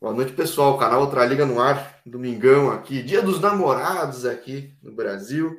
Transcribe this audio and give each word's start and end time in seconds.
Boa 0.00 0.14
noite, 0.14 0.32
pessoal. 0.32 0.78
Canal 0.78 1.02
Outra 1.02 1.26
Liga 1.26 1.44
no 1.44 1.60
ar, 1.60 2.00
domingão 2.06 2.70
aqui, 2.70 3.02
dia 3.02 3.20
dos 3.20 3.38
namorados 3.38 4.24
aqui 4.24 4.74
no 4.82 4.92
Brasil. 4.92 5.54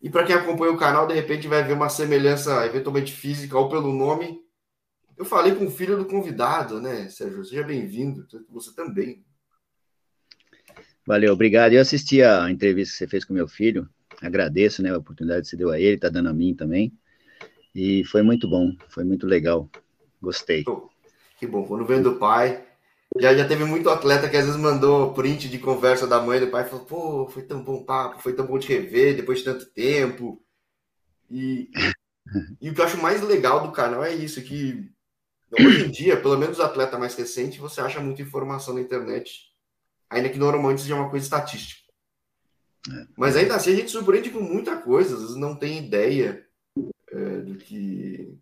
E 0.00 0.08
para 0.08 0.24
quem 0.24 0.34
acompanha 0.34 0.72
o 0.72 0.76
canal, 0.76 1.06
de 1.06 1.14
repente 1.14 1.48
vai 1.48 1.62
ver 1.62 1.72
uma 1.72 1.88
semelhança 1.88 2.64
eventualmente 2.66 3.12
física 3.12 3.58
ou 3.58 3.68
pelo 3.68 3.92
nome. 3.92 4.40
Eu 5.16 5.24
falei 5.24 5.54
com 5.54 5.66
o 5.66 5.70
filho 5.70 5.96
do 5.96 6.04
convidado, 6.04 6.80
né, 6.80 7.08
Sérgio? 7.08 7.44
Seja 7.44 7.62
bem-vindo, 7.62 8.26
você 8.48 8.74
também. 8.74 9.24
Valeu, 11.06 11.32
obrigado. 11.32 11.72
Eu 11.72 11.80
assisti 11.80 12.22
a 12.22 12.50
entrevista 12.50 12.92
que 12.92 12.98
você 12.98 13.08
fez 13.08 13.24
com 13.24 13.34
meu 13.34 13.48
filho. 13.48 13.88
Agradeço, 14.20 14.82
né, 14.82 14.90
a 14.90 14.98
oportunidade 14.98 15.42
que 15.42 15.48
você 15.48 15.56
deu 15.56 15.70
a 15.70 15.80
ele, 15.80 15.98
tá 15.98 16.08
dando 16.08 16.28
a 16.28 16.32
mim 16.32 16.54
também. 16.54 16.92
E 17.74 18.04
foi 18.04 18.22
muito 18.22 18.48
bom, 18.48 18.72
foi 18.88 19.02
muito 19.02 19.26
legal. 19.26 19.68
Gostei. 20.20 20.64
Que 21.42 21.46
bom, 21.48 21.66
quando 21.66 21.84
vem 21.84 22.00
do 22.00 22.20
pai. 22.20 22.64
Já, 23.20 23.34
já 23.34 23.44
teve 23.44 23.64
muito 23.64 23.90
atleta 23.90 24.28
que 24.28 24.36
às 24.36 24.44
vezes 24.44 24.60
mandou 24.60 25.12
print 25.12 25.48
de 25.48 25.58
conversa 25.58 26.06
da 26.06 26.20
mãe 26.22 26.38
e 26.38 26.42
do 26.42 26.52
pai 26.52 26.62
e 26.62 26.68
falou: 26.68 26.84
pô, 26.84 27.28
foi 27.28 27.42
tão 27.42 27.64
bom 27.64 27.82
papo, 27.82 28.22
foi 28.22 28.32
tão 28.32 28.46
bom 28.46 28.60
te 28.60 28.68
rever 28.68 29.16
depois 29.16 29.40
de 29.40 29.46
tanto 29.46 29.66
tempo. 29.72 30.40
E, 31.28 31.68
e 32.60 32.70
o 32.70 32.72
que 32.72 32.80
eu 32.80 32.84
acho 32.84 33.02
mais 33.02 33.20
legal 33.22 33.66
do 33.66 33.72
canal 33.72 34.04
é 34.04 34.14
isso: 34.14 34.40
que 34.40 34.88
hoje 35.50 35.86
em 35.86 35.90
dia, 35.90 36.16
pelo 36.16 36.38
menos 36.38 36.60
o 36.60 36.62
atleta 36.62 36.96
mais 36.96 37.16
recente, 37.16 37.58
você 37.58 37.80
acha 37.80 37.98
muita 37.98 38.22
informação 38.22 38.74
na 38.74 38.80
internet, 38.80 39.52
ainda 40.08 40.28
que 40.28 40.38
normalmente 40.38 40.82
seja 40.82 40.94
uma 40.94 41.10
coisa 41.10 41.26
estatística. 41.26 41.90
É. 42.88 43.06
Mas 43.18 43.34
ainda 43.36 43.56
assim 43.56 43.72
a 43.72 43.76
gente 43.78 43.90
surpreende 43.90 44.30
com 44.30 44.40
muita 44.40 44.76
coisa, 44.76 45.16
às 45.16 45.22
vezes 45.22 45.36
não 45.36 45.56
tem 45.56 45.84
ideia 45.84 46.46
é, 47.10 47.40
do 47.40 47.56
que. 47.56 48.38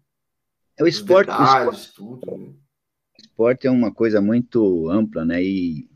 É 0.76 0.84
o 0.84 0.87
esporte. 0.87 1.28
Detalhes, 1.28 1.66
o 1.66 1.80
esporte, 1.80 1.95
tudo, 1.95 2.37
né? 2.37 2.59
Esporte 3.40 3.66
é 3.66 3.70
uma 3.70 3.90
coisa 3.90 4.20
muito 4.20 4.90
ampla, 4.90 5.24
né? 5.24 5.42
E, 5.42 5.88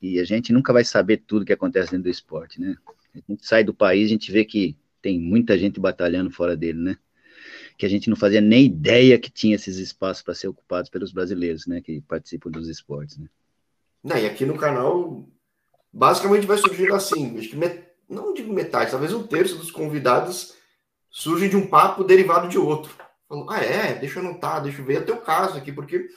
e 0.00 0.20
a 0.20 0.24
gente 0.24 0.52
nunca 0.52 0.72
vai 0.72 0.84
saber 0.84 1.16
tudo 1.26 1.44
que 1.44 1.52
acontece 1.52 1.90
dentro 1.90 2.04
do 2.04 2.10
esporte, 2.10 2.60
né? 2.60 2.76
A 3.14 3.32
gente 3.32 3.44
sai 3.44 3.64
do 3.64 3.74
país, 3.74 4.06
a 4.06 4.10
gente 4.10 4.30
vê 4.30 4.44
que 4.44 4.76
tem 5.02 5.18
muita 5.18 5.58
gente 5.58 5.80
batalhando 5.80 6.30
fora 6.30 6.56
dele, 6.56 6.78
né? 6.78 6.96
Que 7.76 7.84
a 7.84 7.88
gente 7.88 8.08
não 8.08 8.16
fazia 8.16 8.40
nem 8.40 8.66
ideia 8.66 9.18
que 9.18 9.28
tinha 9.28 9.56
esses 9.56 9.76
espaços 9.78 10.22
para 10.22 10.34
ser 10.34 10.46
ocupados 10.46 10.88
pelos 10.88 11.12
brasileiros, 11.12 11.66
né? 11.66 11.80
Que 11.80 12.00
participam 12.02 12.48
dos 12.48 12.68
esportes, 12.68 13.18
né? 13.18 13.26
Não, 14.02 14.16
e 14.16 14.26
aqui 14.26 14.46
no 14.46 14.56
canal, 14.56 15.28
basicamente 15.92 16.46
vai 16.46 16.58
surgir 16.58 16.92
assim, 16.92 17.36
acho 17.38 17.48
que 17.48 17.56
met... 17.56 17.88
não 18.08 18.32
digo 18.32 18.52
metade, 18.52 18.92
talvez 18.92 19.12
um 19.12 19.26
terço 19.26 19.56
dos 19.56 19.70
convidados 19.70 20.54
surgem 21.10 21.48
de 21.48 21.56
um 21.56 21.66
papo 21.66 22.04
derivado 22.04 22.48
de 22.48 22.58
outro. 22.58 22.94
Falou, 23.28 23.50
ah, 23.50 23.58
é, 23.58 23.94
deixa 23.94 24.20
eu 24.20 24.28
anotar, 24.28 24.62
deixa 24.62 24.80
eu 24.80 24.84
ver 24.84 24.98
até 24.98 25.12
o 25.12 25.20
caso 25.20 25.56
aqui, 25.56 25.72
porque 25.72 26.08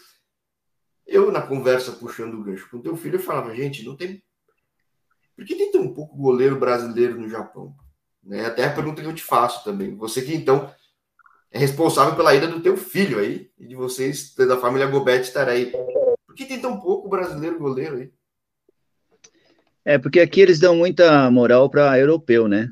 eu, 1.08 1.32
na 1.32 1.42
conversa 1.42 1.94
puxando 1.94 2.36
o 2.36 2.44
gancho 2.44 2.70
com 2.70 2.82
teu 2.82 2.96
filho, 2.98 3.16
eu 3.16 3.24
falava, 3.24 3.56
gente, 3.56 3.86
não 3.86 3.96
tem. 3.96 4.22
Por 5.36 5.46
que 5.46 5.56
tem 5.56 5.72
tão 5.72 5.94
pouco 5.94 6.18
goleiro 6.18 6.60
brasileiro 6.60 7.20
no 7.20 7.30
Japão? 7.30 7.74
Né? 8.24 8.46
Até 8.46 8.66
a 8.66 8.74
pergunta 8.74 9.02
que 9.02 9.08
eu 9.08 9.16
te 9.16 9.24
faço 9.24 9.64
também. 9.64 9.96
Você 9.96 10.22
que 10.22 10.36
então 10.36 10.70
é 11.50 11.58
responsável 11.58 12.16
pela 12.16 12.36
ida 12.36 12.48
do 12.48 12.60
teu 12.60 12.76
filho 12.76 13.20
aí, 13.20 13.50
e 13.58 13.66
de 13.66 13.76
vocês, 13.76 14.36
da 14.36 14.58
família 14.58 14.88
Gobet, 14.88 15.22
estar 15.22 15.48
aí. 15.48 15.72
Por 16.26 16.36
que 16.36 16.46
tem 16.46 16.60
tão 16.60 16.80
pouco 16.80 17.08
brasileiro 17.08 17.58
goleiro 17.58 17.98
aí? 17.98 18.12
É, 19.86 19.98
porque 19.98 20.20
aqui 20.20 20.42
eles 20.42 20.60
dão 20.60 20.76
muita 20.76 21.32
moral 21.32 21.70
para 21.70 21.98
europeu, 21.98 22.50
né? 22.50 22.70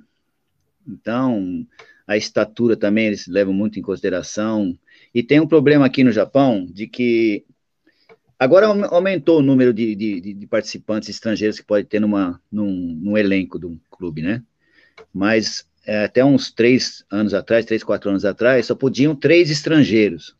Então, 0.86 1.66
a 2.05 2.17
estatura 2.17 2.75
também 2.75 3.08
eles 3.08 3.25
levam 3.25 3.53
muito 3.53 3.80
em 3.80 3.81
consideração. 3.81 4.77
E 5.14 5.23
tem 5.23 5.39
um 5.39 5.47
problema 5.47 5.86
aqui 5.86 6.03
no 6.03 6.11
Japão 6.11 6.66
de 6.66 6.88
que 6.88 7.45
agora 8.39 8.67
aumentou 8.88 9.39
o 9.39 9.44
número 9.44 9.73
de, 9.73 9.95
de, 9.95 10.33
de 10.33 10.47
participantes 10.47 11.09
estrangeiros 11.09 11.59
que 11.59 11.66
pode 11.66 11.88
ter 11.88 12.00
numa, 12.00 12.42
num, 12.52 12.72
num 13.02 13.17
elenco 13.17 13.59
de 13.59 13.66
um 13.66 13.80
clube, 13.89 14.22
né? 14.22 14.42
Mas 15.14 15.67
é, 15.86 16.05
até 16.05 16.23
uns 16.23 16.52
três 16.52 17.05
anos 17.11 17.33
atrás, 17.33 17.65
três, 17.65 17.83
quatro 17.83 18.09
anos 18.09 18.26
atrás, 18.26 18.65
só 18.65 18.76
podiam 18.76 19.15
três 19.15 19.49
estrangeiros. 19.49 20.36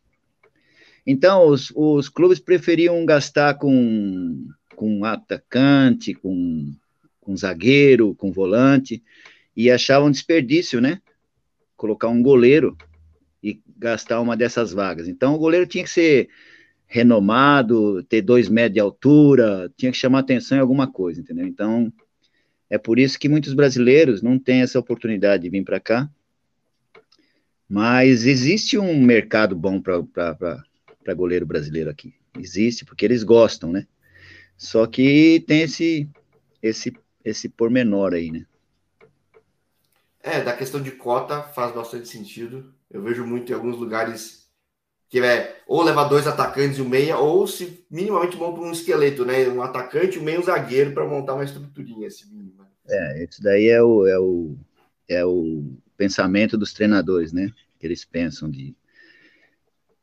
Então, 1.06 1.47
os, 1.47 1.72
os 1.75 2.09
clubes 2.09 2.40
preferiam 2.40 3.06
gastar 3.06 3.56
com, 3.56 4.48
com 4.75 5.06
atacante, 5.06 6.14
com, 6.14 6.74
com 7.22 7.38
zagueiro, 7.38 8.16
com 8.16 8.31
volante, 8.31 9.03
e 9.56 9.69
achavam 9.69 10.09
desperdício, 10.09 10.81
né? 10.81 11.00
colocar 11.75 12.08
um 12.08 12.22
goleiro 12.22 12.78
e 13.44 13.62
gastar 13.78 14.19
uma 14.22 14.36
dessas 14.36 14.72
vagas. 14.72 15.08
Então, 15.08 15.36
o 15.36 15.38
goleiro 15.38 15.68
tinha 15.68 15.84
que 15.84 15.90
ser 15.90 16.30
renomado, 16.95 18.01
ter 18.03 18.22
dois 18.22 18.47
metros 18.47 18.75
de 18.75 18.79
altura, 18.79 19.69
tinha 19.75 19.91
que 19.91 19.97
chamar 19.97 20.19
atenção 20.19 20.57
em 20.57 20.61
alguma 20.61 20.89
coisa, 20.89 21.19
entendeu? 21.19 21.45
Então, 21.45 21.91
é 22.69 22.78
por 22.78 22.97
isso 22.97 23.19
que 23.19 23.28
muitos 23.28 23.53
brasileiros 23.53 24.22
não 24.22 24.39
têm 24.39 24.61
essa 24.61 24.79
oportunidade 24.79 25.44
de 25.44 25.50
vir 25.50 25.66
para 25.66 25.78
cá. 25.78 26.09
Mas 27.67 28.25
existe 28.25 28.78
um 28.78 29.01
mercado 29.01 29.57
bom 29.57 29.81
para 29.81 31.13
goleiro 31.13 31.45
brasileiro 31.45 31.89
aqui. 31.89 32.13
Existe, 32.39 32.85
porque 32.85 33.03
eles 33.03 33.23
gostam, 33.23 33.73
né? 33.73 33.85
Só 34.56 34.88
que 34.88 35.44
tem 35.45 35.63
esse, 35.63 36.07
esse, 36.63 36.94
esse 37.25 37.50
pormenor 37.50 38.13
aí, 38.13 38.31
né? 38.31 38.45
É, 40.23 40.41
da 40.41 40.56
questão 40.56 40.81
de 40.81 40.91
cota 40.91 41.44
faz 41.44 41.75
bastante 41.75 42.07
sentido. 42.07 42.73
Eu 42.89 43.01
vejo 43.01 43.25
muito 43.25 43.51
em 43.51 43.56
alguns 43.56 43.77
lugares 43.77 44.44
que 45.10 45.20
é 45.20 45.58
ou 45.68 45.84
levar 45.84 46.06
dois 46.06 46.28
atacantes 46.28 46.78
e 46.78 46.82
um 46.82 46.90
meia, 46.90 47.18
ou 47.18 47.48
se 47.48 47.86
minimamente 47.90 48.38
monta 48.38 48.60
um 48.60 48.72
esqueleto, 48.72 49.26
né? 49.26 49.48
Um 49.48 49.62
atacante, 49.62 50.20
um 50.20 50.24
meio 50.24 50.40
um 50.40 50.44
zagueiro 50.44 50.92
para 50.94 51.08
montar 51.08 51.34
uma 51.34 51.44
estruturinha 51.44 52.08
esse 52.08 52.28
mínimo. 52.28 52.56
Né? 52.60 52.66
É, 52.88 53.24
isso 53.24 53.42
daí 53.42 53.68
é 53.68 53.82
o, 53.82 54.08
é 54.08 54.20
o, 54.20 54.56
é 55.08 55.26
o 55.26 55.64
pensamento 55.98 56.58
dos 56.58 56.74
treinadores, 56.74 57.32
né? 57.32 57.52
Que 57.80 57.88
eles 57.88 58.04
pensam 58.04 58.50
de, 58.50 58.76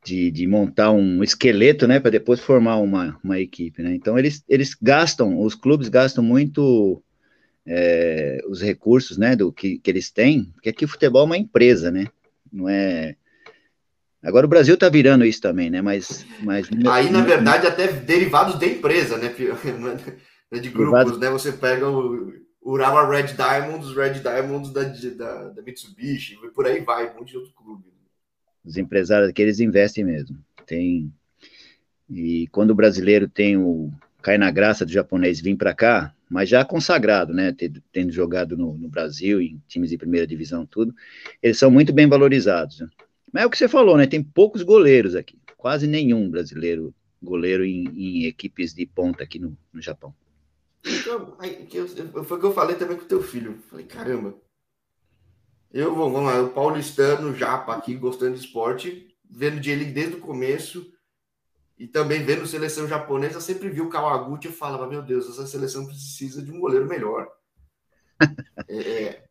de, 0.05 0.31
de 0.31 0.47
montar 0.47 0.91
um 0.93 1.23
esqueleto, 1.23 1.87
né? 1.87 2.01
Para 2.01 2.11
depois 2.11 2.41
formar 2.41 2.77
uma, 2.79 3.19
uma 3.23 3.41
equipe, 3.41 3.83
né? 3.83 3.95
Então 3.95 4.19
eles, 4.19 4.45
eles 4.49 4.75
gastam, 4.81 5.41
os 5.41 5.55
clubes 5.55 5.89
gastam 5.89 6.25
muito 6.25 7.03
é, 7.67 8.41
os 8.49 8.61
recursos, 8.61 9.17
né, 9.17 9.37
do 9.37 9.53
que, 9.53 9.79
que 9.79 9.91
eles 9.91 10.11
têm, 10.11 10.45
porque 10.55 10.69
aqui 10.69 10.85
o 10.85 10.89
futebol 10.89 11.23
é 11.23 11.27
uma 11.27 11.39
empresa, 11.39 11.91
né, 11.91 12.07
não 12.53 12.69
é... 12.69 13.17
Agora 14.23 14.47
o 14.47 14.49
Brasil 14.49 14.77
tá 14.77 14.89
virando 14.89 15.25
isso 15.25 15.41
também, 15.41 15.69
né, 15.69 15.83
mas... 15.83 16.25
mas 16.41 16.69
Aí, 16.89 17.11
na 17.11 17.23
verdade, 17.23 17.67
até 17.67 17.89
derivados 17.89 18.57
de 18.59 18.67
empresa, 18.67 19.19
né, 19.19 19.35
é 20.51 20.59
de 20.59 20.69
grupos, 20.69 21.19
né, 21.19 21.29
você 21.29 21.51
pega 21.51 21.89
o 21.89 22.33
Urawa 22.63 23.11
Red 23.11 23.35
Diamonds, 23.35 23.89
os 23.89 23.97
Red 23.97 24.21
Diamonds 24.21 24.71
da, 24.71 24.85
da, 24.85 25.49
da 25.49 25.63
Mitsubishi, 25.63 26.39
e 26.43 26.49
por 26.51 26.67
aí 26.67 26.81
vai, 26.81 27.11
um 27.11 27.19
monte 27.19 27.31
de 27.31 27.39
outro 27.39 27.53
clube. 27.53 27.85
Os 28.65 28.77
empresários 28.77 29.29
aqui, 29.29 29.43
eles 29.43 29.59
investem 29.59 30.05
mesmo, 30.05 30.39
tem... 30.67 31.13
E 32.09 32.47
quando 32.49 32.71
o 32.71 32.75
brasileiro 32.75 33.27
tem 33.27 33.57
o... 33.57 33.91
cai 34.21 34.37
na 34.37 34.51
graça 34.51 34.85
do 34.85 34.93
japonês 34.93 35.41
vir 35.41 35.57
para 35.57 35.75
cá, 35.75 36.15
mas 36.33 36.49
já 36.49 36.65
consagrado, 36.65 37.35
né, 37.35 37.55
tendo 37.93 38.13
jogado 38.13 38.57
no, 38.57 38.79
no, 38.79 38.89
Brasil, 38.89 39.41
em 39.41 39.61
times 39.67 39.91
de 39.91 39.99
primeira 39.99 40.27
divisão, 40.27 40.65
tudo, 40.65 40.95
eles 41.43 41.59
são 41.59 41.71
muito 41.71 41.93
bem 41.93 42.09
valorizados. 42.09 42.81
Né? 42.81 42.89
Mas 43.33 43.43
é 43.43 43.47
o 43.47 43.51
que 43.51 43.57
você 43.57 43.69
falou, 43.69 43.97
né, 43.97 44.07
tem 44.07 44.23
poucos 44.23 44.63
goleiros 44.63 45.15
aqui, 45.15 45.39
quase 45.57 45.87
nenhum 45.87 46.29
brasileiro 46.29 46.95
goleiro 47.23 47.65
em, 47.65 47.85
em 47.89 48.25
equipes 48.25 48.75
de 48.75 48.85
ponta 48.85 49.23
aqui 49.23 49.39
no, 49.39 49.57
no 49.73 49.81
Japão. 49.81 50.15
Então, 50.85 51.37
foi 52.25 52.37
o 52.37 52.41
que 52.41 52.47
eu 52.47 52.53
falei 52.53 52.77
também 52.77 52.97
com 52.97 53.05
o 53.05 53.09
teu 53.09 53.23
filho, 53.23 53.59
falei, 53.71 53.87
caramba, 53.87 54.35
eu 55.73 55.95
vou, 55.95 56.11
vamos 56.11 56.31
lá, 56.31 56.43
o 56.43 56.51
paulistano, 56.51 57.35
japa 57.35 57.75
aqui, 57.75 57.95
gostando 57.95 58.35
de 58.35 58.45
esporte, 58.45 59.09
vendo 59.29 59.61
de 59.61 59.71
ele 59.71 59.87
desde 59.87 60.17
o 60.17 60.21
começo, 60.21 60.93
e 61.79 61.87
também 61.87 62.23
vendo 62.23 62.47
seleção 62.47 62.87
japonesa, 62.87 63.41
sempre 63.41 63.71
vi 63.71 63.81
o 63.81 63.89
Kawaguchi 63.89 64.49
e 64.49 64.53
falava: 64.53 64.87
Meu 64.87 65.03
Deus, 65.03 65.29
essa 65.29 65.47
seleção 65.47 65.87
precisa 65.87 66.43
de 66.43 66.53
um 66.53 66.61
goleiro 66.61 66.87
melhor. 66.87 67.27
é, 68.69 68.77
é, 68.77 69.25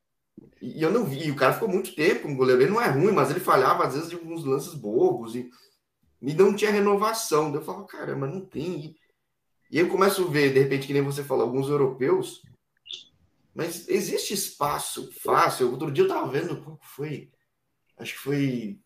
e 0.61 0.81
eu 0.81 0.91
não 0.91 1.05
vi, 1.05 1.31
o 1.31 1.35
cara 1.35 1.53
ficou 1.53 1.67
muito 1.67 1.95
tempo 1.95 2.23
com 2.23 2.29
um 2.29 2.35
goleiro. 2.35 2.61
Ele 2.61 2.71
não 2.71 2.81
é 2.81 2.87
ruim, 2.87 3.11
mas 3.11 3.31
ele 3.31 3.39
falhava 3.39 3.85
às 3.85 3.93
vezes 3.95 4.09
de 4.09 4.15
alguns 4.15 4.43
lances 4.43 4.73
bobos 4.73 5.35
e, 5.35 5.49
e 6.21 6.33
não 6.33 6.55
tinha 6.55 6.71
renovação. 6.71 7.53
Eu 7.53 7.61
falava: 7.61 7.85
Caramba, 7.85 8.27
não 8.27 8.41
tem. 8.45 8.95
E 9.71 9.79
eu 9.79 9.89
começo 9.89 10.23
a 10.23 10.29
ver, 10.29 10.53
de 10.53 10.59
repente, 10.59 10.85
que 10.85 10.93
nem 10.93 11.01
você 11.01 11.23
falou, 11.23 11.45
alguns 11.45 11.69
europeus, 11.69 12.41
mas 13.55 13.87
existe 13.89 14.33
espaço 14.33 15.11
fácil. 15.21 15.71
Outro 15.71 15.91
dia 15.91 16.03
eu 16.03 16.07
tava 16.07 16.29
vendo, 16.29 16.61
qual 16.61 16.79
foi? 16.81 17.31
Acho 17.97 18.13
que 18.13 18.19
foi 18.19 18.79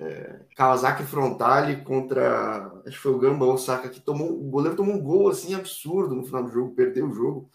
é, 0.00 0.40
Kawasaki 0.56 1.04
Frontale 1.04 1.82
contra. 1.82 2.66
Acho 2.86 2.96
que 2.96 3.02
foi 3.02 3.12
o 3.12 3.18
Gamba 3.18 3.44
Osaka 3.46 3.88
que 3.88 4.00
tomou. 4.00 4.30
O 4.32 4.50
goleiro 4.50 4.76
tomou 4.76 4.94
um 4.94 5.02
gol 5.02 5.28
assim 5.28 5.54
absurdo 5.54 6.14
no 6.14 6.24
final 6.24 6.44
do 6.44 6.52
jogo, 6.52 6.74
perdeu 6.74 7.08
o 7.08 7.14
jogo. 7.14 7.50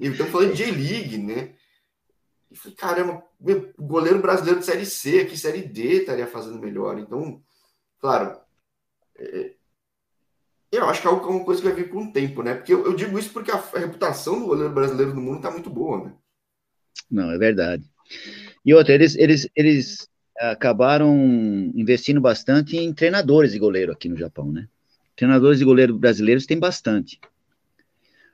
E 0.00 0.06
estamos 0.06 0.32
falando 0.32 0.54
de 0.54 0.64
J-League, 0.64 1.18
né? 1.18 1.54
E 2.50 2.56
falei, 2.56 2.76
caramba, 2.76 3.24
meu, 3.40 3.72
goleiro 3.78 4.20
brasileiro 4.20 4.60
de 4.60 4.66
Série 4.66 4.86
C, 4.86 5.20
aqui 5.20 5.36
Série 5.36 5.62
D 5.62 6.00
estaria 6.00 6.26
fazendo 6.26 6.58
melhor. 6.58 6.98
Então, 6.98 7.42
claro, 7.98 8.38
É, 9.16 9.54
eu 10.72 10.88
acho 10.88 11.00
que 11.00 11.06
é 11.06 11.10
uma 11.10 11.44
coisa 11.44 11.60
que 11.60 11.68
vai 11.68 11.76
vir 11.76 11.88
com 11.88 12.04
o 12.04 12.12
tempo, 12.12 12.42
né? 12.42 12.54
Porque 12.54 12.72
eu, 12.72 12.84
eu 12.84 12.94
digo 12.94 13.18
isso 13.18 13.32
porque 13.32 13.50
a, 13.50 13.56
a, 13.56 13.78
reputação 13.78 14.40
do 14.40 14.46
goleiro 14.46 14.72
brasileiro 14.72 15.14
no 15.14 15.20
mundo 15.20 15.36
está 15.36 15.50
muito 15.50 15.70
boa, 15.70 16.04
né? 16.04 16.12
Não, 17.10 17.30
é 17.30 17.38
verdade. 17.38 17.84
E 18.64 18.74
outra, 18.74 18.94
eles, 18.94 19.14
eles, 19.16 19.48
eles 19.54 20.08
acabaram 20.38 21.14
investindo 21.74 22.20
bastante 22.20 22.76
em 22.76 22.92
treinadores 22.92 23.52
de 23.52 23.58
goleiro 23.58 23.92
aqui 23.92 24.08
no 24.08 24.16
Japão, 24.16 24.50
né? 24.50 24.68
Treinadores 25.14 25.58
de 25.58 25.64
goleiro 25.64 25.96
brasileiros 25.96 26.46
tem 26.46 26.58
bastante. 26.58 27.20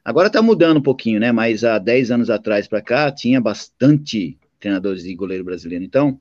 Agora 0.04 0.28
está 0.28 0.40
mudando 0.40 0.78
um 0.78 0.82
pouquinho, 0.82 1.20
né? 1.20 1.30
Mas 1.30 1.62
há 1.62 1.78
10 1.78 2.10
anos 2.10 2.30
atrás 2.30 2.66
para 2.66 2.80
cá 2.80 3.10
tinha 3.12 3.40
bastante 3.40 4.38
treinadores 4.58 5.02
de 5.02 5.14
goleiro 5.14 5.44
brasileiro. 5.44 5.84
Então, 5.84 6.20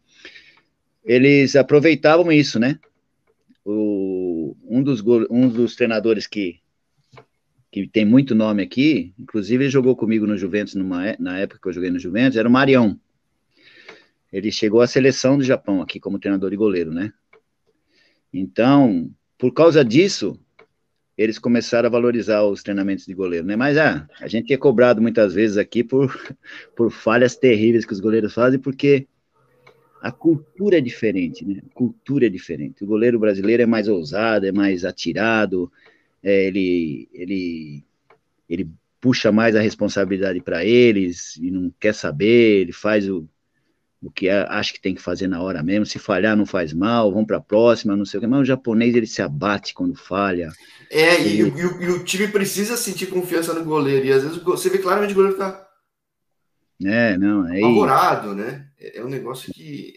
eles 1.03 1.55
aproveitavam 1.55 2.31
isso, 2.31 2.59
né? 2.59 2.79
O, 3.65 4.55
um, 4.67 4.81
dos, 4.81 5.01
um 5.29 5.47
dos 5.47 5.75
treinadores 5.75 6.27
que, 6.27 6.59
que 7.71 7.87
tem 7.87 8.05
muito 8.05 8.33
nome 8.35 8.63
aqui, 8.63 9.13
inclusive 9.17 9.63
ele 9.63 9.71
jogou 9.71 9.95
comigo 9.95 10.25
no 10.25 10.37
Juventus 10.37 10.75
numa, 10.75 11.15
na 11.19 11.37
época 11.37 11.59
que 11.61 11.67
eu 11.67 11.73
joguei 11.73 11.89
no 11.89 11.99
Juventus, 11.99 12.37
era 12.37 12.47
o 12.47 12.51
Marião. 12.51 12.99
Ele 14.31 14.51
chegou 14.51 14.81
à 14.81 14.87
seleção 14.87 15.37
do 15.37 15.43
Japão 15.43 15.81
aqui 15.81 15.99
como 15.99 16.19
treinador 16.19 16.49
de 16.49 16.55
goleiro, 16.55 16.91
né? 16.91 17.11
Então, 18.31 19.09
por 19.37 19.53
causa 19.53 19.83
disso, 19.83 20.39
eles 21.19 21.37
começaram 21.37 21.87
a 21.87 21.91
valorizar 21.91 22.43
os 22.43 22.63
treinamentos 22.63 23.05
de 23.05 23.13
goleiro, 23.13 23.45
né? 23.45 23.53
Mas 23.57 23.77
ah, 23.77 24.07
a 24.21 24.27
gente 24.29 24.53
é 24.53 24.57
cobrado 24.57 25.01
muitas 25.01 25.33
vezes 25.33 25.57
aqui 25.57 25.83
por, 25.83 26.17
por 26.73 26.89
falhas 26.89 27.35
terríveis 27.35 27.85
que 27.85 27.91
os 27.91 27.99
goleiros 27.99 28.33
fazem, 28.33 28.57
porque 28.57 29.05
a 30.01 30.13
cultura 30.13 30.77
é 30.77 30.81
diferente, 30.81 31.45
né? 31.45 31.61
A 31.69 31.73
cultura 31.73 32.27
é 32.27 32.29
diferente. 32.29 32.85
O 32.85 32.87
goleiro 32.87 33.19
brasileiro 33.19 33.61
é 33.61 33.65
mais 33.65 33.89
ousado, 33.89 34.45
é 34.45 34.51
mais 34.53 34.85
atirado, 34.85 35.69
é, 36.23 36.45
ele, 36.45 37.09
ele, 37.11 37.83
ele 38.49 38.69
puxa 39.01 39.29
mais 39.29 39.57
a 39.57 39.61
responsabilidade 39.61 40.39
para 40.39 40.63
eles 40.63 41.35
e 41.35 41.51
não 41.51 41.69
quer 41.77 41.93
saber, 41.93 42.61
ele 42.61 42.71
faz 42.71 43.09
o, 43.09 43.27
o 44.01 44.09
que 44.09 44.29
é, 44.29 44.45
acha 44.49 44.73
que 44.73 44.81
tem 44.81 44.95
que 44.95 45.01
fazer 45.01 45.27
na 45.27 45.41
hora 45.41 45.61
mesmo. 45.61 45.85
Se 45.85 45.99
falhar, 45.99 46.35
não 46.35 46.45
faz 46.45 46.73
mal, 46.73 47.11
vamos 47.11 47.27
para 47.27 47.37
a 47.37 47.41
próxima, 47.41 47.95
não 47.95 48.05
sei 48.05 48.17
o 48.17 48.21
que. 48.21 48.27
Mas 48.27 48.41
o 48.41 48.45
japonês 48.45 48.95
ele 48.95 49.07
se 49.07 49.21
abate 49.21 49.73
quando 49.73 49.95
falha. 49.95 50.51
É, 50.89 51.15
ele... 51.21 51.43
e, 51.43 51.61
e, 51.61 51.83
e, 51.83 51.89
o 51.89 52.03
time 52.03 52.27
precisa 52.27 52.77
sentir 52.77 53.07
confiança 53.07 53.53
no 53.53 53.63
goleiro. 53.63 54.05
E 54.05 54.11
às 54.11 54.23
vezes 54.23 54.37
você 54.37 54.69
vê 54.69 54.77
claramente 54.77 55.11
o 55.11 55.15
goleiro 55.15 55.37
tá. 55.37 55.67
É, 56.83 57.17
não. 57.17 57.47
É 57.47 57.59
apavorado, 57.59 58.33
né? 58.33 58.67
É, 58.79 58.99
é 58.99 59.03
um 59.03 59.09
negócio 59.09 59.51
que. 59.53 59.95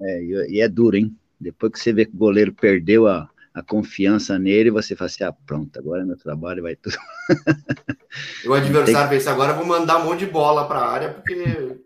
É, 0.00 0.24
e 0.24 0.60
é 0.60 0.68
duro, 0.68 0.96
hein? 0.96 1.14
Depois 1.38 1.72
que 1.72 1.78
você 1.78 1.92
vê 1.92 2.06
que 2.06 2.14
o 2.14 2.18
goleiro 2.18 2.52
perdeu 2.52 3.06
a, 3.06 3.28
a 3.52 3.62
confiança 3.62 4.38
nele, 4.38 4.70
você 4.70 4.96
fala 4.96 5.06
assim: 5.06 5.24
ah, 5.24 5.34
pronto, 5.46 5.78
agora 5.78 6.02
é 6.02 6.04
meu 6.04 6.16
trabalho 6.16 6.62
vai 6.62 6.74
tudo. 6.74 6.96
o 8.46 8.54
adversário 8.54 9.10
pensa: 9.10 9.30
agora 9.30 9.52
eu 9.52 9.56
vou 9.56 9.66
mandar 9.66 9.98
um 9.98 10.06
monte 10.06 10.20
de 10.20 10.30
bola 10.30 10.66
para 10.66 10.78
a 10.78 10.90
área, 10.90 11.10
porque 11.10 11.76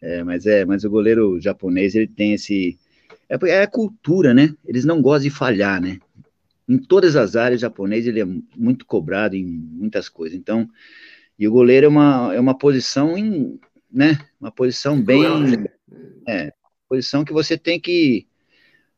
é, 0.00 0.24
mas 0.24 0.46
é, 0.46 0.64
mas 0.64 0.84
o 0.84 0.90
goleiro 0.90 1.40
japonês 1.40 1.94
ele 1.94 2.06
tem 2.06 2.34
esse 2.34 2.78
é, 3.28 3.36
é 3.48 3.62
a 3.62 3.66
cultura, 3.66 4.34
né? 4.34 4.54
Eles 4.66 4.84
não 4.84 5.00
gostam 5.00 5.28
de 5.28 5.30
falhar, 5.30 5.80
né? 5.80 5.98
Em 6.68 6.78
todas 6.78 7.16
as 7.16 7.36
áreas, 7.36 7.60
o 7.60 7.62
japonês 7.62 8.06
ele 8.06 8.20
é 8.20 8.26
muito 8.56 8.86
cobrado 8.86 9.36
em 9.36 9.44
muitas 9.44 10.08
coisas. 10.08 10.38
Então, 10.38 10.68
e 11.38 11.46
o 11.46 11.50
goleiro 11.50 11.86
é 11.86 11.88
uma, 11.88 12.34
é 12.34 12.40
uma 12.40 12.56
posição 12.56 13.16
em, 13.16 13.58
né? 13.90 14.18
Uma 14.40 14.50
posição 14.50 15.00
bem 15.00 15.24
é, 16.26 16.52
posição 16.88 17.24
que 17.24 17.32
você 17.32 17.56
tem 17.56 17.80
que 17.80 18.26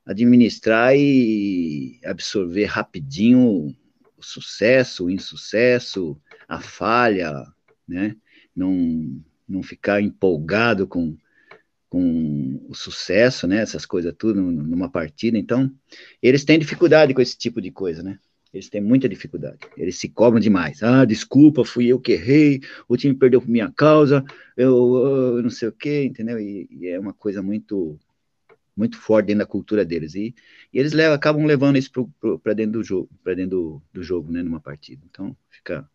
administrar 0.04 0.94
e 0.96 2.00
absorver 2.04 2.64
rapidinho 2.64 3.74
o 4.16 4.22
sucesso, 4.22 5.06
o 5.06 5.10
insucesso, 5.10 6.18
a 6.48 6.60
falha, 6.60 7.32
né? 7.86 8.16
Não 8.54 9.22
não 9.52 9.62
ficar 9.62 10.00
empolgado 10.00 10.86
com, 10.86 11.16
com 11.88 12.64
o 12.68 12.74
sucesso, 12.74 13.46
né? 13.46 13.58
Essas 13.58 13.84
coisas 13.86 14.14
tudo 14.16 14.40
numa 14.40 14.90
partida. 14.90 15.36
Então, 15.38 15.70
eles 16.22 16.44
têm 16.44 16.58
dificuldade 16.58 17.14
com 17.14 17.20
esse 17.20 17.36
tipo 17.36 17.60
de 17.60 17.70
coisa, 17.70 18.02
né? 18.02 18.18
Eles 18.52 18.68
têm 18.68 18.80
muita 18.80 19.08
dificuldade. 19.08 19.58
Eles 19.76 19.96
se 19.96 20.08
cobram 20.08 20.38
demais. 20.38 20.82
Ah, 20.82 21.04
desculpa, 21.04 21.64
fui 21.64 21.86
eu 21.86 21.98
que 21.98 22.12
errei, 22.12 22.60
o 22.86 22.96
time 22.96 23.14
perdeu 23.14 23.40
por 23.40 23.48
minha 23.48 23.70
causa, 23.70 24.22
eu, 24.56 25.36
eu 25.36 25.42
não 25.42 25.48
sei 25.50 25.68
o 25.68 25.72
quê, 25.72 26.04
entendeu? 26.04 26.38
E, 26.38 26.68
e, 26.70 26.88
é 26.88 26.98
uma 26.98 27.14
coisa 27.14 27.42
muito 27.42 27.98
muito 28.74 28.96
forte 28.98 29.26
dentro 29.26 29.40
da 29.40 29.46
cultura 29.46 29.84
deles. 29.84 30.14
E, 30.14 30.34
e 30.72 30.78
eles 30.78 30.92
levam, 30.92 31.14
acabam 31.14 31.44
levando 31.44 31.76
isso 31.76 31.90
para 32.42 32.54
dentro 32.54 32.72
do 32.72 32.84
jogo, 32.84 33.08
para 33.22 33.34
dentro 33.34 33.50
do, 33.50 33.82
do 33.92 34.02
jogo, 34.02 34.32
né, 34.32 34.42
numa 34.42 34.60
partida. 34.60 35.02
Então, 35.10 35.36
fica 35.50 35.88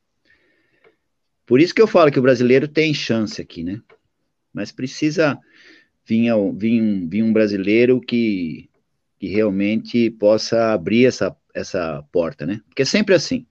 por 1.47 1.61
isso 1.61 1.73
que 1.73 1.81
eu 1.81 1.87
falo 1.87 2.11
que 2.11 2.19
o 2.19 2.21
brasileiro 2.21 2.67
tem 2.67 2.93
chance 2.93 3.41
aqui, 3.41 3.63
né? 3.63 3.81
Mas 4.53 4.69
precisa 4.69 5.39
vir, 6.05 6.29
vir, 6.53 7.07
vir 7.07 7.23
um 7.23 7.31
brasileiro 7.31 8.01
que, 8.01 8.69
que 9.17 9.27
realmente 9.27 10.09
possa 10.11 10.73
abrir 10.73 11.05
essa, 11.05 11.33
essa 11.53 12.03
porta, 12.11 12.45
né? 12.45 12.61
Porque 12.67 12.81
é 12.81 12.85
sempre 12.85 13.15
assim. 13.15 13.45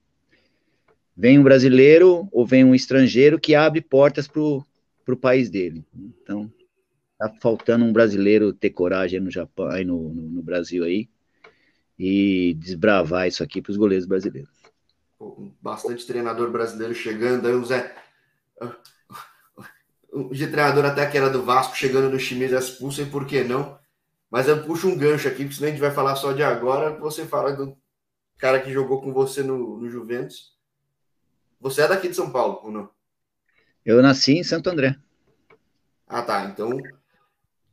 Vem 1.16 1.38
um 1.38 1.42
brasileiro 1.42 2.28
ou 2.30 2.44
vem 2.44 2.64
um 2.64 2.74
estrangeiro 2.74 3.40
que 3.40 3.54
abre 3.54 3.80
portas 3.80 4.28
para 4.28 4.42
o 4.42 5.16
país 5.18 5.48
dele. 5.48 5.82
Então, 6.22 6.52
tá 7.18 7.32
faltando 7.40 7.86
um 7.86 7.94
brasileiro 7.94 8.52
ter 8.52 8.70
coragem 8.70 9.20
no 9.20 9.30
Japão, 9.30 9.68
aí 9.68 9.86
no, 9.86 10.12
no, 10.12 10.22
no 10.28 10.42
Brasil 10.42 10.84
aí, 10.84 11.08
e 11.98 12.52
desbravar 12.58 13.26
isso 13.26 13.42
aqui 13.42 13.62
para 13.62 13.70
os 13.70 13.78
goleiros 13.78 14.06
brasileiros 14.06 14.55
bastante 15.60 16.06
treinador 16.06 16.50
brasileiro 16.50 16.94
chegando, 16.94 17.46
aí 17.46 17.54
o 17.54 17.64
Zé. 17.64 17.94
O 20.12 20.32
de 20.32 20.46
treinador 20.46 20.84
até 20.84 21.06
que 21.06 21.16
era 21.16 21.28
do 21.28 21.42
Vasco 21.42 21.76
chegando 21.76 22.10
no 22.10 22.18
Chimenez 22.18 22.52
expulso, 22.52 23.02
e 23.02 23.06
por 23.06 23.26
que 23.26 23.44
não? 23.44 23.78
Mas 24.30 24.48
eu 24.48 24.64
puxo 24.64 24.88
um 24.88 24.96
gancho 24.96 25.28
aqui, 25.28 25.44
porque 25.44 25.54
senão 25.54 25.68
a 25.68 25.70
gente 25.70 25.80
vai 25.80 25.90
falar 25.90 26.16
só 26.16 26.32
de 26.32 26.42
agora. 26.42 26.98
Você 26.98 27.26
fala 27.26 27.52
do 27.52 27.76
cara 28.38 28.60
que 28.60 28.72
jogou 28.72 29.00
com 29.00 29.12
você 29.12 29.42
no, 29.42 29.78
no 29.78 29.88
Juventus. 29.88 30.54
Você 31.60 31.82
é 31.82 31.88
daqui 31.88 32.08
de 32.08 32.16
São 32.16 32.30
Paulo, 32.30 32.60
ou 32.62 32.70
não? 32.70 32.90
Eu 33.84 34.02
nasci 34.02 34.38
em 34.38 34.44
Santo 34.44 34.68
André. 34.68 34.96
Ah, 36.06 36.22
tá. 36.22 36.44
Então, 36.44 36.70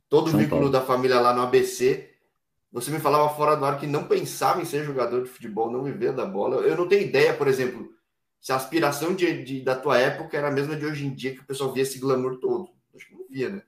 todo 0.08 0.30
São 0.30 0.40
vínculo 0.40 0.62
Paulo. 0.62 0.72
da 0.72 0.82
família 0.82 1.20
lá 1.20 1.34
no 1.34 1.42
ABC 1.42 2.13
você 2.74 2.90
me 2.90 3.00
falava 3.00 3.30
fora 3.36 3.56
do 3.56 3.64
ar 3.64 3.80
que 3.80 3.86
não 3.86 4.08
pensava 4.08 4.60
em 4.60 4.66
ser 4.66 4.84
jogador 4.84 5.22
de 5.22 5.30
futebol, 5.30 5.72
não 5.72 5.84
vivia 5.84 6.12
da 6.12 6.26
bola. 6.26 6.56
Eu 6.64 6.76
não 6.76 6.88
tenho 6.88 7.04
ideia, 7.04 7.32
por 7.32 7.48
exemplo, 7.48 7.94
se 8.42 8.52
a 8.52 8.56
aspiração 8.56 9.14
de, 9.14 9.44
de, 9.44 9.62
da 9.62 9.76
tua 9.76 10.00
época 10.00 10.36
era 10.36 10.48
a 10.48 10.52
mesma 10.52 10.76
de 10.76 10.84
hoje 10.84 11.06
em 11.06 11.14
dia, 11.14 11.36
que 11.36 11.42
o 11.42 11.46
pessoal 11.46 11.72
via 11.72 11.84
esse 11.84 12.00
glamour 12.00 12.40
todo. 12.40 12.72
Acho 12.96 13.08
que 13.08 13.14
não 13.14 13.28
via, 13.30 13.50
né? 13.50 13.62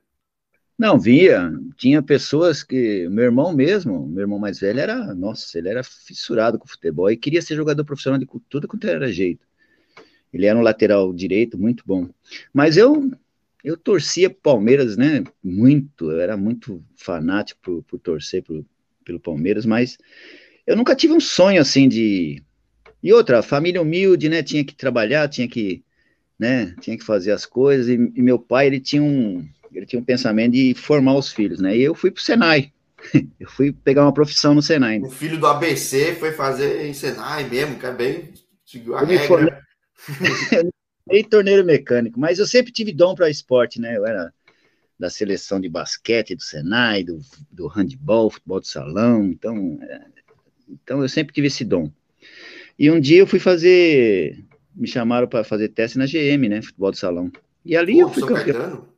Não, 0.77 0.99
via. 0.99 1.51
Tinha 1.77 2.01
pessoas 2.01 2.63
que. 2.63 3.07
Meu 3.09 3.25
irmão 3.25 3.53
mesmo, 3.53 4.07
meu 4.07 4.21
irmão 4.21 4.39
mais 4.39 4.59
velho, 4.59 4.79
era. 4.79 5.13
Nossa, 5.13 5.57
ele 5.59 5.69
era 5.69 5.83
fissurado 5.83 6.57
com 6.57 6.67
futebol 6.67 7.09
e 7.09 7.15
queria 7.15 7.43
ser 7.43 7.55
jogador 7.55 7.85
profissional 7.85 8.19
de 8.19 8.27
tudo 8.49 8.67
quanto 8.67 8.87
era 8.87 9.11
jeito. 9.11 9.45
Ele 10.33 10.47
era 10.47 10.57
um 10.57 10.63
lateral 10.63 11.13
direito 11.13 11.59
muito 11.59 11.83
bom. 11.85 12.09
Mas 12.51 12.75
eu 12.75 13.11
eu 13.63 13.77
torcia 13.77 14.29
Palmeiras, 14.29 14.97
né? 14.97 15.23
Muito. 15.43 16.11
Eu 16.11 16.21
era 16.21 16.35
muito 16.35 16.83
fanático 16.95 17.59
por, 17.61 17.83
por 17.83 17.99
torcer 17.99 18.43
pro, 18.43 18.65
pelo 19.05 19.19
Palmeiras, 19.19 19.65
mas 19.65 19.97
eu 20.67 20.75
nunca 20.75 20.95
tive 20.95 21.13
um 21.13 21.19
sonho 21.19 21.61
assim 21.61 21.87
de. 21.87 22.43
E 23.01 23.13
outra, 23.13 23.43
família 23.43 23.81
humilde, 23.81 24.27
né? 24.27 24.41
Tinha 24.41 24.65
que 24.65 24.73
trabalhar, 24.73 25.29
tinha 25.29 25.47
que, 25.47 25.83
né? 26.39 26.75
Tinha 26.81 26.97
que 26.97 27.03
fazer 27.03 27.31
as 27.31 27.45
coisas. 27.45 27.87
E, 27.87 27.93
e 27.93 28.21
meu 28.21 28.39
pai, 28.39 28.65
ele 28.65 28.79
tinha 28.79 29.03
um, 29.03 29.47
ele 29.71 29.85
tinha 29.85 29.99
um 29.99 30.03
pensamento 30.03 30.53
de 30.53 30.73
formar 30.73 31.15
os 31.15 31.31
filhos, 31.31 31.59
né? 31.59 31.77
E 31.77 31.83
eu 31.83 31.93
fui 31.93 32.09
para 32.09 32.19
o 32.19 32.23
Senai. 32.23 32.71
Eu 33.39 33.47
fui 33.47 33.71
pegar 33.71 34.01
uma 34.01 34.13
profissão 34.13 34.55
no 34.55 34.63
Senai. 34.63 34.99
O 34.99 35.11
filho 35.11 35.37
do 35.37 35.45
ABC 35.45 36.15
foi 36.15 36.31
fazer 36.31 36.87
em 36.87 36.93
Senai 36.93 37.47
mesmo, 37.47 37.77
que 37.77 37.85
é 37.85 37.91
bem. 37.91 38.33
Eu. 38.73 40.71
Me 41.07 41.23
torneiro 41.29 41.63
mecânico, 41.63 42.19
mas 42.19 42.39
eu 42.39 42.47
sempre 42.47 42.71
tive 42.71 42.91
dom 42.91 43.13
para 43.13 43.29
esporte, 43.29 43.79
né? 43.79 43.95
Eu 43.95 44.07
era 44.07 44.33
da 44.97 45.09
seleção 45.09 45.59
de 45.59 45.69
basquete 45.69 46.35
do 46.35 46.41
Senai, 46.41 47.03
do, 47.03 47.19
do 47.51 47.67
handball, 47.67 48.29
futebol 48.29 48.61
de 48.61 48.67
salão, 48.67 49.25
então, 49.25 49.77
é, 49.81 50.05
então 50.69 51.01
eu 51.01 51.09
sempre 51.09 51.33
tive 51.33 51.47
esse 51.47 51.65
dom. 51.65 51.91
E 52.77 52.89
um 52.89 52.99
dia 52.99 53.19
eu 53.19 53.27
fui 53.27 53.39
fazer, 53.39 54.43
me 54.73 54.87
chamaram 54.87 55.27
para 55.27 55.43
fazer 55.43 55.69
teste 55.69 55.97
na 55.97 56.05
GM, 56.05 56.49
né, 56.49 56.61
futebol 56.61 56.91
de 56.91 56.99
salão. 56.99 57.31
E 57.63 57.75
ali 57.75 57.93
Pô, 57.93 58.01
eu 58.01 58.09
fui 58.09 58.27
campeão. 58.27 58.95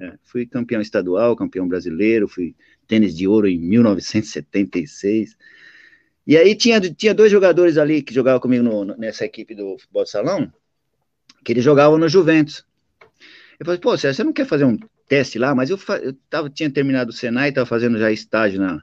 É, 0.00 0.12
fui 0.22 0.46
campeão 0.46 0.80
estadual, 0.80 1.34
campeão 1.34 1.66
brasileiro, 1.66 2.28
fui 2.28 2.54
tênis 2.86 3.16
de 3.16 3.26
ouro 3.26 3.48
em 3.48 3.58
1976. 3.58 5.36
E 6.26 6.36
aí 6.36 6.54
tinha, 6.54 6.80
tinha 6.80 7.14
dois 7.14 7.32
jogadores 7.32 7.76
ali 7.78 8.02
que 8.02 8.14
jogavam 8.14 8.40
comigo 8.40 8.62
no, 8.62 8.84
nessa 8.96 9.24
equipe 9.24 9.54
do 9.54 9.78
futebol 9.78 10.04
de 10.04 10.10
salão, 10.10 10.52
que 11.44 11.52
eles 11.52 11.64
jogavam 11.64 11.98
no 11.98 12.08
Juventus. 12.08 12.64
Eu 13.58 13.66
falei, 13.66 13.80
pô, 13.80 13.96
você 13.96 14.22
não 14.22 14.32
quer 14.32 14.46
fazer 14.46 14.64
um 14.64 14.78
teste 15.08 15.38
lá, 15.38 15.54
mas 15.54 15.70
eu, 15.70 15.78
eu 16.02 16.14
tava, 16.28 16.50
tinha 16.50 16.70
terminado 16.70 17.10
o 17.10 17.12
Senai, 17.12 17.48
estava 17.48 17.66
fazendo 17.66 17.98
já 17.98 18.12
estágio 18.12 18.60
na, 18.60 18.82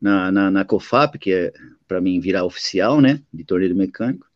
na, 0.00 0.32
na, 0.32 0.50
na 0.50 0.64
COFAP, 0.64 1.18
que 1.18 1.32
é 1.32 1.52
para 1.86 2.00
mim 2.00 2.18
virar 2.18 2.44
oficial, 2.44 3.00
né, 3.00 3.20
de 3.32 3.44
torneio 3.44 3.74
mecânico. 3.74 4.26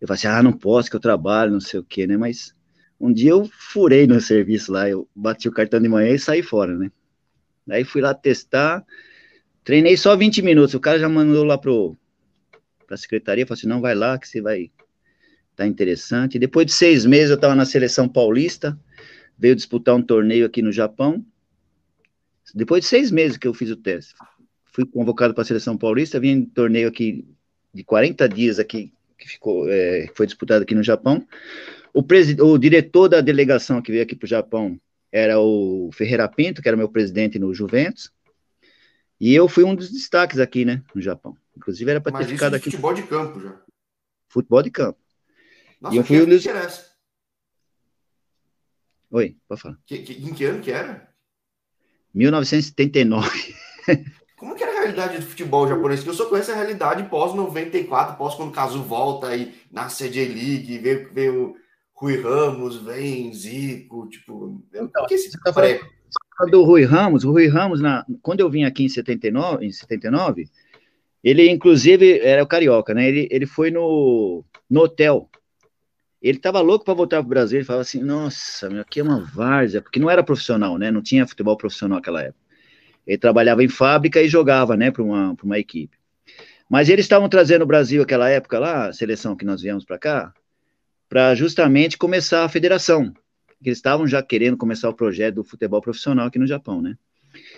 Eu 0.00 0.08
falei 0.08 0.18
assim, 0.18 0.26
ah, 0.26 0.42
não 0.42 0.52
posso, 0.52 0.90
que 0.90 0.96
eu 0.96 1.00
trabalho, 1.00 1.52
não 1.52 1.60
sei 1.60 1.78
o 1.78 1.84
quê, 1.84 2.06
né, 2.06 2.16
mas 2.16 2.54
um 2.98 3.12
dia 3.12 3.30
eu 3.30 3.48
furei 3.52 4.06
no 4.06 4.20
serviço 4.20 4.72
lá, 4.72 4.88
eu 4.88 5.08
bati 5.14 5.48
o 5.48 5.52
cartão 5.52 5.80
de 5.80 5.88
manhã 5.88 6.12
e 6.12 6.18
saí 6.18 6.42
fora, 6.42 6.76
né. 6.76 6.90
Aí 7.68 7.84
fui 7.84 8.00
lá 8.00 8.14
testar, 8.14 8.84
treinei 9.62 9.96
só 9.96 10.16
20 10.16 10.42
minutos, 10.42 10.74
o 10.74 10.80
cara 10.80 10.98
já 10.98 11.08
mandou 11.08 11.44
lá 11.44 11.58
pro, 11.58 11.96
pra 12.86 12.96
secretaria, 12.96 13.46
falou 13.46 13.58
assim, 13.58 13.68
não, 13.68 13.80
vai 13.80 13.94
lá 13.94 14.18
que 14.18 14.28
você 14.28 14.40
vai, 14.40 14.70
tá 15.56 15.66
interessante. 15.66 16.38
Depois 16.38 16.66
de 16.66 16.72
seis 16.72 17.04
meses 17.04 17.30
eu 17.30 17.36
estava 17.36 17.54
na 17.54 17.64
seleção 17.64 18.08
paulista, 18.08 18.78
veio 19.38 19.56
disputar 19.56 19.94
um 19.94 20.02
torneio 20.02 20.46
aqui 20.46 20.62
no 20.62 20.72
Japão, 20.72 21.24
depois 22.54 22.82
de 22.84 22.88
seis 22.88 23.10
meses 23.10 23.36
que 23.36 23.46
eu 23.46 23.54
fiz 23.54 23.70
o 23.70 23.76
teste, 23.76 24.14
fui 24.66 24.84
convocado 24.84 25.32
para 25.34 25.42
a 25.42 25.46
seleção 25.46 25.78
paulista, 25.78 26.20
vim 26.20 26.30
em 26.30 26.44
torneio 26.44 26.88
aqui 26.88 27.26
de 27.72 27.84
40 27.84 28.28
dias 28.28 28.58
aqui, 28.58 28.92
que 29.18 29.28
ficou, 29.28 29.68
é, 29.68 30.08
foi 30.14 30.26
disputado 30.26 30.62
aqui 30.62 30.74
no 30.74 30.82
Japão. 30.82 31.26
O, 31.92 32.04
o 32.44 32.58
diretor 32.58 33.08
da 33.08 33.20
delegação 33.20 33.80
que 33.80 33.92
veio 33.92 34.02
aqui 34.02 34.16
para 34.16 34.26
o 34.26 34.28
Japão 34.28 34.78
era 35.10 35.38
o 35.38 35.90
Ferreira 35.92 36.28
Pinto, 36.28 36.60
que 36.60 36.68
era 36.68 36.76
meu 36.76 36.88
presidente 36.88 37.38
no 37.38 37.54
Juventus, 37.54 38.12
e 39.20 39.32
eu 39.32 39.48
fui 39.48 39.64
um 39.64 39.74
dos 39.74 39.90
destaques 39.90 40.38
aqui, 40.38 40.64
né, 40.64 40.82
no 40.94 41.00
Japão. 41.00 41.36
Inclusive 41.56 41.90
era 41.90 42.00
para 42.00 42.18
ter 42.18 42.26
ficado 42.26 42.54
aqui. 42.54 42.70
Futebol 42.70 42.94
de 42.94 43.02
campo 43.04 43.40
já. 43.40 43.60
Futebol 44.28 44.62
de 44.62 44.70
campo. 44.70 44.98
Nossa, 45.80 45.94
e 45.94 45.98
eu 45.98 46.04
fui 46.04 46.20
um 46.20 46.26
dos... 46.26 46.44
Oi, 49.10 49.36
pode 49.48 49.60
falar. 49.60 49.78
Que, 49.86 49.98
que, 49.98 50.12
em 50.12 50.32
que 50.32 50.44
ano 50.44 50.60
que 50.60 50.70
era? 50.70 51.08
1979. 52.14 53.54
Como 54.36 54.54
que 54.54 54.62
era 54.62 54.72
a 54.72 54.80
realidade 54.80 55.18
do 55.18 55.26
futebol 55.26 55.66
japonês? 55.66 56.02
Que 56.02 56.10
eu 56.10 56.14
só 56.14 56.26
conheço 56.26 56.52
a 56.52 56.56
realidade 56.56 57.08
pós-94, 57.08 58.16
pós 58.16 58.34
quando 58.34 58.50
o 58.50 58.52
Caso 58.52 58.82
volta 58.82 59.34
e 59.36 59.54
na 59.70 59.86
CJ 59.86 60.26
League, 60.26 60.78
veio, 60.78 61.12
veio 61.12 61.56
Rui 61.94 62.20
Ramos, 62.20 62.76
vem 62.82 63.32
Zico, 63.32 64.08
tipo... 64.08 64.62
Então, 64.74 65.06
que 65.06 65.14
esse 65.14 65.30
tá 65.42 65.52
pré... 65.52 65.80
do 66.50 66.64
Rui 66.64 66.84
Ramos, 66.84 67.24
o 67.24 67.30
Rui 67.30 67.48
Ramos, 67.48 67.80
na, 67.80 68.04
quando 68.20 68.40
eu 68.40 68.50
vim 68.50 68.64
aqui 68.64 68.84
em 68.84 68.88
79, 68.88 69.64
em 69.64 69.72
79, 69.72 70.46
ele 71.22 71.48
inclusive 71.48 72.18
era 72.18 72.42
o 72.42 72.46
carioca, 72.46 72.92
né? 72.92 73.08
Ele, 73.08 73.28
ele 73.30 73.46
foi 73.46 73.70
no, 73.70 74.44
no 74.68 74.80
hotel 74.82 75.30
ele 76.24 76.38
estava 76.38 76.62
louco 76.62 76.86
para 76.86 76.94
voltar 76.94 77.18
para 77.18 77.26
o 77.26 77.28
Brasil. 77.28 77.58
Ele 77.58 77.66
falava 77.66 77.82
assim: 77.82 78.02
Nossa, 78.02 78.70
meu, 78.70 78.80
aqui 78.80 79.00
é 79.00 79.02
uma 79.02 79.20
várzea, 79.20 79.82
porque 79.82 80.00
não 80.00 80.08
era 80.08 80.22
profissional, 80.22 80.78
né? 80.78 80.90
Não 80.90 81.02
tinha 81.02 81.26
futebol 81.26 81.54
profissional 81.54 81.98
naquela 81.98 82.22
época. 82.22 82.42
Ele 83.06 83.18
trabalhava 83.18 83.62
em 83.62 83.68
fábrica 83.68 84.22
e 84.22 84.28
jogava, 84.28 84.74
né, 84.74 84.90
para 84.90 85.02
uma, 85.02 85.36
uma 85.42 85.58
equipe. 85.58 85.94
Mas 86.70 86.88
eles 86.88 87.04
estavam 87.04 87.28
trazendo 87.28 87.60
o 87.62 87.66
Brasil 87.66 88.02
aquela 88.02 88.30
época 88.30 88.58
lá, 88.58 88.86
a 88.86 88.92
seleção 88.94 89.36
que 89.36 89.44
nós 89.44 89.60
viemos 89.60 89.84
para 89.84 89.98
cá, 89.98 90.32
para 91.10 91.34
justamente 91.34 91.98
começar 91.98 92.42
a 92.42 92.48
federação. 92.48 93.12
Eles 93.62 93.76
estavam 93.76 94.06
já 94.06 94.22
querendo 94.22 94.56
começar 94.56 94.88
o 94.88 94.94
projeto 94.94 95.34
do 95.34 95.44
futebol 95.44 95.82
profissional 95.82 96.26
aqui 96.26 96.38
no 96.38 96.46
Japão, 96.46 96.80
né? 96.80 96.96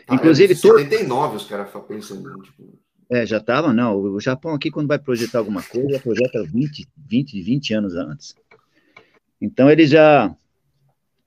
Ah, 0.08 0.16
Inclusive, 0.16 0.54
é 0.54 0.56
79 0.56 1.36
os 1.36 1.44
caras 1.44 1.68
pensando, 1.86 2.42
tipo... 2.42 2.76
É, 3.08 3.24
já 3.24 3.38
estavam, 3.38 3.72
não. 3.72 3.96
O 3.96 4.20
Japão 4.20 4.54
aqui, 4.54 4.68
quando 4.68 4.88
vai 4.88 4.98
projetar 4.98 5.38
alguma 5.38 5.62
coisa, 5.62 6.00
projeta 6.00 6.42
20, 6.42 6.88
20, 6.96 7.40
20 7.40 7.74
anos 7.74 7.94
antes. 7.94 8.34
Então 9.40 9.70
eles 9.70 9.90
já 9.90 10.34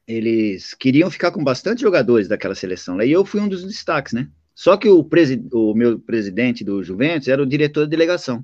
eles 0.08 0.74
queriam 0.74 1.12
ficar 1.12 1.32
com 1.32 1.44
bastante 1.44 1.82
jogadores 1.82 2.28
daquela 2.28 2.56
seleção. 2.56 2.96
Né? 2.96 3.06
E 3.06 3.12
eu 3.12 3.24
fui 3.24 3.40
um 3.40 3.48
dos 3.48 3.64
destaques, 3.64 4.12
né? 4.12 4.28
Só 4.56 4.76
que 4.76 4.90
o, 4.90 5.08
o 5.54 5.74
meu 5.76 6.00
presidente 6.00 6.64
do 6.64 6.84
Juventus 6.84 7.28
era 7.28 7.42
o 7.42 7.46
diretor 7.46 7.82
da 7.82 7.92
delegação. 7.92 8.44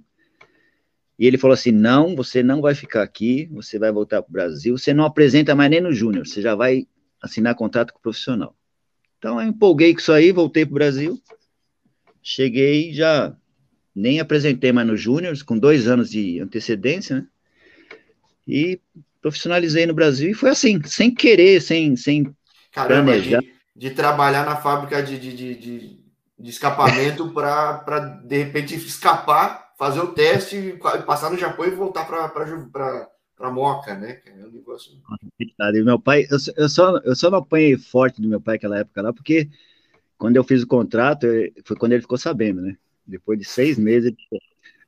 E 1.17 1.25
ele 1.25 1.38
falou 1.38 1.53
assim: 1.53 1.72
não, 1.72 2.15
você 2.15 2.43
não 2.43 2.62
vai 2.62 2.75
ficar 2.75 3.01
aqui, 3.01 3.50
você 3.51 3.79
vai 3.79 3.91
voltar 3.91 4.22
para 4.22 4.29
o 4.29 4.34
Brasil, 4.34 4.77
você 4.77 4.93
não 4.93 5.05
apresenta 5.05 5.55
mais 5.55 5.72
nem 5.72 5.81
no 5.81 5.91
Júnior, 5.91 6.27
você 6.27 6.41
já 6.41 6.55
vai 6.55 6.88
assinar 7.22 7.55
contrato 7.55 7.91
com 7.91 8.00
o 8.00 8.01
profissional. 8.01 8.55
Então 9.17 9.41
eu 9.41 9.48
empolguei 9.48 9.93
com 9.93 10.00
isso 10.00 10.12
aí, 10.12 10.31
voltei 10.31 10.65
para 10.65 10.72
o 10.72 10.75
Brasil, 10.75 11.19
cheguei 12.22 12.93
já 12.93 13.36
nem 13.95 14.19
apresentei 14.19 14.72
mais 14.72 14.88
no 14.88 14.98
Júnior, 14.98 15.36
com 15.45 15.57
dois 15.57 15.88
anos 15.88 16.12
de 16.12 16.39
antecedência, 16.39 17.17
né? 17.17 17.27
E 18.48 18.79
profissionalizei 19.25 19.88
no 19.88 19.94
Brasil 19.96 20.29
e 20.29 20.36
foi 20.36 20.51
assim, 20.51 20.79
sem 20.84 21.12
querer, 21.12 21.60
sem, 21.60 21.96
sem 21.96 22.32
Caramba, 22.72 23.13
planejar. 23.13 23.39
De, 23.39 23.53
de 23.75 23.89
trabalhar 23.89 24.46
na 24.46 24.55
fábrica 24.55 25.01
de, 25.01 25.17
de, 25.17 25.36
de, 25.36 25.55
de, 25.55 26.00
de 26.38 26.50
escapamento 26.51 27.27
para, 27.34 28.00
de 28.24 28.38
repente, 28.38 28.75
escapar, 28.75 29.74
fazer 29.79 30.00
o 30.00 30.13
teste, 30.13 30.77
passar 31.08 31.32
no 31.32 31.39
Japão 31.39 31.65
e 31.65 31.72
voltar 31.72 32.05
para 32.05 32.29
para 33.36 33.51
Moca, 33.51 33.96
né? 33.96 34.22
É 34.27 34.46
um 34.46 34.51
negócio. 34.51 34.94
E 35.39 35.82
meu 35.84 36.00
pai, 36.00 36.25
eu, 36.29 36.38
eu, 36.55 36.70
só, 36.70 36.98
eu 37.00 37.15
só 37.15 37.29
não 37.29 37.39
apanhei 37.39 37.77
forte 37.77 38.22
do 38.22 38.29
meu 38.29 38.39
pai 38.39 38.55
naquela 38.55 38.79
época 38.79 39.01
lá, 39.01 39.12
porque 39.12 39.50
quando 40.17 40.36
eu 40.38 40.44
fiz 40.44 40.62
o 40.62 40.67
contrato, 40.67 41.27
foi 41.65 41.75
quando 41.75 41.94
ele 41.94 42.01
ficou 42.01 42.17
sabendo, 42.17 42.62
né? 42.62 42.77
Depois 43.05 43.39
de 43.39 43.44
seis 43.44 43.77
meses, 43.77 44.13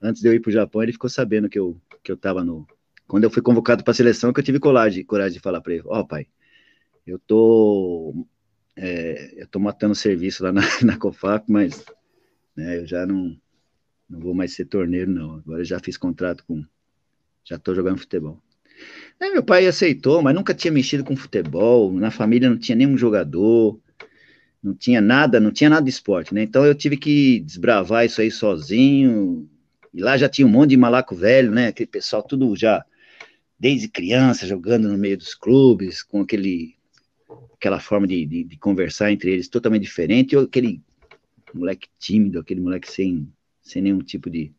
antes 0.01 0.21
de 0.21 0.29
eu 0.29 0.33
ir 0.33 0.39
para 0.39 0.49
o 0.49 0.53
Japão, 0.53 0.81
ele 0.81 0.93
ficou 0.93 1.09
sabendo 1.09 1.49
que 1.49 1.59
eu, 1.59 1.75
que 2.01 2.11
eu 2.11 2.15
estava 2.15 2.41
no, 2.41 2.65
quando 3.07 3.23
eu 3.23 3.31
fui 3.31 3.41
convocado 3.41 3.83
para 3.83 3.91
a 3.91 3.95
seleção, 3.95 4.33
que 4.33 4.39
eu 4.39 4.43
tive 4.43 4.59
coragem, 4.59 5.03
coragem 5.05 5.33
de 5.33 5.39
falar 5.39 5.61
para 5.61 5.73
ele, 5.73 5.83
ó, 5.85 6.01
oh, 6.01 6.05
pai, 6.05 6.27
eu 7.05 7.17
tô, 7.17 8.27
é, 8.75 9.41
eu 9.41 9.47
tô 9.47 9.59
matando 9.59 9.95
serviço 9.95 10.43
lá 10.43 10.51
na, 10.51 10.61
na 10.83 10.97
COFAP, 10.97 11.45
mas 11.49 11.85
né, 12.55 12.79
eu 12.79 12.85
já 12.85 13.05
não, 13.05 13.35
não 14.09 14.19
vou 14.19 14.33
mais 14.33 14.53
ser 14.53 14.65
torneiro, 14.65 15.09
não. 15.09 15.35
Agora 15.35 15.61
eu 15.61 15.65
já 15.65 15.79
fiz 15.79 15.97
contrato 15.97 16.43
com, 16.45 16.63
já 17.45 17.55
estou 17.55 17.73
jogando 17.73 17.99
futebol. 17.99 18.41
Aí 19.19 19.31
meu 19.31 19.41
pai 19.41 19.65
aceitou, 19.65 20.21
mas 20.21 20.35
nunca 20.35 20.53
tinha 20.53 20.71
mexido 20.71 21.03
com 21.03 21.15
futebol, 21.15 21.91
na 21.93 22.11
família 22.11 22.49
não 22.49 22.57
tinha 22.57 22.75
nenhum 22.75 22.97
jogador, 22.97 23.79
não 24.61 24.75
tinha 24.75 24.99
nada, 25.01 25.39
não 25.39 25.51
tinha 25.51 25.69
nada 25.69 25.83
de 25.83 25.89
esporte, 25.89 26.33
né? 26.33 26.43
Então 26.43 26.65
eu 26.65 26.75
tive 26.75 26.97
que 26.97 27.39
desbravar 27.39 28.05
isso 28.05 28.21
aí 28.21 28.29
sozinho, 28.29 29.49
e 29.93 30.01
lá 30.01 30.17
já 30.17 30.29
tinha 30.29 30.45
um 30.45 30.51
monte 30.51 30.71
de 30.71 30.77
malaco 30.77 31.15
velho, 31.15 31.51
né? 31.51 31.67
Aquele 31.67 31.87
pessoal 31.87 32.21
tudo 32.21 32.55
já 32.55 32.85
desde 33.59 33.87
criança, 33.87 34.45
jogando 34.45 34.87
no 34.87 34.97
meio 34.97 35.17
dos 35.17 35.33
clubes, 35.33 36.03
com 36.03 36.21
aquele, 36.21 36.75
aquela 37.53 37.79
forma 37.79 38.07
de, 38.07 38.25
de, 38.25 38.43
de 38.43 38.57
conversar 38.57 39.11
entre 39.11 39.31
eles 39.31 39.47
totalmente 39.47 39.83
diferente, 39.83 40.35
ou 40.35 40.43
aquele 40.43 40.81
moleque 41.53 41.87
tímido, 41.97 42.39
aquele 42.39 42.61
moleque 42.61 42.91
sem, 42.91 43.27
sem 43.61 43.81
nenhum 43.81 43.99
tipo 43.99 44.29
de. 44.29 44.53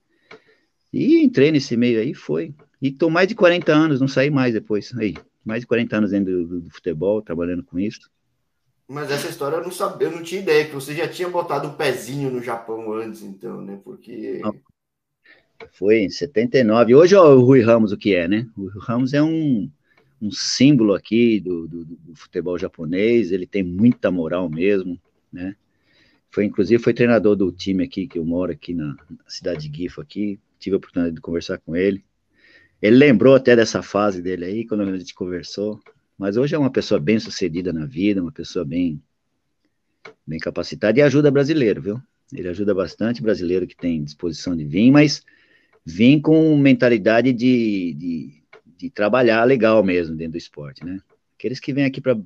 E 0.92 1.22
entrei 1.22 1.52
nesse 1.52 1.76
meio 1.76 2.00
aí, 2.00 2.14
foi. 2.14 2.54
E 2.80 2.90
tô 2.90 3.10
mais 3.10 3.28
de 3.28 3.34
40 3.34 3.72
anos, 3.72 4.00
não 4.00 4.08
saí 4.08 4.30
mais 4.30 4.54
depois. 4.54 4.92
Aí, 4.96 5.14
mais 5.44 5.60
de 5.60 5.66
40 5.66 5.96
anos 5.96 6.10
dentro 6.10 6.46
do, 6.46 6.60
do 6.60 6.70
futebol, 6.70 7.22
trabalhando 7.22 7.62
com 7.62 7.78
isso. 7.78 8.10
Mas 8.86 9.10
essa 9.10 9.28
história 9.28 9.56
eu 9.56 9.62
não 9.62 9.70
sabia, 9.70 10.08
eu 10.08 10.12
não 10.12 10.22
tinha 10.22 10.40
ideia 10.40 10.64
que 10.64 10.74
você 10.74 10.94
já 10.94 11.06
tinha 11.06 11.28
botado 11.28 11.68
um 11.68 11.74
pezinho 11.74 12.30
no 12.30 12.42
Japão 12.42 12.90
antes, 12.94 13.22
então, 13.22 13.60
né? 13.60 13.78
Porque. 13.84 14.40
Não. 14.42 14.54
Foi 15.72 15.98
em 15.98 16.10
79. 16.10 16.94
Hoje 16.94 17.14
é 17.14 17.20
o 17.20 17.40
Rui 17.40 17.60
Ramos 17.62 17.92
o 17.92 17.96
que 17.96 18.14
é, 18.14 18.28
né? 18.28 18.46
O 18.56 18.68
Rui 18.68 18.80
Ramos 18.80 19.12
é 19.12 19.22
um, 19.22 19.68
um 20.22 20.30
símbolo 20.30 20.94
aqui 20.94 21.40
do, 21.40 21.66
do, 21.66 21.84
do, 21.84 22.14
futebol 22.14 22.58
japonês, 22.58 23.32
ele 23.32 23.46
tem 23.46 23.62
muita 23.62 24.10
moral 24.10 24.48
mesmo, 24.48 25.00
né? 25.32 25.56
Foi, 26.30 26.44
inclusive, 26.44 26.82
foi 26.82 26.94
treinador 26.94 27.34
do 27.34 27.50
time 27.50 27.84
aqui, 27.84 28.06
que 28.06 28.18
eu 28.18 28.24
moro 28.24 28.52
aqui 28.52 28.74
na, 28.74 28.96
cidade 29.26 29.68
de 29.68 29.76
Gifu 29.76 30.00
aqui, 30.00 30.38
tive 30.58 30.74
a 30.74 30.76
oportunidade 30.76 31.14
de 31.14 31.20
conversar 31.20 31.58
com 31.58 31.74
ele. 31.74 32.04
Ele 32.80 32.96
lembrou 32.96 33.34
até 33.34 33.56
dessa 33.56 33.82
fase 33.82 34.22
dele 34.22 34.44
aí, 34.44 34.66
quando 34.66 34.82
a 34.82 34.98
gente 34.98 35.14
conversou, 35.14 35.80
mas 36.16 36.36
hoje 36.36 36.54
é 36.54 36.58
uma 36.58 36.70
pessoa 36.70 37.00
bem 37.00 37.18
sucedida 37.18 37.72
na 37.72 37.86
vida, 37.86 38.22
uma 38.22 38.30
pessoa 38.30 38.64
bem, 38.64 39.02
bem 40.26 40.38
capacitada 40.38 40.98
e 40.98 41.02
ajuda 41.02 41.30
brasileiro, 41.30 41.80
viu? 41.80 42.02
Ele 42.32 42.48
ajuda 42.48 42.74
bastante 42.74 43.22
brasileiro 43.22 43.66
que 43.66 43.76
tem 43.76 44.04
disposição 44.04 44.54
de 44.54 44.64
vir, 44.64 44.90
mas 44.90 45.24
vim 45.88 46.20
com 46.20 46.54
mentalidade 46.58 47.32
de, 47.32 47.94
de, 47.94 48.42
de, 48.76 48.90
trabalhar 48.90 49.42
legal 49.44 49.82
mesmo 49.82 50.14
dentro 50.14 50.32
do 50.32 50.38
esporte, 50.38 50.84
né? 50.84 51.00
Aqueles 51.34 51.58
que 51.58 51.72
vêm 51.72 51.86
aqui 51.86 51.98
para 51.98 52.18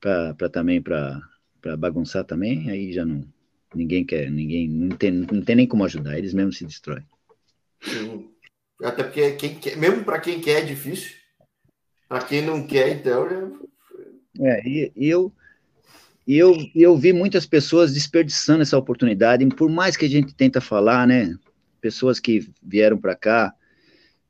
para 0.00 0.48
também 0.48 0.82
para 0.82 1.22
bagunçar 1.78 2.24
também, 2.24 2.68
aí 2.70 2.92
já 2.92 3.04
não 3.04 3.22
ninguém 3.72 4.04
quer, 4.04 4.28
ninguém 4.28 4.68
não 4.68 4.96
tem, 4.96 5.12
não 5.12 5.42
tem 5.42 5.54
nem 5.54 5.66
como 5.66 5.84
ajudar, 5.84 6.18
eles 6.18 6.34
mesmos 6.34 6.58
se 6.58 6.66
destroem. 6.66 7.04
Sim. 7.80 8.28
Até 8.82 9.04
porque 9.04 9.32
quem 9.32 9.54
quer, 9.54 9.76
mesmo 9.76 10.02
para 10.02 10.18
quem 10.18 10.40
quer 10.40 10.62
é 10.62 10.64
difícil. 10.64 11.12
Para 12.08 12.24
quem 12.24 12.42
não 12.42 12.66
quer, 12.66 12.88
então. 12.88 13.60
É, 14.40 14.68
e, 14.68 14.92
e 14.96 15.08
eu 15.08 15.32
e 16.26 16.36
eu, 16.36 16.56
eu 16.74 16.96
vi 16.96 17.12
muitas 17.12 17.46
pessoas 17.46 17.92
desperdiçando 17.92 18.62
essa 18.62 18.76
oportunidade, 18.76 19.46
por 19.48 19.70
mais 19.70 19.96
que 19.96 20.06
a 20.06 20.08
gente 20.08 20.34
tenta 20.34 20.60
falar, 20.60 21.06
né? 21.06 21.36
Pessoas 21.80 22.20
que 22.20 22.48
vieram 22.62 22.98
para 22.98 23.14
cá, 23.16 23.54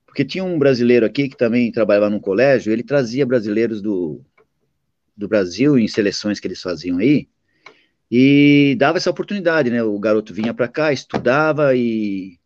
porque 0.07 0.25
tinha 0.25 0.43
um 0.43 0.59
brasileiro 0.59 1.07
aqui 1.07 1.29
que 1.29 1.37
também 1.37 1.71
trabalhava 1.71 2.11
num 2.11 2.19
colégio, 2.19 2.73
ele 2.73 2.83
trazia 2.83 3.25
brasileiros 3.25 3.81
do, 3.81 4.21
do 5.17 5.29
Brasil 5.29 5.79
em 5.79 5.87
seleções 5.87 6.41
que 6.41 6.49
eles 6.49 6.61
faziam 6.61 6.99
aí, 6.99 7.29
E 8.11 8.75
dava 8.79 8.99
essa 8.99 9.11
oportunidade, 9.11 9.71
né? 9.71 9.83
O 9.83 9.99
garoto 9.99 10.35
vinha 10.35 10.53
para 10.53 10.67
cá, 10.67 10.93
estudava 10.93 11.77
e, 11.77 12.39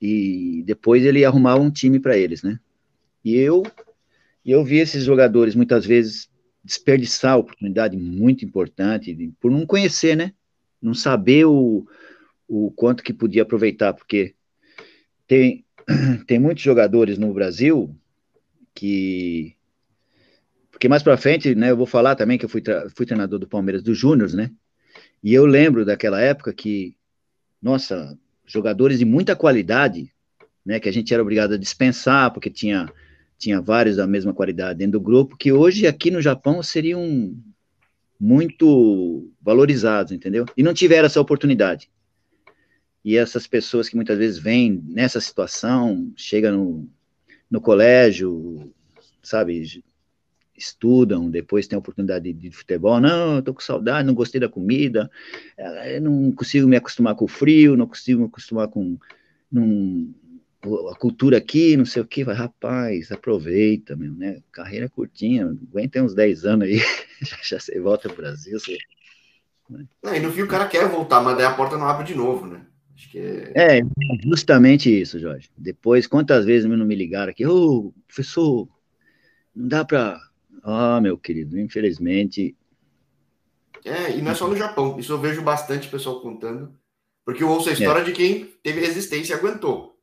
e 0.00 0.62
depois 0.64 1.04
ele 1.04 1.24
arrumava 1.24 1.60
um 1.60 1.70
time 1.70 1.98
para 1.98 2.16
eles, 2.16 2.42
né? 2.42 2.60
E 3.24 3.34
eu, 3.36 3.64
eu 4.44 4.64
vi 4.64 4.78
esses 4.78 5.02
jogadores 5.02 5.54
muitas 5.54 5.84
vezes 5.84 6.28
desperdiçar 6.62 7.32
a 7.32 7.38
oportunidade 7.38 7.96
muito 7.96 8.44
importante 8.44 9.32
por 9.40 9.50
não 9.50 9.66
conhecer, 9.66 10.16
né? 10.16 10.32
Não 10.80 10.94
saber 10.94 11.46
o, 11.46 11.86
o 12.48 12.70
quanto 12.70 13.02
que 13.02 13.12
podia 13.12 13.42
aproveitar, 13.42 13.92
porque 13.92 14.34
tem, 15.26 15.64
tem 16.26 16.38
muitos 16.38 16.62
jogadores 16.62 17.18
no 17.18 17.32
Brasil 17.32 17.94
que 18.74 19.56
porque 20.70 20.88
mais 20.88 21.04
para 21.04 21.16
frente, 21.16 21.54
né, 21.54 21.70
eu 21.70 21.76
vou 21.76 21.86
falar 21.86 22.16
também 22.16 22.36
que 22.36 22.44
eu 22.44 22.48
fui, 22.48 22.60
fui 22.96 23.06
treinador 23.06 23.38
do 23.38 23.46
Palmeiras 23.46 23.80
dos 23.80 23.96
Júniors, 23.96 24.34
né? 24.34 24.50
E 25.22 25.32
eu 25.32 25.46
lembro 25.46 25.84
daquela 25.84 26.20
época 26.20 26.52
que, 26.52 26.96
nossa, 27.62 28.18
jogadores 28.44 28.98
de 28.98 29.04
muita 29.04 29.36
qualidade, 29.36 30.12
né, 30.66 30.80
que 30.80 30.88
a 30.88 30.92
gente 30.92 31.14
era 31.14 31.22
obrigado 31.22 31.54
a 31.54 31.56
dispensar, 31.56 32.32
porque 32.32 32.50
tinha, 32.50 32.92
tinha 33.38 33.60
vários 33.60 33.96
da 33.96 34.06
mesma 34.06 34.34
qualidade 34.34 34.80
dentro 34.80 34.98
do 34.98 35.00
grupo, 35.00 35.36
que 35.36 35.52
hoje 35.52 35.86
aqui 35.86 36.10
no 36.10 36.20
Japão 36.20 36.60
seriam 36.60 37.34
muito 38.18 39.30
valorizados, 39.40 40.12
entendeu? 40.12 40.44
E 40.56 40.62
não 40.62 40.74
tiveram 40.74 41.06
essa 41.06 41.20
oportunidade. 41.20 41.88
E 43.04 43.16
essas 43.16 43.46
pessoas 43.46 43.88
que 43.88 43.96
muitas 43.96 44.16
vezes 44.16 44.38
vêm 44.38 44.82
nessa 44.86 45.20
situação, 45.20 46.10
chegam 46.16 46.56
no, 46.56 46.88
no 47.50 47.60
colégio, 47.60 48.72
sabe, 49.22 49.82
estudam, 50.56 51.28
depois 51.28 51.66
tem 51.66 51.76
a 51.76 51.80
oportunidade 51.80 52.24
de, 52.24 52.32
de 52.32 52.50
futebol, 52.50 53.00
não, 53.00 53.36
eu 53.36 53.42
tô 53.42 53.52
com 53.52 53.60
saudade, 53.60 54.06
não 54.06 54.14
gostei 54.14 54.40
da 54.40 54.48
comida, 54.48 55.10
eh, 55.56 56.00
não 56.00 56.32
consigo 56.32 56.66
me 56.66 56.76
acostumar 56.76 57.14
com 57.14 57.24
o 57.24 57.28
frio, 57.28 57.76
não 57.76 57.86
consigo 57.86 58.20
me 58.20 58.26
acostumar 58.26 58.68
com 58.68 58.96
num, 59.50 60.14
a 60.90 60.96
cultura 60.96 61.36
aqui, 61.36 61.76
não 61.76 61.84
sei 61.84 62.00
o 62.00 62.06
que, 62.06 62.24
vai, 62.24 62.34
rapaz, 62.34 63.12
aproveita, 63.12 63.94
meu, 63.96 64.14
né, 64.14 64.40
carreira 64.50 64.88
curtinha, 64.88 65.46
aguenta 65.46 66.02
uns 66.02 66.14
10 66.14 66.44
anos 66.44 66.68
aí, 66.68 66.78
já, 67.20 67.36
já 67.42 67.60
você 67.60 67.78
volta 67.80 68.08
pro 68.08 68.22
Brasil, 68.22 68.58
você... 68.58 68.78
Né? 69.68 69.86
e 70.16 70.20
no 70.20 70.30
fim 70.30 70.42
o 70.42 70.48
cara 70.48 70.68
quer 70.68 70.88
voltar, 70.88 71.20
mas 71.22 71.36
daí 71.36 71.46
a 71.46 71.54
porta 71.54 71.76
não 71.76 71.88
abre 71.88 72.06
de 72.06 72.14
novo, 72.14 72.46
né? 72.46 72.60
Acho 72.94 73.10
que 73.10 73.18
é... 73.18 73.78
é 73.78 73.80
justamente 74.24 74.88
isso, 74.88 75.18
Jorge. 75.18 75.50
Depois, 75.56 76.06
quantas 76.06 76.44
vezes 76.44 76.68
não 76.68 76.86
me 76.86 76.94
ligaram 76.94 77.30
aqui, 77.30 77.44
ô, 77.44 77.88
oh, 77.88 77.92
professor, 78.06 78.68
não 79.54 79.68
dá 79.68 79.84
para 79.84 80.20
ah, 80.62 80.98
meu 81.00 81.18
querido, 81.18 81.60
infelizmente. 81.60 82.56
É, 83.84 84.16
e 84.16 84.22
não 84.22 84.32
é 84.32 84.34
só 84.34 84.48
no 84.48 84.56
Japão. 84.56 84.98
Isso 84.98 85.12
eu 85.12 85.20
vejo 85.20 85.42
bastante 85.42 85.88
pessoal 85.88 86.22
contando. 86.22 86.74
Porque 87.22 87.42
eu 87.42 87.48
ouço 87.48 87.68
a 87.68 87.72
história 87.72 88.00
é. 88.00 88.04
de 88.04 88.12
quem 88.12 88.46
teve 88.62 88.80
resistência 88.80 89.34
e 89.34 89.36
aguentou. 89.36 89.98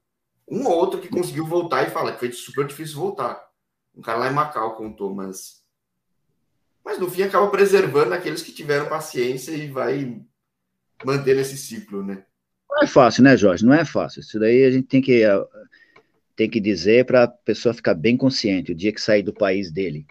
Um 0.48 0.66
ou 0.68 0.74
outro 0.74 1.02
que 1.02 1.08
conseguiu 1.08 1.48
voltar 1.48 1.88
e 1.88 1.92
fala 1.92 2.12
que 2.12 2.20
foi 2.20 2.32
super 2.32 2.68
difícil 2.68 3.00
voltar. 3.00 3.42
Um 3.96 4.02
cara 4.02 4.20
lá 4.20 4.30
em 4.30 4.34
Macau 4.34 4.76
contou, 4.76 5.14
mas. 5.14 5.62
Mas 6.84 7.00
no 7.00 7.10
fim 7.10 7.24
acaba 7.24 7.50
preservando 7.50 8.14
aqueles 8.14 8.42
que 8.42 8.52
tiveram 8.52 8.90
paciência 8.90 9.52
e 9.52 9.70
vai 9.70 10.22
manter 11.04 11.38
esse 11.38 11.58
ciclo, 11.58 12.04
né? 12.04 12.26
Não 12.72 12.84
é 12.84 12.88
fácil, 12.88 13.24
né, 13.24 13.36
Jorge? 13.36 13.66
Não 13.66 13.74
é 13.74 13.84
fácil. 13.84 14.22
Isso 14.22 14.40
daí 14.40 14.64
a 14.64 14.72
gente 14.72 14.88
tem 14.88 15.02
que, 15.02 15.24
tem 16.36 16.50
que 16.50 16.60
dizer 16.60 17.06
para 17.06 17.24
a 17.24 17.28
pessoa 17.28 17.74
ficar 17.74 17.94
bem 17.94 18.16
consciente. 18.16 18.72
O 18.72 18.76
dia 18.76 18.94
que 18.94 19.02
sair 19.02 19.22
do 19.22 19.34
país 19.34 19.72
dele 19.72 20.06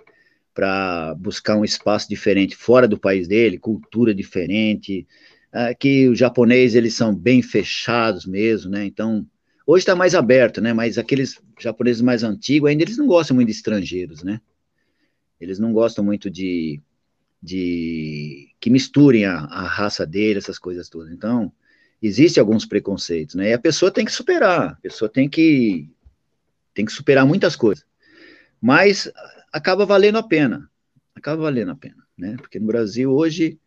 para 0.52 1.14
buscar 1.14 1.56
um 1.56 1.64
espaço 1.64 2.08
diferente 2.08 2.54
fora 2.56 2.86
do 2.86 2.98
país 2.98 3.26
dele, 3.26 3.58
cultura 3.58 4.14
diferente, 4.14 5.06
uh, 5.54 5.76
que 5.78 6.08
os 6.08 6.18
japoneses 6.18 6.74
eles 6.74 6.94
são 6.94 7.14
bem 7.14 7.40
fechados 7.40 8.26
mesmo, 8.26 8.70
né? 8.70 8.84
Então 8.84 9.26
hoje 9.66 9.82
está 9.82 9.94
mais 9.94 10.14
aberto, 10.14 10.60
né? 10.60 10.72
Mas 10.72 10.98
aqueles 10.98 11.40
japoneses 11.58 12.02
mais 12.02 12.22
antigos 12.22 12.68
ainda 12.68 12.82
eles 12.82 12.98
não 12.98 13.06
gostam 13.06 13.34
muito 13.34 13.48
de 13.48 13.54
estrangeiros, 13.54 14.22
né? 14.22 14.40
Eles 15.40 15.58
não 15.58 15.72
gostam 15.72 16.04
muito 16.04 16.28
de, 16.28 16.80
de 17.42 18.48
que 18.60 18.68
misturem 18.68 19.24
a, 19.24 19.36
a 19.36 19.62
raça 19.62 20.04
dele, 20.06 20.38
essas 20.38 20.58
coisas 20.58 20.88
todas. 20.88 21.10
Então 21.10 21.50
existem 22.02 22.40
alguns 22.40 22.64
preconceitos, 22.64 23.34
né? 23.34 23.50
E 23.50 23.52
a 23.52 23.58
pessoa 23.58 23.90
tem 23.90 24.04
que 24.04 24.12
superar, 24.12 24.72
a 24.72 24.76
pessoa 24.76 25.08
tem 25.08 25.28
que 25.28 25.88
tem 26.74 26.84
que 26.84 26.92
superar 26.92 27.26
muitas 27.26 27.56
coisas. 27.56 27.84
Mas 28.60 29.10
acaba 29.52 29.84
valendo 29.84 30.18
a 30.18 30.22
pena. 30.22 30.70
Acaba 31.14 31.42
valendo 31.42 31.72
a 31.72 31.76
pena, 31.76 32.02
né? 32.16 32.36
Porque 32.38 32.58
no 32.58 32.66
Brasil 32.66 33.10
hoje, 33.10 33.58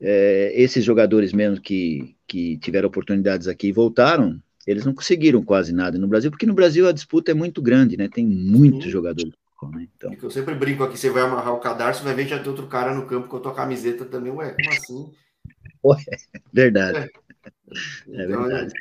é, 0.00 0.52
esses 0.54 0.84
jogadores 0.84 1.32
mesmo 1.32 1.60
que, 1.60 2.14
que 2.26 2.58
tiveram 2.58 2.88
oportunidades 2.88 3.48
aqui 3.48 3.68
e 3.68 3.72
voltaram, 3.72 4.40
eles 4.66 4.84
não 4.84 4.94
conseguiram 4.94 5.42
quase 5.42 5.72
nada 5.72 5.98
no 5.98 6.08
Brasil, 6.08 6.30
porque 6.30 6.46
no 6.46 6.54
Brasil 6.54 6.88
a 6.88 6.92
disputa 6.92 7.30
é 7.30 7.34
muito 7.34 7.60
grande, 7.60 7.96
né? 7.96 8.08
Tem 8.08 8.26
muitos 8.26 8.90
jogadores. 8.90 9.32
Né? 9.72 9.88
Então... 9.96 10.12
É 10.12 10.18
eu 10.20 10.30
sempre 10.30 10.54
brinco 10.54 10.84
aqui, 10.84 10.98
você 10.98 11.10
vai 11.10 11.22
amarrar 11.22 11.54
o 11.54 11.60
cadarço, 11.60 12.04
vai 12.04 12.14
ver 12.14 12.28
já 12.28 12.38
tem 12.38 12.48
outro 12.48 12.66
cara 12.66 12.94
no 12.94 13.06
campo 13.06 13.28
com 13.28 13.36
a 13.36 13.40
tua 13.40 13.54
camiseta 13.54 14.04
também. 14.04 14.32
Ué, 14.32 14.54
como 14.54 14.70
assim? 14.70 15.12
Ué, 15.84 15.96
verdade. 16.52 16.98
É, 16.98 17.08
é 18.08 18.24
então, 18.24 18.42
verdade. 18.42 18.72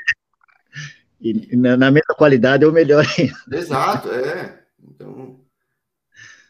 E 1.22 1.56
na, 1.56 1.78
na 1.78 1.92
mesma 1.92 2.14
qualidade 2.16 2.64
é 2.64 2.68
o 2.68 2.72
melhor 2.72 3.06
ainda. 3.18 3.58
Exato, 3.58 4.12
é. 4.12 4.64
Então, 4.82 5.44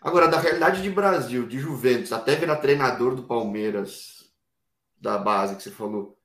Agora, 0.03 0.27
da 0.27 0.37
realidade 0.37 0.81
de 0.81 0.89
Brasil, 0.89 1.47
de 1.47 1.57
Juventus, 1.57 2.11
até 2.11 2.35
virar 2.35 2.57
treinador 2.57 3.15
do 3.15 3.23
Palmeiras, 3.23 4.29
da 4.99 5.17
base 5.17 5.55
que 5.55 5.63
você 5.63 5.71
falou. 5.71 6.19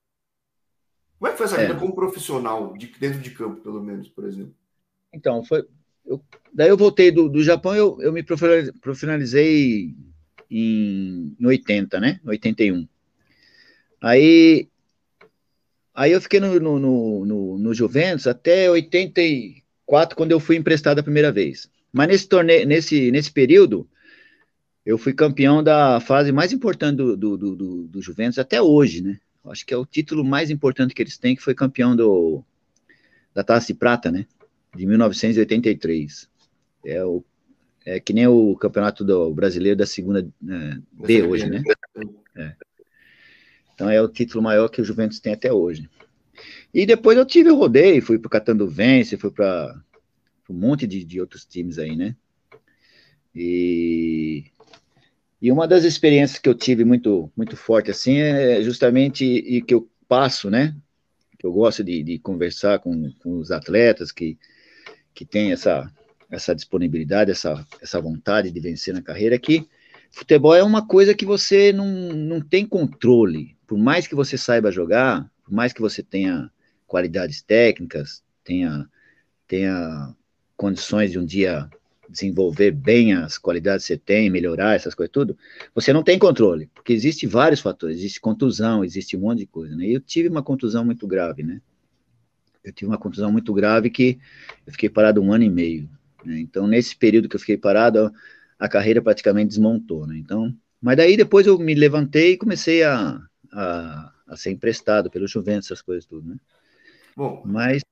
Como 1.17 1.29
é 1.29 1.31
que 1.31 1.39
foi 1.39 1.47
essa 1.47 1.61
é. 1.61 1.67
vida 1.67 1.79
como 1.79 1.95
profissional, 1.95 2.77
de, 2.77 2.89
dentro 2.99 3.21
de 3.21 3.31
campo, 3.31 3.61
pelo 3.61 3.81
menos, 3.81 4.09
por 4.09 4.25
exemplo? 4.25 4.53
Então, 5.13 5.45
foi. 5.45 5.65
Eu, 6.05 6.21
daí 6.53 6.69
eu 6.69 6.77
voltei 6.77 7.13
do, 7.13 7.29
do 7.29 7.43
Japão, 7.43 7.75
eu, 7.75 8.01
eu 8.01 8.13
me 8.13 8.23
profissionalizei 8.23 9.95
em, 10.51 11.37
em 11.39 11.47
80, 11.47 12.01
né? 12.01 12.21
81. 12.25 12.89
Aí, 14.01 14.69
aí 15.99 16.13
eu 16.13 16.21
fiquei 16.21 16.39
no, 16.39 16.61
no, 16.61 17.27
no, 17.27 17.59
no 17.59 17.75
Juventus 17.75 18.29
até 18.29 18.71
84, 18.71 20.17
quando 20.17 20.31
eu 20.31 20.39
fui 20.39 20.57
emprestado 20.57 21.01
a 21.01 21.03
primeira 21.03 21.33
vez. 21.33 21.69
Mas 21.93 22.07
nesse 22.07 22.29
torneio, 22.29 22.65
nesse, 22.67 23.11
nesse 23.11 23.33
período, 23.33 23.89
eu 24.87 24.97
fui 24.97 25.13
campeão 25.13 25.61
da 25.61 25.99
fase 25.99 26.31
mais 26.31 26.53
importante 26.53 26.97
do, 26.97 27.17
do, 27.17 27.37
do, 27.37 27.87
do, 27.89 28.01
Juventus 28.01 28.39
até 28.39 28.63
hoje, 28.63 29.03
né? 29.03 29.19
Acho 29.47 29.67
que 29.67 29.75
é 29.75 29.77
o 29.77 29.85
título 29.85 30.25
mais 30.25 30.51
importante 30.51 30.95
que 30.95 31.03
eles 31.03 31.19
têm, 31.19 31.35
que 31.35 31.43
foi 31.43 31.55
campeão 31.55 31.97
do, 31.97 32.45
da 33.35 33.43
Taça 33.43 33.67
de 33.67 33.75
Prata, 33.75 34.13
né? 34.13 34.25
De 34.77 34.87
1983. 34.87 36.29
É, 36.87 37.05
o, 37.05 37.25
é 37.85 37.99
que 37.99 38.13
nem 38.13 38.27
o 38.29 38.55
campeonato 38.55 39.05
do 39.05 39.35
brasileiro 39.35 39.77
da 39.77 39.87
segunda 39.87 40.29
né, 40.41 40.81
B 40.93 41.23
hoje, 41.25 41.51
né? 41.51 41.61
É. 42.37 42.55
Então 43.79 43.89
é 43.89 44.03
o 44.03 44.09
título 44.09 44.43
maior 44.43 44.69
que 44.69 44.83
o 44.83 44.85
Juventus 44.85 45.21
tem 45.21 45.33
até 45.33 45.53
hoje. 45.53 45.89
E 46.75 46.85
depois 46.85 47.17
eu 47.17 47.25
tive 47.25 47.49
o 47.49 47.55
rodeio, 47.55 48.03
fui 48.03 48.19
para 48.19 48.27
o 48.27 48.31
Catando 48.31 48.67
Vence, 48.67 49.17
fui 49.17 49.31
para 49.31 49.81
um 50.51 50.55
monte 50.55 50.85
de, 50.85 51.05
de 51.05 51.21
outros 51.21 51.45
times 51.45 51.79
aí, 51.79 51.95
né? 51.95 52.17
E, 53.33 54.47
e 55.41 55.53
uma 55.53 55.69
das 55.69 55.85
experiências 55.85 56.41
que 56.41 56.49
eu 56.49 56.57
tive 56.57 56.85
muito, 56.85 57.31
muito 57.37 57.57
forte, 57.57 57.89
assim, 57.89 58.17
é 58.17 58.61
justamente 58.65 59.25
e 59.25 59.63
que 59.63 59.75
eu 59.75 59.89
passo, 60.09 60.51
né? 60.51 60.75
Que 61.39 61.47
eu 61.47 61.53
gosto 61.53 61.85
de, 61.85 62.03
de 62.03 62.19
conversar 62.19 62.81
com, 62.81 63.13
com 63.23 63.39
os 63.39 63.53
atletas 63.53 64.11
que, 64.11 64.37
que 65.15 65.25
têm 65.25 65.53
essa, 65.53 65.89
essa 66.29 66.53
disponibilidade, 66.53 67.31
essa, 67.31 67.65
essa 67.81 68.01
vontade 68.01 68.51
de 68.51 68.59
vencer 68.59 68.93
na 68.93 69.03
carreira, 69.03 69.37
é 69.37 69.39
que 69.39 69.69
futebol 70.11 70.57
é 70.57 70.65
uma 70.65 70.85
coisa 70.85 71.15
que 71.15 71.25
você 71.25 71.73
não, 71.73 71.87
não 71.87 72.41
tem 72.41 72.67
controle. 72.67 73.57
Por 73.69 73.77
mais 73.77 74.07
que 74.07 74.15
você 74.15 74.39
saiba 74.39 74.73
jogar, 74.73 75.31
por 75.45 75.53
mais 75.53 75.75
que 75.75 75.81
você 75.83 76.03
tenha 76.03 76.51
qualidades 76.87 77.43
técnicas, 77.43 78.25
tenha, 78.43 78.89
tenha 79.47 80.17
condições 80.57 81.13
de 81.13 81.19
um 81.19 81.25
dia 81.25 81.69
desenvolver 82.09 82.71
bem 82.71 83.13
as 83.13 83.37
qualidades 83.37 83.85
que 83.85 83.93
você 83.93 83.99
tem, 83.99 84.31
melhorar 84.31 84.75
essas 84.75 84.95
coisas 84.95 85.13
tudo, 85.13 85.37
você 85.75 85.93
não 85.93 86.03
tem 86.03 86.19
controle, 86.19 86.71
porque 86.75 86.95
existe 86.95 87.27
vários 87.27 87.61
fatores, 87.61 87.99
existe 87.99 88.19
contusão, 88.19 88.83
existe 88.83 89.15
um 89.15 89.21
monte 89.21 89.41
de 89.41 89.47
coisa, 89.47 89.77
né? 89.77 89.87
Eu 89.87 90.01
tive 90.01 90.31
uma 90.31 90.43
contusão 90.43 90.83
muito 90.83 91.07
grave, 91.07 91.43
né? 91.43 91.61
Eu 92.65 92.73
tive 92.73 92.91
uma 92.91 92.97
contusão 92.97 93.31
muito 93.31 93.53
grave 93.53 93.91
que 93.91 94.19
eu 94.67 94.73
fiquei 94.73 94.89
parado 94.89 95.21
um 95.21 95.31
ano 95.31 95.45
e 95.45 95.51
meio, 95.51 95.91
né? 96.25 96.41
Então, 96.41 96.67
nesse 96.67 96.97
período 96.97 97.29
que 97.29 97.37
eu 97.37 97.41
fiquei 97.41 97.59
parado, 97.59 98.11
a 98.59 98.67
carreira 98.67 99.03
praticamente 99.03 99.49
desmontou, 99.49 100.07
né? 100.07 100.17
Então, 100.17 100.57
mas 100.81 100.97
daí 100.97 101.19
depois 101.19 101.47
eu 101.47 101.59
me 101.59 101.75
levantei 101.75 102.33
e 102.33 102.37
comecei 102.39 102.83
a, 102.83 103.21
a, 103.53 104.13
a 104.27 104.37
ser 104.37 104.51
emprestado 104.51 105.11
pelo 105.11 105.27
Juventus, 105.27 105.67
essas 105.67 105.83
coisas 105.83 106.05
tudo, 106.05 106.29
né? 106.29 106.37
Bom, 107.17 107.43
mas 107.45 107.83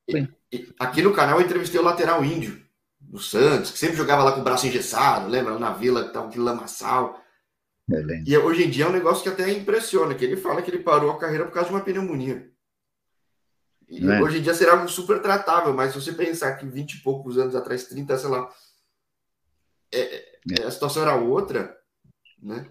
aqui 0.79 1.03
no 1.03 1.12
canal 1.12 1.40
eu 1.40 1.45
entrevistei 1.45 1.81
o 1.81 1.85
lateral 1.85 2.25
índio 2.25 2.64
do 3.01 3.19
Santos, 3.19 3.71
que 3.71 3.79
sempre 3.79 3.97
jogava 3.97 4.23
lá 4.23 4.33
com 4.33 4.40
o 4.40 4.45
braço 4.45 4.66
engessado, 4.66 5.29
lembra? 5.29 5.59
Na 5.59 5.73
vila 5.73 6.05
que 6.05 6.12
tava 6.12 6.29
aquele 6.29 6.45
lamaçal. 6.45 7.21
E 8.27 8.37
hoje 8.37 8.64
em 8.64 8.71
dia 8.71 8.85
é 8.85 8.88
um 8.88 8.92
negócio 8.92 9.23
que 9.23 9.29
até 9.29 9.51
impressiona, 9.53 10.14
que 10.14 10.25
ele 10.25 10.37
fala 10.37 10.62
que 10.62 10.71
ele 10.71 10.83
parou 10.83 11.11
a 11.11 11.19
carreira 11.19 11.45
por 11.45 11.53
causa 11.53 11.69
de 11.69 11.75
uma 11.75 11.85
pneumonia. 11.85 12.51
E 13.88 14.05
é? 14.05 14.21
hoje 14.21 14.38
em 14.38 14.42
dia 14.42 14.55
será 14.55 14.73
algo 14.73 14.88
super 14.88 15.23
tratável, 15.23 15.73
mas 15.73 15.92
se 15.92 16.01
você 16.01 16.12
pensar 16.12 16.57
que 16.57 16.66
20 16.66 16.95
e 16.95 17.03
poucos 17.03 17.38
anos 17.38 17.55
atrás, 17.55 17.85
30, 17.85 18.19
sei 18.19 18.29
lá, 18.29 18.51
é, 19.92 20.40
é. 20.59 20.64
a 20.64 20.71
situação 20.71 21.03
era 21.03 21.14
outra, 21.14 21.77
né? 22.42 22.69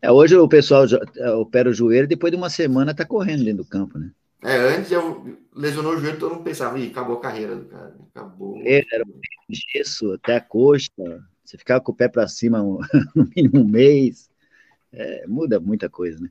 É, 0.00 0.10
hoje 0.10 0.36
o 0.36 0.48
pessoal 0.48 0.84
é, 1.16 1.30
opera 1.32 1.70
o 1.70 1.74
joelho 1.74 2.04
e 2.04 2.08
depois 2.08 2.30
de 2.30 2.36
uma 2.36 2.50
semana 2.50 2.94
tá 2.94 3.04
correndo 3.04 3.44
dentro 3.44 3.64
do 3.64 3.68
campo, 3.68 3.98
né? 3.98 4.10
É, 4.42 4.56
antes 4.76 4.92
eu 4.92 5.38
lesionou 5.54 5.94
o 5.94 5.98
joelho, 5.98 6.18
todo 6.18 6.34
mundo 6.34 6.44
pensava, 6.44 6.78
Ih, 6.78 6.88
acabou 6.88 7.16
a 7.16 7.20
carreira 7.20 7.56
do 7.56 7.64
cara, 7.64 7.96
acabou. 8.14 8.60
Era 8.64 9.04
gesso 9.48 10.12
até 10.12 10.36
a 10.36 10.40
coxa, 10.40 10.90
você 11.44 11.58
ficava 11.58 11.80
com 11.80 11.92
o 11.92 11.94
pé 11.94 12.08
para 12.08 12.28
cima 12.28 12.62
no 13.14 13.28
mínimo 13.34 13.60
um 13.60 13.68
mês. 13.68 14.28
É, 14.92 15.26
muda 15.26 15.60
muita 15.60 15.88
coisa, 15.88 16.18
né? 16.20 16.30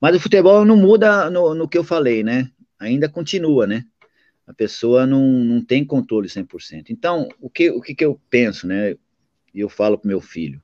Mas 0.00 0.16
o 0.16 0.20
futebol 0.20 0.64
não 0.64 0.76
muda 0.76 1.28
no, 1.28 1.54
no 1.54 1.68
que 1.68 1.76
eu 1.76 1.84
falei, 1.84 2.22
né? 2.22 2.50
Ainda 2.78 3.08
continua, 3.08 3.66
né? 3.66 3.84
A 4.46 4.54
pessoa 4.54 5.06
não, 5.06 5.22
não 5.26 5.64
tem 5.64 5.84
controle 5.84 6.28
100%. 6.28 6.86
Então, 6.88 7.28
o 7.40 7.50
que, 7.50 7.70
o 7.70 7.80
que, 7.80 7.94
que 7.94 8.04
eu 8.04 8.20
penso, 8.30 8.66
né? 8.66 8.92
E 9.52 9.60
eu 9.60 9.68
falo 9.68 9.98
pro 9.98 10.08
meu 10.08 10.20
filho. 10.20 10.62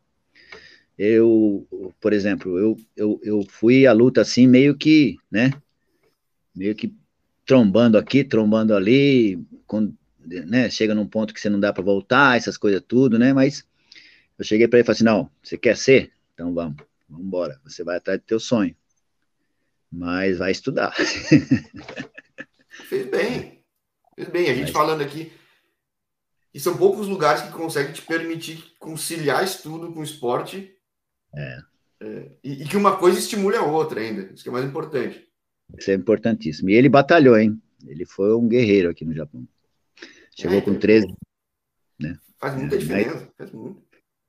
Eu, 0.99 1.67
por 2.01 2.13
exemplo, 2.13 2.59
eu, 2.59 2.77
eu, 2.97 3.21
eu 3.23 3.47
fui 3.49 3.87
à 3.87 3.93
luta 3.93 4.23
assim, 4.23 4.47
meio 4.47 4.77
que, 4.77 5.17
né? 5.31 5.51
meio 6.57 6.75
que 6.75 6.97
trombando 7.45 7.99
aqui, 7.99 8.25
trombando 8.25 8.75
ali, 8.75 9.39
quando, 9.67 9.97
né, 10.19 10.71
chega 10.71 10.95
num 10.95 11.07
ponto 11.07 11.35
que 11.35 11.41
você 11.41 11.51
não 11.51 11.61
dá 11.61 11.73
para 11.73 11.85
voltar, 11.85 12.37
essas 12.37 12.57
coisas 12.57 12.83
tudo, 12.87 13.19
né? 13.19 13.33
Mas 13.33 13.65
eu 14.39 14.45
cheguei 14.45 14.67
para 14.67 14.79
ele 14.79 14.85
e 14.85 14.87
falei 14.87 14.97
assim: 14.97 15.05
não, 15.05 15.31
você 15.43 15.59
quer 15.59 15.77
ser? 15.77 16.13
Então 16.35 16.55
vamos, 16.55 16.77
vamos 17.09 17.27
embora. 17.27 17.61
Você 17.65 17.85
vai 17.85 17.99
atrás 17.99 18.19
do 18.19 18.25
teu 18.25 18.41
sonho, 18.41 18.75
mas 19.93 20.39
vai 20.39 20.51
estudar. 20.51 20.93
Fez 22.89 23.07
bem, 23.07 23.65
fez 24.15 24.29
bem. 24.29 24.51
A 24.51 24.55
gente 24.55 24.65
mas... 24.65 24.71
falando 24.71 25.03
aqui. 25.03 25.33
E 26.53 26.61
são 26.61 26.77
poucos 26.77 27.07
lugares 27.07 27.43
que 27.43 27.53
conseguem 27.53 27.93
te 27.93 28.03
permitir 28.03 28.75
conciliar 28.79 29.45
estudo 29.45 29.93
com 29.93 30.03
esporte. 30.03 30.76
É. 31.37 31.59
É, 32.01 32.31
e, 32.43 32.63
e, 32.63 32.69
que 32.69 32.77
uma 32.77 32.97
coisa 32.97 33.19
estimule 33.19 33.57
a 33.57 33.63
outra 33.63 34.01
ainda. 34.01 34.33
Isso 34.33 34.43
que 34.43 34.49
é 34.49 34.53
mais 34.53 34.65
importante. 34.65 35.27
Isso 35.77 35.91
é 35.91 35.95
importantíssimo. 35.95 36.71
E 36.71 36.75
ele 36.75 36.89
batalhou, 36.89 37.39
hein? 37.39 37.61
Ele 37.87 38.05
foi 38.05 38.35
um 38.35 38.49
guerreiro 38.49 38.91
aqui 38.91 39.05
no 39.05 39.15
Japão. 39.15 39.47
Chegou 40.35 40.59
é, 40.59 40.61
com 40.61 40.75
13. 40.75 41.15
Né? 41.99 42.19
Faz 42.39 42.55
muita 42.55 42.77
diferença. 42.77 43.25
Aí, 43.25 43.31
faz 43.39 43.53
muito. 43.53 43.83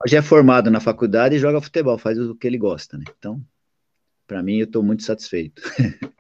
Hoje 0.03 0.15
é 0.15 0.21
formado 0.21 0.69
na 0.69 0.79
faculdade 0.79 1.35
e 1.35 1.39
joga 1.39 1.59
futebol, 1.59 1.97
faz 1.97 2.19
o 2.19 2.35
que 2.35 2.45
ele 2.45 2.57
gosta, 2.57 2.97
né? 2.97 3.05
Então, 3.17 3.43
para 4.27 4.43
mim, 4.43 4.57
eu 4.57 4.65
estou 4.65 4.83
muito 4.83 5.01
satisfeito. 5.01 5.61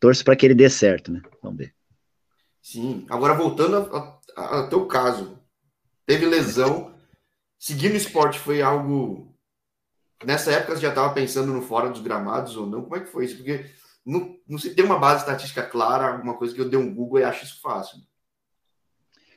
Torço 0.00 0.24
para 0.24 0.34
que 0.34 0.46
ele 0.46 0.54
dê 0.54 0.70
certo, 0.70 1.12
né? 1.12 1.20
Vamos 1.42 1.58
ver. 1.58 1.74
Sim. 2.62 3.04
Agora, 3.10 3.34
voltando 3.34 3.76
ao 4.34 4.68
teu 4.68 4.86
caso, 4.86 5.38
teve 6.06 6.24
lesão. 6.24 6.94
Seguir 7.58 7.90
no 7.90 7.96
esporte 7.96 8.38
foi 8.38 8.62
algo. 8.62 9.31
Nessa 10.24 10.52
época 10.52 10.76
você 10.76 10.82
já 10.82 10.90
estava 10.90 11.12
pensando 11.12 11.52
no 11.52 11.62
fora 11.62 11.90
dos 11.90 12.00
gramados 12.00 12.56
ou 12.56 12.66
não? 12.66 12.82
Como 12.82 12.96
é 12.96 13.00
que 13.00 13.10
foi 13.10 13.24
isso? 13.24 13.36
Porque 13.36 13.66
não, 14.04 14.36
não 14.48 14.58
se 14.58 14.74
tem 14.74 14.84
uma 14.84 14.98
base 14.98 15.20
estatística 15.20 15.62
clara, 15.62 16.12
alguma 16.12 16.34
coisa 16.34 16.54
que 16.54 16.60
eu 16.60 16.68
dê 16.68 16.76
um 16.76 16.94
Google 16.94 17.20
e 17.20 17.24
acho 17.24 17.44
isso 17.44 17.60
fácil. 17.60 17.98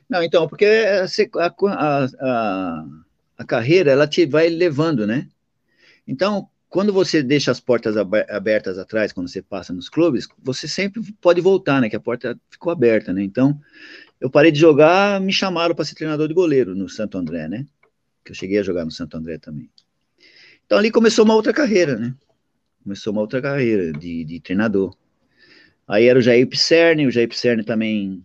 Não, 0.08 0.22
então, 0.22 0.48
porque 0.48 0.64
a, 0.66 1.46
a, 1.46 2.04
a, 2.20 2.84
a 3.38 3.44
carreira, 3.44 3.90
ela 3.90 4.06
te 4.06 4.24
vai 4.24 4.48
levando, 4.48 5.06
né? 5.06 5.28
Então, 6.06 6.48
quando 6.68 6.92
você 6.92 7.22
deixa 7.22 7.50
as 7.50 7.58
portas 7.58 7.96
abertas 7.96 8.78
atrás, 8.78 9.12
quando 9.12 9.28
você 9.28 9.42
passa 9.42 9.72
nos 9.72 9.88
clubes, 9.88 10.28
você 10.38 10.68
sempre 10.68 11.02
pode 11.20 11.40
voltar, 11.40 11.80
né? 11.80 11.88
Que 11.88 11.96
a 11.96 12.00
porta 12.00 12.38
ficou 12.50 12.70
aberta, 12.72 13.12
né? 13.12 13.22
Então, 13.22 13.60
eu 14.20 14.30
parei 14.30 14.52
de 14.52 14.60
jogar, 14.60 15.20
me 15.20 15.32
chamaram 15.32 15.74
para 15.74 15.84
ser 15.84 15.94
treinador 15.94 16.28
de 16.28 16.34
goleiro 16.34 16.74
no 16.74 16.88
Santo 16.88 17.18
André, 17.18 17.48
né? 17.48 17.66
Que 18.24 18.32
eu 18.32 18.36
cheguei 18.36 18.58
a 18.58 18.62
jogar 18.62 18.84
no 18.84 18.90
Santo 18.90 19.16
André 19.16 19.38
também. 19.38 19.70
Então, 20.66 20.78
ali 20.78 20.90
começou 20.90 21.24
uma 21.24 21.34
outra 21.34 21.52
carreira, 21.52 21.96
né? 21.96 22.14
começou 22.86 23.12
uma 23.12 23.20
outra 23.20 23.42
carreira 23.42 23.92
de, 23.92 24.24
de 24.24 24.38
treinador. 24.38 24.96
Aí 25.88 26.06
era 26.06 26.20
o 26.20 26.22
Jair 26.22 26.46
Pisserni, 26.46 27.04
o 27.04 27.10
Jair 27.10 27.28
Pisserni 27.28 27.64
também, 27.64 28.24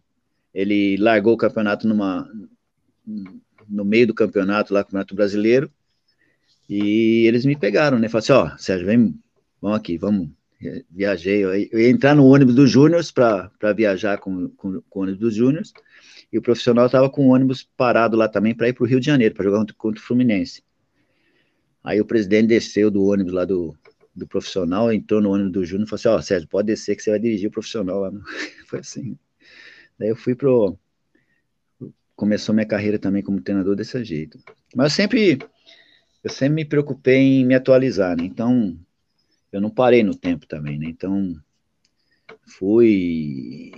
ele 0.54 0.98
largou 0.98 1.34
o 1.34 1.38
campeonato 1.38 1.88
numa, 1.88 2.30
no 3.68 3.84
meio 3.84 4.06
do 4.06 4.14
campeonato 4.14 4.72
lá, 4.72 4.84
Campeonato 4.84 5.16
Brasileiro, 5.16 5.72
e 6.70 7.26
eles 7.26 7.44
me 7.44 7.56
pegaram, 7.56 7.98
né, 7.98 8.08
falaram 8.08 8.46
assim, 8.46 8.54
ó, 8.54 8.58
Sérgio, 8.58 8.86
vem, 8.86 9.20
vamos 9.60 9.78
aqui, 9.78 9.98
vamos, 9.98 10.30
viajei, 10.92 11.44
eu 11.44 11.80
ia 11.80 11.90
entrar 11.90 12.16
no 12.16 12.26
ônibus 12.26 12.54
dos 12.54 12.70
Júniors 12.70 13.12
para 13.12 13.74
viajar 13.76 14.20
com, 14.20 14.48
com, 14.50 14.80
com, 14.88 15.00
o 15.00 15.04
ônibus 15.04 15.20
dos 15.20 15.36
Júniors, 15.36 15.74
e 16.32 16.38
o 16.38 16.42
profissional 16.42 16.86
estava 16.86 17.10
com 17.10 17.28
o 17.28 17.34
ônibus 17.34 17.68
parado 17.76 18.16
lá 18.16 18.28
também 18.28 18.54
para 18.54 18.70
ir 18.70 18.74
para 18.74 18.84
o 18.84 18.88
Rio 18.88 19.00
de 19.00 19.08
Janeiro, 19.08 19.34
para 19.34 19.44
jogar 19.44 19.58
contra, 19.58 19.76
contra 19.76 20.00
o 20.00 20.04
Fluminense. 20.04 20.64
Aí 21.84 22.00
o 22.00 22.06
presidente 22.06 22.48
desceu 22.48 22.92
do 22.92 23.04
ônibus 23.04 23.34
lá 23.34 23.46
do, 23.46 23.76
do 24.16 24.28
profissional, 24.28 24.92
entrou 24.92 25.22
no 25.22 25.32
ônibus 25.32 25.52
do 25.52 25.66
Júnior 25.66 25.88
e 25.88 25.90
falou 25.90 26.00
assim, 26.00 26.10
ó, 26.10 26.16
oh, 26.18 26.22
Sérgio, 26.22 26.48
pode 26.48 26.68
descer 26.68 26.96
que 26.96 27.02
você 27.02 27.10
vai 27.10 27.20
dirigir 27.20 27.50
o 27.50 27.52
profissional 27.52 28.00
lá. 28.00 28.12
Foi 28.68 28.80
assim. 28.80 29.18
Daí 29.98 30.10
eu 30.10 30.16
fui 30.16 30.36
pro... 30.36 30.78
Começou 32.16 32.54
minha 32.54 32.68
carreira 32.68 33.00
também 33.00 33.24
como 33.24 33.42
treinador 33.42 33.76
desse 33.76 34.04
jeito. 34.04 34.38
Mas 34.76 34.92
eu 34.92 34.96
sempre, 34.96 35.40
eu 36.24 36.30
sempre 36.30 36.56
me 36.56 36.66
preocupei 36.66 37.18
em 37.18 37.46
me 37.46 37.56
atualizar, 37.56 38.16
né? 38.16 38.24
Então, 38.26 38.78
eu 39.52 39.60
não 39.60 39.72
parei 39.72 40.04
no 40.04 40.14
tempo 40.14 40.46
também, 40.46 40.78
né? 40.78 40.86
Então, 40.88 41.36
fui... 42.46 43.72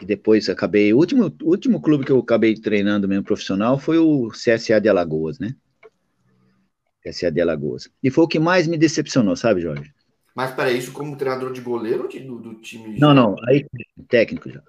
E 0.00 0.06
depois 0.06 0.48
acabei... 0.48 0.92
O 0.94 0.96
último, 0.96 1.32
último 1.42 1.82
clube 1.82 2.04
que 2.04 2.12
eu 2.12 2.18
acabei 2.18 2.54
treinando 2.54 3.06
mesmo 3.06 3.24
profissional 3.24 3.78
foi 3.78 3.98
o 3.98 4.30
CSA 4.30 4.80
de 4.80 4.88
Alagoas, 4.88 5.38
né? 5.38 5.54
SA 7.10 7.30
de 7.30 7.40
Alagoas. 7.40 7.90
E 8.02 8.10
foi 8.10 8.24
o 8.24 8.28
que 8.28 8.38
mais 8.38 8.66
me 8.66 8.78
decepcionou, 8.78 9.34
sabe, 9.34 9.60
Jorge? 9.60 9.92
Mas 10.34 10.52
para 10.52 10.72
isso 10.72 10.92
como 10.92 11.16
treinador 11.16 11.52
de 11.52 11.60
goleiro 11.60 12.04
ou 12.04 12.08
de, 12.08 12.20
do, 12.20 12.38
do, 12.38 12.54
time? 12.54 12.98
Não, 12.98 13.12
não, 13.12 13.36
aí 13.46 13.66
técnico 14.08 14.50
já. 14.50 14.62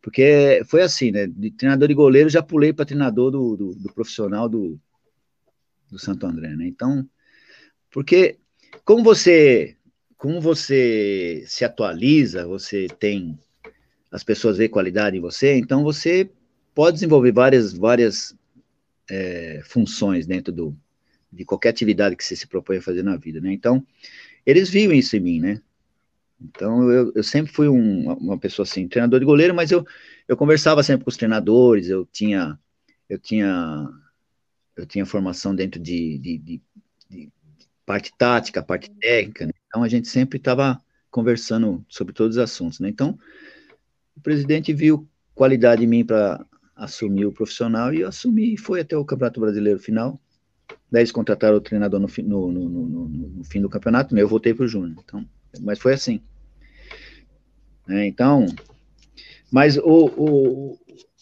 Porque 0.00 0.62
foi 0.66 0.82
assim, 0.82 1.10
né? 1.10 1.26
De 1.26 1.50
treinador 1.50 1.88
de 1.88 1.94
goleiro 1.94 2.28
já 2.28 2.42
pulei 2.42 2.72
para 2.72 2.84
treinador 2.84 3.30
do, 3.30 3.56
do, 3.56 3.74
do, 3.74 3.92
profissional 3.92 4.48
do, 4.48 4.78
do 5.90 5.98
Santo 5.98 6.26
André, 6.26 6.54
né? 6.56 6.66
Então, 6.66 7.06
porque 7.90 8.38
como 8.84 9.02
você 9.02 9.76
como 10.16 10.40
você 10.40 11.44
se 11.46 11.64
atualiza, 11.64 12.46
você 12.46 12.86
tem 12.98 13.38
as 14.10 14.24
pessoas 14.24 14.56
veem 14.56 14.70
qualidade 14.70 15.16
em 15.16 15.20
você, 15.20 15.56
então 15.56 15.82
você 15.82 16.30
pode 16.74 16.94
desenvolver 16.94 17.32
várias 17.32 17.72
várias 17.72 18.34
é, 19.10 19.60
funções 19.64 20.26
dentro 20.26 20.52
do, 20.52 20.76
de 21.34 21.44
qualquer 21.44 21.70
atividade 21.70 22.16
que 22.16 22.24
você 22.24 22.36
se 22.36 22.46
propõe 22.46 22.78
a 22.78 22.82
fazer 22.82 23.02
na 23.02 23.16
vida, 23.16 23.40
né? 23.40 23.52
Então, 23.52 23.84
eles 24.46 24.70
viam 24.70 24.92
isso 24.92 25.16
em 25.16 25.20
mim, 25.20 25.40
né? 25.40 25.60
Então, 26.40 26.90
eu, 26.90 27.12
eu 27.14 27.22
sempre 27.22 27.52
fui 27.52 27.68
um, 27.68 28.12
uma 28.12 28.38
pessoa 28.38 28.64
assim, 28.64 28.86
treinador 28.88 29.20
de 29.20 29.26
goleiro, 29.26 29.54
mas 29.54 29.70
eu, 29.70 29.86
eu 30.28 30.36
conversava 30.36 30.82
sempre 30.82 31.04
com 31.04 31.10
os 31.10 31.16
treinadores, 31.16 31.88
eu 31.88 32.06
tinha, 32.06 32.58
eu 33.08 33.18
tinha, 33.18 33.88
eu 34.76 34.86
tinha 34.86 35.06
formação 35.06 35.54
dentro 35.54 35.80
de, 35.80 36.18
de, 36.18 36.38
de, 36.38 36.62
de 37.08 37.32
parte 37.86 38.12
tática, 38.16 38.62
parte 38.62 38.90
técnica, 38.90 39.46
né? 39.46 39.52
Então, 39.66 39.82
a 39.82 39.88
gente 39.88 40.08
sempre 40.08 40.38
estava 40.38 40.80
conversando 41.10 41.84
sobre 41.88 42.12
todos 42.12 42.36
os 42.36 42.42
assuntos, 42.42 42.80
né? 42.80 42.88
Então, 42.88 43.18
o 44.16 44.20
presidente 44.20 44.72
viu 44.72 45.08
qualidade 45.34 45.84
em 45.84 45.86
mim 45.86 46.04
para 46.04 46.44
assumir 46.76 47.26
o 47.26 47.32
profissional 47.32 47.92
e 47.92 48.00
eu 48.00 48.08
assumi 48.08 48.54
e 48.54 48.58
foi 48.58 48.80
até 48.80 48.96
o 48.96 49.04
Campeonato 49.04 49.40
Brasileiro 49.40 49.78
final. 49.78 50.20
Daí 50.90 51.02
eles 51.02 51.12
contrataram 51.12 51.56
o 51.56 51.60
treinador 51.60 52.00
no, 52.00 52.08
no, 52.22 52.52
no, 52.52 53.08
no 53.08 53.44
fim 53.44 53.60
do 53.60 53.68
campeonato, 53.68 54.16
eu 54.16 54.28
voltei 54.28 54.54
para 54.54 54.64
o 54.64 54.68
Júnior. 54.68 54.96
Então, 55.04 55.26
mas 55.60 55.78
foi 55.78 55.94
assim. 55.94 56.20
É, 57.88 58.06
então, 58.06 58.46
mas 59.50 59.76
o, 59.76 59.82
o, 60.16 60.78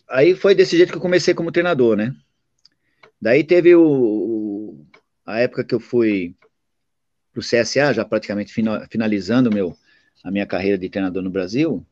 aí 0.09 0.35
foi 0.35 0.55
desse 0.55 0.77
jeito 0.77 0.91
que 0.91 0.99
eu 0.99 1.03
comecei 1.03 1.35
como 1.35 1.51
treinador, 1.51 1.97
né? 1.97 2.15
Daí 3.21 3.43
teve 3.45 3.75
o, 3.75 3.83
o 3.83 4.87
a 5.25 5.39
época 5.41 5.65
que 5.65 5.75
eu 5.75 5.81
fui 5.81 6.35
para 7.33 7.41
o 7.41 7.43
CSA, 7.43 7.93
já 7.93 8.05
praticamente 8.05 8.55
finalizando 8.91 9.51
meu, 9.51 9.77
a 10.23 10.31
minha 10.31 10.47
carreira 10.47 10.77
de 10.77 10.89
treinador 10.89 11.23
no 11.23 11.31
Brasil, 11.31 11.85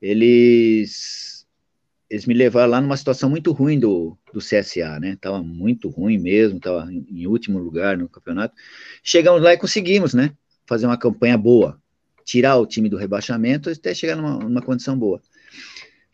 eles 0.00 1.35
eles 2.08 2.26
me 2.26 2.34
levaram 2.34 2.70
lá 2.70 2.80
numa 2.80 2.96
situação 2.96 3.28
muito 3.28 3.52
ruim 3.52 3.78
do, 3.78 4.16
do 4.32 4.38
CSA, 4.38 5.00
né? 5.00 5.16
Tava 5.20 5.42
muito 5.42 5.88
ruim 5.88 6.18
mesmo, 6.18 6.60
tava 6.60 6.90
em, 6.92 7.26
último 7.26 7.58
lugar 7.58 7.98
no 7.98 8.08
campeonato. 8.08 8.54
Chegamos 9.02 9.42
lá 9.42 9.52
e 9.52 9.58
conseguimos, 9.58 10.14
né? 10.14 10.32
Fazer 10.66 10.86
uma 10.86 10.96
campanha 10.96 11.36
boa, 11.36 11.80
tirar 12.24 12.56
o 12.56 12.66
time 12.66 12.88
do 12.88 12.96
rebaixamento 12.96 13.70
até 13.70 13.92
chegar 13.92 14.16
numa, 14.16 14.38
numa 14.38 14.62
condição 14.62 14.96
boa. 14.96 15.20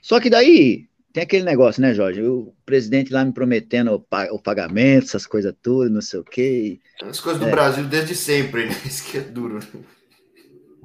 Só 0.01 0.19
que 0.19 0.31
daí 0.31 0.89
tem 1.13 1.23
aquele 1.23 1.45
negócio, 1.45 1.83
né, 1.83 1.93
Jorge? 1.93 2.23
O 2.23 2.55
presidente 2.65 3.13
lá 3.13 3.23
me 3.25 3.33
prometendo 3.33 3.93
o, 3.93 4.39
pagamento, 4.39 5.05
essas 5.05 5.27
coisas 5.27 5.55
tudo, 5.63 5.91
não 5.91 6.01
sei 6.01 6.21
o 6.21 6.25
quê. 6.25 6.81
As 7.03 7.21
coisas 7.21 7.41
do 7.41 7.49
é. 7.49 7.51
Brasil 7.51 7.85
desde 7.85 8.15
sempre, 8.15 8.67
né? 8.67 8.73
Isso 8.87 9.11
que 9.11 9.19
é 9.19 9.21
duro. 9.21 9.59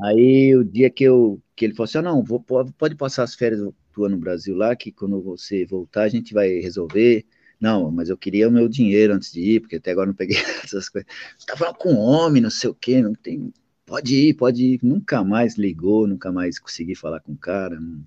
Aí 0.04 0.56
o 0.56 0.66
dia 0.66 0.90
que 0.90 1.06
eu 1.06 1.42
que 1.56 1.66
ele 1.66 1.74
falou 1.74 1.86
assim, 1.86 1.98
oh, 1.98 2.02
não, 2.04 2.24
vou, 2.24 2.40
pode 2.78 2.94
passar 2.94 3.24
as 3.24 3.34
férias 3.34 3.60
tua 3.98 4.08
no 4.08 4.18
Brasil 4.18 4.56
lá, 4.56 4.76
que 4.76 4.92
quando 4.92 5.20
você 5.20 5.66
voltar 5.66 6.04
a 6.04 6.08
gente 6.08 6.32
vai 6.32 6.60
resolver. 6.60 7.26
Não, 7.60 7.90
mas 7.90 8.10
eu 8.10 8.16
queria 8.16 8.48
o 8.48 8.52
meu 8.52 8.70
dinheiro 8.70 9.16
antes 9.16 9.32
de 9.34 9.42
ir, 9.42 9.60
porque 9.62 9.78
até 9.78 9.90
agora 9.90 10.06
não 10.06 10.14
peguei 10.14 10.38
essas 10.64 10.88
coisas. 10.88 11.10
Você 11.36 11.48
tá 11.48 11.58
falando 11.58 11.78
com 11.78 11.96
homem, 11.96 12.40
não 12.40 12.52
sei 12.52 12.70
o 12.70 12.76
quê, 12.76 13.02
não 13.02 13.16
tem. 13.16 13.52
Pode 13.88 14.16
ir, 14.16 14.36
pode 14.36 14.64
ir. 14.64 14.80
Nunca 14.84 15.24
mais 15.24 15.58
ligou, 15.58 16.06
nunca 16.06 16.32
mais 16.32 16.60
consegui 16.60 16.94
falar 16.94 17.20
com 17.22 17.32
o 17.32 17.38
cara. 17.38 17.80
Não 17.80 18.06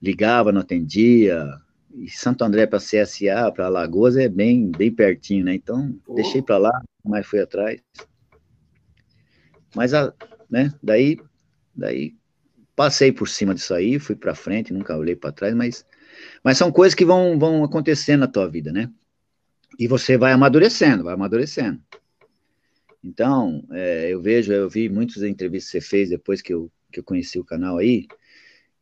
ligava, 0.00 0.50
não 0.50 0.62
atendia. 0.62 1.46
E 1.94 2.08
Santo 2.08 2.42
André 2.42 2.66
para 2.66 2.80
CSA, 2.80 3.52
para 3.54 3.66
Alagoas 3.66 4.16
é 4.16 4.28
bem, 4.28 4.72
bem 4.72 4.90
pertinho, 4.90 5.44
né? 5.44 5.54
Então, 5.54 5.96
oh. 6.08 6.14
deixei 6.14 6.42
para 6.42 6.58
lá, 6.58 6.82
mas 7.04 7.24
fui 7.24 7.38
atrás. 7.38 7.80
Mas, 9.76 9.94
a, 9.94 10.12
né, 10.50 10.74
daí, 10.82 11.18
daí 11.72 12.16
passei 12.82 13.12
por 13.12 13.28
cima 13.28 13.54
disso 13.54 13.72
aí, 13.72 13.96
fui 14.00 14.16
para 14.16 14.34
frente, 14.34 14.72
nunca 14.72 14.96
olhei 14.96 15.14
para 15.14 15.30
trás, 15.30 15.54
mas, 15.54 15.86
mas 16.42 16.58
são 16.58 16.72
coisas 16.72 16.96
que 16.96 17.04
vão, 17.04 17.38
vão 17.38 17.62
acontecendo 17.62 18.18
na 18.20 18.26
tua 18.26 18.48
vida, 18.48 18.72
né? 18.72 18.90
E 19.78 19.86
você 19.86 20.16
vai 20.16 20.32
amadurecendo, 20.32 21.04
vai 21.04 21.14
amadurecendo. 21.14 21.80
Então, 23.04 23.64
é, 23.70 24.12
eu 24.12 24.20
vejo, 24.20 24.52
eu 24.52 24.68
vi 24.68 24.88
muitas 24.88 25.22
entrevistas 25.22 25.70
que 25.70 25.78
você 25.78 25.88
fez 25.88 26.08
depois 26.08 26.42
que 26.42 26.52
eu, 26.52 26.72
que 26.90 26.98
eu 26.98 27.04
conheci 27.04 27.38
o 27.38 27.44
canal 27.44 27.78
aí, 27.78 28.08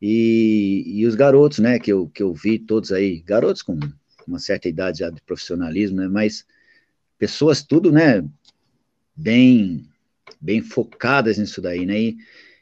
e, 0.01 0.83
e 0.87 1.05
os 1.05 1.13
garotos, 1.13 1.59
né, 1.59 1.77
que 1.77 1.93
eu, 1.93 2.09
que 2.09 2.23
eu 2.23 2.33
vi 2.33 2.57
todos 2.57 2.91
aí, 2.91 3.21
garotos 3.21 3.61
com 3.61 3.77
uma 4.25 4.39
certa 4.39 4.67
idade 4.67 4.97
já 4.99 5.11
de 5.11 5.21
profissionalismo, 5.21 5.97
né, 5.97 6.07
mas 6.07 6.43
pessoas 7.19 7.61
tudo, 7.61 7.91
né, 7.91 8.27
bem, 9.15 9.87
bem 10.41 10.59
focadas 10.59 11.37
nisso 11.37 11.61
daí, 11.61 11.85
né, 11.85 12.01
e, 12.01 12.17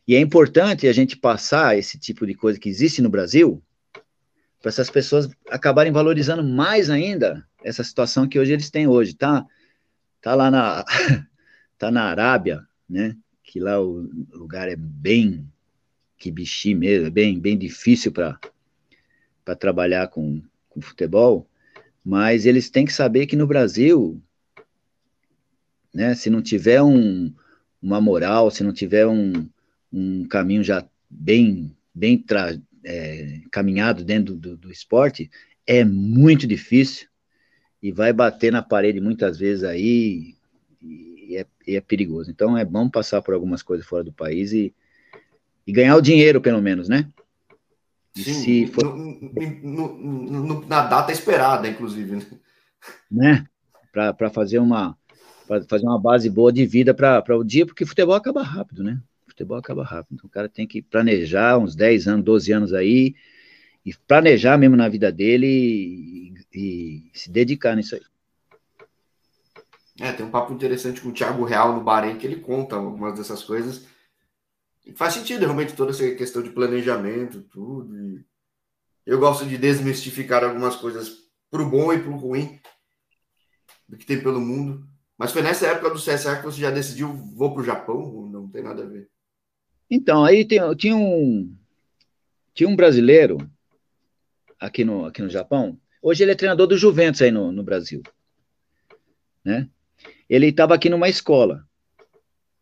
e 0.10 0.16
é 0.16 0.20
importante 0.20 0.88
a 0.88 0.92
gente 0.92 1.16
passar 1.16 1.78
esse 1.78 2.00
tipo 2.00 2.26
de 2.26 2.34
coisa 2.34 2.60
que 2.60 2.68
existe 2.68 3.00
no 3.00 3.12
Brasil, 3.12 3.62
para 4.60 4.70
essas 4.70 4.90
pessoas 4.90 5.30
acabarem 5.48 5.92
valorizando 5.92 6.44
mais 6.44 6.90
ainda 6.90 7.48
essa 7.64 7.84
situação 7.84 8.28
que 8.28 8.40
hoje 8.40 8.54
eles 8.54 8.72
têm 8.72 8.88
hoje, 8.88 9.14
tá? 9.14 9.46
Tá 10.20 10.34
lá 10.34 10.50
na, 10.50 10.84
tá 11.78 11.92
na 11.92 12.06
Arábia, 12.06 12.68
né, 12.90 13.16
que 13.44 13.60
lá 13.60 13.80
o 13.80 14.10
lugar 14.34 14.68
é 14.68 14.76
bem 14.76 15.48
que 16.18 16.32
bichinho 16.32 16.80
mesmo, 16.80 17.06
é 17.06 17.12
bem, 17.12 17.40
bem 17.40 17.56
difícil 17.56 18.12
para 18.12 18.40
trabalhar 19.60 20.08
com, 20.08 20.42
com 20.70 20.82
futebol, 20.82 21.48
mas 22.04 22.48
eles 22.48 22.68
têm 22.72 22.84
que 22.84 22.94
saber 22.94 23.28
que 23.28 23.36
no 23.36 23.46
Brasil, 23.46 24.20
né, 25.94 26.16
se 26.16 26.32
não 26.32 26.42
tiver 26.42 26.82
um, 26.82 27.32
uma 27.80 28.02
moral, 28.02 28.50
se 28.50 28.64
não 28.64 28.74
tiver 28.74 29.06
um, 29.06 29.48
um 29.92 30.28
caminho 30.28 30.64
já 30.64 30.86
bem, 31.10 31.76
bem 31.94 32.18
tra, 32.18 32.58
é, 32.84 33.42
caminhado 33.52 34.04
dentro 34.04 34.36
do, 34.36 34.56
do 34.56 34.72
esporte, 34.72 35.30
é 35.66 35.84
muito 35.84 36.48
difícil 36.48 37.08
e 37.82 37.92
vai 37.92 38.12
bater 38.12 38.52
na 38.52 38.62
parede 38.62 39.00
muitas 39.00 39.38
vezes 39.38 39.64
aí 39.64 40.36
e 40.82 41.38
é, 41.38 41.46
e 41.68 41.76
é 41.76 41.82
perigoso. 41.82 42.32
Então 42.32 42.58
é 42.58 42.66
bom 42.66 42.90
passar 42.90 43.22
por 43.22 43.34
algumas 43.34 43.62
coisas 43.62 43.86
fora 43.86 44.04
do 44.04 44.12
país 44.12 44.52
e, 44.52 44.74
e 45.66 45.72
ganhar 45.72 45.96
o 45.96 46.02
dinheiro, 46.02 46.42
pelo 46.42 46.62
menos, 46.62 46.90
né? 46.90 47.08
Sim, 48.16 48.34
se 48.34 48.68
for... 48.68 48.84
no, 48.84 49.98
no, 49.98 50.44
no, 50.44 50.68
na 50.68 50.86
data 50.86 51.12
esperada, 51.12 51.68
inclusive. 51.68 52.16
Né? 52.16 52.26
né? 53.12 53.46
Para 53.92 54.30
fazer 54.30 54.60
uma 54.60 54.98
para 55.48 55.64
fazer 55.64 55.86
uma 55.86 56.00
base 56.00 56.30
boa 56.30 56.54
de 56.54 56.64
vida 56.64 56.94
para 56.94 57.36
o 57.36 57.44
dia, 57.44 57.66
porque 57.66 57.86
futebol 57.86 58.14
acaba 58.14 58.44
rápido, 58.44 58.84
né? 58.84 59.02
Futebol 59.40 59.58
acaba 59.58 59.84
rápido. 59.84 60.16
Então, 60.16 60.28
o 60.28 60.32
cara 60.32 60.50
tem 60.50 60.68
que 60.68 60.82
planejar 60.82 61.58
uns 61.58 61.76
10 61.76 62.08
anos, 62.08 62.26
12 62.26 62.52
anos 62.52 62.74
aí, 62.74 63.16
e 63.86 63.94
planejar 64.08 64.58
mesmo 64.58 64.76
na 64.76 64.90
vida 64.90 65.12
dele 65.12 65.48
e, 65.48 66.34
e 66.54 67.12
se 67.14 67.30
dedicar 67.32 67.76
nisso 67.76 67.96
aí. 67.96 68.02
É, 70.00 70.12
tem 70.14 70.26
um 70.26 70.32
papo 70.32 70.54
interessante 70.54 71.02
com 71.02 71.10
o 71.10 71.14
Thiago 71.14 71.44
Real 71.44 71.74
no 71.74 71.84
Bahrein, 71.84 72.18
que 72.18 72.26
ele 72.26 72.38
conta 72.38 72.76
algumas 72.76 73.18
dessas 73.18 73.44
coisas 73.44 73.86
faz 74.96 75.14
sentido 75.14 75.42
realmente 75.42 75.76
toda 75.76 75.92
essa 75.92 76.10
questão 76.16 76.42
de 76.42 76.50
planejamento, 76.50 77.42
tudo. 77.44 77.98
E 77.98 78.26
eu 79.06 79.20
gosto 79.20 79.46
de 79.46 79.58
desmistificar 79.58 80.44
algumas 80.44 80.76
coisas 80.76 81.30
pro 81.50 81.70
bom 81.70 81.92
e 81.94 82.02
pro 82.02 82.16
ruim 82.16 82.60
do 83.88 83.98
que 83.98 84.06
tem 84.06 84.22
pelo 84.22 84.40
mundo. 84.40 84.88
Mas 85.18 85.32
foi 85.32 85.42
nessa 85.42 85.68
época 85.68 85.90
do 85.90 86.00
CSA 86.00 86.38
que 86.38 86.46
você 86.46 86.62
já 86.62 86.72
decidiu 86.72 87.14
vou 87.14 87.54
pro 87.54 87.64
Japão? 87.64 88.30
Não 88.32 88.48
tem 88.48 88.64
nada 88.64 88.84
a 88.84 88.86
ver. 88.86 89.10
Então, 89.90 90.24
aí 90.24 90.46
tem, 90.46 90.60
tinha 90.76 90.96
um 90.96 91.56
tinha 92.54 92.70
um 92.70 92.76
brasileiro 92.76 93.38
aqui 94.60 94.84
no, 94.84 95.06
aqui 95.06 95.22
no 95.22 95.30
Japão. 95.30 95.80
Hoje 96.02 96.24
ele 96.24 96.32
é 96.32 96.36
treinador 96.36 96.68
do 96.68 96.78
Juventus 96.78 97.22
aí 97.22 97.32
no, 97.32 97.52
no 97.52 97.64
Brasil. 97.64 98.02
Né? 99.44 99.70
Ele 100.30 100.48
estava 100.48 100.76
aqui 100.76 100.90
numa 100.90 101.08
escola 101.08 101.66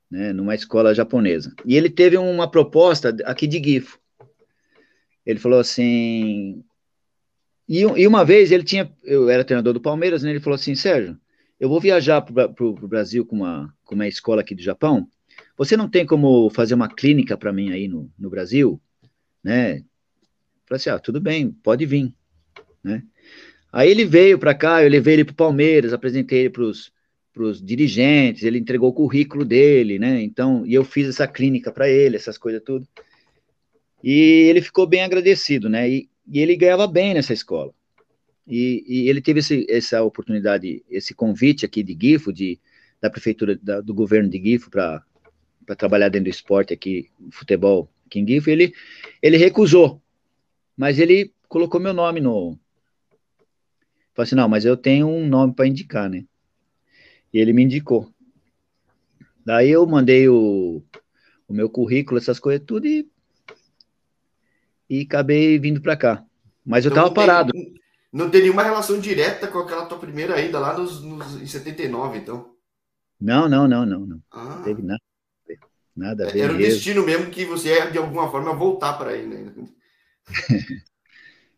né, 0.10 0.34
numa 0.34 0.56
escola 0.56 0.96
japonesa. 0.96 1.54
E 1.66 1.76
ele 1.76 1.90
teve 1.90 2.18
uma 2.18 2.50
proposta 2.50 3.16
aqui 3.26 3.46
de 3.46 3.62
GIFO. 3.62 4.00
Ele 5.26 5.40
falou 5.40 5.60
assim. 5.60 6.63
E, 7.68 7.82
e 7.82 8.08
uma 8.08 8.24
vez 8.24 8.52
ele 8.52 8.63
tinha. 8.63 8.92
Eu 9.04 9.30
era 9.30 9.44
treinador 9.44 9.74
do 9.74 9.82
Palmeiras, 9.82 10.24
né? 10.24 10.30
Ele 10.30 10.40
falou 10.40 10.56
assim: 10.56 10.74
Sérgio, 10.74 11.18
eu 11.60 11.68
vou 11.68 11.82
viajar 11.82 12.22
para 12.22 12.63
o 12.63 12.88
Brasil 12.88 13.26
com 13.26 13.38
uma, 13.38 13.74
com 13.84 13.96
uma 13.96 14.08
escola 14.08 14.42
aqui 14.42 14.56
do 14.56 14.62
Japão. 14.62 15.08
Você 15.58 15.76
não 15.76 15.89
tem 15.89 16.06
como 16.06 16.50
fazer 16.52 16.76
uma 16.76 16.88
clínica 16.88 17.36
para 17.36 17.52
mim 17.52 17.72
aí 17.72 17.88
no, 17.88 18.12
no 18.17 18.30
Brasil? 18.30 18.80
Né? 19.43 19.84
Falei 20.65 20.78
assim: 20.78 20.89
ah, 20.89 21.00
tudo 21.00 21.20
bem, 21.20 21.52
pode 21.52 21.86
vir. 21.86 22.13
Né? 22.84 23.04
Aí 23.72 23.89
ele 23.89 24.06
veio 24.06 24.38
para 24.38 24.54
cá, 24.54 24.84
eu 24.84 24.89
levei 24.89 25.15
ele 25.15 25.26
para 25.26 25.34
o 25.34 25.36
Palmeiras, 25.36 25.93
apresentei 25.93 26.41
ele 26.41 26.50
para 26.50 26.63
os 26.63 27.63
dirigentes, 27.63 28.43
ele 28.43 28.60
entregou 28.60 28.89
o 28.89 28.93
currículo 28.93 29.43
dele, 29.43 30.00
né? 30.00 30.22
Então, 30.22 30.65
e 30.65 30.74
eu 30.74 30.84
fiz 30.84 31.08
essa 31.08 31.28
clínica 31.28 31.72
para 31.72 31.89
ele, 31.89 32.15
essas 32.15 32.38
coisas 32.38 32.62
tudo. 32.63 32.88
E 34.04 34.48
ele 34.50 34.62
ficou 34.62 34.88
bem 34.88 35.02
agradecido, 35.04 35.70
né? 35.70 35.89
E, 35.89 36.10
e 36.28 36.39
ele 36.39 36.56
ganhava 36.56 36.88
bem 36.88 37.13
nessa 37.13 37.34
escola. 37.34 37.74
E, 38.48 38.84
e 38.88 39.10
ele 39.10 39.22
teve 39.22 39.39
esse, 39.39 39.65
essa 39.70 40.02
oportunidade, 40.04 40.84
esse 40.89 41.13
convite 41.13 41.65
aqui 41.65 41.84
de 41.84 41.98
Gifo, 42.00 42.32
de, 42.32 42.60
da 43.02 43.10
prefeitura, 43.10 43.60
da, 43.62 43.82
do 43.82 43.93
governo 43.93 44.30
de 44.30 44.41
Gifo, 44.41 44.70
para 44.70 45.04
trabalhar 45.75 46.10
dentro 46.10 46.25
do 46.25 46.30
esporte 46.30 46.73
aqui, 46.73 47.10
futebol 47.32 47.89
aqui 48.06 48.19
em 48.19 48.27
Gifo. 48.27 48.49
Ele, 48.49 48.73
ele 49.21 49.38
recusou, 49.38 50.01
mas 50.75 50.99
ele 50.99 51.34
colocou 51.47 51.80
meu 51.80 51.93
nome 51.93 52.19
no. 52.19 52.58
Falei 54.13 54.27
assim: 54.27 54.36
não, 54.36 54.49
mas 54.49 54.65
eu 54.65 54.77
tenho 54.77 55.08
um 55.08 55.27
nome 55.27 55.53
para 55.53 55.67
indicar, 55.67 56.10
né? 56.10 56.25
E 57.34 57.39
ele 57.39 57.53
me 57.53 57.63
indicou. 57.63 58.12
Daí 59.45 59.69
eu 59.69 59.86
mandei 59.86 60.27
o, 60.27 60.82
o 61.47 61.53
meu 61.53 61.69
currículo, 61.69 62.17
essas 62.17 62.39
coisas, 62.39 62.65
tudo 62.65 62.86
e, 62.86 63.10
e 64.89 65.01
acabei 65.01 65.58
vindo 65.58 65.82
para 65.82 65.95
cá. 65.95 66.25
Mas 66.65 66.84
eu 66.84 66.89
estava 66.89 67.10
parado. 67.10 67.53
não 68.12 68.30
tem 68.30 68.41
nenhuma 68.41 68.62
relação 68.63 68.99
direta 68.99 69.47
com 69.47 69.60
aquela 69.60 69.86
tua 69.86 69.99
primeira 69.99 70.41
ida 70.41 70.60
lá 70.60 70.77
nos, 70.77 71.01
nos, 71.01 71.41
em 71.41 71.47
79, 71.47 72.17
então? 72.17 72.53
Não, 73.19 73.47
não, 73.47 73.67
não, 73.67 73.86
não. 73.86 74.06
Não 74.06 74.21
ah. 74.32 74.62
teve 74.63 74.82
nada. 74.82 74.99
Nada 75.97 76.29
ver. 76.29 76.41
Era 76.41 76.53
o 76.53 76.57
destino 76.57 77.03
mesmo 77.03 77.31
que 77.31 77.43
você 77.43 77.69
ia, 77.69 77.89
de 77.89 77.97
alguma 77.97 78.29
forma, 78.29 78.53
voltar 78.53 78.93
para 78.93 79.10
aí, 79.12 79.25
né? 79.25 79.51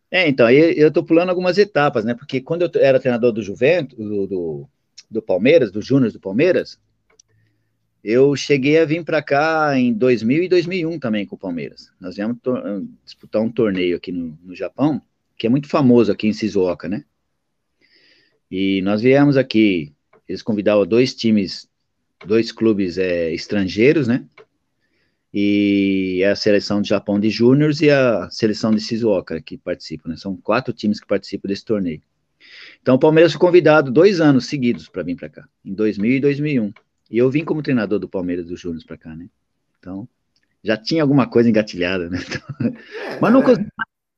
é, 0.10 0.30
então, 0.30 0.50
eu 0.50 0.88
estou 0.88 1.04
pulando 1.04 1.30
algumas 1.30 1.58
etapas, 1.58 2.06
né? 2.06 2.14
Porque 2.14 2.40
quando 2.40 2.62
eu 2.62 2.72
era 2.76 3.00
treinador 3.00 3.34
do 3.34 3.44
Juventus, 3.44 3.98
do, 3.98 4.26
do 4.28 4.70
do 5.10 5.22
Palmeiras, 5.22 5.72
do 5.72 5.82
Júnior 5.82 6.12
do 6.12 6.20
Palmeiras, 6.20 6.80
eu 8.04 8.36
cheguei 8.36 8.80
a 8.80 8.86
vir 8.86 9.04
para 9.04 9.22
cá 9.22 9.78
em 9.78 9.94
2000 9.94 10.44
e 10.44 10.50
2001 10.50 11.00
também 11.00 11.26
com 11.26 11.36
o 11.36 11.40
Palmeiras. 11.40 11.92
Nós 12.00 12.16
viemos 12.16 12.38
disputar 13.04 13.42
um 13.42 13.52
torneio 13.52 13.98
aqui 13.98 14.12
no, 14.12 14.38
no, 14.44 14.56
Japão, 14.56 15.02
que 15.38 15.48
é 15.48 15.50
muito 15.50 15.68
famoso 15.68 16.12
aqui 16.12 16.28
em 16.28 16.34
Shizuoka, 16.34 16.88
né? 16.88 17.04
E 18.50 18.82
nós 18.84 19.02
viemos 19.02 19.36
aqui, 19.36 19.94
eles 20.28 20.42
convidavam 20.42 20.86
dois 20.86 21.14
times, 21.14 21.68
dois 22.26 22.52
clubes 22.52 22.98
é, 22.98 23.34
estrangeiros, 23.34 24.08
né? 24.08 24.26
E 25.34 26.22
é 26.24 26.32
a 26.32 26.36
seleção 26.36 26.82
do 26.82 26.88
Japão 26.88 27.20
de 27.20 27.30
júniores 27.30 27.82
e 27.82 27.90
a 27.90 28.30
seleção 28.32 28.72
de 28.72 28.82
Shizuoka 28.82 29.40
que 29.42 29.58
participam, 29.58 30.10
né? 30.10 30.18
São 30.18 30.36
quatro 30.36 30.74
times 30.74 31.00
que 31.00 31.08
participam 31.08 31.48
desse 31.48 31.64
torneio. 31.64 32.02
Então 32.82 32.96
o 32.96 33.00
Palmeiras 33.00 33.32
foi 33.34 33.40
convidado 33.40 33.92
dois 33.92 34.20
anos 34.20 34.48
seguidos 34.48 34.88
para 34.90 35.04
vir 35.04 35.16
para 35.16 35.30
cá, 35.30 35.48
em 35.64 35.74
2000 35.74 36.12
e 36.12 36.20
2001. 36.20 36.74
E 37.12 37.18
eu 37.18 37.30
vim 37.30 37.44
como 37.44 37.62
treinador 37.62 38.00
do 38.00 38.10
Palmeiras 38.10 38.46
dos 38.48 38.60
Júnior 38.60 38.84
para 38.86 38.98
cá, 38.98 39.16
né? 39.16 39.28
Então 39.80 40.08
já 40.64 40.76
tinha 40.76 41.02
alguma 41.02 41.28
coisa 41.28 41.50
engatilhada, 41.50 42.10
né? 42.10 42.20
Então, 42.30 42.68
é, 42.68 43.20
mas 43.22 43.34
não, 43.34 43.42
é. 43.42 43.66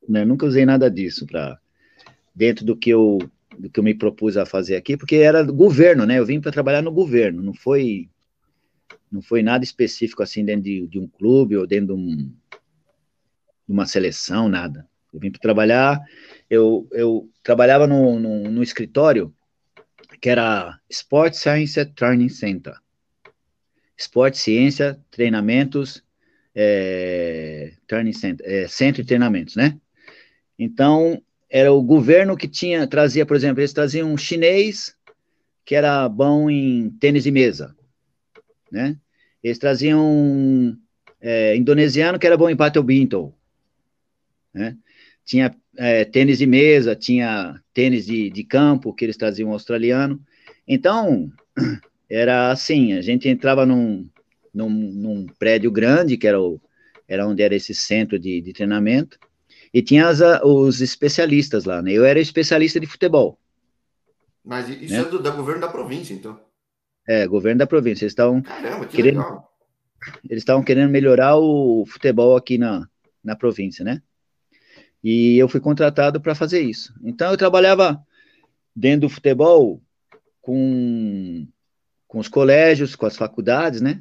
né? 0.08 0.24
Nunca 0.24 0.46
usei 0.46 0.64
nada 0.64 0.90
disso 0.90 1.26
para 1.26 1.58
dentro 2.34 2.64
do 2.64 2.76
que 2.76 2.90
eu 2.90 3.18
do 3.58 3.70
que 3.70 3.78
eu 3.80 3.84
me 3.84 3.94
propus 3.94 4.36
a 4.36 4.46
fazer 4.46 4.76
aqui, 4.76 4.96
porque 4.96 5.16
era 5.16 5.42
governo, 5.42 6.06
né? 6.06 6.18
Eu 6.18 6.26
vim 6.26 6.40
para 6.40 6.52
trabalhar 6.52 6.82
no 6.82 6.92
governo, 6.92 7.42
não 7.42 7.54
foi 7.54 8.08
não 9.10 9.20
foi 9.20 9.42
nada 9.42 9.62
específico 9.62 10.22
assim 10.22 10.44
dentro 10.44 10.62
de, 10.62 10.86
de 10.86 10.98
um 10.98 11.06
clube 11.06 11.56
ou 11.56 11.66
dentro 11.66 11.88
de, 11.88 11.92
um, 11.92 12.16
de 12.16 13.68
uma 13.68 13.84
seleção, 13.84 14.48
nada. 14.48 14.88
Eu 15.12 15.20
vim 15.20 15.30
para 15.30 15.40
trabalhar, 15.40 16.00
eu, 16.48 16.88
eu 16.92 17.28
trabalhava 17.42 17.86
no, 17.86 18.18
no, 18.18 18.50
no, 18.50 18.62
escritório 18.62 19.34
que 20.18 20.30
era 20.30 20.78
Sport 20.88 21.34
Science 21.34 21.84
Training 21.94 22.30
Center. 22.30 22.74
Esporte, 23.96 24.38
ciência, 24.38 24.98
treinamentos, 25.10 26.02
é, 26.54 27.74
training 27.86 28.12
center, 28.12 28.44
é, 28.48 28.66
centro 28.66 29.02
de 29.02 29.06
treinamentos, 29.06 29.54
né? 29.54 29.78
Então, 30.58 31.22
era 31.54 31.70
o 31.70 31.82
governo 31.82 32.34
que 32.34 32.48
tinha, 32.48 32.86
trazia, 32.86 33.26
por 33.26 33.36
exemplo, 33.36 33.60
eles 33.60 33.74
traziam 33.74 34.10
um 34.10 34.16
chinês 34.16 34.96
que 35.66 35.74
era 35.74 36.08
bom 36.08 36.48
em 36.48 36.88
tênis 36.98 37.24
de 37.24 37.30
mesa, 37.30 37.76
né? 38.70 38.96
Eles 39.44 39.58
traziam 39.58 40.02
um 40.02 40.74
é, 41.20 41.54
indonesiano 41.54 42.18
que 42.18 42.26
era 42.26 42.38
bom 42.38 42.48
em 42.48 42.56
paddle 42.56 43.34
né? 44.54 44.78
Tinha 45.26 45.54
é, 45.76 46.06
tênis 46.06 46.38
de 46.38 46.46
mesa, 46.46 46.96
tinha 46.96 47.60
tênis 47.74 48.06
de, 48.06 48.30
de 48.30 48.44
campo 48.44 48.94
que 48.94 49.04
eles 49.04 49.18
traziam 49.18 49.52
australiano. 49.52 50.18
Então, 50.66 51.30
era 52.08 52.50
assim, 52.50 52.94
a 52.94 53.02
gente 53.02 53.28
entrava 53.28 53.66
num, 53.66 54.08
num, 54.54 54.70
num 54.70 55.26
prédio 55.38 55.70
grande, 55.70 56.16
que 56.16 56.26
era, 56.26 56.40
o, 56.40 56.58
era 57.06 57.28
onde 57.28 57.42
era 57.42 57.54
esse 57.54 57.74
centro 57.74 58.18
de, 58.18 58.40
de 58.40 58.54
treinamento, 58.54 59.18
e 59.72 59.82
tinha 59.82 60.08
as, 60.08 60.20
os 60.42 60.80
especialistas 60.80 61.64
lá, 61.64 61.80
né? 61.80 61.92
Eu 61.92 62.04
era 62.04 62.20
especialista 62.20 62.78
de 62.78 62.86
futebol. 62.86 63.38
Mas 64.44 64.68
isso 64.68 64.92
né? 64.92 65.00
é 65.00 65.04
do, 65.04 65.22
do 65.22 65.32
governo 65.32 65.60
da 65.60 65.68
província, 65.68 66.14
então? 66.14 66.38
É, 67.06 67.26
governo 67.26 67.58
da 67.58 67.66
província. 67.66 68.04
Eles 68.04 68.12
estavam 68.12 68.42
que 68.42 68.96
querendo, 68.96 69.18
legal. 69.18 69.52
Eles 70.28 70.42
estavam 70.42 70.62
querendo 70.62 70.90
melhorar 70.90 71.36
o 71.36 71.84
futebol 71.86 72.36
aqui 72.36 72.58
na, 72.58 72.88
na 73.22 73.36
província, 73.36 73.84
né? 73.84 74.02
E 75.02 75.36
eu 75.36 75.48
fui 75.48 75.60
contratado 75.60 76.20
para 76.20 76.34
fazer 76.34 76.60
isso. 76.60 76.94
Então 77.02 77.30
eu 77.30 77.36
trabalhava 77.36 78.00
dentro 78.74 79.08
do 79.08 79.08
futebol 79.08 79.82
com, 80.40 81.46
com 82.06 82.18
os 82.18 82.28
colégios, 82.28 82.94
com 82.94 83.06
as 83.06 83.16
faculdades, 83.16 83.80
né? 83.80 84.00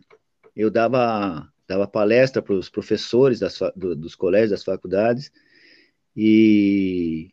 Eu 0.56 0.70
dava, 0.70 1.48
dava 1.68 1.88
palestra 1.88 2.42
para 2.42 2.54
os 2.54 2.70
professores 2.70 3.40
das, 3.40 3.58
do, 3.76 3.96
dos 3.96 4.16
colégios, 4.16 4.52
das 4.52 4.64
faculdades, 4.64 5.32
e, 6.16 7.32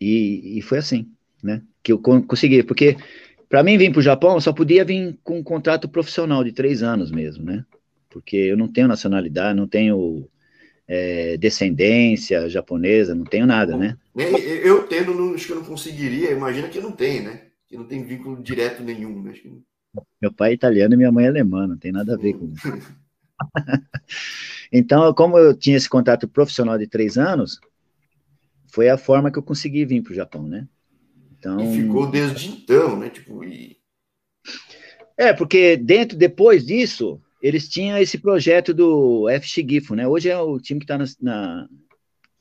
e, 0.00 0.58
e 0.58 0.62
foi 0.62 0.78
assim, 0.78 1.10
né? 1.42 1.62
Que 1.82 1.92
eu 1.92 1.98
consegui, 1.98 2.62
porque 2.62 2.96
para 3.48 3.62
mim 3.62 3.78
vir 3.78 3.90
para 3.90 4.00
o 4.00 4.02
Japão, 4.02 4.34
eu 4.34 4.40
só 4.40 4.52
podia 4.52 4.84
vir 4.84 5.18
com 5.22 5.38
um 5.38 5.42
contrato 5.42 5.88
profissional 5.88 6.42
de 6.42 6.52
três 6.52 6.82
anos 6.82 7.10
mesmo, 7.10 7.44
né? 7.44 7.64
Porque 8.10 8.36
eu 8.36 8.56
não 8.56 8.68
tenho 8.68 8.88
nacionalidade, 8.88 9.58
não 9.58 9.66
tenho 9.66 10.28
é, 10.86 11.36
descendência 11.36 12.48
japonesa, 12.48 13.14
não 13.14 13.24
tenho 13.24 13.46
nada, 13.46 13.76
né? 13.76 13.96
Eu 14.14 14.86
tendo, 14.86 15.14
não, 15.14 15.34
acho 15.34 15.46
que 15.46 15.52
eu 15.52 15.56
não 15.56 15.64
conseguiria, 15.64 16.30
imagina 16.30 16.68
que 16.68 16.80
não 16.80 16.92
tem, 16.92 17.22
né? 17.22 17.42
Que 17.68 17.76
não 17.76 17.84
tem 17.84 18.04
vínculo 18.04 18.42
direto 18.42 18.82
nenhum. 18.82 19.22
Né? 19.22 19.32
Meu 20.20 20.32
pai 20.32 20.50
é 20.50 20.54
italiano 20.54 20.94
e 20.94 20.96
minha 20.96 21.12
mãe 21.12 21.24
é 21.24 21.28
alemã, 21.28 21.66
não 21.66 21.76
tem 21.76 21.92
nada 21.92 22.14
a 22.14 22.16
ver 22.16 22.34
com 22.34 22.52
isso. 22.52 22.68
então, 24.76 25.14
como 25.14 25.38
eu 25.38 25.54
tinha 25.54 25.76
esse 25.76 25.88
contrato 25.88 26.26
profissional 26.26 26.76
de 26.76 26.88
três 26.88 27.16
anos, 27.16 27.60
foi 28.66 28.88
a 28.88 28.98
forma 28.98 29.30
que 29.30 29.38
eu 29.38 29.42
consegui 29.42 29.84
vir 29.84 30.02
para 30.02 30.10
o 30.10 30.16
Japão, 30.16 30.48
né? 30.48 30.66
Então, 31.38 31.60
e 31.60 31.82
ficou 31.82 32.10
desde 32.10 32.48
então, 32.48 32.98
né? 32.98 33.08
Tipo, 33.08 33.44
e... 33.44 33.76
É, 35.16 35.32
porque 35.32 35.76
dentro, 35.76 36.18
depois 36.18 36.66
disso, 36.66 37.22
eles 37.40 37.68
tinham 37.68 37.96
esse 37.98 38.18
projeto 38.18 38.74
do 38.74 39.28
FC 39.28 39.64
Gifo, 39.64 39.94
né? 39.94 40.08
Hoje 40.08 40.28
é 40.28 40.36
o 40.36 40.58
time 40.58 40.80
que 40.80 40.84
está 40.84 40.98
na, 40.98 41.04
na, 41.20 41.68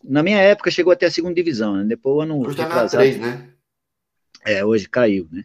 na. 0.03 0.23
minha 0.23 0.39
época 0.39 0.71
chegou 0.71 0.91
até 0.91 1.05
a 1.05 1.11
segunda 1.11 1.35
divisão, 1.35 1.75
né? 1.77 1.83
Depois 1.83 2.15
o 2.15 2.21
ano. 2.21 2.39
Hoje 2.39 2.59
está 2.59 2.67
na 2.67 2.89
3, 2.89 3.19
né? 3.19 3.49
É, 4.43 4.65
hoje 4.65 4.89
caiu, 4.89 5.27
né? 5.31 5.43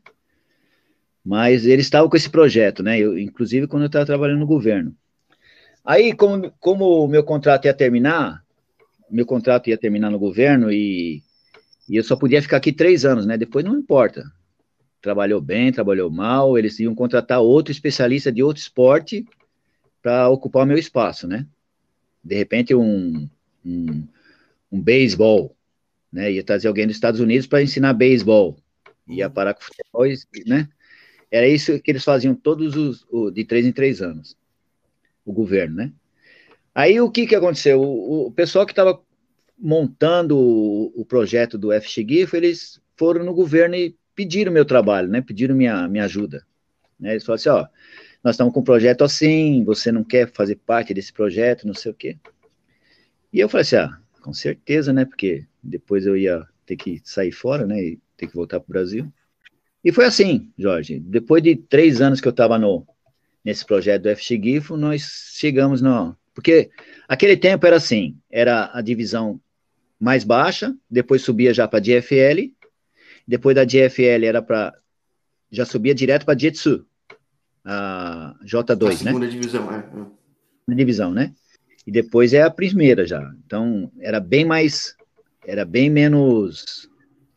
Mas 1.23 1.67
eles 1.67 1.85
estavam 1.85 2.09
com 2.09 2.17
esse 2.17 2.31
projeto, 2.31 2.83
né? 2.83 2.99
Eu, 2.99 3.19
inclusive 3.19 3.67
quando 3.67 3.83
eu 3.83 3.89
estava 3.89 4.07
trabalhando 4.07 4.39
no 4.39 4.47
governo. 4.47 4.97
Aí, 5.89 6.13
como, 6.15 6.53
como 6.61 7.03
o 7.03 7.09
meu 7.09 7.25
contrato 7.25 7.65
ia 7.65 7.73
terminar, 7.73 8.45
meu 9.11 9.25
contrato 9.25 9.71
ia 9.71 9.79
terminar 9.79 10.11
no 10.11 10.19
governo 10.19 10.71
e, 10.71 11.23
e 11.89 11.97
eu 11.97 12.05
só 12.05 12.15
podia 12.15 12.43
ficar 12.43 12.59
aqui 12.59 12.75
três 12.75 13.07
anos, 13.07 13.25
né? 13.25 13.39
Depois 13.39 13.65
não 13.65 13.75
importa. 13.75 14.31
Trabalhou 15.01 15.41
bem, 15.41 15.73
trabalhou 15.73 16.11
mal, 16.11 16.59
eles 16.59 16.79
iam 16.79 16.95
contratar 16.95 17.41
outro 17.41 17.73
especialista 17.73 18.31
de 18.31 18.43
outro 18.43 18.61
esporte 18.61 19.25
para 20.03 20.29
ocupar 20.29 20.65
o 20.65 20.67
meu 20.67 20.77
espaço, 20.77 21.27
né? 21.27 21.47
De 22.23 22.35
repente, 22.35 22.75
um, 22.75 23.27
um, 23.65 24.07
um 24.71 24.83
beisebol, 24.83 25.57
né? 26.13 26.31
Ia 26.31 26.45
trazer 26.45 26.69
alguém 26.69 26.87
dos 26.87 26.97
Estados 26.97 27.19
Unidos 27.19 27.47
para 27.47 27.63
ensinar 27.63 27.95
beisebol, 27.95 28.59
ia 29.09 29.31
parar 29.31 29.55
com 29.55 29.63
futebol, 29.63 30.05
né? 30.47 30.69
Era 31.31 31.49
isso 31.49 31.81
que 31.81 31.91
eles 31.91 32.05
faziam 32.05 32.35
todos 32.35 32.77
os, 32.77 33.33
de 33.33 33.43
três 33.47 33.65
em 33.65 33.73
três 33.73 34.03
anos, 34.03 34.37
o 35.31 35.35
governo, 35.35 35.77
né? 35.77 35.93
Aí 36.75 37.01
o 37.01 37.11
que 37.11 37.27
que 37.27 37.35
aconteceu? 37.35 37.81
O, 37.81 38.27
o 38.27 38.33
pessoal 38.33 38.65
que 38.65 38.73
estava 38.73 39.01
montando 39.59 40.39
o, 40.39 41.01
o, 41.01 41.05
projeto 41.05 41.59
do 41.59 41.73
FXGIF, 41.73 42.37
eles 42.37 42.81
foram 42.97 43.25
no 43.25 43.35
governo 43.35 43.75
e 43.75 43.97
pediram 44.15 44.53
meu 44.53 44.65
trabalho, 44.65 45.09
né? 45.09 45.21
Pediram 45.21 45.57
minha, 45.57 45.89
minha 45.89 46.05
ajuda. 46.05 46.47
Né? 46.99 47.13
Eles 47.13 47.25
falaram 47.25 47.41
assim, 47.41 47.49
ó, 47.49 47.67
nós 48.23 48.35
estamos 48.35 48.53
com 48.53 48.61
um 48.61 48.65
projeto 48.65 49.03
assim, 49.03 49.65
você 49.65 49.91
não 49.91 50.05
quer 50.05 50.31
fazer 50.33 50.57
parte 50.57 50.93
desse 50.95 51.13
projeto, 51.13 51.67
não 51.67 51.75
sei 51.75 51.91
o 51.91 51.95
quê. 51.95 52.17
E 53.33 53.41
eu 53.41 53.49
falei 53.49 53.63
assim, 53.63 53.77
ah, 53.77 53.99
com 54.21 54.33
certeza, 54.33 54.93
né, 54.93 55.05
porque 55.05 55.47
depois 55.63 56.07
eu 56.07 56.17
ia 56.17 56.47
ter 56.67 56.77
que 56.77 57.01
sair 57.05 57.33
fora, 57.33 57.67
né, 57.67 57.81
e 57.81 57.99
ter 58.17 58.27
que 58.27 58.35
voltar 58.35 58.61
para 58.61 58.67
o 58.69 58.73
Brasil. 58.73 59.13
E 59.85 59.93
foi 59.93 60.05
assim, 60.05 60.51
Jorge, 60.59 60.99
depois 60.99 61.43
de 61.43 61.57
três 61.57 62.01
anos 62.01 62.21
que 62.21 62.29
eu 62.29 62.31
estava 62.31 62.59
no, 62.59 62.87
nesse 63.49 63.65
projeto 63.65 64.03
do 64.03 64.15
FX 64.15 64.27
GIFO, 64.29 64.77
nós 64.77 65.33
chegamos 65.33 65.81
no... 65.81 66.15
Porque 66.35 66.71
aquele 67.09 67.35
tempo 67.35 67.67
era 67.67 67.77
assim, 67.77 68.15
era 68.31 68.71
a 68.75 68.83
divisão 68.83 69.41
mais 69.99 70.23
baixa, 70.23 70.77
depois 70.89 71.23
subia 71.23 71.55
já 71.55 71.67
para 71.67 71.79
a 71.79 71.83
DFL, 71.83 72.53
depois 73.27 73.57
da 73.57 73.65
DFL 73.65 74.27
era 74.27 74.43
para... 74.43 74.75
já 75.51 75.65
subia 75.65 75.95
direto 75.95 76.27
para 76.27 76.35
a 76.35 76.39
Jetsu, 76.39 76.87
a 77.65 78.37
J2, 78.45 78.85
a 78.85 78.87
né? 78.87 78.97
Segunda 78.97 79.29
divisão, 79.29 79.73
é. 79.73 79.85
Na 80.67 80.75
divisão, 80.75 81.11
né? 81.11 81.33
E 81.87 81.91
depois 81.91 82.35
é 82.35 82.43
a 82.43 82.51
primeira 82.51 83.07
já. 83.07 83.33
Então, 83.47 83.91
era 83.99 84.21
bem 84.21 84.45
mais, 84.45 84.95
era 85.47 85.65
bem 85.65 85.89
menos. 85.89 86.87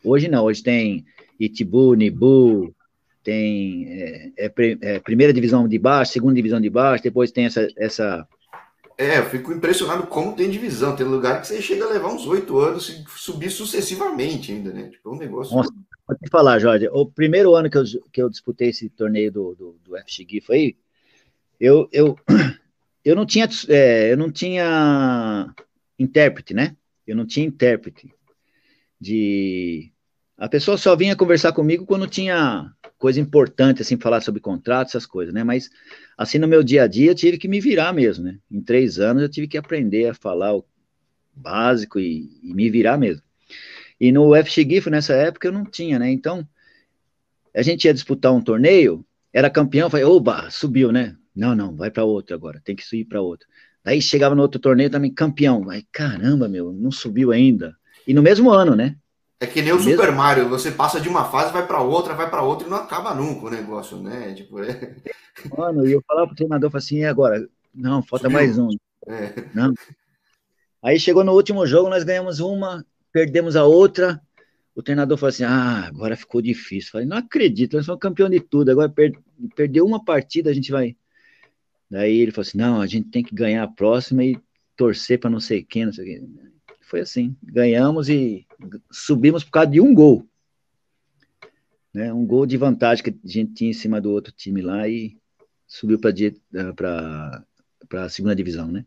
Hoje 0.04 0.28
não, 0.28 0.44
hoje 0.44 0.62
tem 0.62 1.06
Itibu, 1.40 1.94
Nibu, 1.94 2.76
tem 3.24 3.86
é, 3.88 4.32
é, 4.38 4.52
é, 4.82 5.00
primeira 5.00 5.34
divisão 5.34 5.68
de 5.68 5.78
baixo, 5.78 6.14
segunda 6.14 6.36
divisão 6.36 6.60
de 6.60 6.70
baixo, 6.70 7.04
depois 7.04 7.32
tem 7.32 7.46
essa, 7.46 7.68
essa. 7.78 8.28
É, 8.98 9.20
eu 9.20 9.26
fico 9.26 9.52
impressionado 9.52 10.08
como 10.08 10.36
tem 10.36 10.50
divisão. 10.50 10.96
Tem 10.96 11.06
lugar 11.06 11.42
que 11.42 11.48
você 11.48 11.62
chega 11.62 11.86
a 11.86 11.90
levar 11.90 12.14
uns 12.14 12.28
oito 12.28 12.60
anos 12.60 12.90
e 12.90 13.04
subir 13.18 13.50
sucessivamente 13.50 14.52
ainda, 14.52 14.72
né? 14.72 14.90
Tipo, 14.90 15.10
é 15.10 15.14
um 15.14 15.18
negócio. 15.18 15.56
Nossa, 15.56 15.72
Vou 16.12 16.18
te 16.18 16.30
falar, 16.30 16.60
Jorge, 16.60 16.90
o 16.92 17.06
primeiro 17.06 17.56
ano 17.56 17.70
que 17.70 17.78
eu, 17.78 17.84
que 18.12 18.22
eu 18.22 18.30
disputei 18.30 18.68
esse 18.68 18.90
torneio 18.90 19.32
do, 19.32 19.56
do, 19.56 19.80
do 19.82 19.98
FX 19.98 20.50
aí, 20.50 20.76
eu, 21.58 21.88
eu, 21.90 22.18
eu 23.06 23.16
não 23.16 23.26
tinha 23.26 23.48
é, 23.70 24.12
eu 24.12 24.18
não 24.18 24.30
tinha 24.30 25.56
intérprete, 25.98 26.54
né? 26.54 26.76
Eu 27.08 27.16
não 27.16 27.26
tinha 27.26 27.46
intérprete 27.46 28.14
de 29.00 29.90
a 30.38 30.50
pessoa 30.50 30.78
só 30.78 30.98
vinha 30.98 31.16
conversar 31.16 31.54
comigo 31.54 31.86
quando 31.86 32.08
tinha 32.08 32.70
coisa 33.02 33.20
importante 33.20 33.82
assim 33.82 33.98
falar 33.98 34.22
sobre 34.22 34.40
contrato, 34.40 34.90
essas 34.90 35.08
coisas, 35.08 35.34
né? 35.34 35.44
Mas 35.44 35.72
assim 36.16 36.38
no 36.38 36.48
meu 36.48 36.62
dia 36.62 36.84
a 36.84 36.88
dia 36.88 37.10
eu 37.10 37.16
tive 37.16 37.40
que 37.40 37.48
me 37.48 37.60
virar 37.60 37.92
mesmo, 37.92 38.26
né? 38.26 38.38
Em 38.50 38.62
três 38.62 39.00
anos 39.00 39.24
eu 39.24 39.30
tive 39.30 39.48
que 39.48 39.58
aprender 39.58 40.08
a 40.08 40.14
falar 40.14 40.56
o 40.56 40.64
básico 41.36 42.00
e, 42.00 42.30
e 42.44 42.54
me 42.54 42.70
virar 42.70 43.00
mesmo. 43.00 43.24
E 44.00 44.12
no 44.12 44.30
UFC 44.30 44.64
GIF, 44.64 44.88
nessa 44.90 45.14
época, 45.14 45.48
eu 45.48 45.52
não 45.52 45.66
tinha, 45.66 45.98
né? 45.98 46.12
Então, 46.12 46.48
a 47.56 47.64
gente 47.64 47.86
ia 47.86 47.94
disputar 47.94 48.32
um 48.32 48.42
torneio, 48.42 49.04
era 49.34 49.50
campeão, 49.50 49.90
falei, 49.90 50.06
oba, 50.06 50.50
subiu, 50.52 50.92
né? 50.92 51.16
Não, 51.36 51.56
não, 51.56 51.76
vai 51.76 51.90
para 51.90 52.04
outro 52.04 52.36
agora, 52.36 52.62
tem 52.64 52.76
que 52.76 52.84
subir 52.84 53.06
para 53.06 53.22
outro. 53.22 53.48
Daí 53.84 54.00
chegava 54.00 54.36
no 54.36 54.44
outro 54.44 54.60
torneio 54.60 54.92
também, 54.92 55.12
campeão. 55.12 55.70
Aí, 55.70 55.84
caramba, 55.92 56.48
meu, 56.48 56.72
não 56.72 56.92
subiu 56.92 57.32
ainda. 57.32 57.76
E 58.08 58.14
no 58.14 58.22
mesmo 58.22 58.52
ano, 58.52 58.76
né? 58.76 58.96
É 59.42 59.48
que 59.48 59.60
nem 59.60 59.74
o 59.74 59.80
Super 59.80 59.98
mesmo... 59.98 60.18
Mario, 60.18 60.48
você 60.48 60.70
passa 60.70 61.02
de 61.02 61.10
uma 61.10 61.26
fase, 61.26 61.52
vai 61.52 61.66
para 61.66 61.82
outra, 61.82 62.14
vai 62.14 62.30
para 62.30 62.44
outra 62.44 62.68
e 62.68 62.70
não 62.70 62.78
acaba 62.78 63.16
nunca 63.16 63.48
o 63.48 63.50
negócio, 63.50 63.98
né? 63.98 64.36
Tipo, 64.36 64.64
é... 64.64 64.96
Mano, 65.58 65.88
e 65.88 65.94
eu 65.94 66.04
falava 66.08 66.28
pro 66.28 66.36
treinador, 66.36 66.70
assim, 66.76 66.98
e 66.98 67.06
agora? 67.06 67.50
Não, 67.74 68.04
falta 68.04 68.26
Subiu. 68.28 68.38
mais 68.38 68.60
um. 68.60 68.70
É. 69.08 69.34
Não. 69.52 69.74
Aí 70.84 71.00
chegou 71.00 71.24
no 71.24 71.34
último 71.34 71.66
jogo, 71.66 71.90
nós 71.90 72.04
ganhamos 72.04 72.40
uma, 72.40 72.86
perdemos 73.12 73.56
a 73.56 73.66
outra. 73.66 74.22
O 74.76 74.84
treinador 74.84 75.18
falou 75.18 75.30
assim: 75.30 75.44
Ah, 75.44 75.88
agora 75.88 76.16
ficou 76.16 76.40
difícil. 76.40 76.90
Eu 76.90 76.92
falei, 76.92 77.08
não 77.08 77.18
acredito, 77.18 77.76
nós 77.76 77.86
somos 77.86 78.00
campeão 78.00 78.30
de 78.30 78.40
tudo. 78.40 78.70
Agora 78.70 78.90
per 78.90 79.14
perdeu 79.56 79.88
uma 79.88 80.04
partida, 80.06 80.52
a 80.52 80.54
gente 80.54 80.72
vai. 80.72 80.96
Daí 81.90 82.20
ele 82.20 82.32
falou 82.32 82.48
assim: 82.48 82.58
não, 82.60 82.80
a 82.80 82.86
gente 82.86 83.10
tem 83.10 83.24
que 83.24 83.34
ganhar 83.34 83.64
a 83.64 83.68
próxima 83.68 84.24
e 84.24 84.40
torcer 84.76 85.20
para 85.20 85.32
não 85.32 85.40
sei 85.40 85.64
quem, 85.64 85.86
não 85.86 85.94
sei 85.94 86.06
quem. 86.06 86.51
Foi 86.92 87.00
assim, 87.00 87.38
ganhamos 87.42 88.10
e 88.10 88.46
subimos 88.92 89.46
por 89.46 89.52
causa 89.52 89.72
de 89.72 89.80
um 89.80 89.94
gol. 89.94 90.28
Né, 91.94 92.12
um 92.12 92.26
gol 92.26 92.46
de 92.46 92.58
vantagem 92.58 93.02
que 93.02 93.10
a 93.12 93.14
gente 93.26 93.54
tinha 93.54 93.70
em 93.70 93.74
cima 93.74 94.02
do 94.02 94.12
outro 94.12 94.34
time 94.34 94.62
lá 94.62 94.90
e 94.90 95.18
subiu 95.66 95.98
para 95.98 97.46
a 97.94 98.10
segunda 98.10 98.36
divisão, 98.36 98.68
né? 98.68 98.86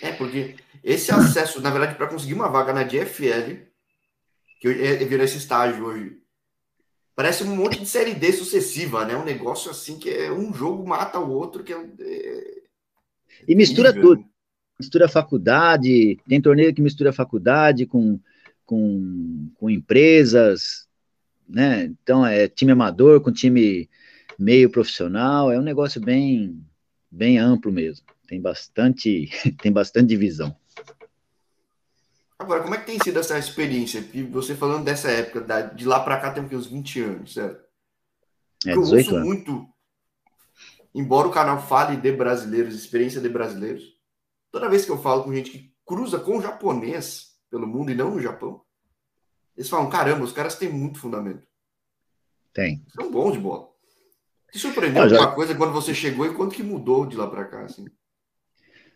É, 0.00 0.12
porque 0.12 0.54
esse 0.82 1.10
acesso, 1.10 1.60
na 1.60 1.70
verdade, 1.70 1.96
para 1.96 2.06
conseguir 2.06 2.34
uma 2.34 2.48
vaga 2.48 2.72
na 2.72 2.84
DFL, 2.84 3.66
que 4.60 4.68
eu 4.68 5.08
virei 5.08 5.24
esse 5.24 5.38
estágio 5.38 5.86
hoje, 5.86 6.16
parece 7.16 7.42
um 7.42 7.56
monte 7.56 7.80
de 7.80 7.86
série 7.86 8.14
D 8.14 8.32
sucessiva, 8.32 9.04
né? 9.04 9.16
Um 9.16 9.24
negócio 9.24 9.72
assim 9.72 9.98
que 9.98 10.08
é 10.08 10.30
um 10.30 10.54
jogo 10.54 10.86
mata 10.86 11.18
o 11.18 11.32
outro, 11.32 11.64
que 11.64 11.72
é. 11.72 11.84
é 11.98 12.62
e 13.48 13.56
mistura 13.56 13.92
tudo. 13.92 14.24
Mistura 14.78 15.08
faculdade, 15.08 16.18
tem 16.28 16.40
torneio 16.40 16.74
que 16.74 16.82
mistura 16.82 17.12
faculdade 17.12 17.86
com, 17.86 18.18
com, 18.66 19.48
com 19.54 19.70
empresas, 19.70 20.88
né? 21.48 21.84
Então 21.84 22.26
é 22.26 22.48
time 22.48 22.72
amador 22.72 23.20
com 23.20 23.32
time 23.32 23.88
meio 24.38 24.70
profissional, 24.70 25.52
é 25.52 25.58
um 25.58 25.62
negócio 25.62 26.00
bem, 26.00 26.60
bem 27.10 27.38
amplo 27.38 27.70
mesmo. 27.70 28.04
Tem 28.26 28.40
bastante, 28.40 29.30
tem 29.62 29.72
bastante 29.72 30.08
divisão. 30.08 30.54
Agora, 32.38 32.62
como 32.62 32.74
é 32.74 32.78
que 32.78 32.86
tem 32.86 32.98
sido 32.98 33.18
essa 33.18 33.38
experiência? 33.38 34.04
Você 34.30 34.54
falando 34.54 34.84
dessa 34.84 35.08
época, 35.08 35.72
de 35.74 35.84
lá 35.84 36.00
para 36.00 36.18
cá 36.18 36.32
tem 36.32 36.44
uns 36.44 36.66
20 36.66 37.00
anos, 37.00 37.34
certo? 37.34 37.64
É, 38.66 38.74
18 38.74 39.10
eu 39.10 39.16
ouço 39.16 39.26
muito, 39.26 39.68
embora 40.94 41.28
o 41.28 41.30
canal 41.30 41.64
fale 41.66 41.96
de 41.96 42.10
brasileiros, 42.10 42.74
experiência 42.74 43.20
de 43.20 43.28
brasileiros, 43.28 43.93
toda 44.54 44.70
vez 44.70 44.84
que 44.84 44.92
eu 44.92 44.98
falo 44.98 45.24
com 45.24 45.34
gente 45.34 45.50
que 45.50 45.74
cruza 45.84 46.16
com 46.20 46.40
japonês 46.40 47.32
pelo 47.50 47.66
mundo 47.66 47.90
e 47.90 47.94
não 47.96 48.12
no 48.12 48.22
Japão, 48.22 48.62
eles 49.56 49.68
falam, 49.68 49.90
caramba, 49.90 50.22
os 50.22 50.30
caras 50.30 50.54
têm 50.54 50.72
muito 50.72 51.00
fundamento. 51.00 51.44
Tem. 52.52 52.80
São 52.94 53.10
bons 53.10 53.32
de 53.32 53.40
bola. 53.40 53.68
Te 54.52 54.60
surpreendeu 54.60 55.02
não, 55.02 55.08
já... 55.08 55.16
alguma 55.16 55.34
coisa 55.34 55.56
quando 55.56 55.72
você 55.72 55.92
chegou 55.92 56.24
e 56.24 56.34
quanto 56.34 56.54
que 56.54 56.62
mudou 56.62 57.04
de 57.04 57.16
lá 57.16 57.28
para 57.28 57.46
cá, 57.46 57.64
assim? 57.64 57.86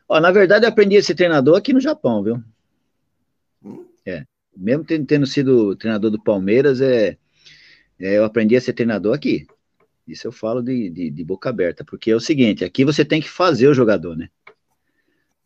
Ó, 0.08 0.20
na 0.20 0.30
verdade, 0.30 0.64
eu 0.64 0.68
aprendi 0.68 0.96
a 0.96 1.02
ser 1.02 1.16
treinador 1.16 1.58
aqui 1.58 1.72
no 1.72 1.80
Japão, 1.80 2.22
viu? 2.22 2.40
É. 4.06 4.24
Mesmo 4.56 4.84
tendo, 4.84 5.06
tendo, 5.06 5.26
sido 5.26 5.74
treinador 5.74 6.12
do 6.12 6.22
Palmeiras, 6.22 6.80
é, 6.80 7.18
é, 7.98 8.16
eu 8.16 8.24
aprendi 8.24 8.54
a 8.54 8.60
ser 8.60 8.74
treinador 8.74 9.12
aqui. 9.12 9.44
Isso 10.06 10.28
eu 10.28 10.32
falo 10.32 10.62
de, 10.62 10.88
de, 10.88 11.10
de, 11.10 11.24
boca 11.24 11.48
aberta, 11.48 11.84
porque 11.84 12.12
é 12.12 12.16
o 12.16 12.20
seguinte: 12.20 12.64
aqui 12.64 12.84
você 12.84 13.04
tem 13.04 13.20
que 13.20 13.28
fazer 13.28 13.66
o 13.66 13.74
jogador, 13.74 14.16
né? 14.16 14.30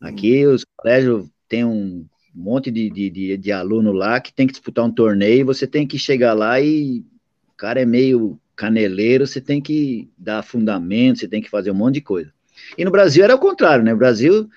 Aqui 0.03 0.45
os 0.47 0.65
colégios 0.77 1.29
têm 1.49 1.65
um 1.65 2.05
monte 2.35 2.71
de, 2.71 2.91
de, 2.91 3.09
de, 3.09 3.37
de, 3.37 3.53
aluno 3.53 3.93
lá 3.93 4.21
que 4.21 4.33
tem 4.33 4.47
que 4.47 4.53
disputar 4.53 4.85
um 4.85 4.91
torneio, 4.91 5.47
você 5.47 5.67
tem 5.67 5.87
que 5.87 5.99
chegar 5.99 6.35
lá 6.35 6.61
e 6.61 7.05
o 7.49 7.57
cara 7.57 7.81
é 7.81 7.87
meio 7.87 8.39
caneleiro, 8.57 9.27
você 9.27 9.41
tem 9.41 9.61
que 9.61 10.11
dar 10.19 10.43
fundamento, 10.43 11.21
você 11.21 11.29
tem 11.29 11.41
que 11.41 11.51
fazer 11.51 11.71
um 11.71 11.75
monte 11.75 11.95
de 11.95 12.01
coisa. 12.01 12.33
E 12.77 12.85
no 12.85 12.91
Brasil 12.91 13.23
era 13.23 13.35
o 13.35 13.39
contrário, 13.39 13.85
né? 13.85 13.95
O 13.95 13.99
Brasil 13.99 14.49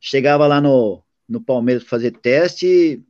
chegava 0.00 0.46
lá 0.46 0.60
no, 0.60 1.02
no 1.28 1.40
Palmeiras 1.40 1.84
fazer 1.84 2.12
teste, 2.12 3.02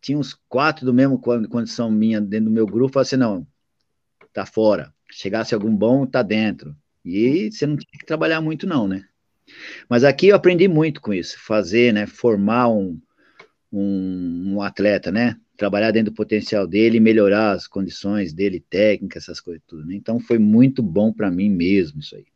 tinha 0.00 0.18
uns 0.18 0.34
quatro 0.48 0.84
do 0.84 0.94
mesmo 0.94 1.20
condição 1.20 1.90
minha 1.90 2.20
dentro 2.20 2.46
do 2.46 2.50
meu 2.50 2.66
grupo, 2.66 2.94
falei 2.94 3.06
assim, 3.06 3.16
não, 3.16 3.46
tá 4.32 4.44
fora. 4.44 4.92
Chegasse 5.10 5.54
algum 5.54 5.74
bom, 5.74 6.06
tá 6.06 6.22
dentro. 6.22 6.76
E 7.04 7.50
você 7.50 7.66
não 7.66 7.76
tinha 7.76 7.98
que 7.98 8.06
trabalhar 8.06 8.40
muito 8.40 8.66
não, 8.66 8.88
né? 8.88 9.04
Mas 9.88 10.04
aqui 10.04 10.28
eu 10.28 10.36
aprendi 10.36 10.68
muito 10.68 11.00
com 11.00 11.12
isso, 11.12 11.38
fazer, 11.38 11.92
né, 11.92 12.06
formar 12.06 12.68
um, 12.68 13.00
um, 13.72 14.54
um 14.54 14.62
atleta, 14.62 15.10
né? 15.10 15.36
Trabalhar 15.56 15.90
dentro 15.90 16.12
do 16.12 16.16
potencial 16.16 16.66
dele, 16.66 17.00
melhorar 17.00 17.52
as 17.52 17.66
condições 17.66 18.32
dele, 18.32 18.60
técnica, 18.60 19.18
essas 19.18 19.40
coisas 19.40 19.62
tudo. 19.66 19.86
Né? 19.86 19.94
Então 19.94 20.20
foi 20.20 20.38
muito 20.38 20.82
bom 20.82 21.12
para 21.12 21.30
mim 21.30 21.48
mesmo 21.48 22.00
isso 22.00 22.14
aí. 22.14 22.26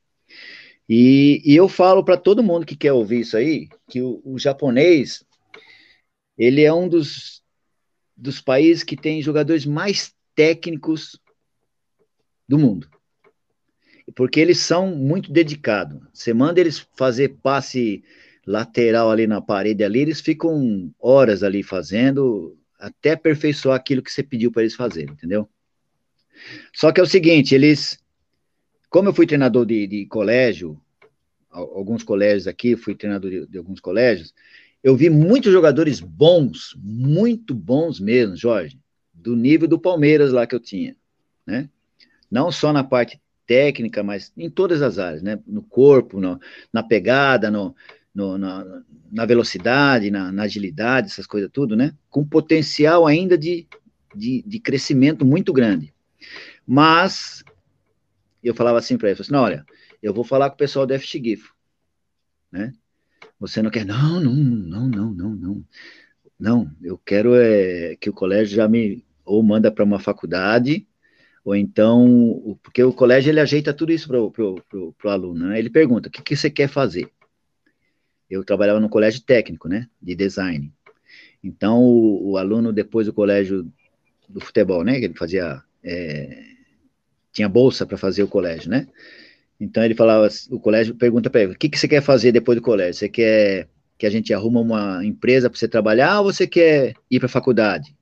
E, 0.89 1.43
e 1.45 1.55
eu 1.55 1.69
falo 1.69 2.03
para 2.03 2.17
todo 2.17 2.43
mundo 2.43 2.67
que 2.67 2.77
quer 2.77 2.93
ouvir 2.93 3.21
isso 3.21 3.37
aí, 3.37 3.69
que 3.89 4.01
o, 4.01 4.21
o 4.25 4.39
japonês, 4.39 5.23
ele 6.39 6.63
é 6.63 6.73
um 6.73 6.89
dos 6.89 7.41
dos 8.21 8.41
países 8.41 8.83
que 8.83 8.97
tem 8.97 9.23
jogadores 9.23 9.65
mais 9.65 10.15
técnicos 10.35 11.19
do 12.47 12.59
mundo. 12.59 12.89
Porque 14.15 14.41
eles 14.41 14.59
são 14.59 14.95
muito 14.95 15.33
dedicados. 15.33 16.01
Você 16.13 16.33
manda 16.33 16.61
eles 16.61 16.87
fazer 16.97 17.37
passe 17.43 18.03
lateral 18.47 19.11
ali 19.11 19.27
na 19.27 19.41
parede 19.41 19.85
ali, 19.85 20.01
eles 20.01 20.21
ficam 20.21 20.93
horas 20.99 21.43
ali 21.43 21.63
fazendo 21.63 22.57
até 22.79 23.13
aperfeiçoar 23.13 23.77
aquilo 23.77 24.03
que 24.03 24.11
você 24.11 24.23
pediu 24.23 24.51
para 24.51 24.63
eles 24.63 24.75
fazerem, 24.75 25.13
entendeu? 25.13 25.49
Só 26.73 26.91
que 26.91 27.01
é 27.01 27.03
o 27.03 27.07
seguinte, 27.07 27.55
eles, 27.55 27.99
como 28.89 29.09
eu 29.09 29.13
fui 29.13 29.27
treinador 29.27 29.67
de, 29.67 29.87
de 29.87 30.07
colégio, 30.07 30.81
alguns 31.51 32.03
colégios 32.03 32.47
aqui, 32.47 32.77
fui 32.77 32.95
treinador 32.95 33.31
de, 33.31 33.47
de 33.47 33.59
alguns 33.59 33.81
colégios, 33.81 34.35
eu 34.83 34.97
vi 34.97 35.11
muitos 35.11 35.53
jogadores 35.53 36.01
bons, 36.01 36.75
muito 36.83 37.55
bons 37.55 38.01
mesmo, 38.01 38.35
Jorge, 38.35 38.79
do 39.13 39.37
nível 39.37 39.69
do 39.69 39.79
Palmeiras 39.79 40.33
lá 40.33 40.47
que 40.47 40.55
eu 40.55 40.61
tinha, 40.61 40.97
né? 41.47 41.69
Não 42.31 42.51
só 42.51 42.73
na 42.73 42.83
parte 42.83 43.21
técnica, 43.51 44.01
mas 44.05 44.33
em 44.37 44.49
todas 44.49 44.81
as 44.81 44.97
áreas, 44.97 45.23
né? 45.23 45.41
No 45.45 45.61
corpo, 45.61 46.21
no, 46.21 46.39
na 46.73 46.85
pegada, 46.85 47.51
no, 47.51 47.75
no 48.15 48.39
na, 48.39 48.85
na, 49.11 49.27
velocidade, 49.27 50.09
na, 50.09 50.31
na, 50.31 50.45
agilidade, 50.45 51.09
essas 51.09 51.27
coisas 51.27 51.51
tudo, 51.53 51.75
né? 51.75 51.93
Com 52.09 52.25
potencial 52.25 53.09
ainda 53.09 53.37
de, 53.37 53.67
de, 54.15 54.45
de 54.47 54.61
crescimento 54.61 55.25
muito 55.25 55.53
grande. 55.53 55.93
Mas 56.65 57.43
eu 58.41 58.55
falava 58.55 58.79
assim 58.79 58.97
para 58.97 59.11
ele, 59.11 59.21
assim, 59.21 59.33
não, 59.33 59.43
olha, 59.43 59.67
eu 60.01 60.15
vou 60.15 60.23
falar 60.23 60.49
com 60.49 60.55
o 60.55 60.59
pessoal 60.59 60.87
do 60.87 60.97
FX 60.97 61.43
né? 62.53 62.73
Você 63.41 63.61
não 63.63 63.71
quer, 63.71 63.85
não, 63.85 64.21
não, 64.21 64.33
não, 64.33 64.89
não, 64.89 65.11
não, 65.13 65.31
não. 65.31 65.65
Não, 66.39 66.71
eu 66.81 66.97
quero 66.97 67.35
é, 67.35 67.97
que 67.97 68.09
o 68.09 68.15
colégio 68.15 68.55
já 68.55 68.69
me 68.69 69.05
ou 69.25 69.43
manda 69.43 69.73
para 69.73 69.85
uma 69.85 69.99
faculdade, 69.99 70.87
ou 71.45 71.57
então, 71.57 72.59
porque 72.62 72.82
o 72.82 72.93
colégio 72.93 73.30
ele 73.30 73.41
ajeita 73.41 73.72
tudo 73.72 73.93
isso 73.93 74.09
para 74.09 74.18
o 74.18 74.95
aluno, 75.11 75.49
né? 75.49 75.59
Ele 75.59 75.70
pergunta, 75.70 76.09
o 76.09 76.12
que, 76.12 76.22
que 76.22 76.36
você 76.36 76.51
quer 76.51 76.68
fazer? 76.68 77.11
Eu 78.28 78.45
trabalhava 78.45 78.78
no 78.78 78.88
colégio 78.88 79.22
técnico, 79.22 79.68
né, 79.68 79.88
de 80.01 80.14
design. 80.14 80.72
Então, 81.43 81.82
o, 81.82 82.32
o 82.32 82.36
aluno, 82.36 82.72
depois 82.72 83.07
do 83.07 83.12
colégio 83.12 83.66
do 84.28 84.41
futebol, 84.41 84.84
né, 84.84 84.99
que 84.99 85.07
ele 85.07 85.14
fazia, 85.14 85.62
é, 85.82 86.45
tinha 87.32 87.49
bolsa 87.49 87.86
para 87.86 87.97
fazer 87.97 88.22
o 88.22 88.28
colégio, 88.28 88.70
né? 88.70 88.86
Então 89.59 89.84
ele 89.84 89.95
falava, 89.95 90.28
o 90.51 90.59
colégio 90.59 90.95
pergunta 90.95 91.28
para 91.28 91.43
ele, 91.43 91.53
o 91.53 91.59
que, 91.59 91.68
que 91.68 91.78
você 91.78 91.86
quer 91.86 92.03
fazer 92.03 92.32
depois 92.32 92.57
do 92.57 92.62
colégio? 92.62 92.95
Você 92.95 93.09
quer 93.09 93.68
que 93.99 94.07
a 94.07 94.11
gente 94.11 94.32
arruma 94.32 94.61
uma 94.61 95.05
empresa 95.05 95.51
para 95.51 95.59
você 95.59 95.68
trabalhar 95.68 96.20
ou 96.20 96.32
você 96.32 96.47
quer 96.47 96.95
ir 97.11 97.18
para 97.18 97.26
a 97.26 97.30
faculdade? 97.30 97.95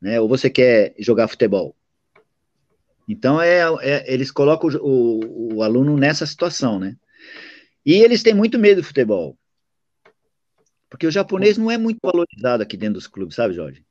Né? 0.00 0.20
Ou 0.20 0.28
você 0.28 0.48
quer 0.48 0.94
jogar 0.98 1.28
futebol? 1.28 1.74
Então 3.08 3.40
é, 3.40 3.60
é 3.80 4.12
eles 4.12 4.30
colocam 4.30 4.68
o, 4.68 5.24
o, 5.24 5.54
o, 5.56 5.62
aluno 5.62 5.96
nessa 5.96 6.26
situação, 6.26 6.78
né? 6.78 6.96
E 7.84 7.94
eles 7.94 8.22
têm 8.22 8.34
muito 8.34 8.58
medo 8.58 8.82
do 8.82 8.86
futebol. 8.86 9.36
Porque 10.90 11.06
o 11.06 11.10
japonês 11.10 11.56
não 11.56 11.70
é 11.70 11.78
muito 11.78 11.98
valorizado 12.02 12.62
aqui 12.62 12.76
dentro 12.76 12.94
dos 12.94 13.06
clubes, 13.06 13.34
sabe, 13.34 13.54
Jorge? 13.54 13.82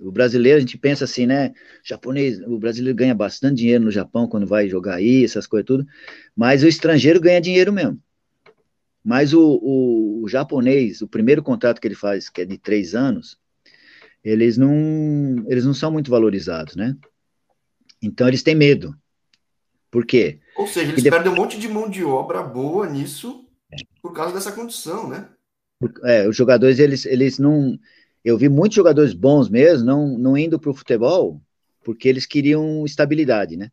O 0.00 0.10
brasileiro, 0.10 0.58
a 0.58 0.60
gente 0.60 0.76
pensa 0.76 1.04
assim, 1.04 1.26
né? 1.26 1.52
Japonês, 1.82 2.40
o 2.40 2.58
brasileiro 2.58 2.96
ganha 2.96 3.14
bastante 3.14 3.58
dinheiro 3.58 3.84
no 3.84 3.90
Japão 3.90 4.26
quando 4.26 4.46
vai 4.46 4.68
jogar 4.68 4.96
aí, 4.96 5.24
essas 5.24 5.46
coisas 5.46 5.66
tudo, 5.66 5.86
mas 6.36 6.62
o 6.62 6.68
estrangeiro 6.68 7.20
ganha 7.20 7.40
dinheiro 7.40 7.72
mesmo. 7.72 7.98
Mas 9.02 9.32
o, 9.32 9.40
o, 9.62 10.22
o 10.22 10.28
japonês, 10.28 11.00
o 11.00 11.08
primeiro 11.08 11.42
contrato 11.42 11.80
que 11.80 11.88
ele 11.88 11.94
faz, 11.94 12.28
que 12.28 12.42
é 12.42 12.44
de 12.44 12.58
três 12.58 12.94
anos, 12.94 13.37
eles 14.28 14.58
não, 14.58 15.44
eles 15.48 15.64
não 15.64 15.72
são 15.72 15.90
muito 15.90 16.10
valorizados, 16.10 16.76
né? 16.76 16.94
Então 18.02 18.28
eles 18.28 18.42
têm 18.42 18.54
medo. 18.54 18.94
Por 19.90 20.04
quê? 20.04 20.38
Ou 20.56 20.66
seja, 20.66 20.92
eles 20.92 21.02
depois... 21.02 21.22
perdem 21.22 21.32
um 21.32 21.42
monte 21.42 21.58
de 21.58 21.66
mão 21.66 21.88
de 21.88 22.04
obra 22.04 22.42
boa 22.42 22.86
nisso 22.86 23.46
por 24.02 24.12
causa 24.12 24.34
dessa 24.34 24.52
condição, 24.52 25.08
né? 25.08 25.28
É, 26.04 26.28
os 26.28 26.36
jogadores, 26.36 26.78
eles, 26.78 27.06
eles 27.06 27.38
não 27.38 27.78
eu 28.24 28.36
vi 28.36 28.48
muitos 28.48 28.76
jogadores 28.76 29.14
bons 29.14 29.48
mesmo 29.48 29.86
não, 29.86 30.18
não 30.18 30.36
indo 30.36 30.58
para 30.58 30.70
o 30.70 30.74
futebol 30.74 31.40
porque 31.84 32.08
eles 32.08 32.26
queriam 32.26 32.84
estabilidade, 32.84 33.56
né? 33.56 33.70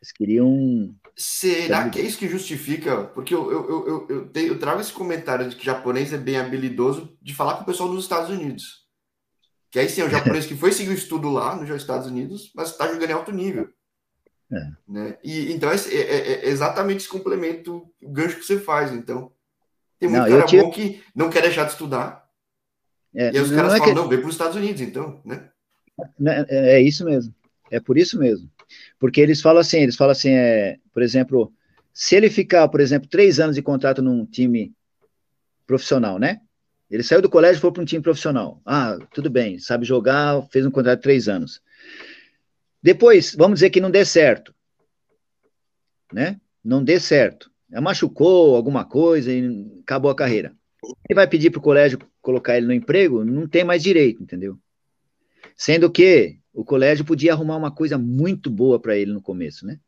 Eles 0.00 0.10
queriam 0.10 0.94
Será 1.16 1.88
que 1.88 2.00
é 2.00 2.02
isso 2.02 2.18
que 2.18 2.26
justifica? 2.26 3.04
Porque 3.04 3.32
eu, 3.32 3.52
eu, 3.52 3.68
eu, 3.68 4.06
eu, 4.08 4.30
eu 4.34 4.58
trago 4.58 4.80
esse 4.80 4.92
comentário 4.92 5.48
de 5.48 5.54
que 5.54 5.64
japonês 5.64 6.12
é 6.12 6.18
bem 6.18 6.36
habilidoso 6.36 7.16
de 7.22 7.32
falar 7.32 7.54
com 7.54 7.62
o 7.62 7.66
pessoal 7.66 7.88
dos 7.88 8.02
Estados 8.02 8.30
Unidos. 8.30 8.83
Que 9.74 9.80
aí 9.80 9.88
sim, 9.88 10.02
é 10.02 10.04
um 10.04 10.08
japonês 10.08 10.46
que 10.46 10.54
foi 10.54 10.70
seguir 10.70 10.90
o 10.90 10.94
estudo 10.94 11.28
lá 11.28 11.56
nos 11.56 11.68
Estados 11.68 12.06
Unidos, 12.06 12.52
mas 12.54 12.70
está 12.70 12.86
jogando 12.86 13.10
em 13.10 13.12
alto 13.12 13.32
nível. 13.32 13.68
É. 14.52 14.70
Né? 14.86 15.18
E, 15.24 15.52
então 15.52 15.68
é, 15.68 15.74
é, 15.74 16.46
é, 16.46 16.48
exatamente 16.48 16.98
esse 16.98 17.08
complemento, 17.08 17.84
o 18.00 18.08
gancho 18.08 18.36
que 18.36 18.44
você 18.44 18.56
faz. 18.56 18.92
Então, 18.92 19.32
tem 19.98 20.08
muito 20.08 20.30
não, 20.30 20.46
cara 20.46 20.62
bom 20.62 20.70
que 20.70 21.02
não 21.12 21.28
quer 21.28 21.42
deixar 21.42 21.64
de 21.64 21.72
estudar. 21.72 22.24
É, 23.12 23.32
e 23.32 23.36
aí 23.36 23.40
os 23.40 23.50
caras 23.50 23.66
não 23.66 23.74
é 23.74 23.78
falam, 23.78 23.94
que... 23.94 24.00
não, 24.00 24.08
vem 24.08 24.20
para 24.20 24.28
os 24.28 24.34
Estados 24.36 24.56
Unidos, 24.56 24.80
então, 24.80 25.20
né? 25.24 25.50
né? 26.16 26.46
É, 26.48 26.76
é 26.76 26.80
isso 26.80 27.04
mesmo. 27.04 27.34
É 27.68 27.80
por 27.80 27.98
isso 27.98 28.16
mesmo. 28.16 28.48
Porque 28.96 29.20
eles 29.20 29.40
falam 29.40 29.60
assim, 29.60 29.78
eles 29.78 29.96
falam 29.96 30.12
assim, 30.12 30.30
é, 30.30 30.78
por 30.92 31.02
exemplo, 31.02 31.52
se 31.92 32.14
ele 32.14 32.30
ficar, 32.30 32.68
por 32.68 32.80
exemplo, 32.80 33.08
três 33.08 33.40
anos 33.40 33.56
de 33.56 33.62
contrato 33.62 34.00
num 34.00 34.24
time 34.24 34.72
profissional, 35.66 36.16
né? 36.16 36.42
Ele 36.90 37.02
saiu 37.02 37.22
do 37.22 37.30
colégio 37.30 37.58
e 37.58 37.60
foi 37.60 37.72
para 37.72 37.82
um 37.82 37.86
time 37.86 38.02
profissional. 38.02 38.60
Ah, 38.64 38.98
tudo 39.12 39.30
bem, 39.30 39.58
sabe 39.58 39.84
jogar, 39.84 40.42
fez 40.50 40.64
um 40.66 40.70
contrato 40.70 40.98
de 40.98 41.02
três 41.02 41.28
anos. 41.28 41.60
Depois, 42.82 43.34
vamos 43.34 43.56
dizer 43.56 43.70
que 43.70 43.80
não 43.80 43.90
dê 43.90 44.04
certo, 44.04 44.54
né? 46.12 46.40
Não 46.62 46.84
dê 46.84 47.00
certo. 47.00 47.50
Machucou 47.70 48.54
alguma 48.54 48.84
coisa 48.84 49.32
e 49.32 49.80
acabou 49.80 50.10
a 50.10 50.14
carreira. 50.14 50.54
Ele 51.08 51.14
vai 51.14 51.26
pedir 51.26 51.50
para 51.50 51.58
o 51.58 51.62
colégio 51.62 51.98
colocar 52.20 52.56
ele 52.56 52.66
no 52.66 52.72
emprego, 52.72 53.24
não 53.24 53.48
tem 53.48 53.64
mais 53.64 53.82
direito, 53.82 54.22
entendeu? 54.22 54.58
Sendo 55.56 55.90
que 55.90 56.38
o 56.52 56.64
colégio 56.64 57.04
podia 57.04 57.32
arrumar 57.32 57.56
uma 57.56 57.70
coisa 57.70 57.98
muito 57.98 58.50
boa 58.50 58.78
para 58.78 58.96
ele 58.96 59.12
no 59.12 59.20
começo, 59.20 59.66
né? 59.66 59.78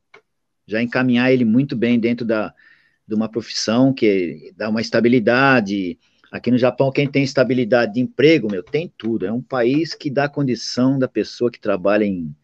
Já 0.66 0.82
encaminhar 0.82 1.32
ele 1.32 1.44
muito 1.44 1.76
bem 1.76 1.98
dentro 1.98 2.26
da, 2.26 2.52
de 3.06 3.14
uma 3.14 3.28
profissão 3.28 3.92
que 3.92 4.52
dá 4.56 4.68
uma 4.68 4.80
estabilidade. 4.80 5.98
Aqui 6.36 6.50
no 6.50 6.58
Japão, 6.58 6.92
quem 6.92 7.10
tem 7.10 7.22
estabilidade 7.22 7.94
de 7.94 8.00
emprego, 8.00 8.50
meu, 8.50 8.62
tem 8.62 8.92
tudo. 8.96 9.26
É 9.26 9.32
um 9.32 9.42
país 9.42 9.94
que 9.94 10.10
dá 10.10 10.28
condição 10.28 10.98
da 10.98 11.08
pessoa 11.08 11.50
que 11.50 11.58
trabalha 11.58 12.04
em. 12.04 12.34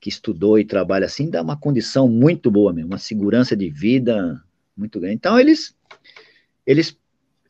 que 0.00 0.08
estudou 0.08 0.58
e 0.58 0.64
trabalha 0.64 1.06
assim, 1.06 1.28
dá 1.28 1.42
uma 1.42 1.56
condição 1.56 2.08
muito 2.08 2.50
boa, 2.50 2.72
meu, 2.72 2.86
uma 2.86 2.98
segurança 2.98 3.56
de 3.56 3.68
vida 3.68 4.42
muito 4.76 5.00
grande. 5.00 5.16
Então, 5.16 5.38
eles. 5.38 5.74
Eles. 6.66 6.96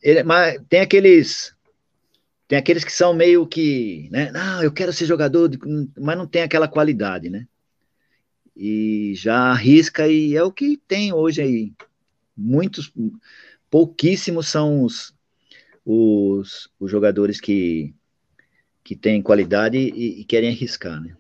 Ele, 0.02 0.22
mas 0.22 0.60
tem 0.68 0.80
aqueles 0.80 1.54
tem 2.46 2.58
aqueles 2.58 2.84
que 2.84 2.92
são 2.92 3.14
meio 3.14 3.46
que, 3.46 4.08
né? 4.10 4.30
Não, 4.30 4.62
eu 4.62 4.72
quero 4.72 4.92
ser 4.92 5.06
jogador, 5.06 5.50
mas 5.98 6.18
não 6.18 6.26
tem 6.26 6.42
aquela 6.42 6.68
qualidade, 6.68 7.30
né? 7.30 7.46
E 8.54 9.12
já 9.16 9.50
arrisca 9.50 10.06
e 10.06 10.36
é 10.36 10.42
o 10.42 10.52
que 10.52 10.76
tem 10.76 11.12
hoje 11.12 11.40
aí. 11.40 11.72
Muitos, 12.36 12.92
pouquíssimos 13.70 14.48
são 14.48 14.82
os, 14.82 15.13
os, 15.84 16.68
os 16.78 16.90
jogadores 16.90 17.40
que, 17.40 17.94
que 18.82 18.96
têm 18.96 19.22
qualidade 19.22 19.76
e, 19.76 20.20
e 20.20 20.24
querem 20.24 20.50
arriscar, 20.50 21.00
né? 21.00 21.16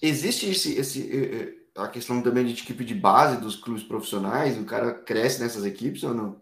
Existe 0.00 0.48
esse, 0.48 0.78
esse, 0.78 1.58
a 1.76 1.88
questão 1.88 2.22
também 2.22 2.44
de 2.44 2.60
equipe 2.60 2.84
de 2.84 2.94
base 2.94 3.40
dos 3.40 3.56
clubes 3.56 3.82
profissionais? 3.82 4.58
O 4.58 4.64
cara 4.64 4.94
cresce 4.94 5.40
nessas 5.40 5.64
equipes 5.64 6.02
ou 6.02 6.14
não? 6.14 6.40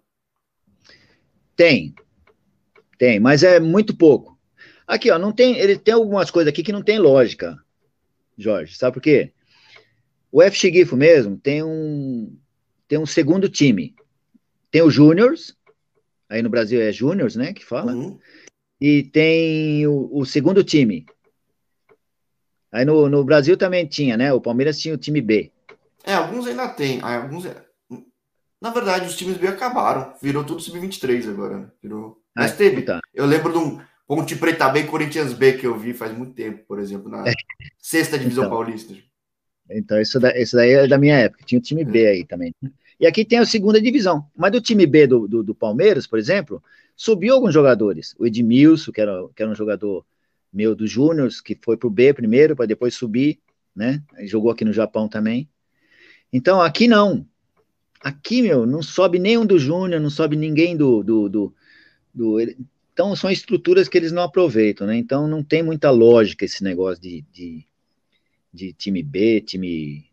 Tem, 1.55 1.95
tem, 2.99 3.19
mas 3.21 3.43
é 3.43 3.61
muito 3.61 3.97
pouco. 3.97 4.39
Aqui, 4.87 5.11
ó, 5.11 5.19
não 5.19 5.33
tem, 5.33 5.57
ele 5.59 5.77
tem 5.77 5.95
algumas 5.95 6.31
coisas 6.31 6.53
aqui 6.53 6.63
que 6.63 6.73
não 6.73 6.83
tem 6.83 6.99
lógica, 6.99 7.59
Jorge. 8.37 8.77
Sabe 8.77 8.95
por 8.95 9.03
quê? 9.03 9.33
O 10.31 10.43
FC 10.43 10.73
Gifo 10.73 10.97
mesmo 10.97 11.37
tem 11.37 11.63
um 11.63 12.37
tem 12.87 12.99
um 12.99 13.07
segundo 13.07 13.49
time. 13.49 13.95
Tem 14.71 14.83
o 14.83 14.91
Júniors, 14.91 15.57
aí 16.29 16.43
no 16.43 16.51
Brasil 16.51 16.81
é 16.81 16.93
Júniors, 16.93 17.37
né, 17.37 17.53
que 17.53 17.65
fala. 17.65 17.93
Uhum. 17.93 18.19
E 18.81 19.05
tem 19.05 19.87
o, 19.87 20.11
o, 20.13 20.27
segundo 20.27 20.63
time. 20.63 21.07
Aí 22.71 22.85
no, 22.85 23.09
no 23.09 23.25
Brasil 23.25 23.57
também 23.57 23.87
tinha, 23.87 24.17
né? 24.17 24.33
O 24.33 24.41
Palmeiras 24.41 24.79
tinha 24.79 24.95
o 24.95 24.99
time 24.99 25.21
B. 25.23 25.51
É, 26.05 26.15
alguns 26.15 26.47
ainda 26.47 26.69
tem. 26.69 27.01
Alguns... 27.01 27.47
É, 27.47 27.57
na 28.61 28.71
verdade, 28.71 29.07
os 29.07 29.17
times 29.17 29.39
B 29.39 29.49
acabaram. 29.49 30.15
Virou 30.21 30.45
tudo 30.45 30.61
sub-23 30.61 31.31
agora. 31.31 31.59
Né? 31.59 31.71
Virou 31.83 32.23
mas 32.37 32.53
ah, 32.53 32.57
teve. 32.57 32.83
Tá. 32.83 33.01
Eu 33.15 33.25
lembro 33.25 33.51
de 33.51 33.59
um 33.59 33.81
Ponte 34.07 34.37
Preta 34.37 34.69
B 34.69 34.81
e 34.81 34.87
Corinthians 34.87 35.33
B 35.33 35.55
que 35.55 35.67
eu 35.67 35.79
vi 35.79 35.95
faz 35.95 36.17
muito 36.17 36.35
tempo, 36.35 36.63
por 36.69 36.79
exemplo, 36.79 37.11
na 37.11 37.27
é. 37.27 37.33
sexta 37.81 38.19
divisão 38.19 38.45
então, 38.45 38.55
paulista. 38.55 38.95
Então, 39.71 40.01
isso, 40.01 40.21
da, 40.21 40.39
isso 40.39 40.55
daí 40.55 40.73
é 40.73 40.87
da 40.87 40.99
minha 40.99 41.17
época. 41.17 41.45
Tinha 41.45 41.59
o 41.59 41.63
time 41.63 41.83
B 41.83 42.05
é. 42.05 42.11
aí 42.11 42.25
também. 42.25 42.55
E 42.99 43.07
aqui 43.07 43.25
tem 43.25 43.39
a 43.39 43.47
segunda 43.47 43.81
divisão. 43.81 44.27
Mas 44.37 44.53
do 44.53 44.61
time 44.61 44.87
B 44.87 45.07
do, 45.07 45.29
do, 45.29 45.43
do 45.43 45.55
Palmeiras, 45.55 46.07
por 46.07 46.19
exemplo, 46.19 46.63
subiu 46.97 47.35
alguns 47.35 47.53
jogadores. 47.53 48.15
O 48.19 48.27
Edmilson, 48.27 48.93
que 48.93 49.01
era, 49.01 49.29
que 49.35 49.43
era 49.43 49.51
um 49.51 49.55
jogador 49.55 50.05
meu 50.53 50.75
do 50.75 50.87
Júnior, 50.87 51.29
que 51.45 51.59
foi 51.61 51.77
pro 51.77 51.91
B 51.91 52.15
primeiro, 52.15 52.57
para 52.57 52.67
depois 52.67 52.95
subir, 52.95 53.39
né? 53.75 54.03
Jogou 54.21 54.51
aqui 54.51 54.65
no 54.65 54.73
Japão 54.73 55.09
também. 55.09 55.49
Então, 56.33 56.61
aqui 56.61 56.89
não. 56.89 57.27
Aqui, 58.01 58.41
meu, 58.41 58.67
não 58.67 58.83
sobe 58.83 59.19
nenhum 59.19 59.45
do 59.45 59.59
Júnior, 59.59 60.01
não 60.01 60.11
sobe 60.11 60.37
ninguém 60.37 60.77
do, 60.77 61.03
do, 61.03 61.29
do, 61.29 61.55
do, 62.15 62.41
então, 62.97 63.15
são 63.15 63.31
estruturas 63.31 63.89
que 63.89 63.99
eles 63.99 64.11
não 64.11 64.23
aproveitam, 64.23 64.87
né? 64.87 64.97
Então, 64.97 65.29
não 65.29 65.45
tem 65.45 65.63
muita 65.63 65.91
lógica 65.91 66.47
esse 66.47 66.65
negócio 66.65 67.03
de, 67.03 67.23
de, 67.31 67.67
de 68.51 68.73
time 68.73 69.03
B, 69.03 69.43
time 69.43 70.07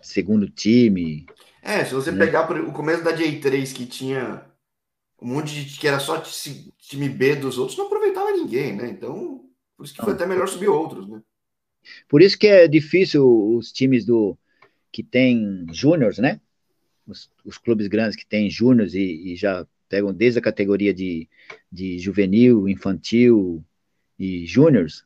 segundo 0.00 0.48
time. 0.48 1.26
É, 1.62 1.84
se 1.84 1.94
você 1.94 2.10
né? 2.10 2.24
pegar 2.24 2.50
o 2.50 2.72
começo 2.72 3.02
da 3.02 3.16
J3, 3.16 3.74
que 3.74 3.86
tinha 3.86 4.44
um 5.20 5.26
monte 5.26 5.64
de 5.64 5.78
que 5.78 5.88
era 5.88 5.98
só 5.98 6.20
time 6.20 7.08
B 7.08 7.36
dos 7.36 7.58
outros, 7.58 7.76
não 7.76 7.86
aproveitava 7.86 8.30
ninguém, 8.32 8.76
né? 8.76 8.88
Então, 8.88 9.44
por 9.76 9.84
isso 9.84 9.94
que 9.94 10.02
foi 10.02 10.12
até 10.12 10.26
melhor 10.26 10.48
subir 10.48 10.68
outros, 10.68 11.08
né? 11.08 11.20
Por 12.08 12.22
isso 12.22 12.38
que 12.38 12.46
é 12.46 12.68
difícil 12.68 13.26
os 13.56 13.72
times 13.72 14.04
do 14.04 14.36
que 14.92 15.02
tem 15.02 15.66
júniores, 15.72 16.18
né? 16.18 16.40
Os, 17.06 17.30
os, 17.44 17.56
clubes 17.56 17.86
grandes 17.88 18.16
que 18.16 18.26
têm 18.26 18.50
júniores 18.50 18.94
e, 18.94 19.32
e 19.32 19.36
já 19.36 19.66
pegam 19.88 20.12
desde 20.12 20.38
a 20.38 20.42
categoria 20.42 20.92
de, 20.92 21.28
de 21.72 21.98
juvenil, 21.98 22.68
infantil 22.68 23.64
e 24.18 24.46
júniores, 24.46 25.04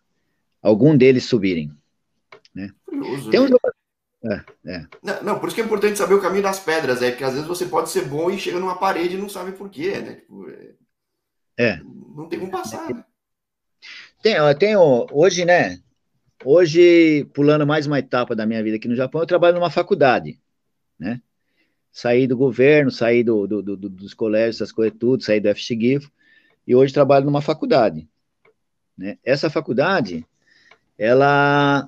algum 0.61 0.97
deles 0.97 1.25
subirem. 1.25 1.71
Né? 2.55 2.73
Curioso, 2.85 3.31
Tem 3.31 3.41
um 3.41 3.49
né? 3.49 3.57
É, 4.25 4.45
é. 4.67 4.87
Não, 5.03 5.23
não, 5.23 5.39
por 5.39 5.49
isso 5.49 5.57
que 5.57 5.63
é 5.63 5.65
importante 5.65 5.99
saber 5.99 6.15
o 6.15 6.23
caminho 6.23 6.43
das 6.43 6.61
pedras, 6.61 7.03
é 7.03 7.11
porque 7.11 7.25
às 7.25 7.33
vezes 7.33 7.49
você 7.49 7.67
pode 7.67 7.91
ser 7.91 8.07
bom 8.07 8.31
e 8.31 8.39
chega 8.39 8.59
numa 8.59 8.79
parede 8.79 9.17
e 9.17 9.19
não 9.19 9.29
sabe 9.29 9.53
por 9.53 9.69
quê, 9.69 9.99
né? 9.99 10.15
Tipo, 10.15 10.47
é... 11.59 11.81
Não 12.15 12.29
tem 12.29 12.39
como 12.39 12.53
passar. 12.53 12.89
Né? 12.89 13.05
Tem, 14.23 14.37
tem 14.59 14.77
hoje, 14.77 15.45
né? 15.45 15.81
Hoje, 16.45 17.25
pulando 17.35 17.67
mais 17.67 17.87
uma 17.87 17.99
etapa 17.99 18.35
da 18.35 18.47
minha 18.47 18.63
vida 18.63 18.77
aqui 18.77 18.89
no 18.89 18.97
Japão, 18.97 19.21
eu 19.21 19.27
trabalho 19.27 19.55
numa 19.55 19.71
faculdade, 19.71 20.41
né? 20.99 21.21
saí 21.93 22.27
do 22.27 22.37
governo, 22.37 22.91
saí 22.91 23.23
do, 23.23 23.47
do, 23.47 23.63
do, 23.63 23.77
dos 23.77 24.15
colégios, 24.15 24.57
essas 24.57 24.73
coisas 24.73 24.99
tudo, 24.99 25.23
saí 25.23 25.39
do 25.39 25.55
FXGIF, 25.55 26.11
e 26.67 26.75
hoje 26.75 26.95
trabalho 26.95 27.27
numa 27.27 27.43
faculdade. 27.43 28.09
Né? 28.97 29.19
Essa 29.23 29.51
faculdade, 29.51 30.27
ela 30.97 31.87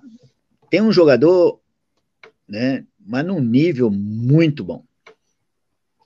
tem 0.69 0.83
um 0.83 0.93
jogador, 0.93 1.59
né, 2.49 2.85
mas 2.99 3.25
num 3.25 3.41
nível 3.41 3.91
muito 3.91 4.65
bom. 4.65 4.85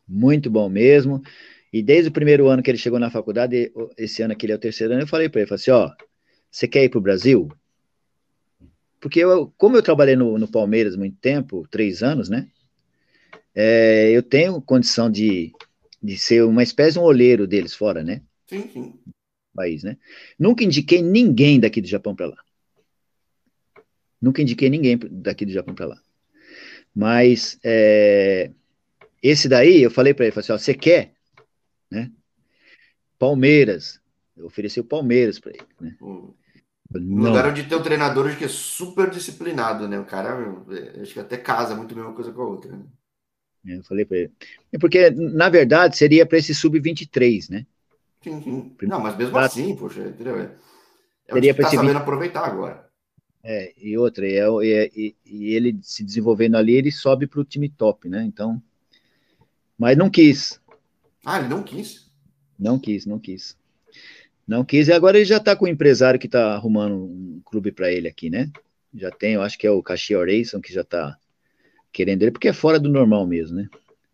Muito 0.07 0.51
bom 0.51 0.69
mesmo. 0.69 1.23
E 1.73 1.83
desde 1.83 2.09
o 2.09 2.13
primeiro 2.13 2.49
ano 2.49 2.63
que 2.63 2.71
ele 2.71 2.79
chegou 2.79 2.99
na 2.99 3.11
faculdade, 3.11 3.73
esse 3.97 4.23
ano 4.23 4.35
que 4.35 4.47
ele 4.47 4.53
é 4.53 4.57
o 4.57 4.61
terceiro 4.61 4.95
ano, 4.95 5.03
eu 5.03 5.07
falei 5.07 5.29
para 5.29 5.41
ele, 5.41 5.49
falei 5.49 5.61
assim, 5.61 5.71
ó, 5.71 5.93
você 6.51 6.67
quer 6.67 6.85
ir 6.85 6.89
para 6.89 6.99
o 6.99 7.03
Brasil? 7.03 7.49
Porque 9.01 9.21
eu, 9.21 9.53
como 9.57 9.77
eu 9.77 9.83
trabalhei 9.83 10.17
no, 10.17 10.39
no 10.39 10.49
Palmeiras 10.49 10.97
muito 10.97 11.17
tempo, 11.21 11.67
três 11.71 12.03
anos, 12.03 12.29
né? 12.29 12.49
é, 13.61 14.11
eu 14.13 14.23
tenho 14.23 14.63
condição 14.63 15.11
de, 15.11 15.53
de 16.01 16.17
ser 16.17 16.45
uma 16.45 16.63
espécie 16.63 16.93
de 16.93 17.01
um 17.01 17.03
olheiro 17.03 17.45
deles 17.45 17.75
fora, 17.75 18.05
né? 18.05 18.23
Sim, 18.47 18.69
sim. 18.73 18.95
País, 19.53 19.83
né? 19.83 19.97
Nunca 20.39 20.63
indiquei 20.63 21.03
ninguém 21.03 21.59
daqui 21.59 21.81
do 21.81 21.89
Japão 21.89 22.15
para 22.15 22.27
lá. 22.27 22.37
Nunca 24.23 24.43
indiquei 24.43 24.71
ninguém 24.71 24.97
daqui 25.11 25.45
do 25.45 25.51
Japão 25.51 25.75
para 25.75 25.87
lá. 25.87 26.01
Mas 26.99 27.61
é, 27.63 28.51
esse 29.23 29.49
daí, 29.49 29.81
eu 29.81 29.89
falei 29.89 30.13
para 30.13 30.25
ele, 30.25 30.33
falei 30.33 30.45
assim, 30.45 30.53
ó, 30.53 30.59
você 30.59 30.75
quer, 30.75 31.13
né? 31.89 32.11
Palmeiras. 33.17 34.01
Eu 34.37 34.47
ofereci 34.47 34.81
o 34.81 34.85
Palmeiras 34.85 35.39
para 35.39 35.53
ele, 35.53 35.63
né? 35.81 35.95
Hum. 36.03 36.35
No 36.91 37.29
lugar 37.29 37.47
onde 37.47 37.63
tem 37.63 37.79
um 37.79 37.83
treinador 37.83 38.37
que 38.37 38.45
é 38.45 38.49
super 38.49 39.11
disciplinado, 39.11 39.87
né? 39.87 40.01
O 40.01 40.05
cara, 40.05 40.31
é, 40.71 41.01
acho 41.03 41.13
que 41.13 41.21
até 41.21 41.37
casa 41.37 41.77
muito 41.77 41.93
a 41.93 41.97
mesma 41.99 42.15
coisa 42.15 42.33
com 42.33 42.43
a 42.43 42.47
outra, 42.49 42.73
né? 42.73 42.85
Eu 43.65 43.85
falei 43.85 44.05
para 44.05 44.17
ele. 44.17 44.33
É 44.73 44.79
porque, 44.79 45.09
na 45.11 45.49
verdade, 45.49 45.97
seria 45.97 46.27
para 46.27 46.39
esse 46.39 46.53
sub-23, 46.53 47.49
né? 47.49 47.65
Sim, 48.25 48.43
sim. 48.43 48.77
Não, 48.83 48.99
mas 48.99 49.17
mesmo 49.17 49.39
assim, 49.39 49.77
poxa, 49.77 50.01
entendeu? 50.01 50.37
É, 50.37 50.51
é 51.29 51.33
seria 51.33 51.53
o 51.53 51.55
que 51.55 51.63
tá 51.63 51.69
sabendo 51.69 51.93
20... 51.93 51.97
aproveitar 51.99 52.45
agora. 52.45 52.88
É, 53.51 53.73
e 53.79 53.97
outra, 53.97 54.27
e, 54.27 54.93
e, 54.95 55.17
e 55.25 55.55
ele 55.55 55.79
se 55.81 56.05
desenvolvendo 56.05 56.57
ali, 56.59 56.75
ele 56.75 56.93
sobe 56.93 57.27
para 57.27 57.41
o 57.41 57.45
time 57.45 57.67
top, 57.67 58.07
né? 58.07 58.23
Então. 58.23 58.63
Mas 59.79 59.97
não 59.97 60.11
quis. 60.11 60.61
Ah, 61.25 61.39
ele 61.39 61.49
não 61.49 61.63
quis? 61.63 62.11
Não 62.59 62.79
quis, 62.79 63.07
não 63.07 63.19
quis. 63.19 63.57
Não 64.47 64.63
quis, 64.63 64.89
e 64.89 64.93
agora 64.93 65.17
ele 65.17 65.25
já 65.25 65.39
está 65.39 65.57
com 65.57 65.65
o 65.65 65.69
um 65.69 65.71
empresário 65.71 66.21
que 66.21 66.27
está 66.27 66.53
arrumando 66.53 66.95
um 66.95 67.41
clube 67.43 67.73
para 67.73 67.91
ele 67.91 68.07
aqui, 68.07 68.29
né? 68.29 68.53
Já 68.93 69.11
tem, 69.11 69.33
eu 69.33 69.41
acho 69.41 69.57
que 69.57 69.67
é 69.67 69.71
o 69.71 69.83
Caxias 69.83 70.21
Rayson 70.21 70.61
que 70.61 70.71
já 70.71 70.83
está 70.83 71.17
querendo 71.91 72.25
ele, 72.25 72.33
porque 72.33 72.49
é 72.49 72.53
fora 72.53 72.79
do 72.79 72.91
normal 72.91 73.27
mesmo, 73.27 73.57
né? 73.57 73.71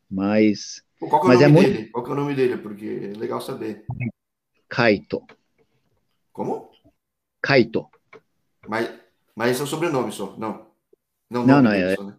Mas. 0.08 0.80
Qual 1.00 1.10
que 1.10 1.16
é 1.16 1.18
o 1.18 1.26
mas 1.26 1.40
nome 1.40 1.44
é 1.44 1.48
muito... 1.48 1.72
dele? 1.72 1.88
Qual 1.88 2.04
que 2.04 2.10
é 2.10 2.12
o 2.12 2.16
nome 2.16 2.34
dele? 2.36 2.56
Porque 2.58 3.10
é 3.12 3.18
legal 3.18 3.40
saber. 3.40 3.84
Kaito. 4.68 5.26
Como? 6.32 6.70
Kaito. 7.42 7.88
Mas, 8.68 9.03
mas 9.36 9.52
esse 9.52 9.60
é 9.60 9.64
o 9.64 9.66
sobrenome 9.66 10.12
só, 10.12 10.36
não. 10.38 10.66
Não, 11.30 11.46
não, 11.46 11.62
não 11.62 11.72
é. 11.72 11.94
Só, 11.94 12.04
né? 12.04 12.14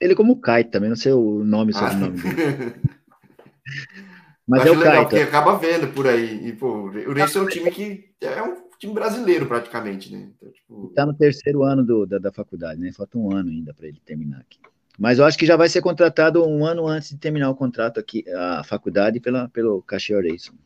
Ele 0.00 0.14
como 0.14 0.40
Kaito 0.40 0.70
também, 0.70 0.88
não 0.88 0.96
sei 0.96 1.12
o 1.12 1.42
nome 1.44 1.72
e 1.72 1.74
sobrenome 1.74 2.20
ah. 2.20 2.22
dele. 2.22 2.74
Mas 4.46 4.66
é 4.66 4.70
o 4.70 4.74
legal, 4.74 4.92
Kaito. 4.92 5.08
porque 5.10 5.22
acaba 5.22 5.56
vendo 5.56 5.92
por 5.92 6.06
aí. 6.06 6.48
E, 6.48 6.52
pô, 6.52 6.90
o 6.90 7.14
Racing 7.14 7.38
é 7.38 7.42
um 7.42 7.46
time 7.46 7.70
que 7.70 8.12
é 8.20 8.42
um 8.42 8.68
time 8.78 8.92
brasileiro, 8.92 9.46
praticamente, 9.46 10.12
né? 10.12 10.30
Então, 10.36 10.52
tipo... 10.52 10.92
Tá 10.94 11.06
no 11.06 11.14
terceiro 11.14 11.62
ano 11.62 11.84
do, 11.84 12.06
da, 12.06 12.18
da 12.18 12.32
faculdade, 12.32 12.80
né? 12.80 12.92
Falta 12.92 13.16
um 13.16 13.34
ano 13.34 13.50
ainda 13.50 13.72
para 13.72 13.86
ele 13.86 14.00
terminar 14.04 14.40
aqui. 14.40 14.58
Mas 14.98 15.18
eu 15.18 15.24
acho 15.24 15.38
que 15.38 15.46
já 15.46 15.56
vai 15.56 15.68
ser 15.68 15.80
contratado 15.80 16.44
um 16.46 16.66
ano 16.66 16.86
antes 16.86 17.10
de 17.10 17.16
terminar 17.16 17.50
o 17.50 17.54
contrato 17.54 17.98
aqui, 17.98 18.24
a 18.28 18.62
faculdade, 18.64 19.20
pela, 19.20 19.48
pelo 19.48 19.80
Caxias 19.82 20.22
Racing. 20.22 20.58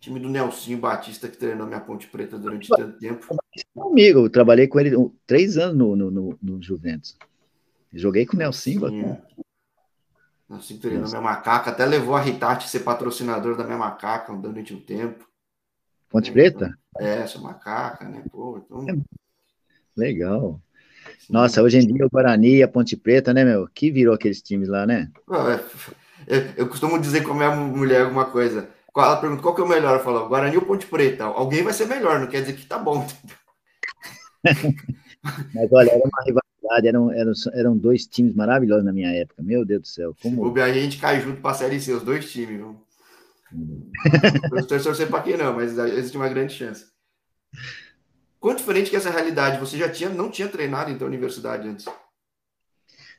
Time 0.00 0.18
do 0.18 0.30
Nelsinho 0.30 0.78
Batista, 0.78 1.28
que 1.28 1.36
treinou 1.36 1.66
minha 1.66 1.78
Ponte 1.78 2.06
Preta 2.06 2.38
durante 2.38 2.68
tanto 2.68 2.98
tempo. 2.98 3.36
Amigo, 3.76 4.20
eu 4.20 4.30
trabalhei 4.30 4.66
com 4.66 4.80
ele 4.80 4.96
três 5.26 5.58
anos 5.58 5.76
no, 5.76 5.94
no, 5.94 6.10
no, 6.10 6.38
no 6.42 6.62
Juventus. 6.62 7.18
Joguei 7.92 8.24
com 8.24 8.34
o 8.34 8.38
Nelsinho. 8.38 9.20
Nelsinho 10.48 10.80
treinou 10.80 11.06
minha 11.06 11.20
macaca, 11.20 11.70
até 11.70 11.84
levou 11.84 12.16
a 12.16 12.20
Ritati 12.20 12.66
ser 12.68 12.80
patrocinador 12.80 13.56
da 13.56 13.64
minha 13.64 13.76
macaca 13.76 14.32
durante 14.32 14.72
um 14.72 14.80
tempo. 14.80 15.28
Ponte 16.08 16.32
Preta? 16.32 16.74
É, 16.98 17.18
essa 17.18 17.38
macaca, 17.38 18.08
né? 18.08 18.24
Pô, 18.32 18.58
então... 18.64 18.86
É. 18.88 18.96
Legal. 19.94 20.60
Sim. 21.18 21.32
Nossa, 21.32 21.62
hoje 21.62 21.78
em 21.78 21.86
dia 21.86 22.06
o 22.06 22.10
Guarani 22.10 22.56
e 22.56 22.62
a 22.62 22.68
Ponte 22.68 22.96
Preta, 22.96 23.34
né, 23.34 23.44
meu? 23.44 23.68
Que 23.68 23.90
virou 23.90 24.14
aqueles 24.14 24.40
times 24.40 24.68
lá, 24.68 24.86
né? 24.86 25.10
É, 26.26 26.54
eu 26.56 26.68
costumo 26.68 26.98
dizer 26.98 27.22
com 27.22 27.32
a 27.32 27.36
minha 27.36 27.54
mulher 27.54 28.02
alguma 28.02 28.24
coisa. 28.24 28.68
Ela 28.96 29.20
pergunta 29.20 29.42
qual 29.42 29.54
que 29.54 29.60
é 29.60 29.64
o 29.64 29.68
melhor. 29.68 29.98
Eu 29.98 30.04
falo, 30.04 30.28
Guarani 30.28 30.56
ou 30.56 30.64
Ponte 30.64 30.86
Preta? 30.86 31.24
Alguém 31.24 31.62
vai 31.62 31.72
ser 31.72 31.86
melhor, 31.86 32.18
não 32.18 32.26
quer 32.26 32.40
dizer 32.40 32.54
que 32.54 32.66
tá 32.66 32.78
bom. 32.78 33.06
Mas 35.54 35.72
olha, 35.72 35.90
era 35.90 36.02
uma 36.02 36.24
rivalidade, 36.24 36.88
eram, 36.88 37.12
eram, 37.12 37.32
eram 37.52 37.76
dois 37.76 38.06
times 38.06 38.34
maravilhosos 38.34 38.84
na 38.84 38.92
minha 38.92 39.10
época. 39.10 39.42
Meu 39.42 39.64
Deus 39.64 39.82
do 39.82 39.88
céu. 39.88 40.14
Como... 40.22 40.46
O 40.46 40.62
a 40.62 40.72
gente 40.72 40.98
cai 40.98 41.20
junto 41.20 41.40
para 41.40 41.50
a 41.50 41.54
Série 41.54 41.80
C, 41.80 41.92
os 41.92 42.02
dois 42.02 42.30
times. 42.30 42.56
Viu? 42.56 42.84
Estou 44.56 44.78
torcendo 44.78 45.10
para 45.10 45.22
quem 45.22 45.36
não, 45.36 45.54
mas 45.54 45.76
existe 45.76 46.16
uma 46.16 46.28
grande 46.28 46.54
chance. 46.54 46.86
Quão 48.38 48.54
diferente 48.54 48.88
que 48.90 48.96
essa 48.96 49.10
realidade? 49.10 49.58
Você 49.58 49.76
já 49.76 49.88
tinha, 49.88 50.08
não 50.08 50.30
tinha 50.30 50.48
treinado 50.48 50.90
então 50.90 51.06
universidade 51.06 51.68
antes? 51.68 51.84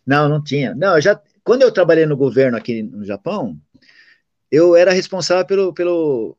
Não, 0.06 0.28
não 0.28 0.44
tinha. 0.44 0.74
Não, 0.74 1.00
já 1.00 1.22
quando 1.44 1.64
eu 1.64 1.72
trabalhei 1.72 2.06
no 2.06 2.18
governo 2.18 2.58
aqui 2.58 2.84
no 2.84 3.04
Japão, 3.04 3.60
eu 4.52 4.76
era 4.76 4.92
responsável 4.92 5.46
pelo, 5.46 5.74
pelo 5.74 6.38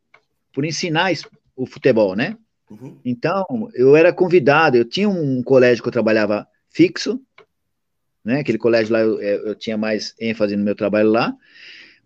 por 0.53 0.65
ensinar 0.65 1.13
o 1.57 1.67
futebol, 1.67 2.15
né? 2.15 2.37
Uhum. 2.71 2.99
Então, 3.05 3.45
eu 3.75 3.97
era 3.97 4.13
convidado, 4.13 4.77
eu 4.77 4.85
tinha 4.85 5.09
um 5.09 5.43
colégio 5.43 5.83
que 5.83 5.89
eu 5.89 5.93
trabalhava 5.93 6.47
fixo, 6.69 7.21
né? 8.25 8.41
Aquele 8.41 8.59
colégio 8.59 8.93
lá 8.93 9.01
eu, 9.01 9.21
eu 9.21 9.55
tinha 9.55 9.77
mais 9.77 10.15
ênfase 10.21 10.57
no 10.57 10.65
meu 10.65 10.75
trabalho 10.75 11.11
lá, 11.11 11.35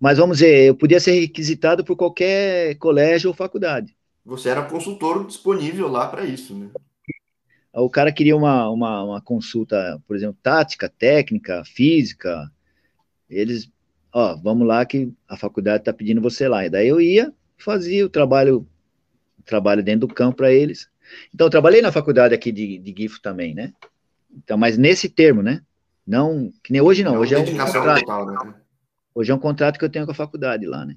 mas 0.00 0.18
vamos 0.18 0.38
dizer, 0.38 0.68
eu 0.68 0.74
podia 0.74 1.00
ser 1.00 1.12
requisitado 1.12 1.84
por 1.84 1.96
qualquer 1.96 2.76
colégio 2.76 3.28
ou 3.28 3.34
faculdade. 3.34 3.96
Você 4.24 4.48
era 4.48 4.62
consultor 4.62 5.26
disponível 5.26 5.88
lá 5.88 6.08
para 6.08 6.24
isso, 6.24 6.54
né? 6.54 6.70
O 7.72 7.90
cara 7.90 8.10
queria 8.10 8.34
uma, 8.34 8.70
uma, 8.70 9.04
uma, 9.04 9.20
consulta, 9.20 10.02
por 10.06 10.16
exemplo, 10.16 10.38
tática, 10.42 10.88
técnica, 10.88 11.62
física. 11.64 12.50
Eles, 13.28 13.70
ó, 14.16 14.34
vamos 14.34 14.66
lá 14.66 14.82
que 14.86 15.12
a 15.28 15.36
faculdade 15.36 15.82
está 15.82 15.92
pedindo 15.92 16.22
você 16.22 16.48
lá. 16.48 16.64
E 16.64 16.70
daí 16.70 16.88
eu 16.88 16.98
ia, 16.98 17.30
fazia 17.58 18.06
o 18.06 18.08
trabalho, 18.08 18.66
o 19.38 19.42
trabalho 19.42 19.82
dentro 19.82 20.08
do 20.08 20.14
campo 20.14 20.38
para 20.38 20.50
eles. 20.50 20.88
Então, 21.34 21.46
eu 21.46 21.50
trabalhei 21.50 21.82
na 21.82 21.92
faculdade 21.92 22.34
aqui 22.34 22.50
de, 22.50 22.78
de 22.78 22.94
GIFO 22.96 23.20
também, 23.20 23.54
né? 23.54 23.74
Então, 24.34 24.56
mas 24.56 24.78
nesse 24.78 25.10
termo, 25.10 25.42
né? 25.42 25.62
Não, 26.06 26.50
que 26.64 26.72
nem 26.72 26.80
hoje 26.80 27.04
não, 27.04 27.18
hoje 27.18 27.34
é 27.34 27.38
um 27.38 27.44
contrato. 27.44 28.00
Total, 28.00 28.26
né? 28.26 28.54
Hoje 29.14 29.30
é 29.30 29.34
um 29.34 29.38
contrato 29.38 29.78
que 29.78 29.84
eu 29.84 29.90
tenho 29.90 30.06
com 30.06 30.12
a 30.12 30.14
faculdade 30.14 30.64
lá, 30.66 30.86
né? 30.86 30.96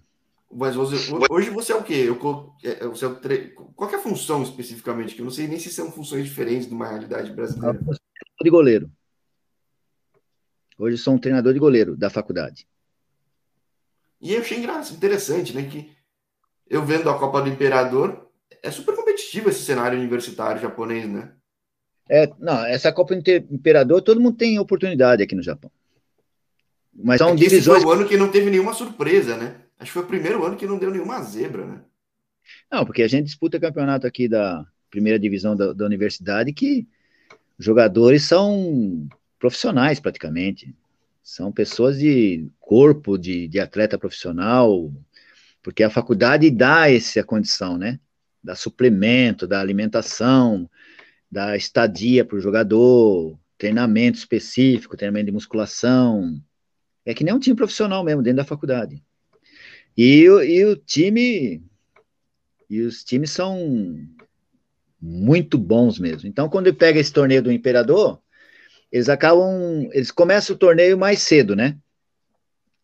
Mas 0.49 0.76
você, 0.76 1.13
hoje 1.30 1.49
você 1.49 1.74
é 1.74 1.76
o 1.76 1.84
quê? 1.84 2.05
Eu, 2.07 2.53
é, 2.63 2.88
você 2.88 3.05
é 3.05 3.07
o 3.07 3.15
tre... 3.15 3.53
Qual 3.76 3.89
é 3.91 3.95
a 3.95 3.99
função 3.99 4.41
especificamente? 4.43 5.13
Que 5.13 5.22
eu 5.22 5.26
não 5.26 5.32
sei 5.32 5.47
nem 5.47 5.59
se 5.59 5.70
são 5.70 5.91
funções 5.91 6.24
diferentes 6.24 6.67
de 6.67 6.74
uma 6.74 6.88
realidade 6.88 7.32
brasileira. 7.34 7.80
De 8.41 8.49
goleiro. 8.49 8.89
Hoje 10.78 10.97
sou 10.97 11.13
um 11.13 11.20
treinador 11.20 11.53
de 11.53 11.59
goleiro 11.59 11.97
da 11.97 12.09
faculdade. 12.09 12.65
E 14.22 14.34
eu 14.34 14.41
achei 14.41 14.57
engraçado, 14.57 14.95
interessante, 14.95 15.55
né? 15.55 15.63
Que 15.63 15.91
eu 16.70 16.86
vendo 16.86 17.09
a 17.09 17.17
Copa 17.17 17.41
do 17.41 17.49
Imperador, 17.49 18.30
é 18.61 18.70
super 18.70 18.95
competitivo 18.95 19.49
esse 19.49 19.63
cenário 19.63 19.97
universitário 19.97 20.61
japonês, 20.61 21.07
né? 21.07 21.32
É, 22.09 22.30
não, 22.39 22.65
essa 22.65 22.91
Copa 22.91 23.15
do 23.15 23.32
Imperador, 23.51 24.01
todo 24.01 24.20
mundo 24.20 24.38
tem 24.38 24.59
oportunidade 24.59 25.24
aqui 25.24 25.36
no 25.36 25.43
Japão. 25.43 25.72
Mas 26.93 27.20
são 27.20 27.30
é 27.30 27.36
divisões. 27.36 27.84
Foi 27.84 27.91
o 27.91 27.95
ano 27.95 28.07
que 28.07 28.17
não 28.17 28.30
teve 28.30 28.49
nenhuma 28.49 28.74
surpresa, 28.74 29.38
né? 29.38 29.55
Acho 29.80 29.89
que 29.89 29.93
foi 29.93 30.03
o 30.03 30.07
primeiro 30.07 30.43
ano 30.43 30.57
que 30.57 30.67
não 30.67 30.78
deu 30.78 30.91
nenhuma 30.91 31.22
zebra, 31.22 31.65
né? 31.65 31.82
Não, 32.72 32.86
porque 32.86 33.03
a 33.03 33.07
gente 33.07 33.26
disputa 33.26 33.59
campeonato 33.59 34.05
aqui 34.05 34.28
da 34.28 34.65
primeira 34.89 35.20
divisão 35.20 35.55
da, 35.55 35.72
da 35.72 35.86
universidade 35.86 36.51
que 36.51 36.88
jogadores 37.57 38.24
são 38.24 39.07
profissionais 39.38 39.99
praticamente. 39.99 40.76
São 41.22 41.51
pessoas 41.51 41.99
de 41.99 42.49
corpo, 42.59 43.17
de, 43.17 43.47
de 43.47 43.59
atleta 43.59 43.97
profissional, 43.97 44.91
porque 45.61 45.84
a 45.84 45.89
faculdade 45.89 46.49
dá 46.49 46.89
essa 46.89 47.24
condição, 47.24 47.78
né? 47.78 47.99
Dá 48.43 48.55
suplemento, 48.55 49.45
da 49.45 49.59
alimentação, 49.59 50.70
da 51.30 51.55
estadia 51.55 52.26
para 52.26 52.38
o 52.38 52.41
jogador, 52.41 53.38
treinamento 53.57 54.17
específico, 54.17 54.95
treinamento 54.95 55.28
de 55.28 55.32
musculação, 55.34 56.41
é 57.05 57.13
que 57.13 57.24
nem 57.24 57.34
um 57.34 57.39
time 57.39 57.55
profissional 57.55 58.03
mesmo, 58.03 58.22
dentro 58.22 58.38
da 58.38 58.45
faculdade. 58.45 59.03
E, 59.97 60.24
e 60.24 60.65
o 60.65 60.76
time. 60.76 61.63
E 62.70 62.82
os 62.82 63.03
times 63.03 63.32
são 63.32 63.97
muito 65.01 65.57
bons 65.57 65.97
mesmo. 65.97 66.30
Então, 66.30 66.47
quando 66.47 66.67
ele 66.67 66.78
pega 66.78 66.99
esse 66.99 67.11
torneio 67.11 67.41
do 67.41 67.51
Imperador, 67.51 68.22
eles 68.91 69.09
acabam. 69.09 69.89
Eles 69.91 70.11
começam 70.11 70.55
o 70.55 70.59
torneio 70.59 70.97
mais 70.97 71.21
cedo, 71.21 71.55
né? 71.55 71.77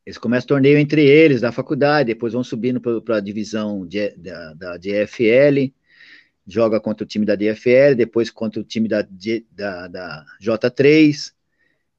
Eles 0.06 0.18
começam 0.18 0.46
o 0.46 0.50
torneio 0.50 0.78
entre 0.78 1.04
eles, 1.04 1.42
da 1.42 1.52
faculdade, 1.52 2.14
depois 2.14 2.34
vão 2.34 2.44
subindo 2.44 2.80
para 2.80 3.18
a 3.18 3.22
divisão 3.22 3.88
de, 3.88 4.12
da, 4.12 4.54
da 4.54 4.78
DFL, 4.78 5.74
joga 6.48 6.80
contra 6.80 7.04
o 7.04 7.08
time 7.08 7.26
da 7.26 7.36
DFL, 7.36 7.96
depois 7.98 8.30
contra 8.30 8.62
o 8.62 8.64
time 8.64 8.88
da, 8.88 9.02
da, 9.52 9.88
da 9.88 10.26
J3, 10.40 11.34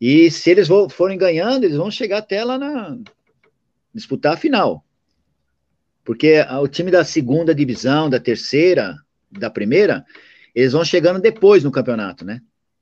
e 0.00 0.30
se 0.30 0.50
eles 0.50 0.68
forem 0.90 1.18
ganhando, 1.18 1.64
eles 1.64 1.76
vão 1.76 1.90
chegar 1.90 2.18
até 2.18 2.44
lá 2.44 2.56
na 2.56 2.96
disputar 3.92 4.34
a 4.34 4.36
final. 4.36 4.84
Porque 6.04 6.40
o 6.62 6.68
time 6.68 6.90
da 6.90 7.02
segunda 7.02 7.54
divisão, 7.54 8.08
da 8.08 8.20
terceira, 8.20 8.94
da 9.30 9.50
primeira, 9.50 10.04
eles 10.54 10.72
vão 10.72 10.84
chegando 10.84 11.20
depois 11.20 11.64
no 11.64 11.72
campeonato, 11.72 12.24
né? 12.24 12.40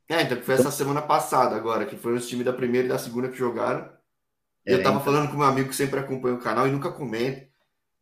É, 0.08 0.22
então 0.22 0.40
foi 0.42 0.54
essa 0.54 0.70
semana 0.70 1.00
passada 1.00 1.56
agora, 1.56 1.86
que 1.86 1.96
foram 1.96 2.16
os 2.16 2.28
times 2.28 2.44
da 2.44 2.52
primeira 2.52 2.86
e 2.86 2.90
da 2.90 2.98
segunda 2.98 3.28
que 3.28 3.36
jogaram. 3.36 3.88
É, 4.66 4.74
eu 4.74 4.82
tava 4.82 4.96
então... 4.96 5.04
falando 5.04 5.30
com 5.30 5.36
meu 5.36 5.46
amigo 5.46 5.68
que 5.68 5.74
sempre 5.76 6.00
acompanha 6.00 6.34
o 6.34 6.40
canal 6.40 6.66
e 6.66 6.70
nunca 6.70 6.90
comenta. 6.90 7.46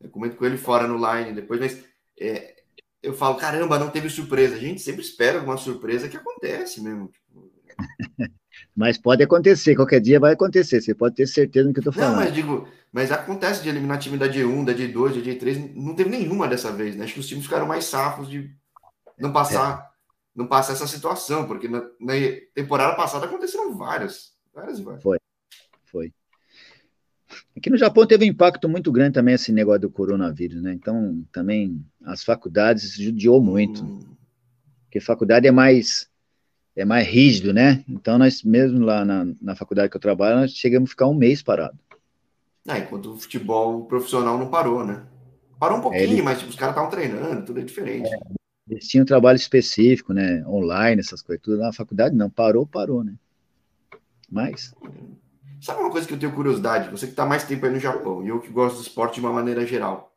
Eu 0.00 0.10
comento 0.10 0.36
com 0.36 0.44
ele 0.44 0.56
fora 0.56 0.86
no 0.88 0.96
line 0.96 1.32
depois, 1.32 1.60
mas 1.60 1.84
é, 2.20 2.56
eu 3.02 3.14
falo, 3.14 3.36
caramba, 3.36 3.78
não 3.78 3.90
teve 3.90 4.08
surpresa. 4.08 4.56
A 4.56 4.58
gente 4.58 4.80
sempre 4.80 5.02
espera 5.02 5.38
alguma 5.38 5.56
surpresa 5.56 6.08
que 6.08 6.16
acontece 6.16 6.80
mesmo. 6.80 7.08
Tipo... 7.08 7.50
Mas 8.74 8.96
pode 8.96 9.22
acontecer, 9.22 9.74
qualquer 9.74 10.00
dia 10.00 10.20
vai 10.20 10.32
acontecer, 10.32 10.80
você 10.80 10.94
pode 10.94 11.14
ter 11.14 11.26
certeza 11.26 11.68
do 11.68 11.74
que 11.74 11.80
eu 11.80 11.84
tô 11.84 11.92
falando. 11.92 12.12
Não, 12.12 12.20
mas 12.20 12.34
digo, 12.34 12.66
mas 12.90 13.12
acontece 13.12 13.62
de 13.62 13.68
eliminar 13.68 13.98
time 13.98 14.16
da 14.16 14.26
D1, 14.26 14.64
da 14.64 14.72
D2, 14.72 15.14
da 15.14 15.20
D3, 15.20 15.74
não 15.74 15.94
teve 15.94 16.08
nenhuma 16.08 16.48
dessa 16.48 16.72
vez, 16.72 16.96
né? 16.96 17.04
Acho 17.04 17.14
que 17.14 17.20
os 17.20 17.26
times 17.26 17.44
ficaram 17.44 17.66
mais 17.66 17.84
safos 17.84 18.28
de 18.28 18.50
não 19.18 19.32
passar, 19.32 19.78
é. 19.78 19.91
Não 20.34 20.46
passar 20.46 20.72
essa 20.72 20.86
situação, 20.86 21.46
porque 21.46 21.68
na, 21.68 21.80
na, 22.00 22.14
temporada 22.54 22.96
passada 22.96 23.26
aconteceram 23.26 23.76
várias, 23.76 24.32
várias 24.54 24.78
e 24.78 24.82
várias. 24.82 25.02
Foi, 25.02 25.18
foi. 25.84 26.12
Aqui 27.56 27.70
no 27.70 27.76
Japão 27.76 28.06
teve 28.06 28.24
um 28.24 28.28
impacto 28.28 28.68
muito 28.68 28.90
grande 28.90 29.14
também 29.14 29.34
esse 29.34 29.52
negócio 29.52 29.82
do 29.82 29.90
coronavírus, 29.90 30.62
né? 30.62 30.72
Então, 30.72 31.24
também 31.32 31.84
as 32.04 32.24
faculdades 32.24 32.94
judiou 32.94 33.42
muito. 33.42 33.84
Hum. 33.84 34.00
Porque 34.84 35.00
faculdade 35.00 35.46
é 35.46 35.50
mais 35.50 36.10
é 36.74 36.84
mais 36.84 37.06
rígido, 37.06 37.52
né? 37.52 37.84
Então, 37.86 38.18
nós 38.18 38.42
mesmo 38.42 38.84
lá 38.84 39.04
na, 39.04 39.26
na 39.40 39.54
faculdade 39.54 39.90
que 39.90 39.96
eu 39.96 40.00
trabalho, 40.00 40.40
nós 40.40 40.52
chegamos 40.52 40.88
a 40.88 40.92
ficar 40.92 41.06
um 41.06 41.14
mês 41.14 41.42
parado. 41.42 41.78
É, 42.66 42.78
enquanto 42.78 43.12
o 43.12 43.18
futebol 43.18 43.84
profissional 43.84 44.38
não 44.38 44.48
parou, 44.48 44.84
né? 44.84 45.02
Parou 45.58 45.78
um 45.78 45.80
pouquinho, 45.80 46.02
é, 46.02 46.04
ele... 46.04 46.22
mas 46.22 46.38
tipo, 46.38 46.50
os 46.50 46.56
caras 46.56 46.74
estavam 46.74 46.90
treinando, 46.90 47.44
tudo 47.44 47.60
é 47.60 47.62
diferente. 47.62 48.12
É, 48.12 48.18
eles 48.68 48.86
tinham 48.86 49.02
um 49.02 49.06
trabalho 49.06 49.36
específico, 49.36 50.12
né? 50.12 50.44
Online, 50.46 51.00
essas 51.00 51.20
coisas, 51.22 51.42
tudo. 51.42 51.58
Na 51.58 51.72
faculdade 51.72 52.14
não, 52.14 52.30
parou, 52.30 52.66
parou, 52.66 53.02
né? 53.02 53.14
Mas. 54.30 54.74
Sabe 55.60 55.80
uma 55.80 55.90
coisa 55.90 56.06
que 56.06 56.14
eu 56.14 56.18
tenho 56.18 56.34
curiosidade? 56.34 56.90
Você 56.90 57.06
que 57.06 57.12
está 57.12 57.26
mais 57.26 57.44
tempo 57.44 57.66
aí 57.66 57.72
no 57.72 57.78
Japão, 57.78 58.24
e 58.24 58.28
eu 58.28 58.40
que 58.40 58.48
gosto 58.48 58.76
do 58.76 58.82
esporte 58.82 59.14
de 59.14 59.20
uma 59.20 59.32
maneira 59.32 59.66
geral. 59.66 60.16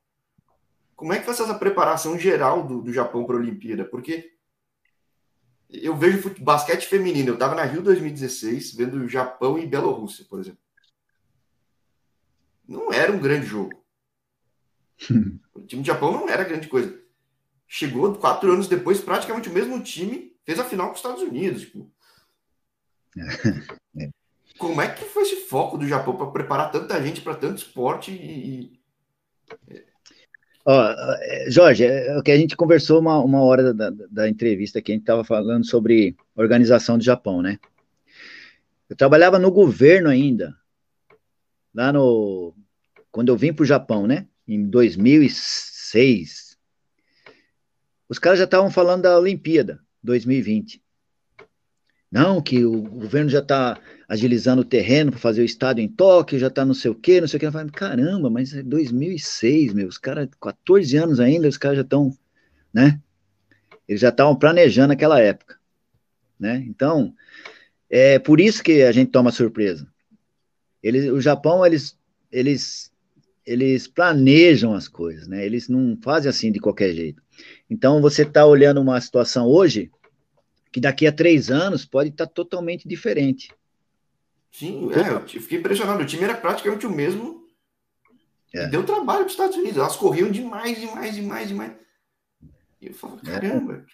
Como 0.96 1.12
é 1.12 1.20
que 1.20 1.26
foi 1.26 1.34
essa 1.34 1.54
preparação 1.54 2.18
geral 2.18 2.66
do, 2.66 2.82
do 2.82 2.94
Japão 2.94 3.26
para 3.26 3.36
a 3.36 3.40
Olimpíada? 3.40 3.84
Porque 3.84 4.32
eu 5.70 5.96
vejo 5.96 6.34
basquete 6.40 6.88
feminino. 6.88 7.30
Eu 7.30 7.34
estava 7.34 7.56
na 7.56 7.64
Rio 7.64 7.82
2016, 7.82 8.74
vendo 8.74 8.98
o 8.98 9.10
Japão 9.10 9.60
e 9.60 9.66
Bielorrússia, 9.66 10.26
por 10.30 10.40
exemplo. 10.40 10.60
Não 12.68 12.92
era 12.94 13.12
um 13.12 13.20
grande 13.20 13.46
jogo. 13.46 13.74
o 15.54 15.62
time 15.62 15.82
do 15.82 15.86
Japão 15.86 16.14
não 16.14 16.30
era 16.30 16.44
grande 16.44 16.68
coisa. 16.68 17.05
Chegou 17.68 18.14
quatro 18.16 18.52
anos 18.52 18.68
depois, 18.68 19.02
praticamente 19.02 19.50
o 19.50 19.54
mesmo 19.54 19.82
time 19.82 20.36
fez 20.46 20.60
a 20.60 20.66
final 20.66 20.88
com 20.88 20.94
os 20.94 21.00
Estados 21.00 21.22
Unidos. 21.22 21.62
Tipo. 21.62 21.92
É. 23.98 24.10
Como 24.58 24.82
é 24.82 24.90
que 24.90 25.06
foi 25.06 25.24
esse 25.24 25.38
foco 25.38 25.78
do 25.78 25.88
Japão 25.88 26.18
para 26.18 26.28
preparar 26.28 26.70
tanta 26.70 27.02
gente 27.02 27.22
para 27.22 27.34
tanto 27.34 27.60
esporte 27.60 28.12
e, 28.12 28.78
Ó, 30.66 30.84
é, 31.22 31.50
Jorge, 31.50 31.86
é 31.86 32.18
o 32.18 32.24
que 32.24 32.32
a 32.32 32.38
gente 32.38 32.56
conversou 32.56 33.00
uma, 33.00 33.20
uma 33.20 33.42
hora 33.44 33.72
da, 33.72 33.92
da 33.92 34.28
entrevista 34.28 34.80
aqui, 34.80 34.92
a 34.92 34.96
gente 34.96 35.04
estava 35.04 35.24
falando 35.24 35.64
sobre 35.64 36.16
organização 36.36 36.98
do 36.98 37.04
Japão, 37.04 37.42
né? 37.42 37.60
Eu 38.90 38.96
trabalhava 38.96 39.38
no 39.38 39.52
governo 39.52 40.10
ainda, 40.10 40.56
lá 41.74 41.94
no. 41.94 42.56
Quando 43.12 43.30
eu 43.30 43.38
vim 43.38 43.54
para 43.54 43.64
o 43.64 43.68
Japão, 43.68 44.08
né? 44.08 44.28
Em 44.48 44.68
2006. 44.68 46.45
Os 48.08 48.20
caras 48.20 48.40
já 48.40 48.46
estavam 48.46 48.70
falando 48.70 49.04
da 49.04 49.18
Olimpíada 49.18 49.80
2020. 50.04 50.82
Não, 52.12 52.42
que 52.42 52.64
o 52.64 52.82
governo 52.84 53.30
já 53.30 53.40
está 53.40 53.78
agilizando 54.08 54.62
o 54.62 54.66
terreno 54.66 55.12
para 55.12 55.20
fazer 55.20 55.42
o 55.42 55.46
estádio 55.46 55.84
em 55.84 55.88
Tóquio, 55.88 56.40
já 56.40 56.48
está 56.48 56.64
não 56.64 56.74
sei 56.74 56.92
o 56.92 56.96
quê, 56.96 57.20
não 57.20 57.28
sei 57.28 57.38
o 57.38 57.40
quê. 57.40 57.52
Falei, 57.52 57.72
caramba, 57.72 58.30
mas 58.30 58.54
é 58.54 58.64
2006, 58.64 59.74
meu, 59.74 59.88
os 59.88 59.98
caras, 59.98 60.30
14 60.40 60.96
anos 60.96 61.20
ainda, 61.20 61.48
os 61.48 61.58
caras 61.58 61.78
já 61.78 61.84
estão, 61.84 62.16
né? 62.74 63.02
Eles 63.88 64.02
já 64.02 64.10
estavam 64.10 64.36
planejando 64.36 64.94
aquela 64.94 65.20
época, 65.20 65.60
né? 66.40 66.64
Então, 66.68 67.14
é 67.90 68.18
por 68.20 68.40
isso 68.40 68.64
que 68.64 68.84
a 68.84 68.92
gente 68.92 69.12
toma 69.12 69.32
surpresa. 69.32 69.88
Eles, 70.82 71.10
o 71.12 71.20
Japão, 71.20 71.66
eles, 71.66 71.98
eles, 72.32 72.92
eles 73.46 73.88
planejam 73.88 74.74
as 74.74 74.88
coisas, 74.88 75.28
né? 75.28 75.46
Eles 75.46 75.68
não 75.68 75.98
fazem 76.02 76.30
assim 76.30 76.52
de 76.52 76.60
qualquer 76.60 76.94
jeito. 76.94 77.22
Então, 77.70 78.02
você 78.02 78.24
está 78.24 78.46
olhando 78.46 78.82
uma 78.82 79.00
situação 79.00 79.48
hoje 79.48 79.92
que 80.72 80.82
daqui 80.82 81.08
a 81.08 81.12
três 81.12 81.50
anos 81.50 81.86
pode 81.86 82.10
estar 82.10 82.28
tá 82.28 82.34
totalmente 82.34 82.88
diferente. 82.88 83.50
Sim, 84.52 84.90
é, 84.94 85.14
eu 85.14 85.42
fiquei 85.42 85.60
impressionado. 85.60 86.02
O 86.02 86.06
time 86.06 86.24
era 86.24 86.36
praticamente 86.36 86.86
o 86.86 86.90
mesmo. 86.90 87.46
É. 88.54 88.68
deu 88.68 88.86
trabalho 88.86 89.20
para 89.20 89.28
os 89.28 89.34
Estados 89.34 89.58
Unidos. 89.58 89.78
Elas 89.78 89.98
corriam 89.98 90.32
demais, 90.32 90.80
demais, 90.80 91.16
demais, 91.16 91.48
demais. 91.48 91.74
E 92.82 92.88
eu 92.88 92.94
falo, 92.94 93.20
é. 93.26 93.26
caramba. 93.26 93.86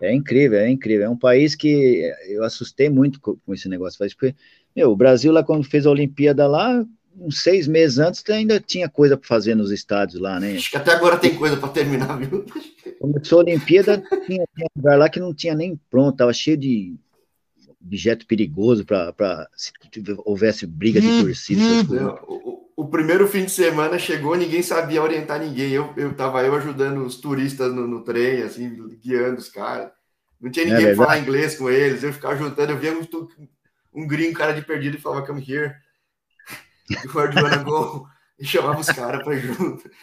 É. 0.00 0.08
é 0.08 0.14
incrível, 0.14 0.58
é 0.58 0.70
incrível. 0.70 1.06
É 1.06 1.10
um 1.10 1.18
país 1.18 1.56
que 1.56 2.12
eu 2.26 2.44
assustei 2.44 2.88
muito 2.88 3.20
com, 3.20 3.36
com 3.36 3.54
esse 3.54 3.68
negócio. 3.68 3.98
Porque, 3.98 4.34
meu, 4.76 4.90
o 4.90 4.96
Brasil 4.96 5.32
lá, 5.32 5.42
quando 5.42 5.64
fez 5.64 5.86
a 5.86 5.90
Olimpíada 5.90 6.46
lá, 6.46 6.84
uns 7.18 7.42
seis 7.42 7.66
meses 7.66 7.98
antes, 7.98 8.22
ainda 8.28 8.60
tinha 8.60 8.88
coisa 8.88 9.16
para 9.16 9.26
fazer 9.26 9.54
nos 9.54 9.70
estádios 9.70 10.20
lá, 10.20 10.40
né? 10.40 10.56
Acho 10.56 10.70
que 10.70 10.76
até 10.76 10.92
agora 10.92 11.16
tem 11.16 11.34
coisa 11.34 11.56
para 11.56 11.68
terminar, 11.68 12.16
viu? 12.18 12.44
Começou 13.00 13.40
a 13.40 13.42
Olimpíada, 13.42 13.98
tinha, 14.26 14.44
tinha 14.54 14.66
um 14.76 14.80
lugar 14.80 14.98
lá 14.98 15.08
que 15.08 15.20
não 15.20 15.34
tinha 15.34 15.54
nem 15.54 15.78
pronto, 15.90 16.16
tava 16.16 16.32
cheio 16.32 16.56
de 16.56 16.94
objeto 17.84 18.26
perigoso 18.26 18.84
para 18.84 19.48
se 19.54 19.72
houvesse 20.24 20.66
briga 20.66 21.00
de 21.00 21.06
hum, 21.06 21.22
torcida. 21.22 21.62
Hum. 21.62 22.16
O, 22.26 22.70
o, 22.76 22.88
primeiro 22.88 23.28
fim 23.28 23.44
de 23.44 23.50
semana 23.50 23.98
chegou, 23.98 24.34
ninguém 24.34 24.62
sabia 24.62 25.02
orientar 25.02 25.38
ninguém. 25.38 25.70
Eu, 25.70 25.92
eu 25.96 26.14
tava 26.14 26.42
eu 26.42 26.54
ajudando 26.54 27.04
os 27.04 27.16
turistas 27.16 27.72
no, 27.74 27.86
no 27.86 28.02
trem, 28.02 28.42
assim, 28.42 28.88
guiando 29.02 29.38
os 29.38 29.48
caras. 29.48 29.90
Não 30.40 30.50
tinha 30.50 30.66
é 30.66 30.68
ninguém 30.70 30.86
é 30.86 30.94
para 30.94 31.04
falar 31.04 31.18
inglês 31.18 31.56
com 31.56 31.70
eles. 31.70 32.02
Eu 32.02 32.12
ficava 32.12 32.36
juntando, 32.36 32.72
eu 32.72 32.78
via 32.78 32.92
um, 32.92 33.06
um 33.94 34.06
gringo, 34.06 34.36
cara 34.36 34.52
de 34.52 34.62
perdido, 34.62 34.96
e 34.96 35.00
falava, 35.00 35.26
come 35.26 35.44
here. 35.46 35.74
Go? 37.64 38.08
E 38.36 38.44
chamava 38.44 38.80
os 38.80 38.88
caras 38.88 39.22
para 39.22 39.36
junto. 39.36 39.88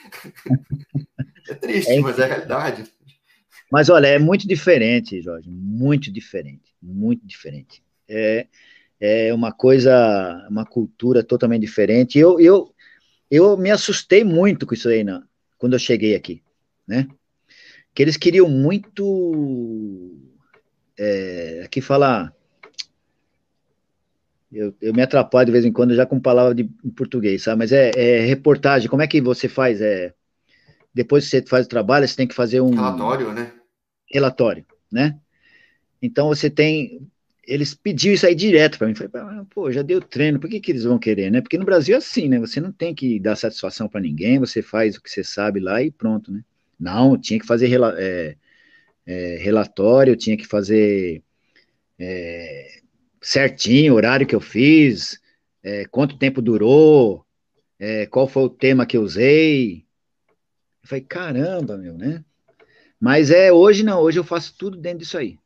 É 1.49 1.55
triste, 1.55 1.91
é 1.91 1.99
mas 1.99 2.19
é 2.19 2.23
a 2.23 2.27
realidade. 2.27 2.83
Mas 3.71 3.89
olha, 3.89 4.07
é 4.07 4.19
muito 4.19 4.47
diferente, 4.47 5.21
Jorge, 5.21 5.49
muito 5.49 6.11
diferente, 6.11 6.73
muito 6.81 7.25
diferente. 7.25 7.83
É, 8.07 8.47
é 8.99 9.33
uma 9.33 9.51
coisa, 9.51 10.47
uma 10.49 10.65
cultura 10.65 11.23
totalmente 11.23 11.61
diferente. 11.61 12.19
Eu, 12.19 12.39
eu, 12.39 12.73
eu 13.29 13.57
me 13.57 13.71
assustei 13.71 14.23
muito 14.23 14.67
com 14.67 14.75
isso 14.75 14.87
aí 14.87 15.03
na, 15.03 15.23
quando 15.57 15.73
eu 15.73 15.79
cheguei 15.79 16.15
aqui, 16.15 16.43
né? 16.87 17.07
Que 17.93 18.03
eles 18.03 18.17
queriam 18.17 18.47
muito, 18.47 20.15
é, 20.97 21.63
aqui 21.65 21.81
falar, 21.81 22.33
eu, 24.51 24.73
eu 24.81 24.93
me 24.93 25.01
atrapalho 25.01 25.45
de 25.45 25.51
vez 25.51 25.65
em 25.65 25.71
quando 25.71 25.95
já 25.95 26.05
com 26.05 26.19
palavra 26.19 26.53
de 26.53 26.69
em 26.83 26.89
português, 26.89 27.43
sabe? 27.43 27.59
Mas 27.59 27.71
é, 27.71 27.91
é 27.95 28.25
reportagem. 28.25 28.89
Como 28.89 29.01
é 29.01 29.07
que 29.07 29.21
você 29.21 29.47
faz? 29.47 29.81
É 29.81 30.13
depois 30.93 31.23
que 31.23 31.29
você 31.29 31.41
faz 31.43 31.65
o 31.65 31.69
trabalho, 31.69 32.07
você 32.07 32.15
tem 32.15 32.27
que 32.27 32.35
fazer 32.35 32.61
um 32.61 32.71
relatório, 32.71 33.31
né? 33.31 33.53
relatório, 34.11 34.65
né? 34.91 35.17
Então 36.01 36.27
você 36.27 36.49
tem. 36.49 37.07
Eles 37.47 37.73
pediram 37.73 38.13
isso 38.13 38.25
aí 38.25 38.35
direto 38.35 38.77
para 38.77 38.87
mim. 38.87 38.95
Falei, 38.95 39.11
pô, 39.49 39.71
já 39.71 39.81
deu 39.81 39.99
treino, 39.99 40.39
por 40.39 40.49
que, 40.49 40.59
que 40.59 40.71
eles 40.71 40.83
vão 40.83 40.99
querer, 40.99 41.31
né? 41.31 41.41
Porque 41.41 41.57
no 41.57 41.65
Brasil 41.65 41.95
é 41.95 41.97
assim, 41.97 42.27
né? 42.27 42.39
Você 42.39 42.59
não 42.59 42.71
tem 42.71 42.93
que 42.93 43.19
dar 43.19 43.35
satisfação 43.35 43.87
para 43.87 44.01
ninguém, 44.01 44.39
você 44.39 44.61
faz 44.61 44.95
o 44.95 45.01
que 45.01 45.09
você 45.09 45.23
sabe 45.23 45.59
lá 45.59 45.81
e 45.81 45.91
pronto, 45.91 46.31
né? 46.31 46.43
Não, 46.79 47.17
tinha 47.17 47.39
que 47.39 47.45
fazer 47.45 47.71
é, 47.97 48.35
é, 49.05 49.37
relatório, 49.37 50.15
tinha 50.15 50.37
que 50.37 50.45
fazer 50.47 51.23
é, 51.99 52.80
certinho 53.21 53.93
o 53.93 53.95
horário 53.95 54.25
que 54.25 54.35
eu 54.35 54.41
fiz, 54.41 55.21
é, 55.63 55.85
quanto 55.85 56.17
tempo 56.17 56.41
durou, 56.41 57.25
é, 57.79 58.05
qual 58.07 58.27
foi 58.27 58.43
o 58.43 58.49
tema 58.49 58.85
que 58.85 58.97
eu 58.97 59.03
usei. 59.03 59.85
Eu 60.83 60.89
falei, 60.89 61.03
caramba, 61.03 61.77
meu, 61.77 61.97
né? 61.97 62.23
Mas 62.99 63.31
é 63.31 63.51
hoje 63.51 63.83
não, 63.83 64.01
hoje 64.01 64.19
eu 64.19 64.23
faço 64.23 64.55
tudo 64.57 64.77
dentro 64.77 64.99
disso 64.99 65.17
aí. 65.17 65.37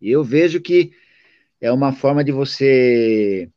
E 0.00 0.10
eu 0.10 0.22
vejo 0.22 0.60
que 0.60 0.92
é 1.60 1.72
uma 1.72 1.92
forma 1.92 2.22
de 2.22 2.32
você 2.32 3.50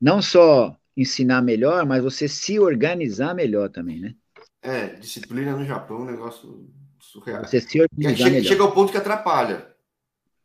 não 0.00 0.22
só 0.22 0.76
ensinar 0.96 1.42
melhor, 1.42 1.84
mas 1.86 2.02
você 2.02 2.26
se 2.26 2.58
organizar 2.58 3.34
melhor 3.34 3.68
também, 3.68 4.00
né? 4.00 4.14
É, 4.62 4.86
disciplina 4.96 5.56
no 5.56 5.64
Japão 5.64 5.98
é 5.98 6.02
um 6.02 6.10
negócio 6.10 6.68
surreal. 6.98 7.44
Você 7.44 7.60
se 7.60 7.80
organizar 7.80 8.16
chega, 8.16 8.30
melhor. 8.30 8.48
chega 8.48 8.62
ao 8.62 8.72
ponto 8.72 8.92
que 8.92 8.98
atrapalha 8.98 9.70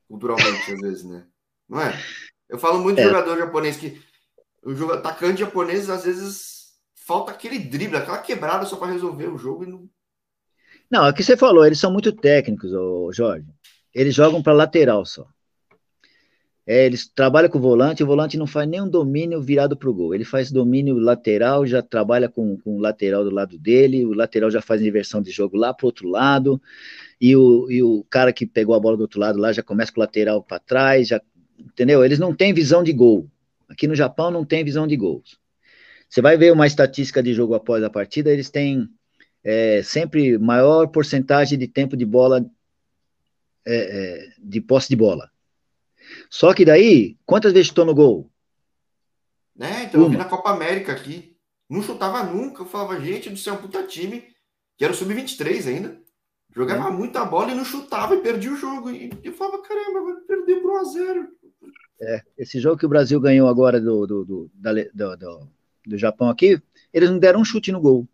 culturalmente, 0.08 0.72
às 0.72 0.80
vezes, 0.80 1.04
né? 1.04 1.26
Não 1.68 1.82
é? 1.82 2.00
Eu 2.50 2.58
falo 2.58 2.80
muito 2.80 3.00
é. 3.00 3.04
de 3.04 3.10
jogador 3.10 3.38
japonês 3.38 3.78
que 3.78 4.02
o 4.64 4.74
jogo, 4.74 4.94
atacante 4.94 5.42
japonês, 5.42 5.90
às 5.90 6.06
vezes, 6.06 6.74
falta 6.96 7.32
aquele 7.32 7.60
drible, 7.60 7.98
aquela 7.98 8.18
quebrada 8.18 8.66
só 8.66 8.76
para 8.76 8.92
resolver 8.92 9.28
o 9.28 9.38
jogo 9.38 9.64
e 9.64 9.68
não 9.68 9.90
não, 10.90 11.06
é 11.06 11.10
o 11.10 11.14
que 11.14 11.24
você 11.24 11.36
falou, 11.36 11.66
eles 11.66 11.80
são 11.80 11.92
muito 11.92 12.12
técnicos, 12.12 12.72
ô, 12.74 13.12
Jorge. 13.12 13.48
Eles 13.94 14.14
jogam 14.14 14.42
para 14.42 14.54
lateral 14.54 15.06
só. 15.06 15.26
É, 16.68 16.86
eles 16.86 17.08
trabalham 17.08 17.50
com 17.50 17.60
o 17.60 17.62
volante, 17.62 18.04
o 18.04 18.08
volante 18.08 18.38
não 18.38 18.48
faz 18.48 18.68
nenhum 18.68 18.90
domínio 18.90 19.40
virado 19.40 19.78
para 19.78 19.90
o 19.90 19.94
gol. 19.94 20.16
Ele 20.16 20.26
faz 20.26 20.52
domínio 20.52 20.98
lateral, 20.98 21.66
já 21.66 21.82
trabalha 21.82 22.28
com, 22.28 22.58
com 22.58 22.78
o 22.78 22.80
lateral 22.80 23.24
do 23.24 23.30
lado 23.30 23.58
dele, 23.58 24.06
o 24.06 24.14
lateral 24.14 24.50
já 24.50 24.62
faz 24.62 24.82
inversão 24.82 25.22
de 25.22 25.32
jogo 25.32 25.56
lá 25.56 25.74
para 25.74 25.86
o 25.86 25.88
outro 25.88 26.08
lado, 26.10 26.60
e 27.22 27.36
o, 27.36 27.70
e 27.70 27.84
o 27.84 28.04
cara 28.10 28.34
que 28.34 28.48
pegou 28.48 28.74
a 28.74 28.80
bola 28.80 28.98
do 28.98 29.02
outro 29.02 29.20
lado 29.20 29.38
lá 29.38 29.54
já 29.54 29.62
começa 29.62 29.92
com 29.92 30.00
o 30.00 30.04
lateral 30.04 30.42
para 30.42 30.60
trás, 30.60 31.08
já, 31.08 31.22
entendeu? 31.58 32.04
Eles 32.04 32.20
não 32.20 32.34
têm 32.34 32.54
visão 32.54 32.84
de 32.84 32.94
gol. 32.94 33.30
Aqui 33.68 33.88
no 33.88 33.96
Japão 33.96 34.32
não 34.32 34.46
tem 34.46 34.64
visão 34.64 34.86
de 34.88 34.96
gols. 34.96 35.40
Você 36.10 36.22
vai 36.22 36.38
ver 36.38 36.54
uma 36.54 36.68
estatística 36.68 37.22
de 37.22 37.34
jogo 37.34 37.56
após 37.56 37.84
a 37.84 37.90
partida, 37.90 38.32
eles 38.32 38.50
têm 38.50 38.90
é, 39.44 39.82
sempre 39.84 40.38
maior 40.38 40.88
porcentagem 40.88 41.58
de 41.58 41.68
tempo 41.68 41.98
de 41.98 42.06
bola, 42.06 42.46
é, 43.66 43.76
é, 43.76 44.34
de 44.40 44.62
posse 44.62 44.90
de 44.90 44.96
bola. 44.96 45.30
Só 46.30 46.54
que 46.54 46.66
daí, 46.66 47.18
quantas 47.26 47.52
vezes 47.54 47.68
chutou 47.68 47.86
no 47.86 47.96
gol? 47.96 48.30
É, 49.60 49.84
então 49.84 50.02
Uma. 50.02 50.08
eu 50.08 50.12
vi 50.12 50.18
na 50.18 50.26
Copa 50.26 50.52
América 50.52 50.92
aqui. 50.92 51.36
Não 51.70 51.82
chutava 51.82 52.24
nunca. 52.24 52.62
Eu 52.62 52.68
falava, 52.68 53.00
gente 53.00 53.30
do 53.30 53.38
céu, 53.38 53.58
puta 53.58 53.84
time. 53.84 54.24
Que 54.78 54.84
era 54.84 54.94
o 54.94 54.96
Sub-23 54.96 55.68
ainda. 55.68 56.02
Jogava 56.54 56.90
é. 56.90 56.92
muita 56.92 57.26
bola 57.26 57.52
e 57.52 57.56
não 57.56 57.66
chutava 57.66 58.16
e 58.16 58.22
perdia 58.22 58.52
o 58.52 58.58
jogo. 58.58 58.92
E 58.92 59.12
eu 59.24 59.34
falava, 59.34 59.62
caramba, 59.62 60.02
vai 60.04 60.22
perder 60.22 60.62
por 60.62 60.82
1x0. 60.84 61.28
É, 62.02 62.22
esse 62.38 62.60
jogo 62.60 62.78
que 62.78 62.86
o 62.86 62.90
Brasil 62.90 63.20
ganhou 63.20 63.48
agora 63.48 63.80
do, 63.80 64.06
do, 64.06 64.26
do, 64.26 64.52
do, 64.54 65.18
do, 65.18 65.50
do 65.88 65.98
Japão 65.98 66.30
aqui, 66.30 66.62
eles 66.94 67.10
não 67.10 67.20
deram 67.20 67.42
um 67.42 67.46
chute 67.46 67.72
no 67.72 67.80
gol. 67.80 68.08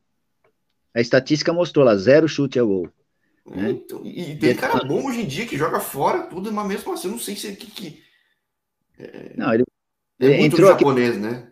A 0.94 1.00
estatística 1.00 1.54
mostrou 1.54 1.86
lá, 1.86 1.96
zero 1.96 2.28
chute 2.28 2.60
ao 2.60 2.68
gol. 2.68 2.90
É, 3.50 3.56
né? 3.56 3.72
então, 3.72 4.06
e, 4.06 4.36
tem 4.36 4.56
cara 4.56 4.84
bom 4.84 5.06
hoje 5.06 5.22
em 5.22 5.28
dia 5.28 5.48
que 5.48 5.58
joga 5.58 5.80
fora 5.80 6.24
tudo, 6.24 6.52
mas 6.52 6.68
mesmo 6.68 6.94
assim, 6.94 7.08
eu 7.08 7.12
não 7.12 7.20
sei 7.20 7.36
se 7.36 7.48
é 7.48 7.56
que. 7.56 7.72
que 7.72 8.04
é, 9.00 9.34
não, 9.36 9.54
ele, 9.54 9.64
é 10.20 10.42
entrou 10.42 10.70
japonês, 10.70 11.12
aqui, 11.12 11.20
né? 11.20 11.52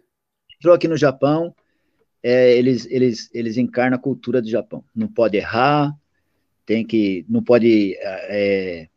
Entrou 0.55 0.75
aqui 0.75 0.87
no 0.87 0.97
Japão, 0.97 1.55
é, 2.21 2.55
eles, 2.55 2.85
eles, 2.91 3.29
eles 3.33 3.57
encarnam 3.57 3.97
a 3.97 4.01
cultura 4.01 4.41
do 4.41 4.49
Japão. 4.49 4.83
Não 4.93 5.07
pode 5.07 5.37
errar, 5.37 5.95
tem 6.65 6.85
que. 6.85 7.25
Não 7.27 7.41
pode. 7.41 7.95
É, 7.99 8.88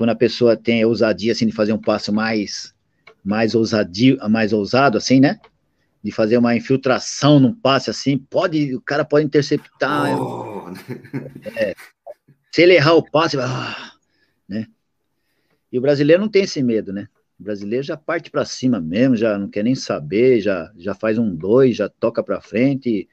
quando 0.00 0.10
a 0.10 0.16
pessoa 0.16 0.56
tem 0.56 0.82
a 0.82 0.86
ousadia 0.86 1.32
assim, 1.32 1.44
de 1.44 1.52
fazer 1.52 1.74
um 1.74 1.78
passo 1.78 2.10
mais, 2.10 2.74
mais, 3.22 3.54
ousadio, 3.54 4.16
mais 4.30 4.50
ousado, 4.50 4.96
assim, 4.96 5.20
né? 5.20 5.38
De 6.02 6.10
fazer 6.10 6.38
uma 6.38 6.56
infiltração 6.56 7.38
num 7.38 7.52
passe 7.52 7.90
assim, 7.90 8.16
pode, 8.16 8.74
o 8.74 8.80
cara 8.80 9.04
pode 9.04 9.26
interceptar. 9.26 10.18
Oh. 10.18 10.72
É, 11.54 11.74
se 12.50 12.62
ele 12.62 12.76
errar 12.76 12.94
o 12.94 13.02
passe, 13.02 13.36
ah, 13.38 13.92
né? 14.48 14.68
E 15.70 15.78
o 15.78 15.82
brasileiro 15.82 16.22
não 16.22 16.30
tem 16.30 16.44
esse 16.44 16.62
medo, 16.62 16.94
né? 16.94 17.06
O 17.38 17.42
brasileiro 17.42 17.84
já 17.84 17.94
parte 17.94 18.30
para 18.30 18.46
cima 18.46 18.80
mesmo, 18.80 19.16
já 19.16 19.36
não 19.36 19.50
quer 19.50 19.62
nem 19.62 19.74
saber, 19.74 20.40
já, 20.40 20.72
já 20.78 20.94
faz 20.94 21.18
um 21.18 21.34
dois, 21.34 21.76
já 21.76 21.90
toca 21.90 22.22
para 22.22 22.40
frente, 22.40 23.06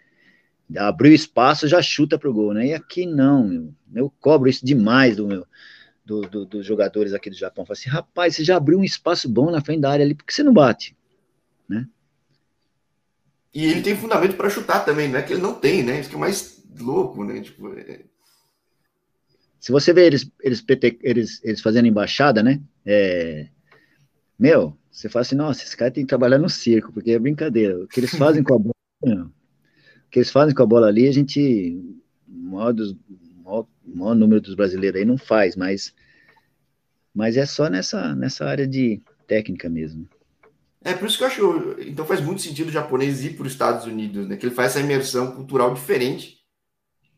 abriu 0.77 1.13
espaço, 1.13 1.67
já 1.67 1.81
chuta 1.81 2.17
pro 2.17 2.33
gol, 2.33 2.53
né? 2.53 2.67
E 2.67 2.73
aqui 2.73 3.05
não, 3.05 3.45
meu. 3.45 3.73
eu 3.93 4.13
cobro 4.21 4.47
isso 4.47 4.65
demais 4.65 5.17
do 5.17 5.27
meu, 5.27 5.45
do, 6.07 6.21
do, 6.21 6.45
dos 6.45 6.65
jogadores 6.65 7.13
aqui 7.13 7.29
do 7.29 7.35
Japão. 7.35 7.65
Falo 7.65 7.77
assim, 7.77 7.89
rapaz, 7.89 8.35
você 8.35 8.43
já 8.43 8.55
abriu 8.55 8.79
um 8.79 8.83
espaço 8.83 9.27
bom 9.27 9.51
na 9.51 9.61
frente 9.61 9.81
da 9.81 9.91
área 9.91 10.05
ali, 10.05 10.15
por 10.15 10.25
que 10.25 10.33
você 10.33 10.41
não 10.41 10.53
bate? 10.53 10.95
Né? 11.67 11.85
E 13.53 13.65
ele 13.65 13.81
tem 13.81 13.95
fundamento 13.95 14.37
para 14.37 14.49
chutar 14.49 14.85
também, 14.85 15.09
não 15.09 15.19
é 15.19 15.21
que 15.21 15.33
ele 15.33 15.41
não 15.41 15.53
tem, 15.53 15.83
né? 15.83 15.99
Isso 15.99 16.09
que 16.09 16.15
é 16.15 16.19
mais 16.19 16.63
louco, 16.79 17.25
né? 17.25 17.41
Tipo, 17.41 17.73
é... 17.77 18.05
Se 19.59 19.71
você 19.71 19.91
vê 19.91 20.05
eles, 20.05 20.31
eles, 20.41 20.63
eles, 21.01 21.43
eles 21.43 21.61
fazendo 21.61 21.87
embaixada, 21.87 22.41
né? 22.41 22.61
É, 22.85 23.49
meu, 24.39 24.77
você 24.89 25.09
fala 25.09 25.21
assim, 25.23 25.35
nossa, 25.35 25.63
esse 25.63 25.75
cara 25.75 25.91
tem 25.91 26.05
que 26.05 26.09
trabalhar 26.09 26.37
no 26.37 26.49
circo, 26.49 26.93
porque 26.93 27.11
é 27.11 27.19
brincadeira. 27.19 27.83
O 27.83 27.87
que 27.87 27.99
eles 27.99 28.11
fazem 28.15 28.43
com 28.43 28.53
a 28.53 28.59
bola, 28.59 29.25
o 29.25 30.09
que 30.09 30.19
eles 30.19 30.31
fazem 30.31 30.55
com 30.55 30.63
a 30.63 30.67
bola 30.67 30.87
ali, 30.87 31.07
a 31.07 31.11
gente, 31.11 31.81
maior, 32.27 32.71
dos, 32.71 32.95
maior, 33.47 33.65
maior 33.85 34.15
número 34.15 34.41
dos 34.41 34.53
brasileiros 34.53 34.99
aí 34.99 35.05
não 35.05 35.17
faz, 35.17 35.55
mas, 35.55 35.93
mas 37.13 37.37
é 37.37 37.45
só 37.45 37.69
nessa, 37.69 38.13
nessa 38.13 38.45
área 38.45 38.67
de 38.67 39.01
técnica 39.25 39.69
mesmo. 39.69 40.07
É 40.83 40.93
por 40.93 41.07
isso 41.07 41.17
que 41.17 41.23
eu 41.23 41.27
acho, 41.27 41.75
então 41.79 42.05
faz 42.05 42.21
muito 42.21 42.41
sentido 42.41 42.67
o 42.67 42.71
japonês 42.71 43.23
ir 43.23 43.35
para 43.35 43.45
os 43.45 43.51
Estados 43.51 43.85
Unidos, 43.85 44.27
né? 44.27 44.37
Que 44.37 44.45
ele 44.45 44.55
faz 44.55 44.71
essa 44.71 44.85
imersão 44.85 45.31
cultural 45.31 45.73
diferente. 45.73 46.37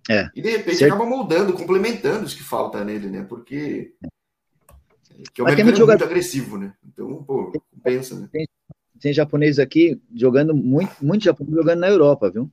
É. 0.09 0.29
E 0.35 0.41
de 0.41 0.49
repente 0.49 0.77
certo. 0.77 0.93
acaba 0.93 1.09
moldando, 1.09 1.53
complementando 1.53 2.25
os 2.25 2.33
que 2.33 2.41
falta 2.41 2.83
nele, 2.83 3.09
né? 3.09 3.23
Porque 3.23 3.93
que 5.33 5.41
é 5.41 5.43
um 5.43 5.47
mercado 5.47 5.75
jogador... 5.75 5.99
muito 5.99 6.03
agressivo, 6.05 6.57
né? 6.57 6.73
Então, 6.87 7.21
pô, 7.23 7.51
pensa, 7.83 8.17
né? 8.17 8.29
Tem, 8.31 8.47
tem 8.99 9.13
japonês 9.13 9.59
aqui 9.59 10.01
jogando 10.15 10.55
muito, 10.55 10.93
muito 11.01 11.25
japonês 11.25 11.55
jogando 11.55 11.79
na 11.79 11.89
Europa, 11.89 12.31
viu? 12.31 12.49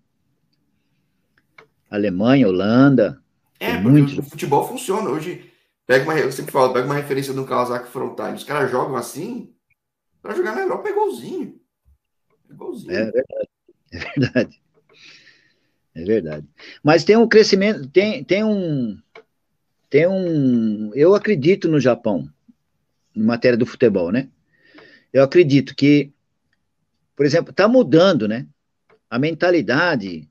Alemanha, 1.88 2.48
Holanda. 2.48 3.22
É, 3.58 3.78
muito... 3.78 4.20
o 4.20 4.22
futebol 4.22 4.66
funciona. 4.66 5.08
Hoje, 5.10 5.50
pega 5.86 6.04
uma, 6.04 6.18
eu 6.18 6.30
sempre 6.32 6.52
falo, 6.52 6.72
pega 6.72 6.86
uma 6.86 6.94
referência 6.94 7.32
do 7.32 7.44
Kawasaki 7.44 7.88
Frontale. 7.88 8.36
Os 8.36 8.44
caras 8.44 8.70
jogam 8.70 8.96
assim, 8.96 9.54
para 10.22 10.34
jogar 10.34 10.54
na 10.54 10.62
Europa 10.62 10.88
é 10.88 10.92
igualzinho. 10.92 11.60
É 12.48 12.52
igualzinho. 12.52 12.92
É 12.92 13.04
verdade. 13.10 13.48
É 13.92 13.98
verdade. 13.98 14.60
É 15.94 16.04
verdade. 16.04 16.46
Mas 16.82 17.04
tem 17.04 17.16
um 17.16 17.26
crescimento, 17.26 17.88
tem, 17.88 18.22
tem 18.22 18.44
um. 18.44 19.00
Tem 19.88 20.06
um. 20.06 20.92
Eu 20.94 21.14
acredito 21.14 21.68
no 21.68 21.80
Japão 21.80 22.28
em 23.14 23.22
matéria 23.22 23.56
do 23.56 23.64
futebol, 23.64 24.12
né? 24.12 24.28
Eu 25.10 25.22
acredito 25.22 25.74
que, 25.74 26.12
por 27.14 27.24
exemplo, 27.24 27.50
está 27.50 27.66
mudando, 27.66 28.28
né? 28.28 28.46
A 29.08 29.18
mentalidade 29.18 30.28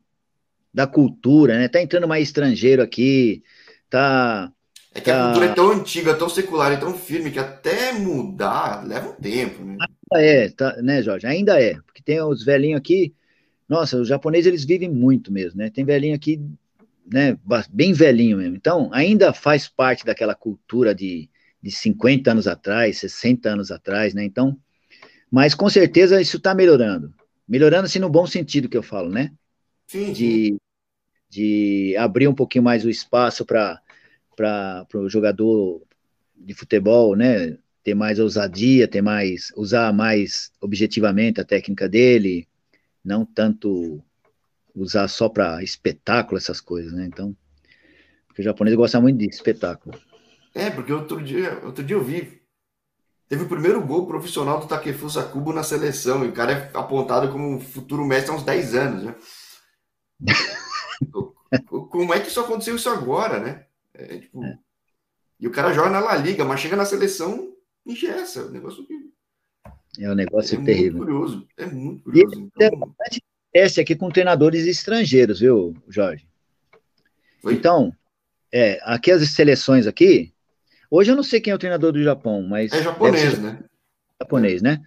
da 0.75 0.85
cultura, 0.85 1.57
né? 1.57 1.69
Tá 1.69 1.81
entrando 1.81 2.05
mais 2.05 2.23
estrangeiro 2.27 2.83
aqui, 2.83 3.41
tá. 3.89 4.51
É 4.93 4.99
que 4.99 5.09
tá... 5.09 5.21
a 5.21 5.25
cultura 5.27 5.45
é 5.45 5.53
tão 5.53 5.71
antiga, 5.71 6.13
tão 6.13 6.27
secular 6.27 6.73
e 6.73 6.77
tão 6.77 6.93
firme 6.93 7.31
que 7.31 7.39
até 7.39 7.93
mudar 7.93 8.85
leva 8.85 9.09
um 9.09 9.13
tempo, 9.13 9.63
né? 9.63 9.77
Ainda 10.13 10.27
é, 10.27 10.49
tá, 10.49 10.75
né, 10.81 11.01
Jorge? 11.01 11.25
Ainda 11.25 11.61
é, 11.61 11.75
porque 11.85 12.03
tem 12.03 12.21
os 12.21 12.43
velhinhos 12.43 12.77
aqui. 12.77 13.15
Nossa, 13.69 13.97
os 13.97 14.07
japoneses 14.07 14.47
eles 14.47 14.65
vivem 14.65 14.89
muito 14.89 15.31
mesmo, 15.31 15.57
né? 15.57 15.69
Tem 15.69 15.85
velhinho 15.85 16.15
aqui, 16.15 16.41
né? 17.09 17.37
Bem 17.71 17.93
velhinho 17.93 18.37
mesmo. 18.37 18.57
Então, 18.57 18.89
ainda 18.91 19.31
faz 19.31 19.69
parte 19.69 20.05
daquela 20.05 20.35
cultura 20.35 20.93
de 20.93 21.29
de 21.63 21.71
50 21.71 22.29
anos 22.29 22.47
atrás, 22.47 22.99
60 22.99 23.49
anos 23.49 23.71
atrás, 23.71 24.13
né? 24.13 24.23
Então, 24.23 24.55
mas 25.31 25.55
com 25.55 25.67
certeza 25.67 26.21
isso 26.21 26.37
está 26.37 26.53
melhorando. 26.53 27.11
Melhorando, 27.47 27.85
assim, 27.85 27.97
no 27.97 28.07
bom 28.07 28.27
sentido 28.27 28.69
que 28.69 28.77
eu 28.77 28.83
falo, 28.83 29.09
né? 29.09 29.31
Sim. 29.87 30.13
De, 30.13 30.55
de 31.35 31.95
abrir 31.97 32.29
um 32.29 32.33
pouquinho 32.33 32.63
mais 32.63 32.85
o 32.85 32.89
espaço 32.89 33.45
para 33.45 33.81
o 34.93 35.09
jogador 35.09 35.81
de 36.33 36.53
futebol, 36.53 37.13
né? 37.13 37.57
Ter 37.83 37.93
mais 37.93 38.19
ousadia, 38.19 38.87
ter 38.87 39.01
mais. 39.01 39.51
usar 39.57 39.91
mais 39.93 40.51
objetivamente 40.61 41.41
a 41.41 41.43
técnica 41.43 41.89
dele, 41.89 42.47
não 43.03 43.25
tanto 43.25 44.01
usar 44.73 45.09
só 45.09 45.27
para 45.27 45.61
espetáculo 45.61 46.37
essas 46.37 46.61
coisas, 46.61 46.93
né? 46.93 47.05
Então, 47.05 47.35
porque 48.27 48.41
o 48.41 48.45
japonês 48.45 48.75
gosta 48.75 49.01
muito 49.01 49.17
de 49.17 49.27
espetáculo. 49.27 49.99
É, 50.53 50.69
porque 50.69 50.93
outro 50.93 51.21
dia, 51.21 51.59
outro 51.65 51.83
dia 51.83 51.97
eu 51.97 52.03
vi. 52.03 52.41
Teve 53.27 53.43
o 53.43 53.49
primeiro 53.49 53.85
gol 53.85 54.07
profissional 54.07 54.59
do 54.59 54.67
Takefusa 54.67 55.23
Kubo 55.23 55.51
na 55.51 55.63
seleção, 55.63 56.23
e 56.23 56.29
o 56.29 56.31
cara 56.31 56.53
é 56.53 56.71
apontado 56.73 57.29
como 57.29 57.45
um 57.49 57.59
futuro 57.59 58.05
mestre 58.05 58.31
há 58.31 58.35
uns 58.35 58.43
10 58.43 58.75
anos, 58.75 59.03
né? 59.03 59.15
Como 61.89 62.13
é 62.13 62.19
que 62.19 62.27
isso 62.27 62.39
aconteceu 62.39 62.75
isso 62.75 62.89
agora, 62.89 63.39
né? 63.39 63.65
É, 63.93 64.19
tipo, 64.19 64.43
é. 64.43 64.57
E 65.39 65.47
o 65.47 65.51
cara 65.51 65.73
joga 65.73 65.89
na 65.89 65.99
La 65.99 66.15
Liga, 66.15 66.43
mas 66.45 66.59
chega 66.59 66.75
na 66.75 66.85
seleção 66.85 67.53
engessa. 67.85 68.45
O 68.45 68.51
negócio 68.51 68.85
que. 68.85 68.93
É 69.99 70.11
um 70.11 70.15
negócio 70.15 70.59
é 70.59 70.63
terrível. 70.63 70.97
Muito 70.97 71.11
curioso. 71.11 71.47
É 71.57 71.65
muito 71.65 72.03
curioso. 72.03 72.39
E 72.39 72.49
então... 72.55 72.95
Esse 73.53 73.79
aqui 73.79 73.95
com 73.95 74.09
treinadores 74.09 74.67
estrangeiros, 74.67 75.39
viu, 75.39 75.73
Jorge? 75.87 76.27
Foi? 77.41 77.53
Então, 77.53 77.95
é, 78.51 78.81
aqui 78.83 79.11
as 79.11 79.29
seleções 79.29 79.87
aqui, 79.87 80.35
Hoje 80.89 81.11
eu 81.11 81.15
não 81.15 81.23
sei 81.23 81.41
quem 81.41 81.51
é 81.51 81.55
o 81.55 81.59
treinador 81.59 81.91
do 81.91 82.01
Japão, 82.01 82.41
mas. 82.43 82.71
É 82.71 82.81
japonês, 82.81 83.39
né? 83.39 83.63
Japonês, 84.21 84.61
né? 84.61 84.81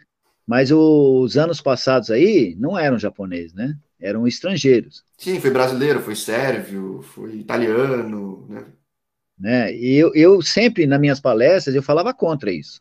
Mas 0.46 0.70
os 0.72 1.36
anos 1.36 1.60
passados 1.60 2.10
aí 2.10 2.56
não 2.58 2.78
eram 2.78 2.98
japoneses, 2.98 3.52
né? 3.52 3.76
Eram 4.00 4.26
estrangeiros. 4.26 5.04
Sim, 5.16 5.40
foi 5.40 5.50
brasileiro, 5.50 6.00
foi 6.00 6.14
sérvio, 6.14 7.02
foi 7.02 7.36
italiano, 7.36 8.46
né? 8.48 8.64
né? 9.38 9.74
E 9.74 9.96
eu, 9.96 10.14
eu 10.14 10.40
sempre, 10.40 10.86
nas 10.86 11.00
minhas 11.00 11.20
palestras, 11.20 11.74
eu 11.74 11.82
falava 11.82 12.14
contra 12.14 12.52
isso. 12.52 12.80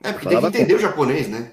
É, 0.00 0.12
porque 0.12 0.28
tem 0.28 0.40
que 0.40 0.46
entender 0.46 0.74
contra. 0.74 0.76
o 0.76 0.90
japonês, 0.90 1.28
né? 1.28 1.52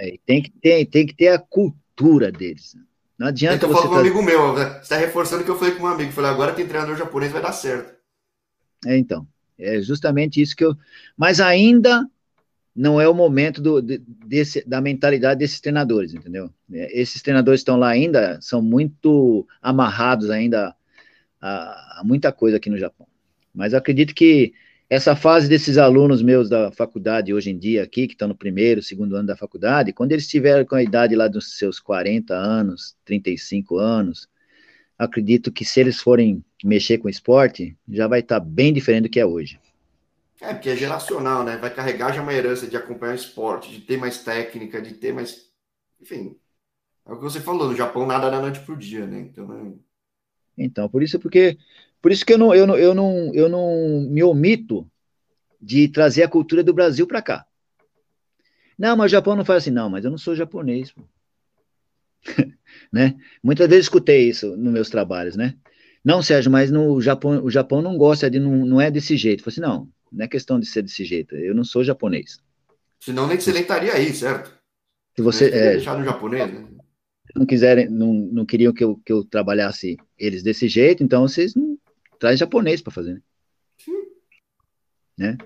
É, 0.00 0.16
tem, 0.26 0.42
que 0.42 0.50
ter, 0.50 0.86
tem 0.86 1.06
que 1.06 1.14
ter 1.14 1.28
a 1.28 1.38
cultura 1.38 2.32
deles. 2.32 2.76
Não 3.18 3.28
adianta 3.28 3.56
então, 3.56 3.68
você. 3.68 3.78
Eu 3.78 3.82
falo 3.82 3.90
com 3.90 3.96
um 3.96 4.00
amigo 4.00 4.22
meu, 4.22 4.54
você 4.54 4.80
está 4.80 4.96
reforçando 4.96 5.42
o 5.42 5.44
que 5.44 5.50
eu 5.50 5.58
falei 5.58 5.74
com 5.74 5.84
um 5.84 5.86
amigo. 5.86 6.12
falei, 6.12 6.30
agora 6.30 6.52
tem 6.52 6.66
treinador 6.66 6.96
japonês, 6.96 7.30
vai 7.30 7.42
dar 7.42 7.52
certo. 7.52 7.94
É, 8.86 8.96
então, 8.98 9.26
é 9.58 9.80
justamente 9.80 10.40
isso 10.40 10.56
que 10.56 10.64
eu. 10.64 10.76
Mas 11.16 11.40
ainda 11.40 12.08
não 12.74 13.00
é 13.00 13.08
o 13.08 13.14
momento 13.14 13.62
do, 13.62 13.80
desse, 13.80 14.66
da 14.66 14.80
mentalidade 14.80 15.38
desses 15.38 15.60
treinadores, 15.60 16.12
entendeu? 16.12 16.50
É, 16.72 17.00
esses 17.00 17.22
treinadores 17.22 17.60
estão 17.60 17.76
lá 17.76 17.88
ainda, 17.88 18.38
são 18.40 18.60
muito 18.60 19.46
amarrados 19.62 20.28
ainda 20.28 20.74
a, 21.40 22.00
a 22.00 22.02
muita 22.04 22.32
coisa 22.32 22.56
aqui 22.56 22.68
no 22.68 22.78
Japão. 22.78 23.06
Mas 23.54 23.74
acredito 23.74 24.14
que 24.14 24.52
essa 24.90 25.14
fase 25.14 25.48
desses 25.48 25.78
alunos 25.78 26.20
meus 26.22 26.48
da 26.48 26.70
faculdade 26.72 27.32
hoje 27.32 27.50
em 27.50 27.58
dia 27.58 27.82
aqui, 27.82 28.06
que 28.06 28.14
estão 28.14 28.28
no 28.28 28.34
primeiro, 28.34 28.82
segundo 28.82 29.16
ano 29.16 29.28
da 29.28 29.36
faculdade, 29.36 29.92
quando 29.92 30.12
eles 30.12 30.24
estiverem 30.24 30.66
com 30.66 30.74
a 30.74 30.82
idade 30.82 31.14
lá 31.14 31.28
dos 31.28 31.56
seus 31.56 31.78
40 31.78 32.34
anos, 32.34 32.96
35 33.04 33.78
anos, 33.78 34.28
acredito 34.98 35.52
que 35.52 35.64
se 35.64 35.80
eles 35.80 36.00
forem 36.00 36.44
mexer 36.62 36.98
com 36.98 37.08
esporte, 37.08 37.76
já 37.88 38.08
vai 38.08 38.20
estar 38.20 38.40
tá 38.40 38.46
bem 38.46 38.72
diferente 38.72 39.04
do 39.04 39.08
que 39.08 39.20
é 39.20 39.26
hoje. 39.26 39.58
É, 40.50 40.54
porque 40.54 40.70
é 40.70 40.76
geracional, 40.76 41.44
né? 41.44 41.56
Vai 41.56 41.74
carregar 41.74 42.12
já 42.12 42.22
uma 42.22 42.32
herança 42.32 42.66
de 42.66 42.76
acompanhar 42.76 43.12
o 43.12 43.16
esporte, 43.16 43.70
de 43.70 43.80
ter 43.80 43.96
mais 43.96 44.22
técnica, 44.22 44.80
de 44.80 44.94
ter 44.94 45.12
mais. 45.12 45.50
Enfim. 46.00 46.36
É 47.06 47.12
o 47.12 47.16
que 47.16 47.22
você 47.22 47.40
falou, 47.40 47.68
no 47.68 47.76
Japão 47.76 48.06
nada 48.06 48.30
da 48.30 48.40
noite 48.40 48.60
pro 48.60 48.76
dia, 48.76 49.06
né? 49.06 49.20
Então, 49.20 49.52
é... 50.58 50.64
então 50.64 50.88
por 50.88 51.02
isso, 51.02 51.18
porque 51.18 51.58
Por 52.04 52.12
isso 52.12 52.26
que 52.26 52.34
eu 52.34 52.38
não, 52.38 52.54
eu 52.54 52.66
não, 52.66 52.76
eu 52.76 52.94
não, 52.94 53.34
eu 53.34 53.48
não 53.48 54.02
me 54.10 54.22
omito 54.22 54.86
de 55.58 55.88
trazer 55.88 56.22
a 56.22 56.28
cultura 56.28 56.62
do 56.62 56.74
Brasil 56.74 57.06
para 57.06 57.22
cá. 57.22 57.46
Não, 58.78 58.94
mas 58.94 59.06
o 59.06 59.16
Japão 59.16 59.34
não 59.34 59.42
faz 59.42 59.62
assim, 59.62 59.70
não, 59.70 59.88
mas 59.88 60.04
eu 60.04 60.10
não 60.10 60.18
sou 60.18 60.34
japonês. 60.34 60.94
né? 62.92 63.16
Muitas 63.42 63.66
vezes 63.68 63.86
escutei 63.86 64.28
isso 64.28 64.54
nos 64.54 64.70
meus 64.70 64.90
trabalhos, 64.90 65.34
né? 65.34 65.54
Não, 66.04 66.22
Sérgio, 66.22 66.52
mas 66.52 66.70
no 66.70 67.00
Japão, 67.00 67.42
o 67.42 67.50
Japão 67.50 67.80
não 67.80 67.96
gosta 67.96 68.28
de, 68.30 68.38
não, 68.38 68.66
não 68.66 68.80
é 68.82 68.90
desse 68.90 69.16
jeito. 69.16 69.40
Eu 69.40 69.44
falei 69.44 69.54
assim, 69.54 69.60
não, 69.62 69.88
não 70.14 70.24
é 70.24 70.28
questão 70.28 70.58
de 70.60 70.66
ser 70.66 70.82
desse 70.82 71.04
jeito. 71.04 71.34
Eu 71.34 71.54
não 71.54 71.64
sou 71.64 71.82
japonês. 71.82 72.38
Senão 73.00 73.26
nem 73.26 73.38
você 73.38 73.52
nem 73.52 73.62
estaria 73.62 73.92
aí, 73.92 74.14
certo? 74.14 74.52
Se 75.16 75.22
você 75.22 75.46
é, 75.46 75.72
deixar 75.72 75.98
no 75.98 76.04
japonês, 76.04 76.52
né? 76.52 76.66
não 77.34 77.44
quiserem, 77.44 77.88
não, 77.88 78.12
não 78.12 78.46
queriam 78.46 78.72
que 78.72 78.84
eu, 78.84 78.96
que 79.04 79.12
eu 79.12 79.24
trabalhasse 79.24 79.96
eles 80.18 80.42
desse 80.42 80.68
jeito, 80.68 81.02
então 81.02 81.26
vocês 81.26 81.54
não 81.54 81.78
traz 82.18 82.38
japonês 82.38 82.80
para 82.80 82.92
fazer, 82.92 83.14
né? 83.14 83.20
né? 85.16 85.38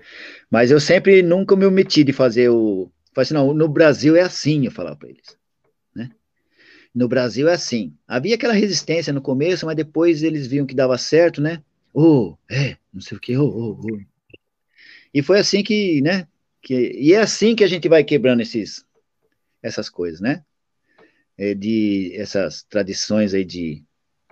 Mas 0.49 0.71
eu 0.71 0.79
sempre 0.79 1.21
nunca 1.21 1.55
me 1.55 1.65
omiti 1.65 2.03
de 2.03 2.13
fazer 2.13 2.49
o, 2.49 2.91
falei 3.13 3.23
assim, 3.23 3.33
não, 3.33 3.53
no 3.53 3.67
Brasil 3.67 4.15
é 4.15 4.21
assim, 4.21 4.65
eu 4.65 4.71
falava 4.71 4.95
para 4.95 5.09
eles, 5.09 5.37
né? 5.95 6.11
No 6.93 7.07
Brasil 7.07 7.47
é 7.47 7.53
assim. 7.53 7.95
Havia 8.07 8.35
aquela 8.35 8.53
resistência 8.53 9.13
no 9.13 9.21
começo, 9.21 9.65
mas 9.65 9.75
depois 9.75 10.23
eles 10.23 10.47
viam 10.47 10.65
que 10.65 10.75
dava 10.75 10.97
certo, 10.97 11.41
né? 11.41 11.63
Oh, 11.93 12.35
é, 12.49 12.77
não 12.93 13.01
sei 13.01 13.17
o 13.17 13.21
que, 13.21 13.37
oh, 13.37 13.45
oh, 13.45 13.81
oh. 13.81 13.99
E 15.13 15.21
foi 15.21 15.39
assim 15.39 15.63
que, 15.63 16.01
né? 16.01 16.27
Que, 16.61 16.91
e 16.93 17.13
é 17.13 17.19
assim 17.19 17.55
que 17.55 17.63
a 17.63 17.67
gente 17.67 17.87
vai 17.87 18.03
quebrando 18.03 18.41
esses, 18.41 18.85
essas 19.61 19.89
coisas, 19.89 20.19
né? 20.19 20.43
É 21.37 21.53
de 21.53 22.11
essas 22.15 22.63
tradições 22.63 23.33
aí 23.33 23.45
de, 23.45 23.83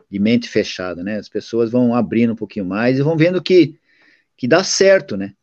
de 0.09 0.19
mente 0.19 0.49
fechada, 0.49 1.03
né? 1.03 1.17
As 1.17 1.29
pessoas 1.29 1.71
vão 1.71 1.95
abrindo 1.95 2.33
um 2.33 2.35
pouquinho 2.35 2.65
mais 2.65 2.99
e 2.99 3.01
vão 3.01 3.17
vendo 3.17 3.41
que, 3.41 3.79
que 4.35 4.47
dá 4.47 4.63
certo, 4.63 5.15
né? 5.15 5.33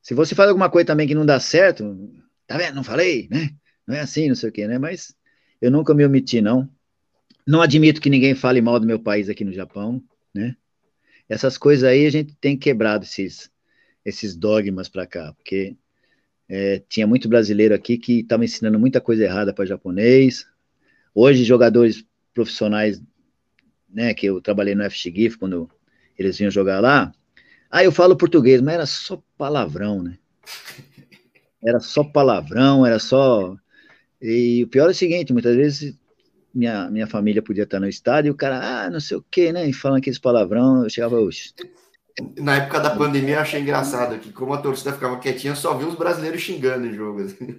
Se 0.00 0.14
você 0.14 0.34
faz 0.34 0.48
alguma 0.48 0.70
coisa 0.70 0.86
também 0.86 1.06
que 1.06 1.14
não 1.14 1.26
dá 1.26 1.38
certo, 1.38 2.10
tá 2.46 2.56
vendo? 2.56 2.74
Não 2.74 2.84
falei, 2.84 3.28
né? 3.30 3.50
Não 3.86 3.96
é 3.96 4.00
assim, 4.00 4.28
não 4.28 4.34
sei 4.34 4.48
o 4.48 4.52
quê, 4.52 4.66
né? 4.66 4.78
Mas 4.78 5.14
eu 5.60 5.70
nunca 5.70 5.94
me 5.94 6.04
omiti, 6.04 6.40
não. 6.40 6.68
Não 7.46 7.60
admito 7.60 8.00
que 8.00 8.10
ninguém 8.10 8.34
fale 8.34 8.60
mal 8.60 8.78
do 8.78 8.86
meu 8.86 8.98
país 8.98 9.28
aqui 9.28 9.44
no 9.44 9.52
Japão, 9.52 10.02
né? 10.34 10.56
Essas 11.28 11.58
coisas 11.58 11.84
aí 11.84 12.06
a 12.06 12.10
gente 12.10 12.34
tem 12.36 12.56
quebrado 12.56 13.04
esses, 13.04 13.50
esses 14.04 14.36
dogmas 14.36 14.88
para 14.88 15.06
cá, 15.06 15.32
porque 15.34 15.76
é, 16.48 16.82
tinha 16.88 17.06
muito 17.06 17.28
brasileiro 17.28 17.74
aqui 17.74 17.96
que 17.96 18.20
estava 18.20 18.44
ensinando 18.44 18.78
muita 18.78 19.00
coisa 19.00 19.24
errada 19.24 19.54
para 19.54 19.64
japonês. 19.64 20.46
Hoje, 21.14 21.44
jogadores 21.44 22.04
profissionais, 22.34 23.02
né, 23.88 24.12
que 24.14 24.26
eu 24.26 24.40
trabalhei 24.40 24.74
no 24.74 24.84
FX 24.84 25.36
quando 25.36 25.70
eles 26.18 26.38
vinham 26.38 26.50
jogar 26.50 26.80
lá, 26.80 27.12
ah, 27.70 27.82
eu 27.82 27.92
falo 27.92 28.16
português, 28.16 28.60
mas 28.60 28.74
era 28.74 28.86
só 28.86 29.22
palavrão, 29.38 30.02
né? 30.02 30.18
Era 31.64 31.78
só 31.78 32.02
palavrão, 32.02 32.84
era 32.84 32.98
só. 32.98 33.56
E 34.20 34.64
o 34.64 34.66
pior 34.66 34.88
é 34.88 34.90
o 34.90 34.94
seguinte: 34.94 35.32
muitas 35.32 35.54
vezes 35.54 35.96
minha, 36.52 36.90
minha 36.90 37.06
família 37.06 37.40
podia 37.40 37.62
estar 37.62 37.80
no 37.80 37.88
estádio 37.88 38.30
e 38.30 38.32
o 38.32 38.34
cara, 38.34 38.84
ah, 38.84 38.90
não 38.90 38.98
sei 38.98 39.16
o 39.16 39.24
quê, 39.30 39.52
né? 39.52 39.68
E 39.68 39.72
falando 39.72 39.98
aqueles 39.98 40.18
palavrão, 40.18 40.82
eu 40.82 40.90
chegava, 40.90 41.20
oxe, 41.20 41.54
na 42.38 42.56
época 42.56 42.80
da 42.80 42.94
pandemia, 42.94 43.36
eu 43.36 43.40
achei 43.40 43.60
engraçado 43.60 44.18
que, 44.18 44.32
como 44.32 44.52
a 44.52 44.58
torcida 44.60 44.92
ficava 44.92 45.18
quietinha, 45.18 45.54
só 45.54 45.76
viu 45.76 45.88
os 45.88 45.94
brasileiros 45.94 46.40
xingando 46.40 46.86
em 46.86 46.94
jogo. 46.94 47.22
Assim. 47.22 47.56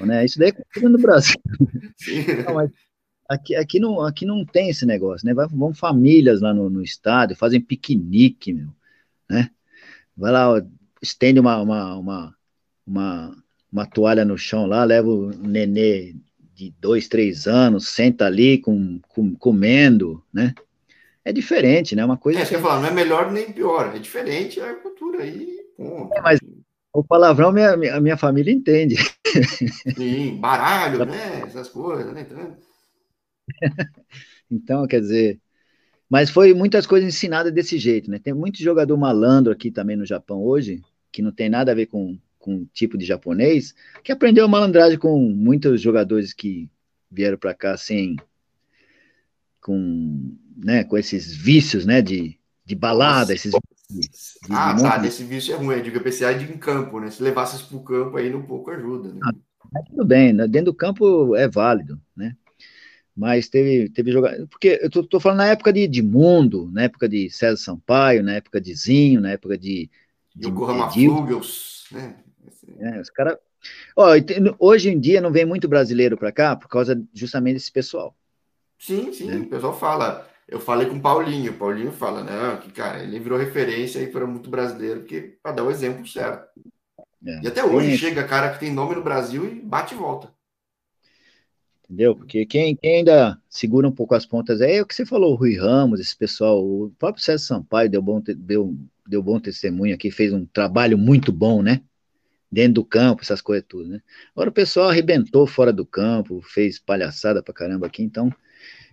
Né? 0.00 0.24
Isso 0.24 0.38
daí 0.38 0.52
é 0.76 0.80
no 0.88 0.98
Brasil. 0.98 1.36
Não, 2.46 2.70
aqui, 3.28 3.54
aqui, 3.54 3.80
não, 3.80 4.00
aqui 4.02 4.26
não 4.26 4.44
tem 4.44 4.70
esse 4.70 4.84
negócio, 4.84 5.26
né? 5.26 5.34
Vai, 5.34 5.46
vão 5.48 5.74
famílias 5.74 6.40
lá 6.40 6.52
no, 6.52 6.68
no 6.68 6.82
estádio, 6.82 7.36
fazem 7.36 7.60
piquenique, 7.60 8.52
meu, 8.52 8.68
né? 9.28 9.50
Vai 10.16 10.32
lá, 10.32 10.62
estende 11.02 11.40
uma, 11.40 11.60
uma, 11.60 11.96
uma, 11.96 12.34
uma, 12.86 13.36
uma 13.70 13.86
toalha 13.86 14.24
no 14.24 14.38
chão 14.38 14.66
lá, 14.66 14.84
leva 14.84 15.08
o 15.08 15.30
nenê 15.30 16.14
de 16.54 16.74
dois, 16.80 17.06
três 17.06 17.46
anos, 17.46 17.88
senta 17.88 18.26
ali 18.26 18.58
com, 18.58 18.98
com 19.08 19.34
comendo, 19.34 20.22
né? 20.32 20.54
É 21.26 21.32
diferente, 21.32 21.96
né? 21.96 22.04
Uma 22.04 22.16
coisa. 22.16 22.38
É, 22.38 22.46
que... 22.46 22.56
falar, 22.56 22.80
não 22.80 22.88
é 22.88 22.92
melhor 22.92 23.32
nem 23.32 23.50
pior, 23.50 23.92
é 23.92 23.98
diferente 23.98 24.60
a 24.60 24.72
cultura 24.76 25.24
aí. 25.24 25.58
É, 25.76 26.20
mas 26.20 26.38
o 26.92 27.02
palavrão 27.02 27.50
minha, 27.50 27.72
a 27.72 28.00
minha 28.00 28.16
família 28.16 28.52
entende. 28.52 28.94
Sim, 29.96 30.36
baralho, 30.36 31.02
né? 31.04 31.42
Essas 31.44 31.68
coisas, 31.68 32.12
né? 32.12 32.24
Então... 32.30 32.56
então, 34.48 34.86
quer 34.86 35.00
dizer. 35.00 35.40
Mas 36.08 36.30
foi 36.30 36.54
muitas 36.54 36.86
coisas 36.86 37.12
ensinadas 37.12 37.52
desse 37.52 37.76
jeito, 37.76 38.08
né? 38.08 38.20
Tem 38.20 38.32
muito 38.32 38.62
jogador 38.62 38.96
malandro 38.96 39.52
aqui 39.52 39.72
também 39.72 39.96
no 39.96 40.06
Japão 40.06 40.40
hoje, 40.40 40.80
que 41.10 41.20
não 41.20 41.32
tem 41.32 41.48
nada 41.48 41.72
a 41.72 41.74
ver 41.74 41.86
com, 41.86 42.16
com 42.38 42.64
tipo 42.72 42.96
de 42.96 43.04
japonês, 43.04 43.74
que 44.04 44.12
aprendeu 44.12 44.46
malandragem 44.46 44.96
com 44.96 45.18
muitos 45.18 45.80
jogadores 45.80 46.32
que 46.32 46.70
vieram 47.10 47.36
para 47.36 47.52
cá 47.52 47.76
sem. 47.76 48.14
Com 49.66 50.36
né, 50.56 50.84
com 50.84 50.96
esses 50.96 51.34
vícios, 51.34 51.84
né, 51.84 52.00
de, 52.00 52.38
de 52.64 52.74
balada, 52.76 53.34
esses 53.34 53.52
de, 53.90 54.00
de 54.00 54.08
Ah, 54.48 54.72
de 54.72 54.82
tá, 54.82 54.96
desse 54.98 55.24
vício 55.24 55.52
é 55.52 55.56
ruim, 55.56 55.74
eu 55.74 55.82
digo 55.82 56.00
PCA 56.00 56.32
de 56.32 56.50
em 56.50 56.56
campo, 56.56 57.00
né, 57.00 57.10
se 57.10 57.20
levasses 57.20 57.60
para 57.60 57.76
o 57.76 57.82
campo 57.82 58.16
aí, 58.16 58.32
um 58.32 58.46
pouco 58.46 58.70
ajuda, 58.70 59.12
né? 59.12 59.20
Ah, 59.24 59.82
tudo 59.88 60.04
bem, 60.04 60.32
né? 60.32 60.46
dentro 60.46 60.66
do 60.66 60.74
campo 60.74 61.34
é 61.34 61.48
válido, 61.48 62.00
né, 62.16 62.36
mas 63.14 63.48
teve, 63.48 63.90
teve 63.90 64.12
jogador, 64.12 64.46
porque 64.46 64.78
eu 64.80 64.88
tô, 64.88 65.02
tô, 65.02 65.18
falando 65.18 65.38
na 65.38 65.48
época 65.48 65.72
de, 65.72 65.88
de 65.88 66.00
Mundo, 66.00 66.70
na 66.72 66.84
época 66.84 67.08
de 67.08 67.28
César 67.28 67.56
Sampaio, 67.56 68.22
na 68.22 68.34
época 68.34 68.60
de 68.60 68.72
Zinho, 68.72 69.20
na 69.20 69.32
época 69.32 69.58
de... 69.58 69.90
de 70.34 70.48
Yokohama 70.48 70.88
Flugels, 70.90 71.86
né? 71.90 72.14
É, 72.78 73.00
os 73.00 73.10
caras... 73.10 73.36
hoje 74.60 74.90
em 74.90 75.00
dia 75.00 75.20
não 75.20 75.32
vem 75.32 75.44
muito 75.44 75.66
brasileiro 75.66 76.16
para 76.16 76.30
cá 76.30 76.54
por 76.54 76.68
causa 76.68 77.02
justamente 77.12 77.54
desse 77.54 77.72
pessoal. 77.72 78.14
Sim, 78.78 79.12
sim, 79.12 79.26
né? 79.26 79.38
o 79.38 79.46
pessoal 79.46 79.78
fala 79.78 80.26
eu 80.48 80.60
falei 80.60 80.86
com 80.88 80.96
o 80.96 81.00
Paulinho, 81.00 81.52
o 81.52 81.56
Paulinho 81.56 81.90
fala, 81.90 82.22
né, 82.22 82.60
que, 82.62 82.70
cara, 82.70 83.02
ele 83.02 83.18
virou 83.18 83.38
referência 83.38 84.00
aí 84.00 84.06
para 84.06 84.26
muito 84.26 84.48
brasileiro, 84.48 85.00
porque 85.00 85.36
para 85.42 85.52
dar 85.52 85.64
o 85.64 85.70
exemplo 85.70 86.06
certo. 86.06 86.46
É, 87.24 87.40
e 87.42 87.48
até 87.48 87.64
hoje 87.64 87.90
sim. 87.92 87.96
chega 87.96 88.22
cara 88.26 88.52
que 88.52 88.60
tem 88.60 88.72
nome 88.72 88.94
no 88.94 89.02
Brasil 89.02 89.44
e 89.44 89.60
bate 89.60 89.94
e 89.94 89.98
volta. 89.98 90.32
Entendeu? 91.84 92.14
Porque 92.14 92.46
quem, 92.46 92.76
quem 92.76 92.98
ainda 92.98 93.40
segura 93.48 93.88
um 93.88 93.92
pouco 93.92 94.14
as 94.14 94.26
pontas 94.26 94.60
é 94.60 94.80
o 94.80 94.86
que 94.86 94.94
você 94.94 95.04
falou, 95.04 95.32
o 95.32 95.36
Rui 95.36 95.56
Ramos, 95.56 96.00
esse 96.00 96.16
pessoal, 96.16 96.64
o 96.64 96.92
próprio 96.98 97.22
César 97.22 97.44
Sampaio 97.44 97.90
deu 97.90 98.02
bom, 98.02 98.20
deu, 98.20 98.76
deu 99.06 99.22
bom 99.22 99.40
testemunho 99.40 99.94
aqui, 99.94 100.10
fez 100.10 100.32
um 100.32 100.46
trabalho 100.46 100.96
muito 100.96 101.32
bom, 101.32 101.62
né? 101.62 101.80
Dentro 102.50 102.74
do 102.74 102.84
campo, 102.84 103.22
essas 103.22 103.40
coisas 103.40 103.66
tudo, 103.68 103.88
né? 103.88 104.00
Agora 104.32 104.50
o 104.50 104.52
pessoal 104.52 104.88
arrebentou 104.90 105.46
fora 105.46 105.72
do 105.72 105.84
campo, 105.84 106.40
fez 106.42 106.78
palhaçada 106.78 107.42
pra 107.42 107.52
caramba 107.52 107.86
aqui, 107.86 108.02
então 108.02 108.32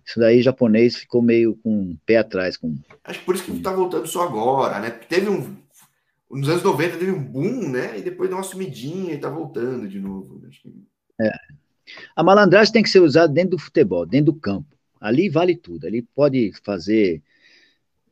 isso 0.05 0.19
daí 0.19 0.41
japonês 0.41 0.97
ficou 0.97 1.21
meio 1.21 1.55
com 1.63 1.71
um 1.71 1.97
pé 2.05 2.17
atrás. 2.17 2.57
Com... 2.57 2.77
Acho 3.03 3.19
que 3.19 3.25
por 3.25 3.35
isso 3.35 3.45
que 3.45 3.51
está 3.51 3.71
voltando 3.71 4.05
só 4.07 4.23
agora, 4.23 4.79
né? 4.79 4.89
Teve 4.89 5.29
um. 5.29 5.55
Nos 6.29 6.49
anos 6.49 6.63
90 6.63 6.97
teve 6.97 7.11
um 7.11 7.23
boom, 7.23 7.69
né? 7.69 7.97
E 7.97 8.01
depois 8.01 8.29
deu 8.29 8.37
uma 8.37 8.43
sumidinha 8.43 9.11
e 9.11 9.15
está 9.15 9.29
voltando 9.29 9.87
de 9.87 9.99
novo. 9.99 10.41
É. 11.21 11.31
A 12.15 12.23
malandragem 12.23 12.73
tem 12.73 12.83
que 12.83 12.89
ser 12.89 12.99
usada 12.99 13.31
dentro 13.31 13.51
do 13.51 13.59
futebol, 13.59 14.05
dentro 14.05 14.33
do 14.33 14.39
campo. 14.39 14.75
Ali 14.99 15.29
vale 15.29 15.55
tudo. 15.55 15.85
Ali 15.85 16.01
pode 16.01 16.51
fazer 16.63 17.21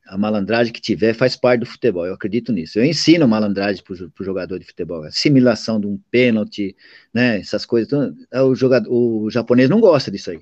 a 0.07 0.17
malandragem 0.17 0.73
que 0.73 0.81
tiver, 0.81 1.13
faz 1.13 1.35
parte 1.35 1.61
do 1.61 1.65
futebol. 1.65 2.05
Eu 2.05 2.13
acredito 2.13 2.51
nisso. 2.51 2.77
Eu 2.77 2.85
ensino 2.85 3.27
malandragem 3.27 3.83
para 3.83 3.93
o 3.93 4.23
jogador 4.23 4.59
de 4.59 4.65
futebol. 4.65 5.03
A 5.03 5.11
simulação 5.11 5.79
de 5.79 5.87
um 5.87 5.99
pênalti, 6.11 6.75
né? 7.13 7.39
Essas 7.39 7.65
coisas. 7.65 8.13
O, 8.31 8.53
jogador, 8.53 8.91
o 8.91 9.29
japonês 9.31 9.69
não 9.69 9.79
gosta 9.79 10.11
disso 10.11 10.31
aí 10.31 10.39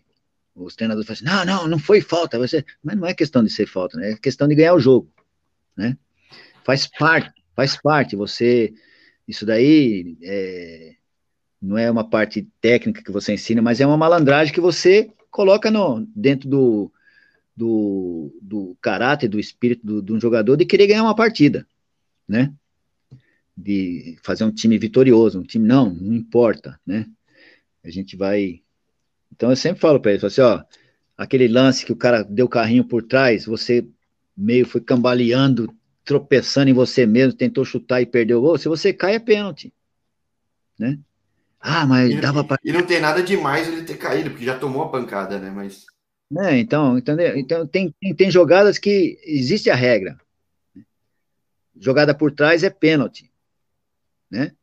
os 0.64 0.76
treinadores 0.76 1.08
falam 1.08 1.18
assim, 1.18 1.48
não, 1.48 1.56
não, 1.56 1.68
não 1.68 1.80
foi 1.80 2.02
falta, 2.02 2.38
você... 2.38 2.66
mas 2.84 2.98
não 2.98 3.08
é 3.08 3.14
questão 3.14 3.44
de 3.44 3.50
ser 3.50 3.68
falta, 3.68 3.98
né? 3.98 4.12
é 4.12 4.18
questão 4.18 4.48
de 4.48 4.56
ganhar 4.56 4.74
o 4.74 4.80
jogo, 4.80 5.12
né? 5.76 5.98
Faz 6.64 6.88
parte, 6.88 7.44
faz 7.56 7.78
parte, 7.82 8.16
você, 8.16 8.74
isso 9.28 9.46
daí 9.46 10.18
é, 10.22 10.96
não 11.62 11.78
é 11.78 11.90
uma 11.90 12.08
parte 12.08 12.48
técnica 12.62 13.04
que 13.04 13.12
você 13.12 13.34
ensina, 13.34 13.62
mas 13.62 13.80
é 13.80 13.88
uma 13.88 13.98
malandragem 13.98 14.54
que 14.54 14.62
você 14.62 15.12
coloca 15.32 15.72
no, 15.72 16.06
dentro 16.16 16.50
do, 16.50 16.92
do, 17.56 18.38
do 18.42 18.78
caráter, 18.82 19.28
do 19.28 19.40
espírito 19.40 19.86
do, 19.86 20.02
de 20.02 20.14
um 20.14 20.20
jogador 20.20 20.56
de 20.56 20.66
querer 20.66 20.88
ganhar 20.88 21.04
uma 21.04 21.16
partida, 21.16 21.68
né? 22.28 22.54
De 23.56 24.18
fazer 24.24 24.46
um 24.46 24.52
time 24.52 24.78
vitorioso, 24.78 25.40
um 25.40 25.44
time, 25.44 25.68
não, 25.68 25.94
não 25.94 26.14
importa, 26.14 26.80
né? 26.86 27.06
A 27.84 27.90
gente 27.90 28.16
vai 28.16 28.62
então 29.32 29.50
eu 29.50 29.56
sempre 29.56 29.80
falo 29.80 30.00
para 30.00 30.14
ele, 30.14 30.26
assim, 30.26 30.42
ó, 30.42 30.64
aquele 31.18 31.48
lance 31.48 31.86
que 31.86 31.92
o 31.92 31.96
cara 31.96 32.24
deu 32.24 32.46
o 32.46 32.50
carrinho 32.50 32.84
por 32.84 33.04
trás, 33.04 33.46
você 33.46 33.88
meio 34.36 34.66
foi 34.66 34.82
cambaleando, 34.82 35.74
tropeçando 36.04 36.70
em 36.70 36.74
você 36.74 37.06
mesmo, 37.06 37.34
tentou 37.34 37.66
chutar 37.66 38.02
e 38.02 38.06
perdeu 38.06 38.40
o 38.40 38.42
gol, 38.42 38.58
se 38.58 38.68
você 38.68 38.94
cai 38.94 39.16
é 39.16 39.20
pênalti, 39.20 39.74
né? 40.78 40.98
Ah, 41.60 41.86
mas 41.86 42.10
e, 42.10 42.22
dava 42.22 42.44
para 42.44 42.58
E 42.64 42.72
não 42.72 42.86
tem 42.86 43.02
nada 43.02 43.22
demais 43.22 43.68
ele 43.68 43.84
ter 43.84 43.98
caído, 43.98 44.30
porque 44.32 44.46
já 44.46 44.58
tomou 44.58 44.84
a 44.84 44.90
pancada, 44.90 45.38
né? 45.38 45.50
Mas 45.50 45.86
Né? 46.32 46.58
Então, 46.58 46.98
entendeu? 46.98 47.38
Então 47.38 47.68
tem, 47.68 47.94
tem, 48.00 48.16
tem 48.16 48.32
jogadas 48.32 48.78
que 48.78 49.20
existe 49.26 49.70
a 49.70 49.76
regra. 49.76 50.18
Jogada 51.78 52.14
por 52.16 52.32
trás 52.32 52.64
é 52.64 52.70
pênalti, 52.70 53.32
né? 54.32 54.54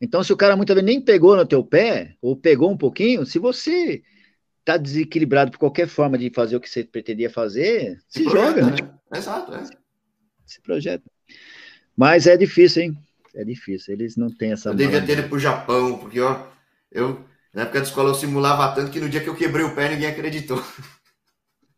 Então, 0.00 0.22
se 0.22 0.32
o 0.32 0.36
cara 0.36 0.56
muitas 0.56 0.74
vezes 0.74 0.86
nem 0.86 1.00
pegou 1.00 1.36
no 1.36 1.44
teu 1.44 1.62
pé, 1.62 2.16
ou 2.22 2.34
pegou 2.34 2.70
um 2.70 2.76
pouquinho, 2.76 3.26
se 3.26 3.38
você 3.38 4.02
tá 4.64 4.76
desequilibrado 4.76 5.50
por 5.50 5.58
qualquer 5.58 5.88
forma 5.88 6.16
de 6.16 6.30
fazer 6.30 6.56
o 6.56 6.60
que 6.60 6.70
você 6.70 6.84
pretendia 6.84 7.28
fazer, 7.28 8.00
se, 8.08 8.22
se 8.22 8.24
joga, 8.24 8.64
né? 8.66 8.76
né? 8.82 8.94
Exato, 9.14 9.54
é. 9.54 9.64
Se 10.46 10.60
projeta. 10.62 11.04
Mas 11.96 12.26
é 12.26 12.36
difícil, 12.36 12.82
hein? 12.82 12.98
É 13.34 13.44
difícil. 13.44 13.94
Eles 13.94 14.16
não 14.16 14.28
têm 14.28 14.52
essa. 14.52 14.70
Eu 14.70 14.74
devia 14.74 15.04
ter 15.04 15.18
ido 15.18 15.28
pro 15.28 15.38
Japão, 15.38 15.98
porque, 15.98 16.20
ó, 16.20 16.46
eu, 16.90 17.24
na 17.54 17.62
época 17.62 17.80
da 17.80 17.86
escola, 17.86 18.10
eu 18.10 18.14
simulava 18.14 18.74
tanto 18.74 18.90
que 18.90 19.00
no 19.00 19.08
dia 19.08 19.20
que 19.20 19.28
eu 19.28 19.36
quebrei 19.36 19.64
o 19.64 19.74
pé, 19.74 19.90
ninguém 19.90 20.08
acreditou. 20.08 20.62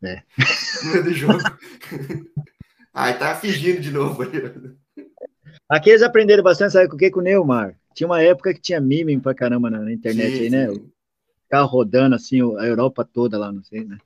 É. 0.03 0.21
No 0.83 0.91
meio 0.91 1.03
do 1.03 1.13
jogo. 1.13 1.39
Ai, 2.93 3.17
tá 3.17 3.33
fingindo 3.35 3.79
de 3.79 3.89
novo 3.89 4.21
Aqui 5.69 5.89
eles 5.89 6.03
aprenderam 6.03 6.43
bastante, 6.43 6.73
sabe 6.73 6.89
com 6.89 6.95
o 6.95 6.99
que? 6.99 7.09
Com 7.09 7.21
o 7.21 7.23
Neymar. 7.23 7.75
Tinha 7.93 8.07
uma 8.07 8.21
época 8.21 8.53
que 8.53 8.61
tinha 8.61 8.81
meme 8.81 9.19
pra 9.19 9.33
caramba 9.33 9.69
na, 9.69 9.79
na 9.79 9.91
internet 9.93 10.35
sim, 10.35 10.43
aí, 10.43 10.49
né? 10.49 10.67
Ficava 11.43 11.65
rodando 11.65 12.15
assim 12.15 12.41
a 12.57 12.65
Europa 12.65 13.03
toda 13.05 13.37
lá, 13.37 13.51
não 13.51 13.63
sei, 13.63 13.83
né? 13.83 13.97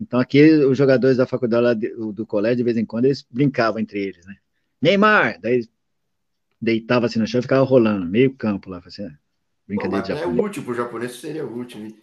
Então 0.00 0.20
aqui 0.20 0.42
os 0.64 0.78
jogadores 0.78 1.16
da 1.16 1.26
faculdade 1.26 1.62
lá 1.62 1.74
do, 1.74 2.12
do 2.12 2.26
colégio, 2.26 2.58
de 2.58 2.62
vez 2.62 2.76
em 2.76 2.84
quando, 2.84 3.06
eles 3.06 3.26
brincavam 3.30 3.80
entre 3.80 4.00
eles, 4.00 4.24
né? 4.26 4.36
Neymar! 4.80 5.40
Daí 5.40 5.68
deitava 6.60 7.06
assim 7.06 7.18
no 7.18 7.26
chão 7.26 7.40
e 7.40 7.42
ficava 7.42 7.64
rolando, 7.64 8.06
meio 8.06 8.34
campo 8.34 8.70
lá, 8.70 8.80
assim, 8.84 9.08
brincadeira 9.66 9.98
Bom, 9.98 10.02
de 10.02 10.14
japonês. 10.14 10.38
É 10.38 10.42
útil 10.42 10.62
pro 10.64 10.74
japonês, 10.74 11.12
seria 11.16 11.46
útil, 11.46 11.96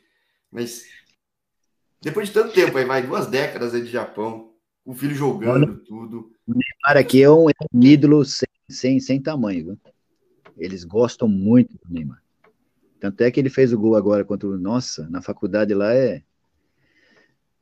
mas 0.51 0.85
depois 2.01 2.27
de 2.27 2.33
tanto 2.33 2.53
tempo, 2.53 2.77
aí 2.77 2.85
vai 2.85 3.01
duas 3.01 3.27
décadas 3.27 3.73
aí 3.73 3.81
de 3.81 3.89
Japão, 3.89 4.51
o 4.85 4.93
filho 4.93 5.15
jogando 5.15 5.71
Olha, 5.71 5.79
tudo. 5.85 6.31
O 6.45 6.51
Neymar 6.51 7.01
aqui 7.01 7.23
é 7.23 7.29
um, 7.29 7.49
é 7.49 7.53
um 7.73 7.83
ídolo 7.83 8.23
sem, 8.23 8.47
sem, 8.69 8.99
sem 8.99 9.21
tamanho, 9.21 9.65
viu? 9.65 9.79
Eles 10.57 10.83
gostam 10.83 11.27
muito 11.27 11.77
do 11.77 11.93
Neymar. 11.93 12.21
Tanto 12.99 13.21
é 13.21 13.29
que 13.29 13.39
ele 13.39 13.49
fez 13.49 13.73
o 13.73 13.77
gol 13.77 13.95
agora 13.95 14.23
contra 14.23 14.47
o. 14.47 14.57
Nossa, 14.57 15.07
na 15.09 15.21
faculdade 15.21 15.73
lá 15.73 15.93
é, 15.93 16.23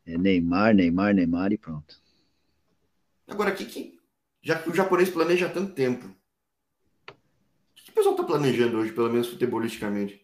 é 0.05 0.17
Neymar, 0.17 0.73
Neymar, 0.73 1.13
Neymar 1.13 1.51
e 1.51 1.57
pronto. 1.57 2.01
Agora, 3.27 3.49
aqui 3.49 3.65
que 3.65 3.97
já 4.41 4.59
que 4.59 4.69
o 4.69 4.75
japonês 4.75 5.09
planeja 5.09 5.45
há 5.45 5.49
tanto 5.49 5.73
tempo, 5.73 6.05
o 6.05 6.13
que 7.75 7.89
o 7.89 7.93
pessoal 7.93 8.13
está 8.13 8.25
planejando 8.25 8.77
hoje, 8.77 8.91
pelo 8.91 9.09
menos 9.09 9.29
futebolisticamente? 9.29 10.21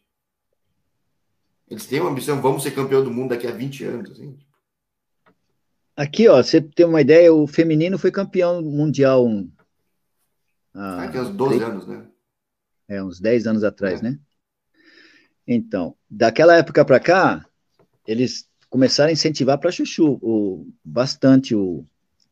Eles 1.69 1.85
têm 1.85 2.01
uma 2.01 2.09
ambição, 2.09 2.41
vamos 2.41 2.63
ser 2.63 2.71
campeão 2.71 3.03
do 3.03 3.11
mundo 3.11 3.29
daqui 3.29 3.47
a 3.47 3.51
20 3.51 3.83
anos. 3.85 4.11
Assim. 4.11 4.37
Aqui, 5.95 6.27
ó, 6.27 6.41
você 6.41 6.59
tem 6.59 6.85
uma 6.85 6.99
ideia, 6.99 7.33
o 7.33 7.47
feminino 7.47 7.97
foi 7.97 8.11
campeão 8.11 8.61
mundial. 8.61 9.25
Um, 9.25 9.49
ah, 10.73 11.07
tem 11.11 11.21
uns 11.21 11.29
12 11.29 11.63
anos, 11.63 11.87
né? 11.87 12.05
É, 12.89 13.01
uns 13.03 13.19
10 13.21 13.45
anos 13.45 13.63
atrás, 13.63 14.01
é. 14.01 14.03
né? 14.03 14.19
Então, 15.47 15.95
daquela 16.09 16.57
época 16.57 16.83
para 16.83 16.99
cá, 16.99 17.45
eles 18.05 18.49
começaram 18.69 19.09
a 19.09 19.13
incentivar 19.13 19.59
para 19.59 19.71
chuchu 19.71 20.19
o, 20.21 20.67
bastante 20.83 21.55
o, 21.55 21.85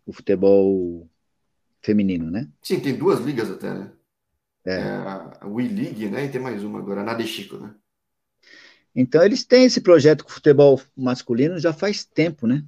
o 0.05 0.11
futebol 0.11 1.07
feminino, 1.81 2.29
né? 2.29 2.47
Sim, 2.61 2.79
tem 2.79 2.95
duas 2.95 3.19
ligas 3.19 3.49
até, 3.49 3.73
né? 3.73 3.91
É. 4.65 4.73
é 4.73 4.81
a 4.81 5.47
Wii 5.47 5.67
League, 5.69 6.09
né? 6.09 6.25
E 6.25 6.29
tem 6.29 6.41
mais 6.41 6.63
uma 6.63 6.79
agora, 6.79 7.01
a 7.01 7.03
Nadeshiko, 7.03 7.57
né? 7.57 7.73
Então, 8.95 9.23
eles 9.23 9.43
têm 9.43 9.65
esse 9.65 9.79
projeto 9.79 10.23
com 10.23 10.31
o 10.31 10.33
futebol 10.33 10.81
masculino 10.95 11.59
já 11.59 11.71
faz 11.71 12.03
tempo, 12.03 12.47
né? 12.47 12.63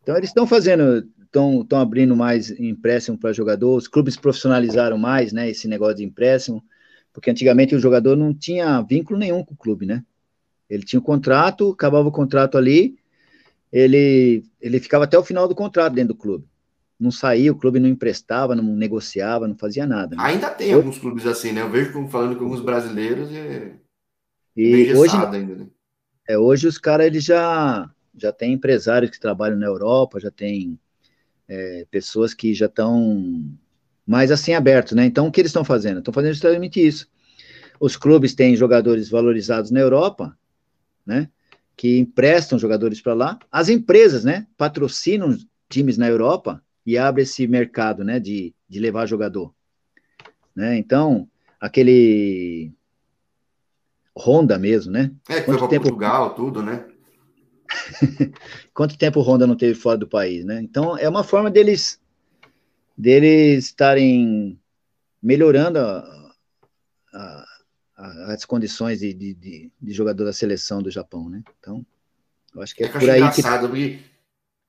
Então, 0.00 0.16
eles 0.16 0.30
estão 0.30 0.46
fazendo, 0.46 1.08
estão 1.20 1.66
abrindo 1.72 2.14
mais 2.14 2.50
empréstimo 2.50 3.18
para 3.18 3.32
jogador, 3.32 3.76
os 3.76 3.88
clubes 3.88 4.16
profissionalizaram 4.16 4.96
mais, 4.96 5.32
né? 5.32 5.50
Esse 5.50 5.66
negócio 5.66 5.96
de 5.96 6.04
empréstimo. 6.04 6.64
Porque 7.18 7.32
antigamente 7.32 7.74
o 7.74 7.80
jogador 7.80 8.16
não 8.16 8.32
tinha 8.32 8.80
vínculo 8.80 9.18
nenhum 9.18 9.44
com 9.44 9.52
o 9.52 9.56
clube, 9.56 9.84
né? 9.84 10.04
Ele 10.70 10.84
tinha 10.84 11.00
um 11.00 11.02
contrato, 11.02 11.72
acabava 11.72 12.06
o 12.06 12.12
contrato 12.12 12.56
ali, 12.56 12.96
ele, 13.72 14.44
ele 14.60 14.78
ficava 14.78 15.02
até 15.02 15.18
o 15.18 15.24
final 15.24 15.48
do 15.48 15.54
contrato 15.54 15.94
dentro 15.94 16.14
do 16.14 16.20
clube. 16.20 16.46
Não 16.96 17.10
saía, 17.10 17.50
o 17.50 17.56
clube 17.56 17.80
não 17.80 17.88
emprestava, 17.88 18.54
não 18.54 18.62
negociava, 18.62 19.48
não 19.48 19.58
fazia 19.58 19.84
nada. 19.84 20.14
Né? 20.14 20.22
Ainda 20.22 20.48
tem 20.50 20.72
alguns 20.72 20.98
clubes 20.98 21.26
assim, 21.26 21.50
né? 21.50 21.60
Eu 21.60 21.70
vejo 21.70 21.92
como 21.92 22.08
falando 22.08 22.36
com 22.36 22.44
alguns 22.44 22.60
brasileiros 22.60 23.32
e, 23.32 23.74
e 24.54 24.94
hoje, 24.94 25.16
ainda, 25.16 25.56
né? 25.56 25.66
é, 26.28 26.38
hoje 26.38 26.68
os 26.68 26.78
caras 26.78 27.06
eles 27.08 27.24
já 27.24 27.90
já 28.16 28.32
tem 28.32 28.52
empresários 28.52 29.10
que 29.10 29.18
trabalham 29.18 29.58
na 29.58 29.66
Europa, 29.66 30.20
já 30.20 30.30
tem 30.30 30.78
é, 31.48 31.84
pessoas 31.90 32.32
que 32.32 32.54
já 32.54 32.66
estão 32.66 33.42
mais 34.08 34.30
assim 34.30 34.54
aberto, 34.54 34.96
né? 34.96 35.04
Então, 35.04 35.26
o 35.26 35.30
que 35.30 35.38
eles 35.38 35.50
estão 35.50 35.62
fazendo? 35.62 35.98
Estão 35.98 36.14
fazendo 36.14 36.32
justamente 36.32 36.84
isso. 36.84 37.06
Os 37.78 37.94
clubes 37.94 38.34
têm 38.34 38.56
jogadores 38.56 39.10
valorizados 39.10 39.70
na 39.70 39.80
Europa, 39.80 40.34
né? 41.04 41.28
Que 41.76 41.98
emprestam 41.98 42.58
jogadores 42.58 43.02
para 43.02 43.12
lá. 43.12 43.38
As 43.52 43.68
empresas, 43.68 44.24
né? 44.24 44.46
Patrocinam 44.56 45.36
times 45.68 45.98
na 45.98 46.08
Europa 46.08 46.62
e 46.86 46.96
abrem 46.96 47.24
esse 47.24 47.46
mercado, 47.46 48.02
né? 48.02 48.18
De, 48.18 48.54
de 48.66 48.80
levar 48.80 49.04
jogador. 49.04 49.54
Né? 50.56 50.78
Então, 50.78 51.28
aquele 51.60 52.72
Honda 54.16 54.58
mesmo, 54.58 54.90
né? 54.90 55.12
É, 55.28 55.40
que 55.40 55.42
Quanto 55.42 55.58
foi 55.60 55.68
tempo... 55.68 55.82
Portugal, 55.82 56.34
tudo, 56.34 56.62
né? 56.62 56.86
Quanto 58.72 58.96
tempo 58.96 59.20
o 59.20 59.22
Honda 59.22 59.46
não 59.46 59.54
teve 59.54 59.74
fora 59.74 59.98
do 59.98 60.08
país, 60.08 60.46
né? 60.46 60.62
Então, 60.62 60.96
é 60.96 61.06
uma 61.06 61.22
forma 61.22 61.50
deles 61.50 62.00
deles 62.98 63.66
estarem 63.66 64.60
melhorando 65.22 65.78
a, 65.78 66.34
a, 67.14 67.46
a, 67.96 68.32
as 68.32 68.44
condições 68.44 68.98
de, 68.98 69.14
de, 69.14 69.70
de, 69.80 69.92
jogador 69.92 70.24
da 70.24 70.32
seleção 70.32 70.82
do 70.82 70.90
Japão, 70.90 71.28
né? 71.28 71.44
Então, 71.60 71.86
eu 72.52 72.60
acho 72.60 72.74
que 72.74 72.82
é, 72.82 72.86
é 72.86 72.90
por 72.90 73.08
aí 73.08 73.20
engraçado, 73.20 73.60
que... 73.62 73.68
porque 73.68 73.98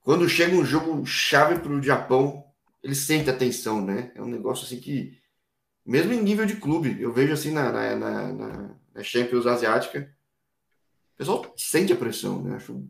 quando 0.00 0.28
chega 0.28 0.54
um 0.54 0.64
jogo 0.64 1.04
chave 1.04 1.58
para 1.58 1.72
o 1.72 1.82
Japão, 1.82 2.44
ele 2.84 2.94
sente 2.94 3.28
a 3.28 3.36
tensão, 3.36 3.84
né? 3.84 4.12
É 4.14 4.22
um 4.22 4.28
negócio 4.28 4.64
assim 4.64 4.78
que, 4.78 5.18
mesmo 5.84 6.12
em 6.12 6.22
nível 6.22 6.46
de 6.46 6.54
clube, 6.54 7.02
eu 7.02 7.12
vejo 7.12 7.32
assim 7.32 7.50
na, 7.50 7.72
na, 7.72 7.96
na, 7.96 8.76
na 8.94 9.02
Champions 9.02 9.44
Asiática, 9.44 10.08
o 11.14 11.18
pessoal 11.18 11.52
sente 11.56 11.92
a 11.92 11.96
pressão, 11.96 12.42
né? 12.42 12.54
Acho... 12.54 12.80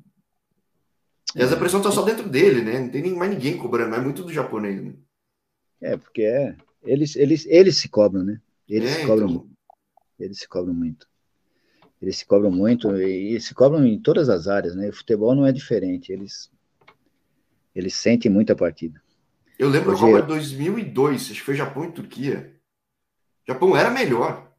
E 1.35 1.41
essa 1.41 1.57
pressão 1.57 1.81
está 1.81 1.91
só 1.91 2.03
dentro 2.03 2.29
dele, 2.29 2.61
né? 2.61 2.79
Não 2.79 2.91
tem 2.91 3.15
mais 3.15 3.31
ninguém 3.31 3.57
cobrando, 3.57 3.95
é 3.95 4.01
muito 4.01 4.23
do 4.23 4.33
japonês, 4.33 4.83
né? 4.83 4.93
É, 5.81 5.97
porque 5.97 6.23
é, 6.23 6.57
eles, 6.83 7.17
eles, 7.17 7.47
eles 7.47 7.77
se 7.77 7.89
cobram, 7.89 8.23
né? 8.23 8.41
Eles 8.69 8.91
é, 8.91 9.01
se 9.01 9.07
cobram 9.07 9.29
então... 9.29 9.51
Eles 10.19 10.39
se 10.39 10.49
cobram 10.49 10.75
muito. 10.75 11.09
Eles 12.01 12.17
se 12.17 12.27
cobram 12.27 12.51
muito 12.51 12.97
e, 12.97 13.39
se 13.41 13.55
cobram 13.55 13.87
em 13.87 13.99
todas 13.99 14.29
as 14.29 14.49
áreas, 14.49 14.75
né? 14.75 14.89
O 14.89 14.93
futebol 14.93 15.35
não 15.35 15.47
é 15.47 15.53
diferente. 15.53 16.13
Eles, 16.13 16.51
eles 17.75 17.95
sentem 17.95 18.31
muito 18.31 18.53
a 18.53 18.57
partida. 18.57 19.03
Eu 19.59 19.69
lembro 19.69 19.93
Hoje, 19.93 20.01
Copa 20.01 20.23
de 20.23 20.29
2002, 20.29 21.23
acho 21.23 21.35
que 21.35 21.41
foi 21.41 21.55
Japão 21.55 21.85
e 21.85 21.93
Turquia. 21.93 22.59
O 23.47 23.53
Japão 23.53 23.77
era 23.77 23.91
melhor. 23.91 24.51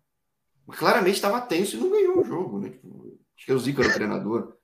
Mas 0.67 0.77
claramente 0.77 1.15
estava 1.15 1.41
tenso 1.41 1.75
e 1.75 1.79
não 1.79 1.89
ganhou 1.89 2.21
o 2.21 2.23
jogo, 2.23 2.59
né? 2.59 2.69
Tipo, 2.69 3.19
acho 3.35 3.45
que 3.45 3.51
é 3.51 3.55
o 3.55 3.59
Zico 3.59 3.81
era 3.81 3.89
o 3.89 3.93
treinador. 3.93 4.57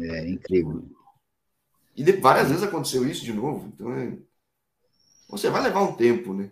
É 0.00 0.28
incrível. 0.28 0.90
E 1.94 2.02
de, 2.02 2.12
várias 2.12 2.48
vezes 2.48 2.62
aconteceu 2.62 3.06
isso 3.06 3.24
de 3.24 3.32
novo. 3.32 3.70
Então 3.74 3.92
é 3.92 4.16
você 5.28 5.50
vai 5.50 5.62
levar 5.62 5.82
um 5.82 5.94
tempo, 5.94 6.32
né? 6.32 6.50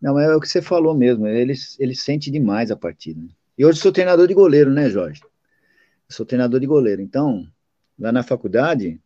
Não, 0.00 0.18
é 0.18 0.34
o 0.34 0.40
que 0.40 0.48
você 0.48 0.62
falou 0.62 0.94
mesmo. 0.94 1.26
Ele, 1.26 1.54
ele 1.78 1.94
sente 1.94 2.30
demais 2.30 2.70
a 2.70 2.76
partida. 2.76 3.20
E 3.56 3.64
hoje 3.64 3.80
sou 3.80 3.90
treinador 3.90 4.28
de 4.28 4.34
goleiro, 4.34 4.70
né, 4.70 4.88
Jorge? 4.88 5.22
Eu 5.22 6.14
sou 6.14 6.24
treinador 6.24 6.60
de 6.60 6.66
goleiro. 6.66 7.02
Então, 7.02 7.46
lá 7.98 8.12
na 8.12 8.22
faculdade, 8.22 9.00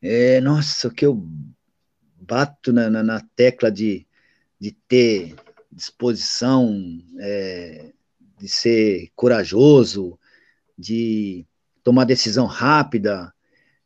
é, 0.00 0.40
nossa, 0.40 0.88
o 0.88 0.90
que 0.92 1.04
eu 1.04 1.26
bato 2.20 2.72
na, 2.72 2.88
na, 2.88 3.02
na 3.02 3.20
tecla 3.34 3.70
de, 3.70 4.06
de 4.60 4.72
ter 4.86 5.34
disposição, 5.72 7.02
é, 7.18 7.92
de 8.38 8.48
ser 8.48 9.10
corajoso, 9.16 10.18
de 10.78 11.46
tomar 11.82 12.04
decisão 12.04 12.46
rápida, 12.46 13.32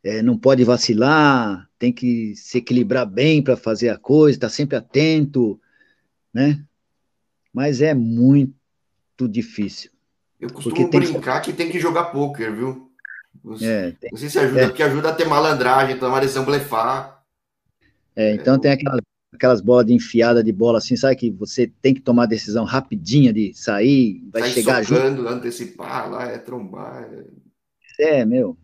é, 0.03 0.23
não 0.23 0.37
pode 0.37 0.65
vacilar, 0.65 1.70
tem 1.81 1.91
que 1.91 2.37
se 2.37 2.59
equilibrar 2.59 3.07
bem 3.07 3.43
para 3.43 3.57
fazer 3.57 3.89
a 3.89 3.97
coisa, 3.97 4.39
tá 4.39 4.51
sempre 4.51 4.77
atento, 4.77 5.59
né? 6.33 6.63
Mas 7.51 7.81
é 7.81 7.95
muito 7.95 9.27
difícil. 9.27 9.91
Eu 10.39 10.53
costumo 10.53 10.91
brincar 10.91 11.41
que... 11.41 11.51
que... 11.51 11.57
tem 11.57 11.71
que 11.71 11.81
jogar 11.81 12.05
pôquer, 12.05 12.55
viu? 12.55 12.93
Não, 13.43 13.57
é, 13.63 13.93
tem... 13.93 14.11
não 14.13 14.19
sei 14.19 14.29
se 14.29 14.39
ajuda, 14.39 14.61
é. 14.61 14.67
porque 14.67 14.83
ajuda 14.83 15.09
a 15.09 15.15
ter 15.15 15.25
malandragem, 15.25 15.99
tomar 15.99 16.21
decisão, 16.21 16.45
blefar. 16.45 17.25
É, 18.15 18.35
então 18.35 18.57
é, 18.57 18.59
tem 18.59 18.73
aquelas, 18.73 19.01
aquelas 19.33 19.63
bolas 19.63 19.87
de 19.87 19.95
enfiada 19.95 20.45
de 20.45 20.53
bola 20.53 20.77
assim, 20.77 20.97
sabe 20.97 21.17
que 21.17 21.31
você 21.31 21.73
tem 21.81 21.95
que 21.95 22.03
tomar 22.03 22.27
decisão 22.27 22.67
rapidinha 22.67 23.33
de 23.33 23.55
sair, 23.55 24.23
vai 24.31 24.43
sair 24.43 24.53
chegar 24.53 24.85
socando, 24.85 25.23
junto. 25.23 25.33
antecipar 25.33 26.11
lá, 26.11 26.29
é 26.31 26.37
trombar. 26.37 27.11
É, 27.99 28.21
é 28.21 28.25
meu, 28.27 28.55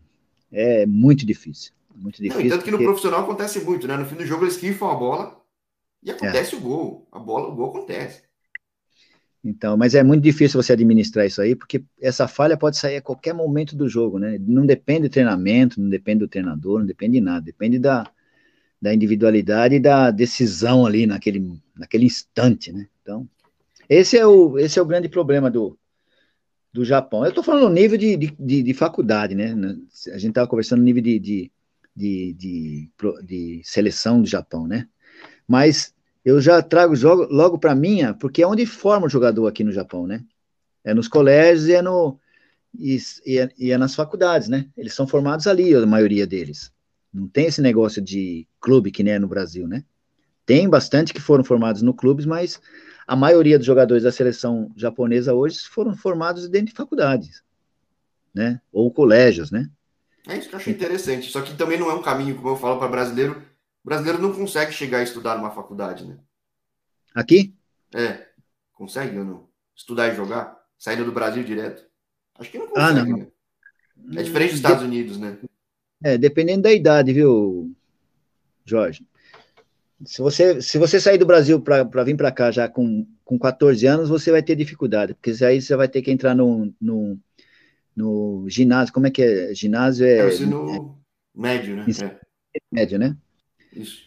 É 0.51 0.85
muito 0.85 1.25
difícil. 1.25 1.75
Muito 1.97 2.21
difícil. 2.21 2.43
Não, 2.43 2.49
tanto 2.49 2.63
que 2.63 2.71
no 2.71 2.77
profissional 2.77 3.23
acontece 3.23 3.59
muito, 3.61 3.87
né? 3.87 3.97
No 3.97 4.05
fim 4.05 4.15
do 4.15 4.25
jogo 4.25 4.43
eles 4.43 4.57
rifam 4.57 4.91
a 4.91 4.95
bola 4.95 5.41
e 6.03 6.11
acontece 6.11 6.53
é. 6.53 6.57
o 6.57 6.61
gol. 6.61 7.07
A 7.11 7.19
bola, 7.19 7.49
o 7.49 7.55
gol 7.55 7.69
acontece. 7.69 8.21
Então, 9.43 9.77
mas 9.77 9.95
é 9.95 10.03
muito 10.03 10.23
difícil 10.23 10.61
você 10.61 10.73
administrar 10.73 11.25
isso 11.25 11.41
aí, 11.41 11.55
porque 11.55 11.83
essa 12.01 12.27
falha 12.27 12.57
pode 12.57 12.77
sair 12.77 12.97
a 12.97 13.01
qualquer 13.01 13.33
momento 13.33 13.75
do 13.75 13.87
jogo, 13.87 14.19
né? 14.19 14.37
Não 14.39 14.65
depende 14.65 15.07
do 15.07 15.11
treinamento, 15.11 15.81
não 15.81 15.89
depende 15.89 16.19
do 16.19 16.27
treinador, 16.27 16.79
não 16.79 16.85
depende 16.85 17.13
de 17.13 17.21
nada, 17.21 17.41
depende 17.41 17.79
da, 17.79 18.09
da 18.81 18.93
individualidade 18.93 19.75
e 19.75 19.79
da 19.79 20.11
decisão 20.11 20.85
ali 20.85 21.07
naquele, 21.07 21.59
naquele 21.75 22.05
instante, 22.05 22.71
né? 22.71 22.87
Então, 23.01 23.27
esse 23.89 24.17
é 24.17 24.25
o, 24.25 24.59
esse 24.59 24.77
é 24.77 24.81
o 24.81 24.85
grande 24.85 25.07
problema 25.07 25.49
do, 25.49 25.77
do 26.73 26.83
Japão. 26.83 27.23
Eu 27.23 27.29
estou 27.29 27.43
falando 27.43 27.69
no 27.69 27.73
nível 27.73 27.97
de, 27.97 28.17
de, 28.17 28.35
de, 28.37 28.63
de, 28.63 28.73
faculdade, 28.73 29.33
né? 29.33 29.55
A 30.07 30.17
gente 30.17 30.29
estava 30.29 30.47
conversando 30.47 30.79
no 30.79 30.85
nível 30.85 31.01
de, 31.01 31.17
de, 31.19 31.51
de, 31.97 32.33
de, 32.33 32.91
de 33.23 33.61
seleção 33.63 34.21
do 34.21 34.27
Japão, 34.27 34.67
né? 34.67 34.87
Mas 35.47 35.95
eu 36.23 36.39
já 36.39 36.61
trago 36.61 36.95
jogo 36.95 37.27
logo 37.31 37.57
para 37.57 37.73
minha, 37.73 38.13
porque 38.13 38.43
é 38.43 38.47
onde 38.47 38.65
forma 38.67 39.07
o 39.07 39.09
jogador 39.09 39.47
aqui 39.47 39.63
no 39.63 39.71
Japão, 39.71 40.05
né? 40.05 40.23
É 40.83 40.93
nos 40.93 41.07
colégios 41.07 41.67
e 41.67 41.73
é, 41.73 41.81
no, 41.81 42.19
e, 42.77 42.97
e, 43.25 43.39
é, 43.39 43.49
e 43.57 43.71
é 43.71 43.77
nas 43.77 43.95
faculdades, 43.95 44.47
né? 44.47 44.67
Eles 44.77 44.93
são 44.93 45.07
formados 45.07 45.47
ali, 45.47 45.73
a 45.73 45.85
maioria 45.87 46.27
deles. 46.27 46.71
Não 47.11 47.27
tem 47.27 47.47
esse 47.47 47.61
negócio 47.61 47.99
de 47.99 48.47
clube 48.61 48.91
que 48.91 49.01
nem 49.03 49.15
é 49.15 49.19
no 49.19 49.27
Brasil, 49.27 49.67
né? 49.67 49.83
Tem 50.45 50.69
bastante 50.69 51.13
que 51.13 51.19
foram 51.19 51.43
formados 51.43 51.81
no 51.81 51.93
clubes, 51.93 52.25
mas 52.25 52.61
a 53.07 53.15
maioria 53.15 53.57
dos 53.57 53.65
jogadores 53.65 54.03
da 54.03 54.11
seleção 54.11 54.71
japonesa 54.75 55.33
hoje 55.33 55.61
foram 55.61 55.95
formados 55.95 56.47
dentro 56.47 56.67
de 56.67 56.77
faculdades, 56.77 57.41
né? 58.35 58.61
Ou 58.71 58.91
colégios, 58.91 59.49
né? 59.49 59.67
É 60.27 60.37
isso 60.37 60.49
que 60.49 60.55
eu 60.55 60.59
acho 60.59 60.69
interessante. 60.69 61.29
Só 61.29 61.41
que 61.41 61.55
também 61.55 61.79
não 61.79 61.89
é 61.89 61.93
um 61.93 62.01
caminho, 62.01 62.35
como 62.35 62.49
eu 62.49 62.57
falo 62.57 62.77
para 62.77 62.87
brasileiro, 62.87 63.41
o 63.83 63.87
brasileiro 63.87 64.21
não 64.21 64.33
consegue 64.33 64.71
chegar 64.71 64.99
a 64.99 65.03
estudar 65.03 65.37
numa 65.37 65.51
faculdade, 65.51 66.05
né? 66.05 66.17
Aqui? 67.15 67.55
É. 67.93 68.27
Consegue 68.73 69.17
ou 69.17 69.25
não? 69.25 69.49
Estudar 69.75 70.09
e 70.09 70.15
jogar? 70.15 70.57
Saindo 70.77 71.05
do 71.05 71.11
Brasil 71.11 71.43
direto? 71.43 71.83
Acho 72.37 72.51
que 72.51 72.57
não 72.57 72.67
consegue, 72.67 72.99
ah, 72.99 73.05
não. 73.05 73.17
Né? 73.17 74.21
É 74.21 74.23
diferente 74.23 74.51
dos 74.51 74.59
Estados 74.59 74.83
Unidos, 74.83 75.17
né? 75.17 75.37
É, 76.03 76.17
dependendo 76.17 76.63
da 76.63 76.71
idade, 76.71 77.11
viu, 77.11 77.75
Jorge? 78.63 79.07
Se 80.05 80.21
você, 80.21 80.61
se 80.61 80.77
você 80.77 80.99
sair 80.99 81.17
do 81.17 81.25
Brasil 81.25 81.59
para 81.59 82.03
vir 82.03 82.15
para 82.15 82.31
cá 82.31 82.51
já 82.51 82.69
com, 82.69 83.07
com 83.25 83.39
14 83.39 83.85
anos, 83.87 84.09
você 84.09 84.29
vai 84.29 84.43
ter 84.43 84.55
dificuldade, 84.55 85.15
porque 85.15 85.43
aí 85.43 85.59
você 85.59 85.75
vai 85.75 85.87
ter 85.87 86.03
que 86.03 86.11
entrar 86.11 86.35
no, 86.35 86.71
no, 86.79 87.19
no 87.97 88.45
ginásio. 88.47 88.93
Como 88.93 89.07
é 89.07 89.11
que 89.11 89.23
é? 89.23 89.53
Ginásio 89.55 90.05
é. 90.05 90.19
É 90.19 90.27
ensino 90.27 91.01
é, 91.35 91.39
médio, 91.39 91.75
né? 91.75 91.85
É. 91.89 92.19
Médio, 92.71 92.99
né? 92.99 93.17
Isso. 93.73 94.05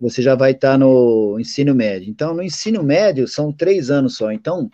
Você 0.00 0.22
já 0.22 0.34
vai 0.34 0.52
estar 0.52 0.78
no 0.78 1.38
ensino 1.38 1.74
médio. 1.74 2.08
Então, 2.08 2.34
no 2.34 2.42
ensino 2.42 2.82
médio, 2.82 3.28
são 3.28 3.52
três 3.52 3.90
anos 3.90 4.16
só. 4.16 4.32
Então, 4.32 4.70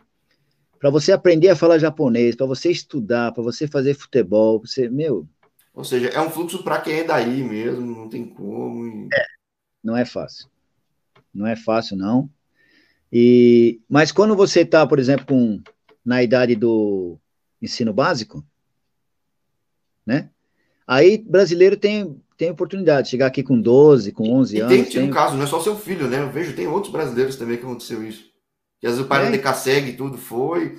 para 0.79 0.91
você 0.91 1.13
aprender 1.13 1.49
a 1.49 1.57
falar 1.57 1.79
japonês, 1.79 2.35
para 2.35 2.47
você 2.47 2.71
estudar, 2.71 3.33
para 3.33 3.43
você 3.43 3.67
fazer 3.67 3.95
futebol, 3.95 4.61
você, 4.61 4.89
meu. 4.89 5.29
Ou 5.75 5.85
seja, 5.85 6.09
é 6.09 6.21
um 6.21 6.31
fluxo 6.31 6.63
para 6.63 6.81
quem 6.81 7.01
é 7.01 7.05
daí 7.05 7.43
mesmo, 7.43 7.85
não 7.85 8.09
tem 8.09 8.25
como. 8.25 9.09
É, 9.13 9.25
não 9.83 9.97
é 9.97 10.05
fácil. 10.05 10.49
Não 11.35 11.47
é 11.47 11.55
fácil, 11.55 11.97
não. 11.97 12.31
E, 13.13 13.81
mas 13.89 14.11
quando 14.11 14.35
você 14.35 14.61
está, 14.61 14.87
por 14.87 14.99
exemplo, 14.99 15.27
com, 15.27 15.61
na 16.05 16.23
idade 16.23 16.57
do 16.57 17.19
ensino 17.61 17.93
básico, 17.93 18.45
né? 20.05 20.31
Aí 20.87 21.19
brasileiro 21.19 21.77
tem 21.77 22.21
tem 22.37 22.51
oportunidade 22.51 23.07
de 23.07 23.11
chegar 23.11 23.27
aqui 23.27 23.43
com 23.43 23.59
12, 23.59 24.13
com 24.13 24.31
11 24.31 24.57
e 24.57 24.61
anos. 24.61 24.75
Tem, 24.75 24.85
tem 24.85 25.03
um 25.05 25.11
caso, 25.11 25.37
não 25.37 25.45
é 25.45 25.47
só 25.47 25.61
seu 25.61 25.77
filho, 25.77 26.07
né? 26.07 26.21
Eu 26.21 26.31
vejo, 26.31 26.55
tem 26.55 26.67
outros 26.67 26.93
brasileiros 26.93 27.37
também 27.37 27.57
que 27.57 27.65
aconteceu 27.65 28.07
isso. 28.07 28.31
Que 28.79 28.87
às 28.87 28.93
vezes 28.93 29.05
o 29.05 29.09
pai 29.09 29.27
é. 29.27 29.31
Decaseg 29.31 29.89
e 29.89 29.97
tudo 29.97 30.19
foi, 30.19 30.79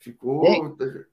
ficou. 0.00 0.42
Tem. 0.76 1.04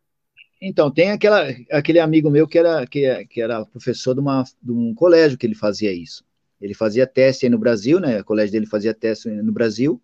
Então, 0.60 0.90
tem 0.90 1.12
aquela, 1.12 1.46
aquele 1.72 2.00
amigo 2.00 2.30
meu 2.32 2.48
que 2.48 2.58
era, 2.58 2.88
que, 2.88 3.26
que 3.26 3.42
era 3.42 3.66
professor 3.66 4.14
de, 4.14 4.22
uma, 4.22 4.44
de 4.62 4.72
um 4.72 4.96
colégio 4.96 5.38
que 5.38 5.46
ele 5.46 5.56
fazia 5.56 5.92
isso. 5.92 6.24
Ele 6.60 6.74
fazia 6.74 7.06
teste 7.06 7.46
aí 7.46 7.50
no 7.50 7.60
Brasil, 7.60 8.00
né? 8.00 8.22
O 8.22 8.24
colégio 8.24 8.54
dele 8.54 8.66
fazia 8.66 8.94
teste 8.94 9.30
no 9.30 9.52
Brasil 9.52 10.02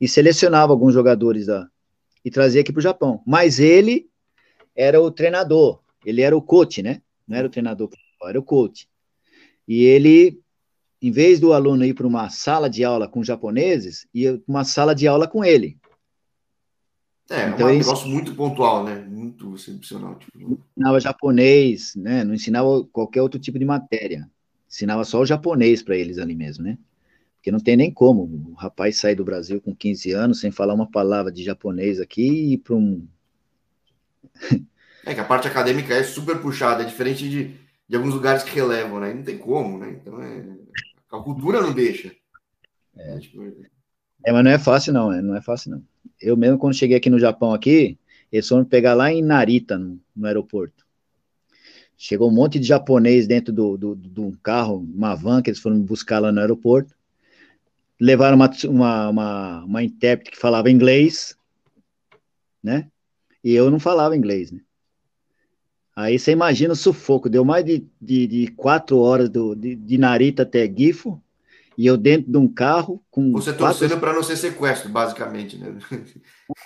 e 0.00 0.06
selecionava 0.06 0.72
alguns 0.72 0.94
jogadores 0.94 1.46
da, 1.46 1.68
e 2.24 2.30
trazia 2.30 2.60
aqui 2.60 2.72
para 2.72 2.78
o 2.78 2.82
Japão. 2.82 3.20
Mas 3.26 3.58
ele 3.58 4.08
era 4.76 5.00
o 5.00 5.10
treinador, 5.10 5.80
ele 6.04 6.22
era 6.22 6.36
o 6.36 6.42
coach, 6.42 6.82
né? 6.82 7.02
Não 7.26 7.36
era 7.36 7.46
o 7.46 7.50
treinador, 7.50 7.90
era 8.22 8.38
o 8.38 8.42
coach. 8.42 8.88
E 9.66 9.84
ele, 9.84 10.40
em 11.02 11.10
vez 11.10 11.40
do 11.40 11.52
aluno 11.52 11.84
ir 11.84 11.94
para 11.94 12.06
uma 12.06 12.28
sala 12.28 12.70
de 12.70 12.84
aula 12.84 13.08
com 13.08 13.24
japoneses, 13.24 14.06
ia 14.14 14.38
para 14.38 14.44
uma 14.46 14.64
sala 14.64 14.94
de 14.94 15.08
aula 15.08 15.26
com 15.26 15.44
ele. 15.44 15.78
É, 17.28 17.48
então, 17.48 17.66
um 17.66 17.70
ele 17.70 17.78
negócio 17.78 18.08
muito 18.08 18.34
pontual, 18.34 18.84
né? 18.84 19.04
Muito 19.08 19.54
excepcional. 19.56 20.16
Tipo... 20.16 20.38
Não 20.38 20.58
ensinava 20.70 21.00
japonês, 21.00 21.94
né? 21.96 22.22
Não 22.22 22.34
ensinava 22.34 22.84
qualquer 22.92 23.20
outro 23.20 23.40
tipo 23.40 23.58
de 23.58 23.64
matéria. 23.64 24.30
Ensinava 24.68 25.04
só 25.04 25.20
o 25.20 25.26
japonês 25.26 25.82
para 25.82 25.96
eles 25.96 26.18
ali 26.18 26.36
mesmo, 26.36 26.64
né? 26.64 26.78
Porque 27.36 27.50
não 27.50 27.58
tem 27.58 27.76
nem 27.76 27.92
como 27.92 28.22
o 28.50 28.54
rapaz 28.54 28.98
sair 28.98 29.16
do 29.16 29.24
Brasil 29.24 29.60
com 29.60 29.74
15 29.74 30.12
anos 30.12 30.40
sem 30.40 30.50
falar 30.50 30.74
uma 30.74 30.90
palavra 30.90 31.32
de 31.32 31.42
japonês 31.42 32.00
aqui 32.00 32.22
e 32.22 32.52
ir 32.54 32.58
para 32.58 32.74
um. 32.74 33.06
É 35.04 35.14
que 35.14 35.20
a 35.20 35.24
parte 35.24 35.48
acadêmica 35.48 35.94
é 35.94 36.02
super 36.02 36.38
puxada, 36.38 36.82
é 36.82 36.86
diferente 36.86 37.28
de 37.28 37.66
de 37.88 37.96
alguns 37.96 38.14
lugares 38.14 38.42
que 38.42 38.54
relevam, 38.54 39.00
né? 39.00 39.14
não 39.14 39.22
tem 39.22 39.38
como, 39.38 39.78
né? 39.78 39.98
Então 40.00 40.20
é... 40.20 40.44
a 41.12 41.18
cultura 41.22 41.60
não 41.60 41.72
deixa. 41.72 42.12
É. 42.96 43.18
Tipo... 43.18 43.42
é, 44.24 44.32
mas 44.32 44.44
não 44.44 44.50
é 44.50 44.58
fácil 44.58 44.92
não, 44.92 45.12
é, 45.12 45.22
não 45.22 45.36
é 45.36 45.40
fácil 45.40 45.70
não. 45.70 45.82
Eu 46.20 46.36
mesmo 46.36 46.58
quando 46.58 46.74
cheguei 46.74 46.96
aqui 46.96 47.10
no 47.10 47.18
Japão 47.18 47.52
aqui, 47.52 47.98
eles 48.32 48.48
foram 48.48 48.64
pegar 48.64 48.94
lá 48.94 49.12
em 49.12 49.22
Narita, 49.22 49.78
no, 49.78 50.00
no 50.14 50.26
aeroporto. 50.26 50.84
Chegou 51.96 52.28
um 52.28 52.34
monte 52.34 52.58
de 52.58 52.66
japonês 52.66 53.26
dentro 53.26 53.52
do, 53.52 53.76
do, 53.76 53.94
do, 53.94 54.26
um 54.26 54.32
carro, 54.32 54.76
uma 54.94 55.14
van 55.14 55.40
que 55.40 55.48
eles 55.48 55.60
foram 55.60 55.76
me 55.76 55.84
buscar 55.84 56.18
lá 56.18 56.30
no 56.30 56.40
aeroporto. 56.40 56.94
Levaram 57.98 58.36
uma, 58.36 58.50
uma, 58.64 59.08
uma, 59.08 59.64
uma 59.64 59.82
intérprete 59.82 60.32
que 60.32 60.38
falava 60.38 60.70
inglês, 60.70 61.34
né? 62.62 62.90
E 63.46 63.54
eu 63.54 63.70
não 63.70 63.78
falava 63.78 64.16
inglês, 64.16 64.50
né? 64.50 64.58
Aí 65.94 66.18
você 66.18 66.32
imagina 66.32 66.72
o 66.72 66.76
sufoco, 66.76 67.30
deu 67.30 67.44
mais 67.44 67.64
de, 67.64 67.86
de, 68.02 68.26
de 68.26 68.46
quatro 68.48 68.98
horas 68.98 69.30
do, 69.30 69.54
de, 69.54 69.76
de 69.76 69.96
Narita 69.96 70.42
até 70.42 70.66
Gifo, 70.66 71.22
e 71.78 71.86
eu 71.86 71.96
dentro 71.96 72.28
de 72.28 72.36
um 72.36 72.48
carro 72.48 73.00
com. 73.08 73.30
Você 73.30 73.52
torcendo 73.52 73.90
quatro... 73.90 74.00
para 74.00 74.12
não 74.14 74.24
ser 74.24 74.36
sequestro, 74.36 74.90
basicamente, 74.90 75.56
né? 75.58 75.78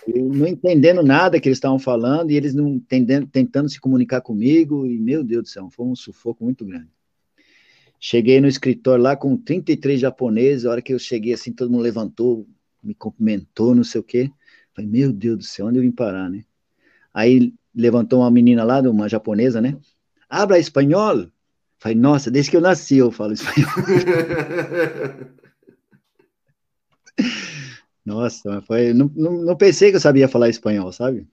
não 0.08 0.46
entendendo 0.46 1.02
nada 1.02 1.38
que 1.38 1.50
eles 1.50 1.58
estavam 1.58 1.78
falando, 1.78 2.30
e 2.30 2.34
eles 2.34 2.54
não 2.54 2.68
entendendo, 2.68 3.26
tentando 3.26 3.68
se 3.68 3.78
comunicar 3.78 4.22
comigo, 4.22 4.86
e 4.86 4.98
meu 4.98 5.22
Deus 5.22 5.42
do 5.42 5.48
céu, 5.50 5.68
foi 5.70 5.84
um 5.84 5.94
sufoco 5.94 6.42
muito 6.42 6.64
grande. 6.64 6.88
Cheguei 7.98 8.40
no 8.40 8.48
escritório 8.48 9.04
lá 9.04 9.14
com 9.14 9.36
33 9.36 10.00
japoneses, 10.00 10.64
a 10.64 10.70
hora 10.70 10.80
que 10.80 10.94
eu 10.94 10.98
cheguei 10.98 11.34
assim, 11.34 11.52
todo 11.52 11.70
mundo 11.70 11.82
levantou, 11.82 12.48
me 12.82 12.94
cumprimentou, 12.94 13.74
não 13.74 13.84
sei 13.84 14.00
o 14.00 14.04
quê. 14.04 14.30
Falei, 14.74 14.90
meu 14.90 15.12
Deus 15.12 15.36
do 15.36 15.44
céu, 15.44 15.66
onde 15.66 15.78
eu 15.78 15.82
vim 15.82 15.92
parar, 15.92 16.30
né? 16.30 16.42
Aí 17.12 17.52
levantou 17.74 18.20
uma 18.20 18.30
menina 18.30 18.64
lá, 18.64 18.80
uma 18.80 19.08
japonesa, 19.08 19.60
né? 19.60 19.76
Habla 20.28 20.58
espanhol? 20.58 21.28
Falei, 21.78 21.96
nossa, 21.96 22.30
desde 22.30 22.50
que 22.50 22.56
eu 22.56 22.60
nasci 22.60 22.96
eu 22.98 23.10
falo 23.10 23.32
espanhol. 23.32 23.70
nossa, 28.04 28.60
foi, 28.62 28.92
não, 28.92 29.10
não, 29.14 29.42
não, 29.42 29.56
pensei 29.56 29.90
que 29.90 29.96
eu 29.96 30.00
sabia 30.00 30.28
falar 30.28 30.48
espanhol, 30.48 30.92
sabe? 30.92 31.26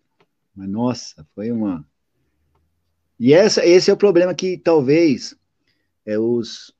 Mas, 0.55 0.69
nossa, 0.69 1.27
foi 1.35 1.51
uma... 1.51 1.85
E 3.19 3.33
essa, 3.33 3.65
esse 3.65 3.89
é 3.91 3.93
o 3.93 3.97
problema 3.97 4.33
que 4.33 4.57
talvez 4.57 5.35
é, 6.05 6.17
os, 6.17 6.73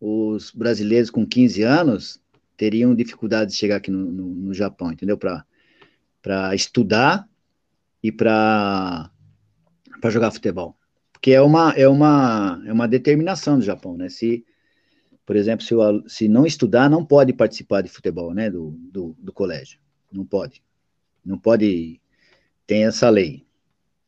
os 0.00 0.50
brasileiros 0.50 1.10
com 1.10 1.26
15 1.26 1.62
anos 1.62 2.20
teriam 2.56 2.94
dificuldade 2.94 3.52
de 3.52 3.56
chegar 3.56 3.76
aqui 3.76 3.90
no, 3.90 4.10
no, 4.10 4.26
no 4.34 4.54
Japão, 4.54 4.90
entendeu? 4.90 5.16
Para 5.16 6.54
estudar 6.54 7.28
e 8.06 8.12
para 8.12 9.10
jogar 10.04 10.30
futebol. 10.30 10.76
Porque 11.12 11.32
é 11.32 11.40
uma, 11.40 11.72
é, 11.72 11.88
uma, 11.88 12.62
é 12.64 12.72
uma 12.72 12.86
determinação 12.86 13.58
do 13.58 13.64
Japão, 13.64 13.96
né? 13.96 14.08
Se, 14.08 14.44
por 15.24 15.34
exemplo, 15.34 15.66
se, 15.66 15.74
o, 15.74 16.08
se 16.08 16.28
não 16.28 16.46
estudar, 16.46 16.88
não 16.88 17.04
pode 17.04 17.32
participar 17.32 17.82
de 17.82 17.88
futebol, 17.88 18.32
né? 18.32 18.48
Do, 18.48 18.70
do, 18.92 19.16
do 19.18 19.32
colégio. 19.32 19.80
Não 20.12 20.24
pode. 20.24 20.62
Não 21.24 21.36
pode. 21.36 22.00
Tem 22.64 22.84
essa 22.84 23.10
lei. 23.10 23.44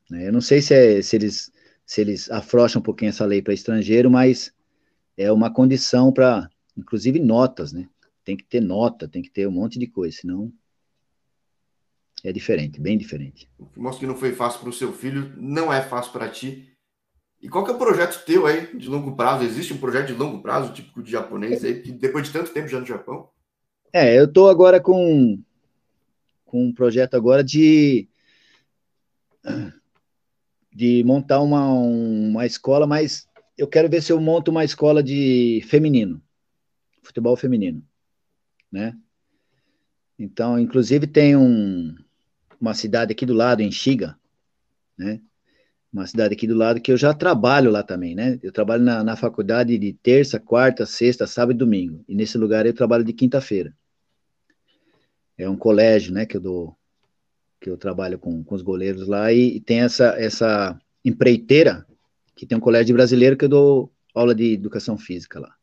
Né? 0.09 0.29
Eu 0.29 0.33
não 0.33 0.41
sei 0.41 0.63
se, 0.63 0.75
é, 0.75 1.03
se, 1.03 1.17
eles, 1.17 1.51
se 1.85 2.01
eles 2.01 2.31
afrouxam 2.31 2.79
um 2.79 2.85
pouquinho 2.85 3.09
essa 3.09 3.25
lei 3.25 3.43
para 3.43 3.55
estrangeiro, 3.55 4.09
mas 4.09 4.53
é 5.17 5.33
uma 5.33 5.53
condição 5.53 6.13
para, 6.13 6.49
inclusive, 6.77 7.19
notas, 7.19 7.73
né? 7.73 7.89
Tem 8.25 8.37
que 8.37 8.45
ter 8.45 8.61
nota, 8.61 9.09
tem 9.09 9.23
que 9.23 9.31
ter 9.31 9.49
um 9.49 9.53
monte 9.53 9.77
de 9.77 9.89
coisa, 9.89 10.19
senão 10.19 10.53
é 12.25 12.33
diferente, 12.33 12.81
bem 12.81 12.99
diferente. 12.99 13.49
O 13.59 13.67
que 13.67 13.79
mostra 13.79 14.01
que 14.01 14.07
não 14.07 14.17
foi 14.17 14.33
fácil 14.33 14.61
para 14.61 14.69
o 14.71 14.73
seu 14.73 14.93
filho, 14.93 15.33
não 15.37 15.73
é 15.73 15.81
fácil 15.81 16.13
para 16.13 16.29
ti. 16.29 16.73
E 17.41 17.49
qual 17.49 17.65
que 17.65 17.71
é 17.71 17.75
o 17.75 17.79
projeto 17.79 18.25
teu 18.25 18.47
aí 18.47 18.77
de 18.77 18.89
longo 18.89 19.15
prazo? 19.15 19.45
Existe 19.45 19.73
um 19.73 19.79
projeto 19.79 20.09
de 20.09 20.15
longo 20.15 20.43
prazo, 20.43 20.73
típico 20.73 21.03
de 21.03 21.11
japonês 21.11 21.65
aí, 21.65 21.81
que 21.81 21.93
depois 21.93 22.27
de 22.27 22.33
tanto 22.33 22.53
tempo 22.53 22.67
já 22.69 22.81
no 22.81 22.87
Japão? 22.87 23.31
É, 23.93 24.19
eu 24.19 24.25
estou 24.25 24.51
agora 24.51 24.81
com, 24.81 25.41
com 26.45 26.67
um 26.67 26.73
projeto 26.73 27.15
agora 27.15 27.45
de 27.45 28.09
de 30.79 31.03
montar 31.05 31.41
uma, 31.41 31.73
uma 31.73 32.47
escola, 32.47 32.87
mas 32.87 33.27
eu 33.57 33.67
quero 33.67 33.89
ver 33.89 34.01
se 34.01 34.13
eu 34.13 34.21
monto 34.21 34.51
uma 34.51 34.65
escola 34.65 35.03
de 35.03 35.61
feminino, 35.67 36.23
futebol 37.03 37.37
feminino, 37.37 37.83
né? 38.71 38.97
Então, 40.17 40.59
inclusive 40.59 41.07
tem 41.07 41.37
um, 41.37 41.97
uma 42.61 42.75
cidade 42.75 43.13
aqui 43.13 43.25
do 43.25 43.35
lado, 43.35 43.61
em 43.61 43.71
Xiga, 43.71 44.17
né? 44.97 45.21
Uma 45.93 46.07
cidade 46.07 46.35
aqui 46.35 46.47
do 46.47 46.55
lado 46.55 46.81
que 46.81 46.93
eu 46.93 46.97
já 46.97 47.15
trabalho 47.15 47.71
lá 47.71 47.83
também, 47.83 48.15
né? 48.15 48.39
Eu 48.43 48.53
trabalho 48.53 48.83
na, 48.83 49.03
na 49.03 49.17
faculdade 49.17 49.79
de 49.79 49.93
terça, 49.95 50.39
quarta, 50.39 50.85
sexta, 50.85 51.27
sábado 51.27 51.57
e 51.57 51.59
domingo. 51.59 52.05
E 52.07 52.15
nesse 52.15 52.37
lugar 52.37 52.67
eu 52.67 52.75
trabalho 52.75 53.05
de 53.05 53.13
quinta-feira. 53.13 53.75
É 55.37 55.49
um 55.49 55.57
colégio, 55.57 56.13
né, 56.13 56.27
que 56.27 56.37
eu 56.37 56.41
dou, 56.41 56.77
que 57.61 57.71
eu 57.71 57.77
trabalho 57.77 58.19
com, 58.19 58.43
com 58.43 58.55
os 58.55 58.63
goleiros 58.63 59.07
lá 59.07 59.33
e, 59.33 59.57
e 59.57 59.61
tem 59.61 59.81
essa, 59.81 60.09
essa 60.19 60.79
empreiteira 61.05 61.87
que 62.35 62.45
tem 62.45 62.59
um 62.59 62.61
colégio 62.61 62.95
brasileiro 62.95 63.37
que 63.37 63.45
eu 63.45 63.49
dou 63.49 63.93
aula 64.15 64.35
de 64.35 64.53
educação 64.53 64.99
física 64.99 65.41
lá. 65.41 65.55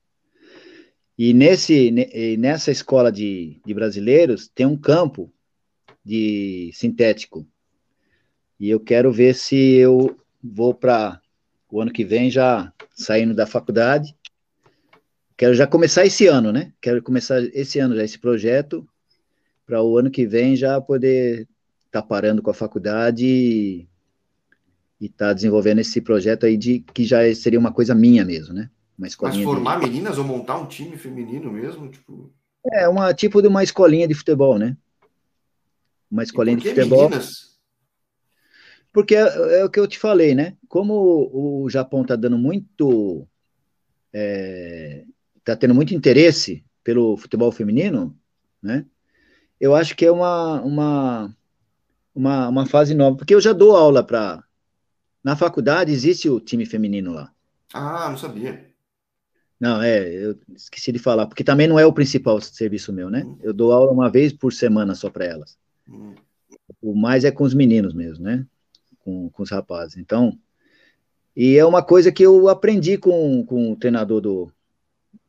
E 1.17 1.33
nesse, 1.33 1.91
nessa 2.37 2.71
escola 2.71 3.11
de, 3.11 3.61
de 3.65 3.73
brasileiros 3.73 4.47
tem 4.47 4.65
um 4.65 4.77
campo 4.77 5.31
de 6.05 6.69
sintético. 6.73 7.47
E 8.59 8.69
eu 8.69 8.79
quero 8.79 9.11
ver 9.11 9.33
se 9.33 9.55
eu 9.55 10.17
vou 10.41 10.73
para 10.73 11.19
o 11.69 11.81
ano 11.81 11.91
que 11.91 12.05
vem 12.05 12.29
já 12.29 12.71
saindo 12.95 13.33
da 13.33 13.47
faculdade. 13.47 14.15
Quero 15.35 15.53
já 15.53 15.67
começar 15.67 16.05
esse 16.05 16.27
ano, 16.27 16.51
né? 16.51 16.71
Quero 16.79 17.01
começar 17.01 17.41
esse 17.53 17.79
ano 17.79 17.95
já 17.95 18.03
esse 18.03 18.19
projeto 18.19 18.87
para 19.65 19.81
o 19.81 19.97
ano 19.97 20.11
que 20.11 20.25
vem 20.25 20.55
já 20.55 20.79
poder 20.79 21.47
estar 21.87 22.01
tá 22.01 22.07
parando 22.07 22.41
com 22.41 22.51
a 22.51 22.53
faculdade 22.53 23.25
e 23.25 23.87
estar 25.01 25.27
tá 25.27 25.33
desenvolvendo 25.33 25.79
esse 25.79 25.99
projeto 25.99 26.45
aí 26.45 26.55
de 26.55 26.79
que 26.93 27.03
já 27.03 27.33
seria 27.33 27.59
uma 27.59 27.73
coisa 27.73 27.95
minha 27.95 28.23
mesmo, 28.23 28.53
né? 28.53 28.69
Uma 28.97 29.07
escolinha. 29.07 29.43
Mas 29.43 29.53
formar 29.53 29.79
de... 29.79 29.87
meninas 29.87 30.17
ou 30.17 30.23
montar 30.23 30.57
um 30.57 30.67
time 30.67 30.95
feminino 30.95 31.51
mesmo, 31.51 31.89
tipo. 31.89 32.31
É 32.71 32.87
uma 32.87 33.13
tipo 33.13 33.41
de 33.41 33.47
uma 33.47 33.63
escolinha 33.63 34.07
de 34.07 34.13
futebol, 34.13 34.57
né? 34.57 34.77
Uma 36.09 36.23
escolinha 36.23 36.57
de 36.57 36.69
futebol. 36.69 37.09
Meninas? 37.09 37.55
Porque 38.95 39.13
é, 39.15 39.59
é, 39.59 39.65
o 39.65 39.69
que 39.69 39.79
eu 39.79 39.87
te 39.87 39.99
falei, 39.99 40.33
né? 40.33 40.55
Como 40.69 41.29
o 41.33 41.69
Japão 41.69 42.03
está 42.03 42.15
dando 42.15 42.37
muito, 42.37 43.27
está 44.13 45.51
é, 45.51 45.55
tendo 45.57 45.75
muito 45.75 45.93
interesse 45.93 46.63
pelo 46.81 47.17
futebol 47.17 47.51
feminino, 47.51 48.17
né? 48.61 48.85
Eu 49.59 49.75
acho 49.75 49.95
que 49.95 50.05
é 50.05 50.11
uma, 50.11 50.61
uma, 50.61 51.35
uma, 52.13 52.47
uma 52.47 52.65
fase 52.65 52.93
nova, 52.93 53.17
porque 53.17 53.35
eu 53.35 53.41
já 53.41 53.51
dou 53.51 53.75
aula 53.75 54.01
para 54.01 54.41
na 55.21 55.35
faculdade 55.35 55.91
existe 55.91 56.29
o 56.29 56.39
time 56.39 56.65
feminino 56.65 57.11
lá. 57.11 57.33
Ah, 57.73 58.09
não 58.09 58.17
sabia. 58.17 58.69
Não, 59.59 59.81
é, 59.81 60.07
eu 60.07 60.37
esqueci 60.55 60.91
de 60.91 60.99
falar, 60.99 61.25
porque 61.27 61.43
também 61.43 61.67
não 61.67 61.79
é 61.79 61.85
o 61.85 61.91
principal 61.91 62.39
serviço 62.39 62.93
meu, 62.93 63.09
né? 63.09 63.23
Hum. 63.25 63.37
Eu 63.41 63.51
dou 63.51 63.71
aula 63.71 63.91
uma 63.91 64.09
vez 64.09 64.31
por 64.31 64.53
semana 64.53 64.93
só 64.95 65.09
para 65.09 65.25
elas. 65.25 65.57
O 66.81 66.95
mais 66.95 67.23
é 67.23 67.31
com 67.31 67.43
os 67.43 67.53
meninos 67.53 67.93
mesmo, 67.93 68.23
né? 68.23 68.45
Com, 68.99 69.29
com 69.29 69.43
os 69.43 69.51
rapazes. 69.51 69.97
Então, 69.97 70.37
e 71.35 71.57
é 71.57 71.65
uma 71.65 71.83
coisa 71.83 72.11
que 72.11 72.23
eu 72.23 72.47
aprendi 72.49 72.97
com, 72.97 73.45
com 73.45 73.71
o 73.71 73.75
treinador 73.75 74.21
do, 74.21 74.51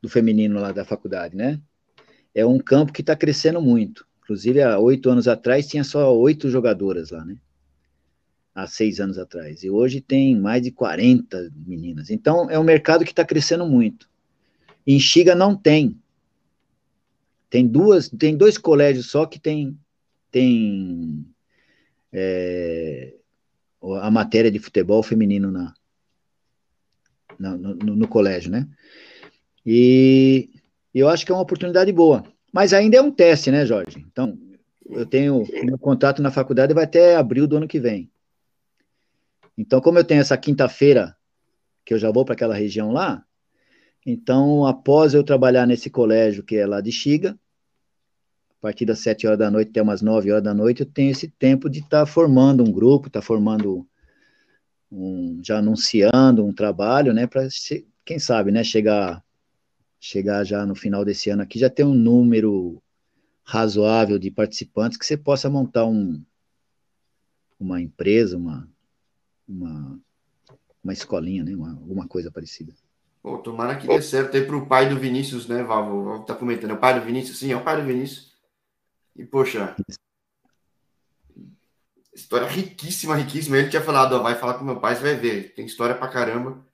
do 0.00 0.08
feminino 0.08 0.60
lá 0.60 0.72
da 0.72 0.84
faculdade, 0.84 1.36
né? 1.36 1.60
É 2.34 2.44
um 2.44 2.58
campo 2.58 2.92
que 2.92 3.00
está 3.00 3.16
crescendo 3.16 3.60
muito. 3.60 4.06
Inclusive, 4.22 4.62
há 4.62 4.78
oito 4.78 5.08
anos 5.10 5.28
atrás 5.28 5.66
tinha 5.66 5.84
só 5.84 6.16
oito 6.16 6.50
jogadoras 6.50 7.10
lá, 7.10 7.24
né? 7.24 7.38
há 8.56 8.66
seis 8.66 8.98
anos 8.98 9.18
atrás. 9.18 9.62
E 9.62 9.68
hoje 9.68 10.00
tem 10.00 10.34
mais 10.34 10.62
de 10.62 10.70
40 10.70 11.52
meninas. 11.54 12.08
Então, 12.08 12.50
é 12.50 12.58
um 12.58 12.64
mercado 12.64 13.04
que 13.04 13.12
está 13.12 13.22
crescendo 13.22 13.66
muito. 13.66 14.08
Em 14.86 14.98
Xiga 14.98 15.34
não 15.34 15.54
tem. 15.54 16.00
Tem 17.50 17.68
duas, 17.68 18.08
tem 18.08 18.34
dois 18.34 18.56
colégios 18.56 19.10
só 19.10 19.26
que 19.26 19.38
tem, 19.38 19.78
tem 20.36 21.26
é, 22.12 23.14
a 24.02 24.10
matéria 24.10 24.50
de 24.50 24.58
futebol 24.58 25.02
feminino 25.02 25.50
na, 25.50 25.72
na 27.38 27.56
no, 27.56 27.96
no, 27.96 28.06
colégio, 28.06 28.50
né? 28.50 28.68
E 29.64 30.50
eu 30.94 31.08
acho 31.08 31.24
que 31.24 31.32
é 31.32 31.34
uma 31.34 31.40
oportunidade 31.40 31.90
boa. 31.90 32.22
Mas 32.52 32.74
ainda 32.74 32.98
é 32.98 33.00
um 33.00 33.10
teste, 33.10 33.50
né, 33.50 33.64
Jorge? 33.64 34.04
Então, 34.12 34.38
eu 34.90 35.06
tenho 35.06 35.42
meu 35.64 35.78
contato 35.78 36.20
na 36.20 36.30
faculdade 36.30 36.74
vai 36.74 36.84
até 36.84 37.16
abril 37.16 37.46
do 37.46 37.56
ano 37.56 37.66
que 37.66 37.80
vem. 37.80 38.10
Então, 39.56 39.80
como 39.80 39.98
eu 39.98 40.04
tenho 40.04 40.20
essa 40.20 40.36
quinta-feira, 40.36 41.16
que 41.82 41.94
eu 41.94 41.98
já 41.98 42.10
vou 42.10 42.26
para 42.26 42.34
aquela 42.34 42.54
região 42.54 42.92
lá, 42.92 43.24
então, 44.04 44.66
após 44.66 45.14
eu 45.14 45.24
trabalhar 45.24 45.66
nesse 45.66 45.88
colégio 45.88 46.44
que 46.44 46.56
é 46.56 46.66
lá 46.66 46.82
de 46.82 46.92
Xiga, 46.92 47.38
partir 48.66 48.84
das 48.84 48.98
sete 48.98 49.28
horas 49.28 49.38
da 49.38 49.48
noite 49.48 49.70
até 49.70 49.80
umas 49.80 50.02
nove 50.02 50.32
horas 50.32 50.42
da 50.42 50.52
noite, 50.52 50.80
eu 50.80 50.86
tenho 50.86 51.12
esse 51.12 51.28
tempo 51.28 51.70
de 51.70 51.78
estar 51.78 52.00
tá 52.00 52.06
formando 52.06 52.64
um 52.64 52.72
grupo, 52.72 53.06
estar 53.06 53.20
tá 53.20 53.24
formando, 53.24 53.86
um, 54.90 55.40
já 55.40 55.58
anunciando 55.58 56.44
um 56.44 56.52
trabalho, 56.52 57.14
né, 57.14 57.28
para, 57.28 57.46
quem 58.04 58.18
sabe, 58.18 58.50
né, 58.50 58.64
chegar, 58.64 59.22
chegar 60.00 60.42
já 60.42 60.66
no 60.66 60.74
final 60.74 61.04
desse 61.04 61.30
ano 61.30 61.42
aqui, 61.42 61.60
já 61.60 61.70
ter 61.70 61.84
um 61.84 61.94
número 61.94 62.82
razoável 63.44 64.18
de 64.18 64.32
participantes 64.32 64.98
que 64.98 65.06
você 65.06 65.16
possa 65.16 65.48
montar 65.48 65.86
um, 65.86 66.20
uma 67.60 67.80
empresa, 67.80 68.36
uma, 68.36 68.68
uma, 69.48 69.96
uma 70.82 70.92
escolinha, 70.92 71.44
né? 71.44 71.54
Uma, 71.54 71.70
alguma 71.70 72.08
coisa 72.08 72.32
parecida. 72.32 72.72
Pô, 73.22 73.38
tomara 73.38 73.76
que 73.76 73.86
dê 73.86 74.02
certo 74.02 74.36
aí 74.36 74.44
para 74.44 74.56
o 74.56 74.66
pai 74.66 74.88
do 74.88 74.98
Vinícius, 74.98 75.46
né, 75.46 75.62
Valvo? 75.62 76.24
Tá 76.24 76.34
comentando, 76.34 76.72
é 76.72 76.74
o 76.74 76.78
pai 76.78 76.98
do 76.98 77.06
Vinícius? 77.06 77.38
Sim, 77.38 77.52
é 77.52 77.56
o 77.56 77.62
pai 77.62 77.80
do 77.80 77.86
Vinícius. 77.86 78.35
E, 79.18 79.24
poxa, 79.24 79.74
história 82.14 82.46
riquíssima, 82.46 83.14
riquíssima. 83.14 83.58
Ele 83.58 83.68
tinha 83.68 83.82
falado, 83.82 84.14
ó, 84.14 84.22
vai 84.22 84.34
falar 84.34 84.54
com 84.54 84.64
meu 84.64 84.80
pai, 84.80 84.96
você 84.96 85.02
vai 85.02 85.16
ver. 85.16 85.54
Tem 85.54 85.66
história 85.66 85.94
pra 85.94 86.08
caramba. 86.08 86.64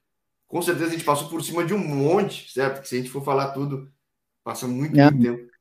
Com 0.48 0.62
certeza 0.62 0.88
a 0.88 0.92
gente 0.92 1.04
passou 1.04 1.28
por 1.28 1.42
cima 1.42 1.64
de 1.64 1.74
um 1.74 1.78
monte, 1.78 2.52
certo? 2.52 2.82
Que 2.82 2.88
se 2.88 2.94
a 2.94 2.98
gente 2.98 3.10
for 3.10 3.24
falar 3.24 3.52
tudo, 3.52 3.90
passa 4.44 4.66
muito, 4.66 4.98
é. 4.98 5.10
muito 5.10 5.22
tempo. 5.22 5.52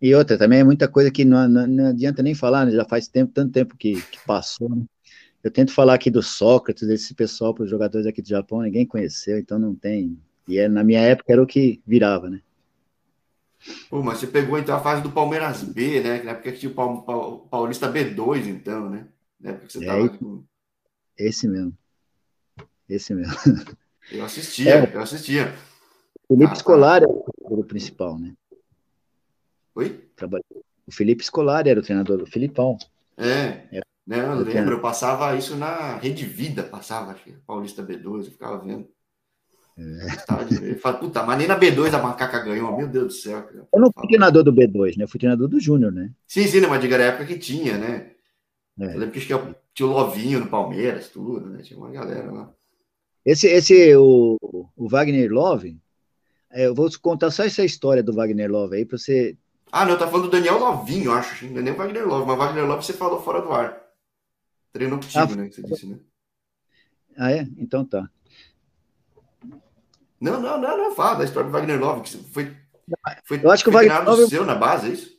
E 0.00 0.14
outra, 0.14 0.36
também 0.36 0.60
é 0.60 0.64
muita 0.64 0.88
coisa 0.88 1.10
que 1.10 1.24
não, 1.24 1.48
não, 1.48 1.66
não 1.66 1.86
adianta 1.88 2.22
nem 2.22 2.34
falar, 2.34 2.66
né? 2.66 2.72
Já 2.72 2.84
faz 2.84 3.06
tempo, 3.06 3.32
tanto 3.32 3.52
tempo 3.52 3.76
que, 3.76 4.00
que 4.02 4.18
passou, 4.26 4.68
né? 4.68 4.84
Eu 5.42 5.50
tento 5.50 5.72
falar 5.72 5.94
aqui 5.94 6.10
do 6.10 6.22
Sócrates, 6.22 6.86
desse 6.86 7.14
pessoal 7.14 7.52
para 7.52 7.64
os 7.64 7.70
jogadores 7.70 8.06
aqui 8.06 8.22
do 8.22 8.28
Japão, 8.28 8.62
ninguém 8.62 8.86
conheceu, 8.86 9.38
então 9.38 9.58
não 9.58 9.74
tem. 9.74 10.16
E 10.46 10.58
é, 10.58 10.68
na 10.68 10.84
minha 10.84 11.00
época 11.00 11.32
era 11.32 11.42
o 11.42 11.46
que 11.46 11.80
virava, 11.84 12.30
né? 12.30 12.40
Pô, 13.88 14.02
mas 14.02 14.18
você 14.18 14.26
pegou 14.26 14.58
então 14.58 14.76
a 14.76 14.80
fase 14.80 15.02
do 15.02 15.12
Palmeiras 15.12 15.62
B, 15.62 16.00
né? 16.00 16.22
Na 16.22 16.32
época 16.32 16.52
que 16.52 16.58
tinha 16.58 16.72
o 16.72 17.38
Paulista 17.48 17.92
B2, 17.92 18.46
então, 18.46 18.90
né? 18.90 19.06
Na 19.40 19.50
época 19.50 19.66
que 19.66 19.72
você 19.72 19.84
é, 19.84 19.86
tava 19.86 20.08
com... 20.08 20.44
Esse 21.16 21.48
mesmo. 21.48 21.76
Esse 22.88 23.14
mesmo. 23.14 23.34
Eu 24.10 24.24
assistia, 24.24 24.74
é, 24.74 24.94
eu 24.96 25.00
assistia. 25.00 25.54
Felipe 26.26 26.52
ah, 26.52 26.56
Scolari 26.56 27.06
tá. 27.06 27.12
era 27.44 27.54
o 27.54 27.64
principal, 27.64 28.18
né? 28.18 28.34
Oi? 29.76 30.04
O 30.84 30.92
Felipe 30.92 31.24
Scolari 31.24 31.70
era 31.70 31.78
o 31.78 31.82
treinador 31.82 32.18
do 32.18 32.26
Filipão. 32.26 32.76
É. 33.16 33.68
Era 33.70 33.86
né? 34.06 34.24
Eu 34.24 34.34
lembro, 34.40 34.74
eu 34.74 34.80
passava 34.80 35.34
isso 35.36 35.56
na 35.56 35.96
Rede 35.96 36.26
Vida, 36.26 36.62
passava, 36.64 37.12
acho, 37.12 37.30
Paulista 37.46 37.82
B2, 37.82 38.24
eu 38.24 38.32
ficava 38.32 38.58
vendo. 38.58 38.88
É. 39.78 40.70
Eu 40.70 40.78
falava, 40.78 41.00
puta, 41.00 41.22
mas 41.22 41.38
nem 41.38 41.46
na 41.46 41.58
B2 41.58 41.94
a 41.94 42.02
macaca 42.02 42.40
ganhou, 42.40 42.76
meu 42.76 42.86
Deus 42.86 43.06
do 43.06 43.12
céu. 43.12 43.42
Cara. 43.42 43.66
Eu 43.72 43.80
não 43.80 43.90
fui 43.92 44.06
treinador 44.06 44.44
do 44.44 44.52
B2, 44.52 44.96
né? 44.96 45.04
Eu 45.04 45.08
fui 45.08 45.18
treinador 45.18 45.48
do 45.48 45.58
Júnior, 45.58 45.92
né? 45.92 46.10
Sim, 46.26 46.46
sim, 46.46 46.60
né? 46.60 46.66
mas 46.66 46.80
diga, 46.80 46.96
era 46.96 47.04
a 47.04 47.06
época 47.08 47.26
que 47.26 47.38
tinha, 47.38 47.78
né? 47.78 48.12
É. 48.78 48.94
Eu 48.94 48.98
lembro 48.98 49.10
que 49.12 49.20
tinha 49.20 49.38
o 49.88 49.92
Lovinho 49.92 50.40
no 50.40 50.48
Palmeiras, 50.48 51.08
tudo, 51.08 51.48
né? 51.48 51.62
Tinha 51.62 51.78
uma 51.78 51.90
galera 51.90 52.30
lá. 52.30 52.52
Esse, 53.24 53.46
esse 53.46 53.94
o, 53.96 54.36
o 54.76 54.88
Wagner 54.88 55.30
Love, 55.30 55.80
é, 56.50 56.66
eu 56.66 56.74
vou 56.74 56.90
contar 57.00 57.30
só 57.30 57.44
essa 57.44 57.64
história 57.64 58.02
do 58.02 58.12
Wagner 58.12 58.50
Love 58.50 58.76
aí 58.76 58.84
para 58.84 58.98
você. 58.98 59.36
Ah, 59.70 59.86
não, 59.86 59.96
tá 59.96 60.06
falando 60.06 60.26
do 60.26 60.30
Daniel 60.30 60.58
Lovinho, 60.58 61.06
eu 61.06 61.12
acho. 61.12 61.46
Não 61.46 61.60
é 61.60 61.62
nem 61.62 61.72
o 61.72 61.76
Wagner 61.76 62.06
Love, 62.06 62.26
mas 62.26 62.36
o 62.36 62.38
Wagner 62.38 62.66
Love 62.66 62.84
você 62.84 62.92
falou 62.92 63.22
fora 63.22 63.40
do 63.40 63.52
ar. 63.52 63.80
Treinou 64.72 64.98
contigo, 64.98 65.18
ah, 65.18 65.36
né? 65.36 65.48
Que 65.48 65.54
você 65.54 65.62
disse, 65.62 65.86
né? 65.86 65.98
Ah, 67.16 67.32
é? 67.32 67.46
Então 67.56 67.84
tá. 67.84 68.10
Não, 70.22 70.40
não, 70.40 70.60
não, 70.60 70.78
não. 70.78 70.94
Fala 70.94 71.18
da 71.18 71.24
história 71.24 71.50
do 71.50 71.52
Wagner 71.52 71.80
Love, 71.80 72.02
que 72.02 72.16
foi, 72.16 72.56
foi, 73.24 73.40
eu 73.42 73.50
acho 73.50 73.64
que 73.64 73.70
o 73.70 73.72
Wagner 73.72 74.04
Love... 74.04 74.28
seu 74.28 74.46
na 74.46 74.54
base, 74.54 74.88
é 74.88 74.92
isso? 74.92 75.10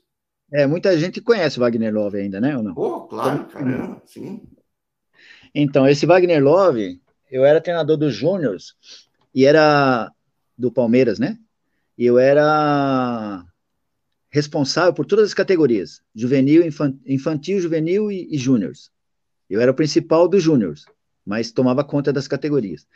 É, 0.50 0.66
muita 0.66 0.98
gente 0.98 1.20
conhece 1.20 1.58
o 1.58 1.60
Wagner 1.60 1.94
Love 1.94 2.18
ainda, 2.18 2.40
né? 2.40 2.56
Ou 2.56 2.64
não? 2.64 2.74
Pô, 2.74 3.02
claro, 3.02 3.42
então, 3.42 3.48
caramba, 3.48 4.02
sim. 4.06 4.42
Então, 5.54 5.86
esse 5.86 6.06
Wagner 6.06 6.42
Love, 6.42 7.02
eu 7.30 7.44
era 7.44 7.60
treinador 7.60 7.98
dos 7.98 8.16
Júniors 8.16 8.76
e 9.36 9.46
era 9.46 10.10
do 10.58 10.72
Palmeiras, 10.72 11.20
né? 11.20 11.38
E 11.98 12.06
eu 12.06 12.18
era 12.18 13.44
responsável 14.30 14.94
por 14.94 15.06
todas 15.06 15.26
as 15.26 15.34
categorias: 15.34 16.02
juvenil, 16.16 16.64
infantil, 17.06 17.60
juvenil 17.60 18.10
e, 18.10 18.34
e 18.34 18.38
júniors. 18.38 18.90
Eu 19.50 19.60
era 19.60 19.72
o 19.72 19.76
principal 19.76 20.30
dos 20.30 20.42
júniors, 20.42 20.86
mas 21.26 21.52
tomava 21.52 21.84
conta 21.84 22.12
das 22.12 22.28
categorias. 22.28 22.88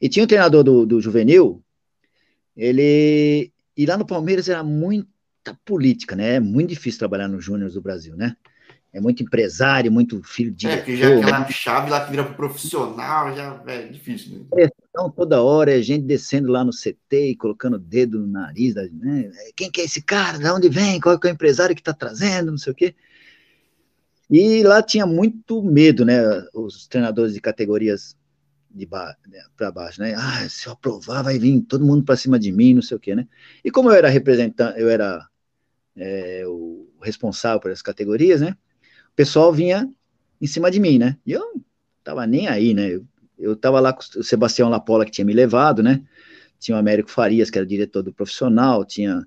E 0.00 0.08
tinha 0.08 0.24
um 0.24 0.28
treinador 0.28 0.62
do, 0.62 0.86
do 0.86 1.00
juvenil, 1.00 1.62
ele. 2.56 3.52
E 3.76 3.86
lá 3.86 3.96
no 3.96 4.06
Palmeiras 4.06 4.48
era 4.48 4.62
muita 4.62 5.58
política, 5.64 6.14
né? 6.14 6.36
É 6.36 6.40
muito 6.40 6.70
difícil 6.70 6.98
trabalhar 6.98 7.28
nos 7.28 7.44
júniors 7.44 7.74
do 7.74 7.82
Brasil, 7.82 8.16
né? 8.16 8.36
é 8.94 9.00
muito 9.00 9.24
empresário, 9.24 9.90
muito 9.90 10.22
filho 10.22 10.52
de. 10.52 10.68
É, 10.68 10.80
que 10.80 10.96
já 10.96 11.10
é 11.10 11.18
aquela 11.18 11.50
chave 11.50 11.90
lá 11.90 12.04
que 12.04 12.12
vira 12.12 12.22
pro 12.22 12.34
profissional, 12.34 13.34
já 13.34 13.60
é 13.66 13.88
difícil, 13.88 14.38
né? 14.38 14.68
Então, 14.88 15.10
toda 15.10 15.42
hora 15.42 15.76
é 15.76 15.82
gente 15.82 16.04
descendo 16.04 16.52
lá 16.52 16.64
no 16.64 16.70
CT 16.70 17.30
e 17.30 17.36
colocando 17.36 17.74
o 17.74 17.78
dedo 17.78 18.20
no 18.20 18.28
nariz, 18.28 18.76
né? 18.76 19.32
Quem 19.56 19.68
que 19.68 19.80
é 19.80 19.84
esse 19.84 20.00
cara? 20.00 20.38
De 20.38 20.48
onde 20.48 20.68
vem? 20.68 21.00
Qual 21.00 21.18
é 21.20 21.26
o 21.26 21.28
empresário 21.28 21.74
que 21.74 21.80
está 21.80 21.92
trazendo? 21.92 22.52
Não 22.52 22.58
sei 22.58 22.72
o 22.72 22.76
quê. 22.76 22.94
E 24.30 24.62
lá 24.62 24.82
tinha 24.82 25.06
muito 25.06 25.62
medo, 25.62 26.04
né? 26.04 26.20
Os 26.54 26.86
treinadores 26.86 27.34
de 27.34 27.40
categorias 27.40 28.16
de 28.70 28.86
ba 28.86 29.16
né, 29.28 29.40
para 29.56 29.70
baixo, 29.70 30.00
né? 30.00 30.14
Ah, 30.16 30.48
se 30.48 30.66
eu 30.66 30.72
aprovar, 30.72 31.22
vai 31.22 31.38
vir 31.38 31.62
todo 31.62 31.84
mundo 31.84 32.04
para 32.04 32.16
cima 32.16 32.38
de 32.38 32.50
mim, 32.50 32.74
não 32.74 32.82
sei 32.82 32.96
o 32.96 33.00
quê, 33.00 33.14
né? 33.14 33.28
E 33.64 33.70
como 33.70 33.90
eu 33.90 33.94
era 33.94 34.08
representante, 34.08 34.80
eu 34.80 34.88
era 34.88 35.26
é, 35.96 36.44
o 36.46 36.88
responsável 37.00 37.60
por 37.60 37.70
essas 37.70 37.82
categorias, 37.82 38.40
né? 38.40 38.56
o 39.14 39.16
pessoal 39.16 39.52
vinha 39.52 39.88
em 40.40 40.46
cima 40.46 40.70
de 40.70 40.80
mim, 40.80 40.98
né? 40.98 41.16
E 41.24 41.32
eu 41.32 41.40
não 41.40 41.64
tava 42.02 42.26
nem 42.26 42.48
aí, 42.48 42.74
né? 42.74 42.90
Eu, 42.90 43.06
eu 43.38 43.56
tava 43.56 43.78
lá 43.78 43.92
com 43.92 44.02
o 44.18 44.24
Sebastião 44.24 44.68
Lapola, 44.68 45.04
que 45.04 45.12
tinha 45.12 45.24
me 45.24 45.32
levado, 45.32 45.84
né? 45.84 46.02
Tinha 46.58 46.76
o 46.76 46.80
Américo 46.80 47.10
Farias, 47.10 47.48
que 47.48 47.56
era 47.56 47.66
diretor 47.66 48.02
do 48.02 48.12
profissional, 48.12 48.84
tinha, 48.84 49.24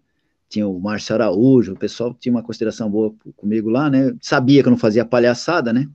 tinha 0.49 0.67
o 0.67 0.79
Márcio 0.79 1.15
Araújo, 1.15 1.73
o 1.73 1.77
pessoal 1.77 2.13
tinha 2.13 2.33
uma 2.33 2.43
consideração 2.43 2.89
boa 2.89 3.13
comigo 3.35 3.69
lá, 3.69 3.89
né? 3.89 4.15
Sabia 4.21 4.61
que 4.61 4.67
eu 4.67 4.71
não 4.71 4.77
fazia 4.77 5.05
palhaçada, 5.05 5.73
né? 5.73 5.89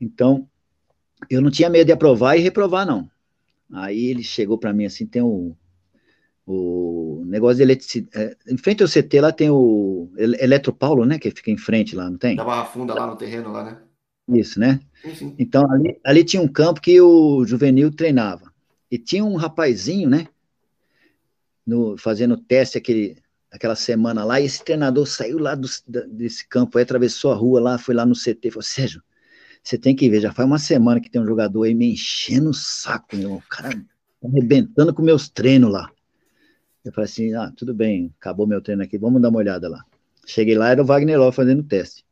Então, 0.00 0.48
eu 1.30 1.40
não 1.40 1.50
tinha 1.50 1.70
medo 1.70 1.86
de 1.86 1.92
aprovar 1.92 2.36
e 2.36 2.40
reprovar, 2.40 2.86
não. 2.86 3.10
Aí 3.72 4.06
ele 4.06 4.22
chegou 4.22 4.58
para 4.58 4.72
mim 4.72 4.84
assim, 4.84 5.06
tem 5.06 5.22
o, 5.22 5.56
o 6.46 7.24
negócio 7.26 7.56
de 7.56 7.62
eletricidade. 7.62 8.10
É, 8.14 8.36
em 8.52 8.56
frente 8.56 8.82
ao 8.82 8.88
CT 8.88 9.20
lá 9.20 9.32
tem 9.32 9.50
o 9.50 10.10
Eletropaulo, 10.16 11.04
né? 11.04 11.18
Que 11.18 11.30
fica 11.30 11.50
em 11.50 11.56
frente 11.56 11.96
lá, 11.96 12.08
não 12.10 12.18
tem? 12.18 12.36
Da 12.36 12.44
Barra 12.44 12.66
Funda 12.66 12.94
lá 12.94 13.06
no 13.06 13.16
terreno 13.16 13.50
lá, 13.50 13.64
né? 13.64 13.78
Isso, 14.28 14.60
né? 14.60 14.80
Sim, 15.02 15.14
sim. 15.14 15.34
Então 15.38 15.70
ali, 15.70 15.98
ali 16.04 16.24
tinha 16.24 16.42
um 16.42 16.48
campo 16.48 16.80
que 16.80 17.00
o 17.00 17.44
juvenil 17.44 17.90
treinava. 17.90 18.52
E 18.90 18.98
tinha 18.98 19.24
um 19.24 19.36
rapazinho, 19.36 20.08
né? 20.08 20.28
No, 21.66 21.96
fazendo 21.98 22.36
teste 22.36 22.78
aquele, 22.78 23.16
aquela 23.56 23.74
semana 23.74 24.24
lá, 24.24 24.40
e 24.40 24.44
esse 24.44 24.64
treinador 24.64 25.06
saiu 25.06 25.38
lá 25.38 25.54
do, 25.54 25.68
desse 26.08 26.46
campo, 26.48 26.78
aí 26.78 26.84
atravessou 26.84 27.32
a 27.32 27.34
rua 27.34 27.60
lá, 27.60 27.78
foi 27.78 27.94
lá 27.94 28.06
no 28.06 28.14
CT, 28.14 28.50
falou, 28.50 28.62
Sérgio, 28.62 29.02
você 29.62 29.76
tem 29.76 29.96
que 29.96 30.08
ver, 30.08 30.20
já 30.20 30.32
faz 30.32 30.46
uma 30.46 30.58
semana 30.58 31.00
que 31.00 31.10
tem 31.10 31.20
um 31.20 31.26
jogador 31.26 31.64
aí 31.64 31.74
me 31.74 31.92
enchendo 31.92 32.50
o 32.50 32.54
saco, 32.54 33.16
meu, 33.16 33.34
o 33.34 33.42
cara 33.48 33.70
tá 33.70 34.28
arrebentando 34.28 34.94
com 34.94 35.02
meus 35.02 35.28
treinos 35.28 35.72
lá. 35.72 35.90
Eu 36.84 36.92
falei 36.92 37.10
assim, 37.10 37.34
ah, 37.34 37.52
tudo 37.56 37.74
bem, 37.74 38.14
acabou 38.20 38.46
meu 38.46 38.60
treino 38.60 38.82
aqui, 38.82 38.96
vamos 38.96 39.20
dar 39.20 39.28
uma 39.28 39.38
olhada 39.38 39.68
lá. 39.68 39.84
Cheguei 40.24 40.54
lá, 40.56 40.70
era 40.70 40.82
o 40.82 40.84
Wagner 40.84 41.18
Ló 41.18 41.32
fazendo 41.32 41.62
teste. 41.62 42.04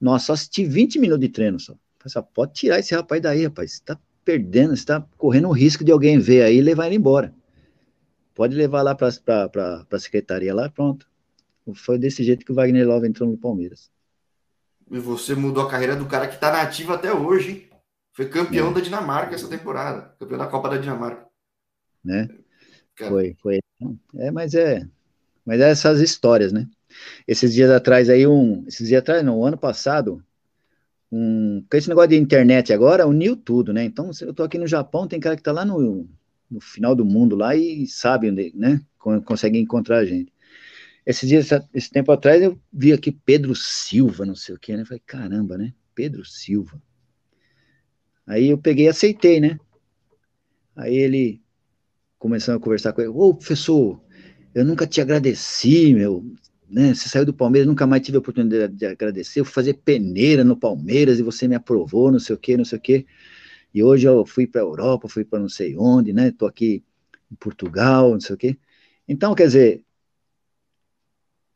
Nossa, 0.00 0.26
só 0.26 0.32
assisti 0.32 0.64
20 0.64 0.98
minutos 0.98 1.20
de 1.20 1.28
treino 1.28 1.60
só. 1.60 1.72
Falei 1.72 2.06
assim, 2.06 2.18
ah, 2.18 2.22
pode 2.22 2.52
tirar 2.54 2.78
esse 2.78 2.94
rapaz 2.94 3.20
daí, 3.20 3.44
rapaz. 3.44 3.72
Você 3.72 3.82
tá 3.84 3.98
perdendo, 4.24 4.74
você 4.74 4.86
tá 4.86 5.06
correndo 5.18 5.48
o 5.48 5.52
risco 5.52 5.84
de 5.84 5.92
alguém 5.92 6.18
ver 6.18 6.42
aí 6.42 6.56
e 6.56 6.62
levar 6.62 6.86
ele 6.86 6.96
embora. 6.96 7.34
Pode 8.34 8.56
levar 8.56 8.82
lá 8.82 8.94
para 8.94 9.08
a 9.08 9.98
secretaria 9.98 10.54
lá, 10.54 10.68
pronto. 10.68 11.08
Foi 11.74 11.98
desse 11.98 12.24
jeito 12.24 12.44
que 12.44 12.52
o 12.52 12.54
Wagner 12.54 12.86
Love 12.86 13.06
entrou 13.06 13.28
no 13.28 13.36
Palmeiras. 13.36 13.90
E 14.90 14.98
você 14.98 15.34
mudou 15.34 15.64
a 15.64 15.70
carreira 15.70 15.94
do 15.94 16.06
cara 16.06 16.26
que 16.26 16.34
está 16.34 16.50
nativo 16.50 16.92
até 16.92 17.12
hoje, 17.12 17.50
hein? 17.50 17.70
Foi 18.12 18.28
campeão 18.28 18.70
é. 18.70 18.74
da 18.74 18.80
Dinamarca 18.80 19.34
essa 19.34 19.48
temporada. 19.48 20.14
Campeão 20.18 20.38
da 20.38 20.46
Copa 20.46 20.68
da 20.68 20.78
Dinamarca. 20.78 21.26
Né? 22.04 22.28
Cara. 22.96 23.10
Foi, 23.10 23.36
foi. 23.40 23.60
É, 24.16 24.30
mas 24.30 24.54
é. 24.54 24.86
Mas 25.44 25.60
é 25.60 25.70
essas 25.70 26.00
histórias, 26.00 26.52
né? 26.52 26.68
Esses 27.26 27.54
dias 27.54 27.70
atrás 27.70 28.10
aí, 28.10 28.26
um. 28.26 28.64
Esses 28.66 28.88
dias 28.88 29.00
atrás, 29.00 29.24
não, 29.24 29.44
ano 29.44 29.56
passado, 29.56 30.22
um. 31.10 31.64
Com 31.70 31.76
esse 31.76 31.88
negócio 31.88 32.10
de 32.10 32.16
internet 32.16 32.72
agora, 32.72 33.06
uniu 33.06 33.36
tudo, 33.36 33.72
né? 33.72 33.84
Então, 33.84 34.10
eu 34.20 34.34
tô 34.34 34.42
aqui 34.42 34.58
no 34.58 34.66
Japão, 34.66 35.06
tem 35.06 35.20
cara 35.20 35.36
que 35.36 35.42
tá 35.42 35.52
lá 35.52 35.64
no, 35.64 36.08
no 36.50 36.60
final 36.60 36.94
do 36.94 37.04
mundo 37.04 37.36
lá 37.36 37.54
e 37.54 37.86
sabe 37.86 38.30
onde, 38.30 38.52
né? 38.54 38.80
Consegue 39.24 39.58
encontrar 39.58 39.98
a 39.98 40.04
gente. 40.04 40.32
Esses 41.06 41.28
dias, 41.28 41.48
esse 41.72 41.90
tempo 41.90 42.12
atrás, 42.12 42.42
eu 42.42 42.58
vi 42.72 42.92
aqui 42.92 43.10
Pedro 43.10 43.54
Silva, 43.54 44.26
não 44.26 44.34
sei 44.34 44.54
o 44.54 44.58
que, 44.58 44.76
né? 44.76 44.84
Falei, 44.84 45.02
caramba, 45.06 45.56
né? 45.56 45.72
Pedro 45.94 46.24
Silva. 46.24 46.80
Aí 48.26 48.48
eu 48.48 48.58
peguei 48.58 48.86
e 48.86 48.88
aceitei, 48.88 49.40
né? 49.40 49.58
Aí 50.76 50.94
ele, 50.94 51.42
começando 52.18 52.56
a 52.56 52.60
conversar 52.60 52.92
com 52.92 53.00
ele, 53.00 53.10
ô 53.10 53.34
professor, 53.34 54.00
eu 54.54 54.64
nunca 54.64 54.86
te 54.86 55.00
agradeci, 55.00 55.94
meu, 55.94 56.24
né? 56.68 56.94
Você 56.94 57.08
saiu 57.08 57.24
do 57.24 57.34
Palmeiras, 57.34 57.66
nunca 57.66 57.86
mais 57.86 58.02
tive 58.02 58.16
a 58.16 58.20
oportunidade 58.20 58.74
de 58.74 58.86
agradecer. 58.86 59.40
Eu 59.40 59.44
fui 59.44 59.54
fazer 59.54 59.74
peneira 59.74 60.44
no 60.44 60.56
Palmeiras 60.56 61.18
e 61.18 61.22
você 61.22 61.48
me 61.48 61.54
aprovou, 61.54 62.12
não 62.12 62.20
sei 62.20 62.34
o 62.34 62.38
quê, 62.38 62.56
não 62.56 62.64
sei 62.64 62.78
o 62.78 62.80
quê. 62.80 63.06
E 63.72 63.82
hoje 63.82 64.06
eu 64.06 64.24
fui 64.26 64.46
para 64.46 64.60
a 64.60 64.64
Europa, 64.64 65.08
fui 65.08 65.24
para 65.24 65.38
não 65.38 65.48
sei 65.48 65.76
onde, 65.76 66.12
né? 66.12 66.30
Tô 66.30 66.46
aqui 66.46 66.84
em 67.30 67.34
Portugal, 67.36 68.12
não 68.12 68.20
sei 68.20 68.34
o 68.34 68.38
quê. 68.38 68.58
Então, 69.08 69.34
quer 69.34 69.46
dizer, 69.46 69.84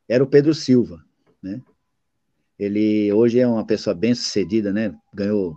era 0.08 0.22
o 0.22 0.26
Pedro 0.26 0.54
Silva, 0.54 1.04
né? 1.42 1.60
Ele 2.58 3.12
hoje 3.12 3.40
é 3.40 3.46
uma 3.46 3.66
pessoa 3.66 3.94
bem 3.94 4.14
sucedida, 4.14 4.72
né? 4.72 4.94
Ganhou, 5.12 5.56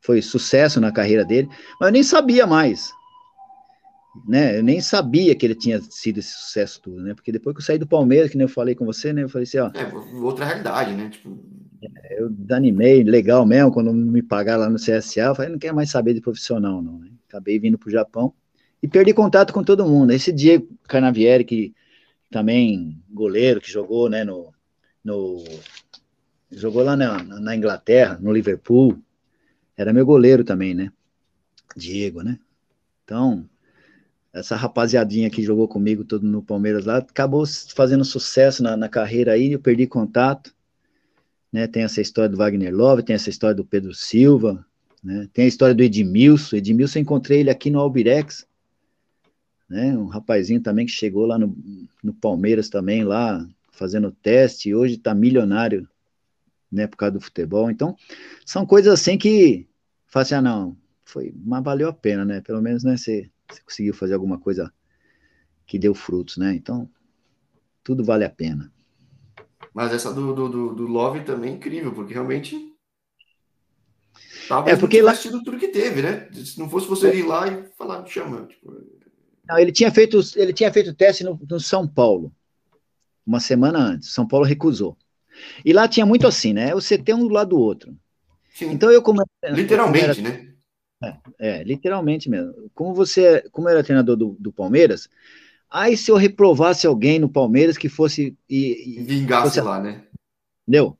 foi 0.00 0.20
sucesso 0.20 0.80
na 0.80 0.90
carreira 0.90 1.24
dele, 1.24 1.48
mas 1.80 1.88
eu 1.88 1.92
nem 1.92 2.02
sabia 2.02 2.46
mais 2.46 2.92
né? 4.26 4.58
Eu 4.58 4.62
nem 4.62 4.80
sabia 4.80 5.34
que 5.34 5.44
ele 5.44 5.54
tinha 5.54 5.80
sido 5.80 6.18
esse 6.18 6.30
sucesso 6.30 6.80
tudo, 6.80 7.02
né? 7.02 7.14
Porque 7.14 7.32
depois 7.32 7.56
que 7.56 7.62
eu 7.62 7.66
saí 7.66 7.78
do 7.78 7.86
Palmeiras, 7.86 8.30
que 8.30 8.36
nem 8.36 8.44
eu 8.44 8.52
falei 8.52 8.74
com 8.74 8.84
você, 8.84 9.12
né? 9.12 9.24
Eu 9.24 9.28
falei 9.28 9.44
assim, 9.44 9.58
ó. 9.58 9.70
É, 9.74 9.92
outra 10.22 10.44
realidade, 10.44 10.92
né? 10.92 11.08
Tipo... 11.08 11.36
Eu 12.10 12.28
desanimei, 12.30 13.02
legal 13.02 13.44
mesmo, 13.44 13.72
quando 13.72 13.92
me 13.92 14.22
pagaram 14.22 14.62
lá 14.62 14.70
no 14.70 14.76
CSA, 14.76 15.20
eu 15.20 15.34
falei, 15.34 15.50
não 15.50 15.58
quero 15.58 15.74
mais 15.74 15.90
saber 15.90 16.14
de 16.14 16.20
profissional, 16.20 16.80
não. 16.82 16.98
Né? 16.98 17.10
Acabei 17.28 17.58
vindo 17.58 17.78
pro 17.78 17.90
Japão 17.90 18.32
e 18.82 18.88
perdi 18.88 19.12
contato 19.14 19.52
com 19.52 19.62
todo 19.62 19.86
mundo. 19.86 20.12
Esse 20.12 20.32
Diego 20.32 20.68
Carnavieri, 20.88 21.44
que 21.44 21.74
também 22.30 23.02
goleiro, 23.10 23.60
que 23.60 23.70
jogou, 23.70 24.08
né, 24.08 24.24
no, 24.24 24.52
no 25.02 25.42
jogou 26.50 26.82
lá 26.82 26.96
na, 26.96 27.22
na 27.22 27.56
Inglaterra, 27.56 28.18
no 28.20 28.32
Liverpool, 28.32 28.98
era 29.76 29.92
meu 29.92 30.06
goleiro 30.06 30.44
também, 30.44 30.74
né? 30.74 30.92
Diego, 31.76 32.22
né? 32.22 32.38
Então, 33.04 33.48
essa 34.32 34.56
rapaziadinha 34.56 35.30
que 35.30 35.42
jogou 35.42 35.68
comigo 35.68 36.04
todo 36.04 36.26
no 36.26 36.42
Palmeiras 36.42 36.84
lá, 36.84 36.98
acabou 36.98 37.44
fazendo 37.74 38.04
sucesso 38.04 38.62
na, 38.62 38.76
na 38.76 38.88
carreira 38.88 39.32
aí, 39.32 39.52
eu 39.52 39.60
perdi 39.60 39.86
contato, 39.86 40.54
né, 41.54 41.68
tem 41.68 41.84
essa 41.84 42.00
história 42.00 42.28
do 42.28 42.36
Wagner 42.36 42.74
Love, 42.74 43.04
tem 43.04 43.14
essa 43.14 43.30
história 43.30 43.54
do 43.54 43.64
Pedro 43.64 43.94
Silva, 43.94 44.66
né, 45.04 45.28
tem 45.32 45.44
a 45.44 45.48
história 45.48 45.72
do 45.72 45.84
Edmilson, 45.84 46.56
Edmilson 46.56 46.98
eu 46.98 47.02
encontrei 47.02 47.38
ele 47.38 47.50
aqui 47.50 47.70
no 47.70 47.78
Albirex, 47.78 48.44
né, 49.70 49.96
um 49.96 50.06
rapazinho 50.06 50.60
também 50.60 50.84
que 50.84 50.90
chegou 50.90 51.26
lá 51.26 51.38
no, 51.38 51.56
no 52.02 52.12
Palmeiras 52.12 52.68
também, 52.68 53.04
lá, 53.04 53.46
fazendo 53.70 54.10
teste, 54.10 54.70
e 54.70 54.74
hoje 54.74 54.96
tá 54.96 55.14
milionário, 55.14 55.88
né, 56.72 56.88
por 56.88 56.96
causa 56.96 57.12
do 57.12 57.20
futebol, 57.20 57.70
então, 57.70 57.96
são 58.44 58.66
coisas 58.66 58.92
assim 58.92 59.16
que, 59.16 59.68
fala 60.08 60.24
assim, 60.24 60.34
ah, 60.34 60.42
não, 60.42 60.76
foi, 61.04 61.32
mas 61.36 61.62
valeu 61.62 61.88
a 61.88 61.92
pena, 61.92 62.24
né, 62.24 62.40
pelo 62.40 62.60
menos, 62.60 62.82
né, 62.82 62.96
você 62.96 63.30
você 63.48 63.60
conseguiu 63.62 63.94
fazer 63.94 64.14
alguma 64.14 64.38
coisa 64.38 64.72
que 65.66 65.78
deu 65.78 65.94
frutos, 65.94 66.36
né? 66.36 66.54
Então, 66.54 66.88
tudo 67.82 68.02
vale 68.02 68.24
a 68.24 68.30
pena. 68.30 68.72
Mas 69.74 69.92
essa 69.92 70.12
do, 70.12 70.32
do, 70.32 70.74
do 70.74 70.86
Love 70.86 71.24
também 71.24 71.52
é 71.52 71.56
incrível, 71.56 71.92
porque 71.92 72.14
realmente. 72.14 72.72
É 74.66 74.76
porque 74.76 74.98
tivesse 74.98 75.30
tudo 75.30 75.58
que 75.58 75.68
teve, 75.68 76.00
né? 76.00 76.28
Se 76.32 76.58
não 76.58 76.68
fosse 76.68 76.86
você 76.86 77.12
ir 77.14 77.24
lá 77.24 77.48
e 77.48 77.64
falar, 77.76 78.02
me 78.02 78.08
chama. 78.08 78.46
Tipo... 78.46 78.72
Não, 79.48 79.58
ele 79.58 79.72
tinha 79.72 79.90
feito, 79.90 80.20
ele 80.36 80.52
tinha 80.52 80.72
feito 80.72 80.94
teste 80.94 81.24
no, 81.24 81.40
no 81.50 81.58
São 81.58 81.88
Paulo, 81.88 82.32
uma 83.26 83.40
semana 83.40 83.78
antes. 83.78 84.12
São 84.12 84.28
Paulo 84.28 84.46
recusou. 84.46 84.96
E 85.64 85.72
lá 85.72 85.88
tinha 85.88 86.06
muito 86.06 86.26
assim, 86.26 86.52
né? 86.52 86.72
Você 86.72 86.96
tem 86.96 87.14
um 87.14 87.26
do 87.26 87.34
lado 87.34 87.50
do 87.50 87.58
outro. 87.58 87.96
Sim. 88.54 88.70
Então 88.70 88.90
eu 88.92 89.02
como 89.02 89.24
literalmente, 89.42 90.14
como 90.14 90.28
era, 90.28 90.38
né? 90.38 90.54
É, 91.02 91.58
é, 91.58 91.64
literalmente 91.64 92.30
mesmo. 92.30 92.70
Como 92.72 92.94
você, 92.94 93.42
como 93.50 93.68
era 93.68 93.82
treinador 93.82 94.16
do, 94.16 94.36
do, 94.38 94.52
Palmeiras, 94.52 95.08
aí 95.74 95.96
se 95.96 96.10
eu 96.10 96.16
reprovasse 96.16 96.86
alguém 96.86 97.18
no 97.18 97.28
Palmeiras 97.28 97.76
que 97.76 97.88
fosse 97.88 98.36
e, 98.48 98.98
e 98.98 99.02
vingasse 99.02 99.56
fosse, 99.56 99.60
lá, 99.60 99.80
né? 99.80 100.04
Entendeu? 100.62 100.96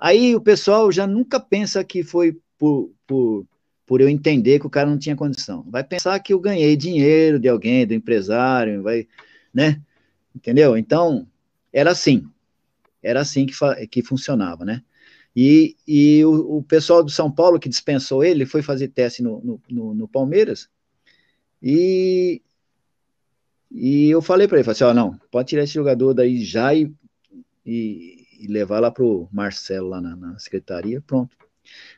Aí 0.00 0.34
o 0.34 0.40
pessoal 0.40 0.90
já 0.90 1.06
nunca 1.06 1.38
pensa 1.38 1.84
que 1.84 2.02
foi 2.02 2.38
por, 2.58 2.90
por 3.06 3.46
por 3.86 4.00
eu 4.00 4.08
entender 4.08 4.58
que 4.58 4.66
o 4.66 4.70
cara 4.70 4.88
não 4.88 4.98
tinha 4.98 5.16
condição. 5.16 5.64
Vai 5.68 5.84
pensar 5.84 6.18
que 6.20 6.32
eu 6.32 6.40
ganhei 6.40 6.76
dinheiro 6.76 7.38
de 7.38 7.48
alguém, 7.48 7.86
do 7.86 7.94
empresário, 7.94 8.82
vai, 8.82 9.06
né? 9.52 9.80
Entendeu? 10.34 10.76
Então, 10.76 11.26
era 11.72 11.90
assim. 11.90 12.26
Era 13.02 13.20
assim 13.20 13.46
que, 13.46 13.54
que 13.88 14.02
funcionava, 14.02 14.64
né? 14.64 14.82
E, 15.36 15.76
e 15.86 16.24
o, 16.24 16.58
o, 16.58 16.62
pessoal 16.62 17.02
do 17.02 17.10
São 17.10 17.30
Paulo 17.30 17.58
que 17.58 17.68
dispensou 17.68 18.24
ele 18.24 18.46
foi 18.46 18.62
fazer 18.62 18.88
teste 18.88 19.22
no, 19.22 19.40
no, 19.42 19.60
no, 19.68 19.94
no 19.94 20.08
Palmeiras 20.08 20.68
e, 21.60 22.40
e 23.76 24.08
eu 24.08 24.22
falei 24.22 24.46
para 24.46 24.58
ele, 24.58 24.64
falei 24.64 24.74
assim, 24.74 24.84
ó, 24.84 24.94
não, 24.94 25.18
pode 25.32 25.48
tirar 25.48 25.64
esse 25.64 25.74
jogador 25.74 26.14
daí 26.14 26.44
já 26.44 26.72
e, 26.72 26.94
e, 27.66 28.24
e 28.40 28.46
levar 28.46 28.78
lá 28.78 28.88
pro 28.88 29.28
Marcelo 29.32 29.88
lá 29.88 30.00
na, 30.00 30.14
na, 30.14 30.38
secretaria, 30.38 31.02
pronto. 31.04 31.36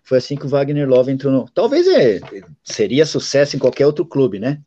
Foi 0.03 0.16
assim 0.16 0.36
que 0.36 0.47
o 0.47 0.48
Wagner 0.48 0.89
Love 0.89 1.12
entrou 1.12 1.31
no... 1.31 1.51
Talvez 1.51 1.86
é, 1.86 2.19
seria 2.65 3.05
sucesso 3.05 3.57
em 3.57 3.59
qualquer 3.59 3.85
outro 3.85 4.07
clube, 4.07 4.39
né? 4.39 4.62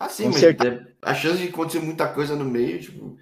Ah, 0.00 0.08
sim, 0.08 0.24
Com 0.24 0.30
mas 0.30 0.40
certeza. 0.40 0.88
a 1.00 1.14
chance 1.14 1.38
de 1.40 1.48
acontecer 1.48 1.78
muita 1.78 2.08
coisa 2.08 2.34
no 2.34 2.44
meio, 2.44 2.80
tipo, 2.80 3.16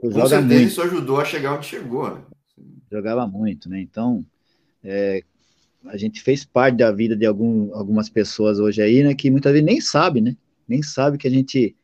com 0.00 0.12
certeza 0.12 0.40
muito. 0.40 0.62
isso 0.62 0.82
ajudou 0.82 1.20
a 1.20 1.24
chegar 1.24 1.54
onde 1.54 1.66
chegou, 1.66 2.14
né? 2.14 2.22
Jogava 2.92 3.26
muito, 3.26 3.68
né? 3.68 3.80
Então, 3.80 4.24
é, 4.84 5.24
a 5.86 5.96
gente 5.96 6.22
fez 6.22 6.44
parte 6.44 6.76
da 6.76 6.92
vida 6.92 7.16
de 7.16 7.26
algum, 7.26 7.74
algumas 7.74 8.08
pessoas 8.08 8.60
hoje 8.60 8.80
aí, 8.80 9.02
né? 9.02 9.14
Que 9.14 9.30
muitas 9.30 9.52
vezes 9.52 9.66
nem 9.66 9.80
sabe, 9.80 10.20
né? 10.20 10.36
Nem 10.68 10.80
sabe 10.80 11.18
que 11.18 11.26
a 11.26 11.30
gente 11.30 11.74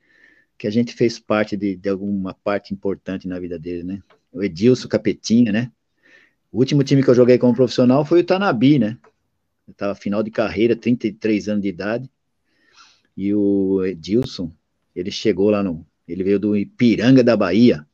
que 0.57 0.67
a 0.67 0.71
gente 0.71 0.95
fez 0.95 1.19
parte 1.19 1.57
de, 1.57 1.77
de 1.77 1.89
alguma 1.89 2.35
parte 2.35 2.73
importante 2.73 3.27
na 3.27 3.39
vida 3.39 3.59
dele, 3.59 3.83
né? 3.83 4.03
O 4.33 4.43
Edilson 4.43 4.89
Capetinha, 4.89 5.53
né? 5.53 5.73
O 6.51 6.59
último 6.59 6.85
time 6.85 7.03
que 7.03 7.11
eu 7.11 7.15
joguei 7.15 7.39
como 7.39 7.55
profissional 7.55 8.05
foi 8.05 8.21
o 8.21 8.25
Tanabi, 8.25 8.79
né? 8.79 8.99
Eu 9.67 9.75
tava 9.75 9.95
final 9.95 10.23
de 10.23 10.31
carreira, 10.31 10.77
33 10.77 11.49
anos 11.49 11.63
de 11.63 11.69
idade. 11.69 12.11
E 13.17 13.35
o 13.35 13.85
Edilson, 13.85 14.53
ele 14.95 15.11
chegou 15.11 15.51
lá 15.51 15.63
no. 15.63 15.87
Ele 16.07 16.23
veio 16.23 16.39
do 16.39 16.57
Ipiranga 16.57 17.25
da 17.25 17.37
Bahia. 17.37 17.87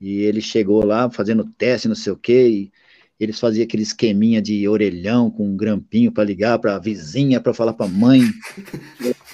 E 0.00 0.20
ele 0.20 0.40
chegou 0.40 0.84
lá 0.84 1.10
fazendo 1.10 1.44
teste, 1.44 1.88
não 1.88 1.94
sei 1.94 2.12
o 2.12 2.16
quê, 2.16 2.70
eles 3.18 3.40
faziam 3.40 3.64
aquele 3.64 3.82
esqueminha 3.82 4.40
de 4.40 4.68
orelhão 4.68 5.28
com 5.30 5.48
um 5.48 5.56
grampinho 5.56 6.12
para 6.12 6.22
ligar 6.22 6.58
para 6.60 6.76
a 6.76 6.78
vizinha, 6.78 7.40
para 7.40 7.52
falar 7.52 7.72
para 7.72 7.86
a 7.86 7.88
mãe, 7.88 8.20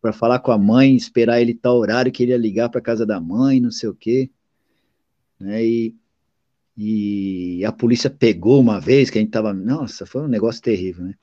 para 0.00 0.12
falar 0.12 0.38
com 0.38 0.52
a 0.52 0.58
mãe, 0.58 0.94
esperar 0.94 1.40
ele 1.40 1.54
tal 1.54 1.76
horário 1.76 2.12
que 2.12 2.22
ele 2.22 2.32
ia 2.32 2.38
ligar 2.38 2.68
para 2.68 2.80
casa 2.80 3.04
da 3.04 3.20
mãe, 3.20 3.60
não 3.60 3.70
sei 3.70 3.88
o 3.88 3.94
quê. 3.94 4.30
Né? 5.38 5.64
E, 5.64 5.96
e 6.76 7.64
a 7.64 7.72
polícia 7.72 8.08
pegou 8.08 8.60
uma 8.60 8.80
vez 8.80 9.10
que 9.10 9.18
a 9.18 9.20
gente 9.20 9.30
tava, 9.30 9.52
nossa, 9.52 10.06
foi 10.06 10.22
um 10.22 10.28
negócio 10.28 10.62
terrível, 10.62 11.04
né? 11.04 11.14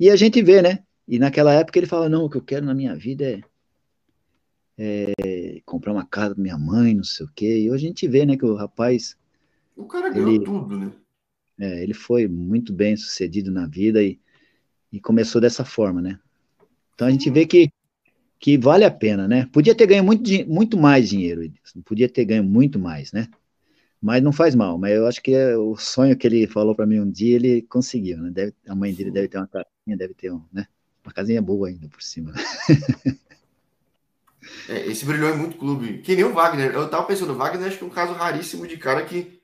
E 0.00 0.10
a 0.10 0.16
gente 0.16 0.42
vê, 0.42 0.62
né? 0.62 0.80
E 1.06 1.18
naquela 1.18 1.52
época 1.52 1.78
ele 1.78 1.86
fala, 1.86 2.08
não, 2.08 2.24
o 2.24 2.30
que 2.30 2.36
eu 2.36 2.42
quero 2.42 2.64
na 2.64 2.74
minha 2.74 2.94
vida 2.96 3.24
é 3.24 3.42
é, 4.78 5.60
comprar 5.64 5.92
uma 5.92 6.04
casa 6.04 6.34
para 6.34 6.42
minha 6.42 6.58
mãe, 6.58 6.94
não 6.94 7.04
sei 7.04 7.26
o 7.26 7.30
quê. 7.34 7.60
E 7.60 7.70
hoje 7.70 7.84
a 7.84 7.88
gente 7.88 8.08
vê, 8.08 8.24
né, 8.24 8.36
que 8.36 8.44
o 8.44 8.54
rapaz. 8.54 9.16
O 9.76 9.86
cara 9.86 10.10
ganhou 10.10 10.28
ele, 10.28 10.44
tudo, 10.44 10.78
né? 10.78 10.92
É, 11.58 11.82
ele 11.82 11.94
foi 11.94 12.26
muito 12.26 12.72
bem 12.72 12.96
sucedido 12.96 13.50
na 13.50 13.66
vida 13.66 14.02
e, 14.02 14.18
e 14.90 15.00
começou 15.00 15.40
dessa 15.40 15.64
forma, 15.64 16.00
né? 16.00 16.18
Então 16.94 17.06
a 17.06 17.10
gente 17.10 17.30
vê 17.30 17.46
que, 17.46 17.70
que 18.42 18.58
vale 18.58 18.84
a 18.84 18.90
pena, 18.90 19.28
né? 19.28 19.48
Podia 19.52 19.72
ter 19.72 19.86
ganho 19.86 20.02
muito, 20.02 20.28
muito 20.48 20.76
mais 20.76 21.08
dinheiro, 21.08 21.48
podia 21.84 22.08
ter 22.08 22.24
ganho 22.24 22.42
muito 22.42 22.76
mais, 22.76 23.12
né? 23.12 23.28
Mas 24.00 24.20
não 24.20 24.32
faz 24.32 24.56
mal, 24.56 24.76
mas 24.76 24.96
eu 24.96 25.06
acho 25.06 25.22
que 25.22 25.32
é 25.32 25.56
o 25.56 25.76
sonho 25.76 26.16
que 26.16 26.26
ele 26.26 26.48
falou 26.48 26.74
para 26.74 26.84
mim 26.84 26.98
um 26.98 27.08
dia, 27.08 27.36
ele 27.36 27.62
conseguiu, 27.62 28.18
né? 28.18 28.30
Deve, 28.32 28.52
a 28.66 28.74
mãe 28.74 28.92
dele 28.92 29.12
deve 29.12 29.28
ter 29.28 29.38
uma 29.38 29.46
casinha, 29.46 29.96
deve 29.96 30.12
ter 30.14 30.32
um, 30.32 30.42
né? 30.52 30.66
Uma 31.04 31.12
casinha 31.12 31.40
boa 31.40 31.68
ainda 31.68 31.88
por 31.88 32.02
cima. 32.02 32.32
Né? 32.32 32.42
É, 34.68 34.86
esse 34.86 35.04
brilhou 35.04 35.30
em 35.30 35.38
muito 35.38 35.56
clube. 35.56 35.98
Que 35.98 36.16
nem 36.16 36.24
o 36.24 36.32
Wagner. 36.32 36.72
Eu 36.72 36.90
tava 36.90 37.04
pensando, 37.04 37.32
o 37.32 37.36
Wagner 37.36 37.68
acho 37.68 37.78
que 37.78 37.84
é 37.84 37.86
um 37.86 37.90
caso 37.90 38.12
raríssimo 38.12 38.66
de 38.66 38.76
cara 38.76 39.04
que 39.04 39.40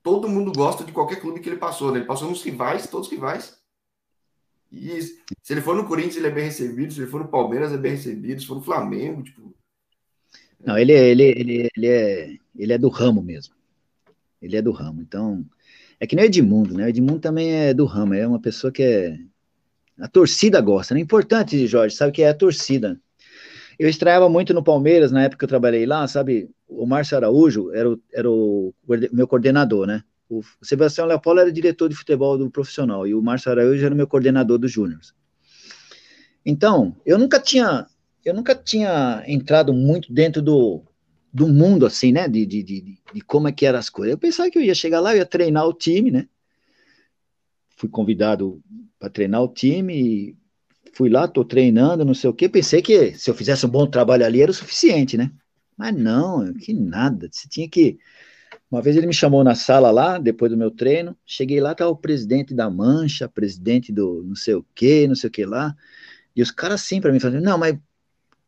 todo 0.00 0.28
mundo 0.28 0.52
gosta 0.52 0.84
de 0.84 0.92
qualquer 0.92 1.20
clube 1.20 1.40
que 1.40 1.48
ele 1.48 1.56
passou, 1.56 1.90
né? 1.90 1.98
Ele 1.98 2.06
passou 2.06 2.28
nos 2.28 2.42
rivais, 2.42 2.86
todos 2.86 3.10
rivais. 3.10 3.60
Se 4.72 5.52
ele 5.52 5.60
for 5.60 5.76
no 5.76 5.86
Corinthians, 5.86 6.16
ele 6.16 6.28
é 6.28 6.30
bem 6.30 6.44
recebido. 6.44 6.92
Se 6.92 7.00
ele 7.00 7.10
for 7.10 7.20
no 7.20 7.28
Palmeiras, 7.28 7.72
é 7.72 7.76
bem 7.76 7.92
recebido. 7.92 8.40
Se 8.40 8.46
for 8.46 8.56
no 8.56 8.62
Flamengo, 8.62 9.22
tipo. 9.22 9.54
Não, 10.64 10.78
ele, 10.78 10.92
é, 10.92 11.08
ele, 11.08 11.24
ele, 11.24 11.68
ele, 11.76 11.86
é, 11.86 12.36
ele 12.56 12.72
é 12.72 12.78
do 12.78 12.88
ramo 12.88 13.22
mesmo. 13.22 13.54
Ele 14.40 14.56
é 14.56 14.62
do 14.62 14.70
ramo. 14.70 15.02
Então, 15.02 15.44
é 16.00 16.06
que 16.06 16.16
nem 16.16 16.24
o 16.24 16.26
Edmundo, 16.26 16.74
né? 16.74 16.86
O 16.86 16.88
Edmundo 16.88 17.20
também 17.20 17.52
é 17.52 17.74
do 17.74 17.84
ramo. 17.84 18.14
É 18.14 18.26
uma 18.26 18.40
pessoa 18.40 18.72
que 18.72 18.82
é. 18.82 19.18
A 19.98 20.08
torcida 20.08 20.60
gosta, 20.60 20.94
né? 20.94 21.00
Importante, 21.00 21.66
Jorge, 21.66 21.94
sabe 21.94 22.12
que 22.12 22.22
é 22.22 22.30
a 22.30 22.34
torcida. 22.34 22.98
Eu 23.78 23.88
estreava 23.88 24.28
muito 24.28 24.54
no 24.54 24.62
Palmeiras, 24.62 25.12
na 25.12 25.24
época 25.24 25.38
que 25.38 25.44
eu 25.44 25.48
trabalhei 25.48 25.84
lá, 25.84 26.06
sabe? 26.08 26.50
O 26.66 26.86
Márcio 26.86 27.16
Araújo 27.16 27.72
era 27.72 27.90
o, 27.90 28.00
era 28.12 28.30
o 28.30 28.74
meu 29.12 29.28
coordenador, 29.28 29.86
né? 29.86 30.02
O 30.38 30.64
Sebastião 30.64 31.06
Leopoldo 31.06 31.40
era 31.40 31.52
diretor 31.52 31.88
de 31.88 31.94
futebol 31.94 32.38
do 32.38 32.50
profissional 32.50 33.06
e 33.06 33.14
o 33.14 33.22
Márcio 33.22 33.50
Araújo 33.50 33.84
era 33.84 33.94
meu 33.94 34.06
coordenador 34.06 34.58
dos 34.58 34.70
júniores. 34.70 35.12
Então, 36.44 36.96
eu 37.04 37.18
nunca 37.18 37.38
tinha, 37.38 37.86
eu 38.24 38.34
nunca 38.34 38.54
tinha 38.54 39.22
entrado 39.26 39.72
muito 39.72 40.12
dentro 40.12 40.40
do, 40.40 40.82
do 41.32 41.46
mundo, 41.46 41.86
assim, 41.86 42.12
né? 42.12 42.28
De, 42.28 42.46
de, 42.46 42.62
de, 42.62 42.98
de 43.12 43.20
como 43.20 43.48
é 43.48 43.52
que 43.52 43.66
eram 43.66 43.78
as 43.78 43.90
coisas. 43.90 44.12
Eu 44.12 44.18
pensava 44.18 44.50
que 44.50 44.58
eu 44.58 44.62
ia 44.62 44.74
chegar 44.74 45.00
lá, 45.00 45.12
eu 45.12 45.18
ia 45.18 45.26
treinar 45.26 45.66
o 45.66 45.72
time, 45.74 46.10
né? 46.10 46.28
Fui 47.76 47.88
convidado 47.88 48.62
para 48.98 49.10
treinar 49.10 49.42
o 49.42 49.48
time 49.48 50.36
fui 50.92 51.08
lá, 51.08 51.26
tô 51.26 51.44
treinando, 51.44 52.04
não 52.04 52.14
sei 52.14 52.28
o 52.30 52.34
quê, 52.34 52.48
pensei 52.48 52.82
que 52.82 53.14
se 53.14 53.30
eu 53.30 53.34
fizesse 53.34 53.64
um 53.66 53.68
bom 53.68 53.86
trabalho 53.86 54.24
ali 54.24 54.42
era 54.42 54.50
o 54.50 54.54
suficiente, 54.54 55.16
né? 55.16 55.30
Mas 55.76 55.96
não, 55.96 56.52
que 56.54 56.74
nada, 56.74 57.28
você 57.30 57.48
tinha 57.48 57.68
que... 57.68 57.98
Uma 58.72 58.80
vez 58.80 58.96
ele 58.96 59.06
me 59.06 59.12
chamou 59.12 59.44
na 59.44 59.54
sala 59.54 59.90
lá, 59.90 60.16
depois 60.16 60.50
do 60.50 60.56
meu 60.56 60.70
treino, 60.70 61.14
cheguei 61.26 61.60
lá, 61.60 61.74
tava 61.74 61.90
o 61.90 61.96
presidente 61.96 62.54
da 62.54 62.70
Mancha, 62.70 63.28
presidente 63.28 63.92
do 63.92 64.22
não 64.24 64.34
sei 64.34 64.54
o 64.54 64.64
quê, 64.74 65.06
não 65.06 65.14
sei 65.14 65.28
o 65.28 65.30
que 65.30 65.44
lá, 65.44 65.76
e 66.34 66.40
os 66.40 66.50
caras 66.50 66.80
assim 66.80 66.98
para 66.98 67.12
mim, 67.12 67.20
falando, 67.20 67.42
não, 67.42 67.58
mas 67.58 67.78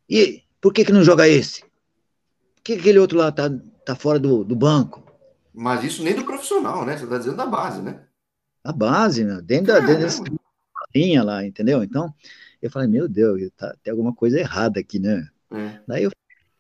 e 0.08 0.42
por 0.62 0.72
que 0.72 0.82
que 0.82 0.92
não 0.92 1.04
joga 1.04 1.28
esse? 1.28 1.60
Por 1.60 2.62
que 2.64 2.72
aquele 2.72 2.98
outro 2.98 3.18
lá 3.18 3.30
tá, 3.30 3.50
tá 3.84 3.94
fora 3.94 4.18
do, 4.18 4.42
do 4.42 4.56
banco? 4.56 5.04
Mas 5.52 5.84
isso 5.84 6.02
nem 6.02 6.14
do 6.14 6.24
profissional, 6.24 6.86
né? 6.86 6.96
Você 6.96 7.06
tá 7.06 7.18
dizendo 7.18 7.36
da 7.36 7.46
base, 7.46 7.82
né? 7.82 8.00
A 8.64 8.72
base, 8.72 9.24
né? 9.24 9.42
Dentro, 9.42 9.74
da, 9.74 9.80
dentro 9.80 10.24
tinha 10.90 11.22
lá, 11.22 11.44
entendeu? 11.44 11.84
Então, 11.84 12.14
eu 12.62 12.70
falei, 12.70 12.88
meu 12.88 13.06
Deus, 13.06 13.50
tá, 13.58 13.76
tem 13.82 13.90
alguma 13.90 14.14
coisa 14.14 14.40
errada 14.40 14.80
aqui, 14.80 14.98
né? 14.98 15.28
É. 15.52 15.80
Daí 15.86 16.04
eu 16.04 16.10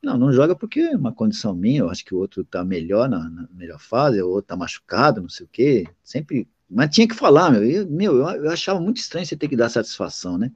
não, 0.04 0.18
não 0.18 0.32
joga 0.32 0.54
porque 0.54 0.80
é 0.80 0.96
uma 0.96 1.12
condição 1.12 1.54
minha, 1.54 1.80
eu 1.80 1.90
acho 1.90 2.04
que 2.04 2.14
o 2.14 2.18
outro 2.18 2.44
tá 2.44 2.64
melhor, 2.64 3.08
na, 3.08 3.28
na 3.28 3.48
melhor 3.52 3.80
fase, 3.80 4.20
o 4.22 4.28
outro 4.28 4.48
tá 4.48 4.56
machucado, 4.56 5.22
não 5.22 5.28
sei 5.28 5.46
o 5.46 5.48
quê, 5.48 5.86
sempre, 6.02 6.48
mas 6.68 6.94
tinha 6.94 7.08
que 7.08 7.14
falar, 7.14 7.50
meu, 7.50 7.64
eu, 7.64 7.86
meu, 7.88 8.16
eu, 8.16 8.44
eu 8.44 8.50
achava 8.50 8.80
muito 8.80 8.98
estranho 8.98 9.26
você 9.26 9.36
ter 9.36 9.48
que 9.48 9.56
dar 9.56 9.68
satisfação, 9.68 10.38
né? 10.38 10.52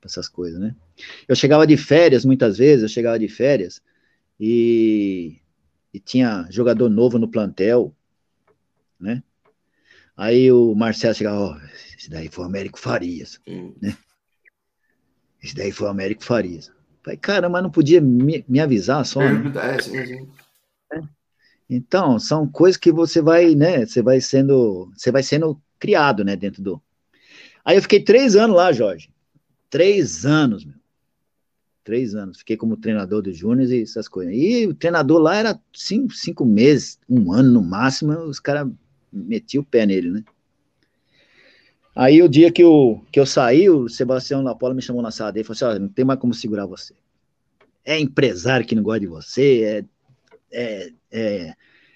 Pra 0.00 0.08
essas 0.08 0.28
coisas, 0.28 0.60
né? 0.60 0.74
Eu 1.26 1.34
chegava 1.34 1.66
de 1.66 1.76
férias, 1.76 2.24
muitas 2.24 2.58
vezes, 2.58 2.82
eu 2.82 2.88
chegava 2.88 3.18
de 3.18 3.28
férias, 3.28 3.82
e, 4.38 5.38
e 5.92 6.00
tinha 6.00 6.46
jogador 6.50 6.88
novo 6.88 7.18
no 7.18 7.28
plantel, 7.28 7.94
né? 8.98 9.22
Aí 10.16 10.50
o 10.52 10.74
Marcelo 10.74 11.14
chegava, 11.14 11.38
ó, 11.38 11.56
oh, 11.56 11.96
esse 11.96 12.08
daí 12.08 12.28
foi 12.28 12.44
o 12.44 12.46
Américo 12.46 12.78
Farias, 12.78 13.40
hum. 13.46 13.74
né? 13.80 13.96
Esse 15.42 15.54
daí 15.54 15.72
foi 15.72 15.88
o 15.88 15.90
Américo 15.90 16.24
Farias. 16.24 16.72
Falei, 17.04 17.18
caramba, 17.18 17.60
não 17.60 17.70
podia 17.70 18.00
me, 18.00 18.42
me 18.48 18.58
avisar 18.58 19.04
só, 19.04 19.20
né? 19.20 19.52
É, 19.62 19.82
sim, 19.82 20.06
sim. 20.06 20.28
É. 20.90 21.00
Então, 21.68 22.18
são 22.18 22.48
coisas 22.48 22.78
que 22.78 22.90
você 22.90 23.20
vai, 23.20 23.54
né, 23.54 23.84
você 23.84 24.00
vai 24.00 24.22
sendo, 24.22 24.90
você 24.96 25.12
vai 25.12 25.22
sendo 25.22 25.60
criado, 25.78 26.24
né, 26.24 26.34
dentro 26.34 26.62
do... 26.62 26.82
Aí 27.62 27.76
eu 27.76 27.82
fiquei 27.82 28.02
três 28.02 28.36
anos 28.36 28.56
lá, 28.56 28.72
Jorge. 28.72 29.10
Três 29.68 30.24
anos, 30.24 30.64
meu. 30.64 30.76
Três 31.82 32.14
anos. 32.14 32.38
Fiquei 32.38 32.56
como 32.56 32.76
treinador 32.76 33.20
dos 33.20 33.36
Júnior 33.36 33.70
e 33.70 33.82
essas 33.82 34.08
coisas. 34.08 34.34
E 34.34 34.66
o 34.66 34.74
treinador 34.74 35.20
lá 35.20 35.36
era 35.36 35.60
cinco, 35.74 36.14
cinco 36.14 36.46
meses, 36.46 36.98
um 37.08 37.32
ano 37.32 37.52
no 37.52 37.62
máximo, 37.62 38.12
os 38.20 38.40
caras 38.40 38.70
meti 39.12 39.58
o 39.58 39.64
pé 39.64 39.84
nele, 39.84 40.10
né? 40.10 40.24
Aí 41.94 42.20
o 42.22 42.28
dia 42.28 42.50
que 42.50 42.62
eu, 42.62 43.04
que 43.12 43.20
eu 43.20 43.26
saí, 43.26 43.70
o 43.70 43.88
Sebastião 43.88 44.42
Lapola 44.42 44.74
me 44.74 44.82
chamou 44.82 45.00
na 45.00 45.12
sala 45.12 45.30
dele 45.30 45.44
e 45.44 45.54
falou 45.54 45.72
assim: 45.72 45.82
não 45.82 45.88
tem 45.88 46.04
mais 46.04 46.18
como 46.18 46.34
segurar 46.34 46.66
você. 46.66 46.92
É 47.84 47.98
empresário 48.00 48.66
que 48.66 48.74
não 48.74 48.82
gosta 48.82 49.00
de 49.00 49.06
você, 49.06 49.86
é, 50.50 50.62
é, 50.62 50.92
é, 51.12 51.54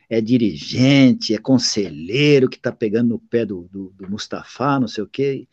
é 0.09 0.21
dirigente, 0.21 1.35
é 1.35 1.39
conselheiro 1.39 2.49
que 2.49 2.59
tá 2.59 2.71
pegando 2.71 3.09
no 3.09 3.19
pé 3.19 3.45
do, 3.45 3.69
do, 3.73 3.91
do 3.97 4.09
Mustafa, 4.09 4.79
não 4.79 4.87
sei 4.87 5.03
o 5.03 5.09
quê. 5.09 5.49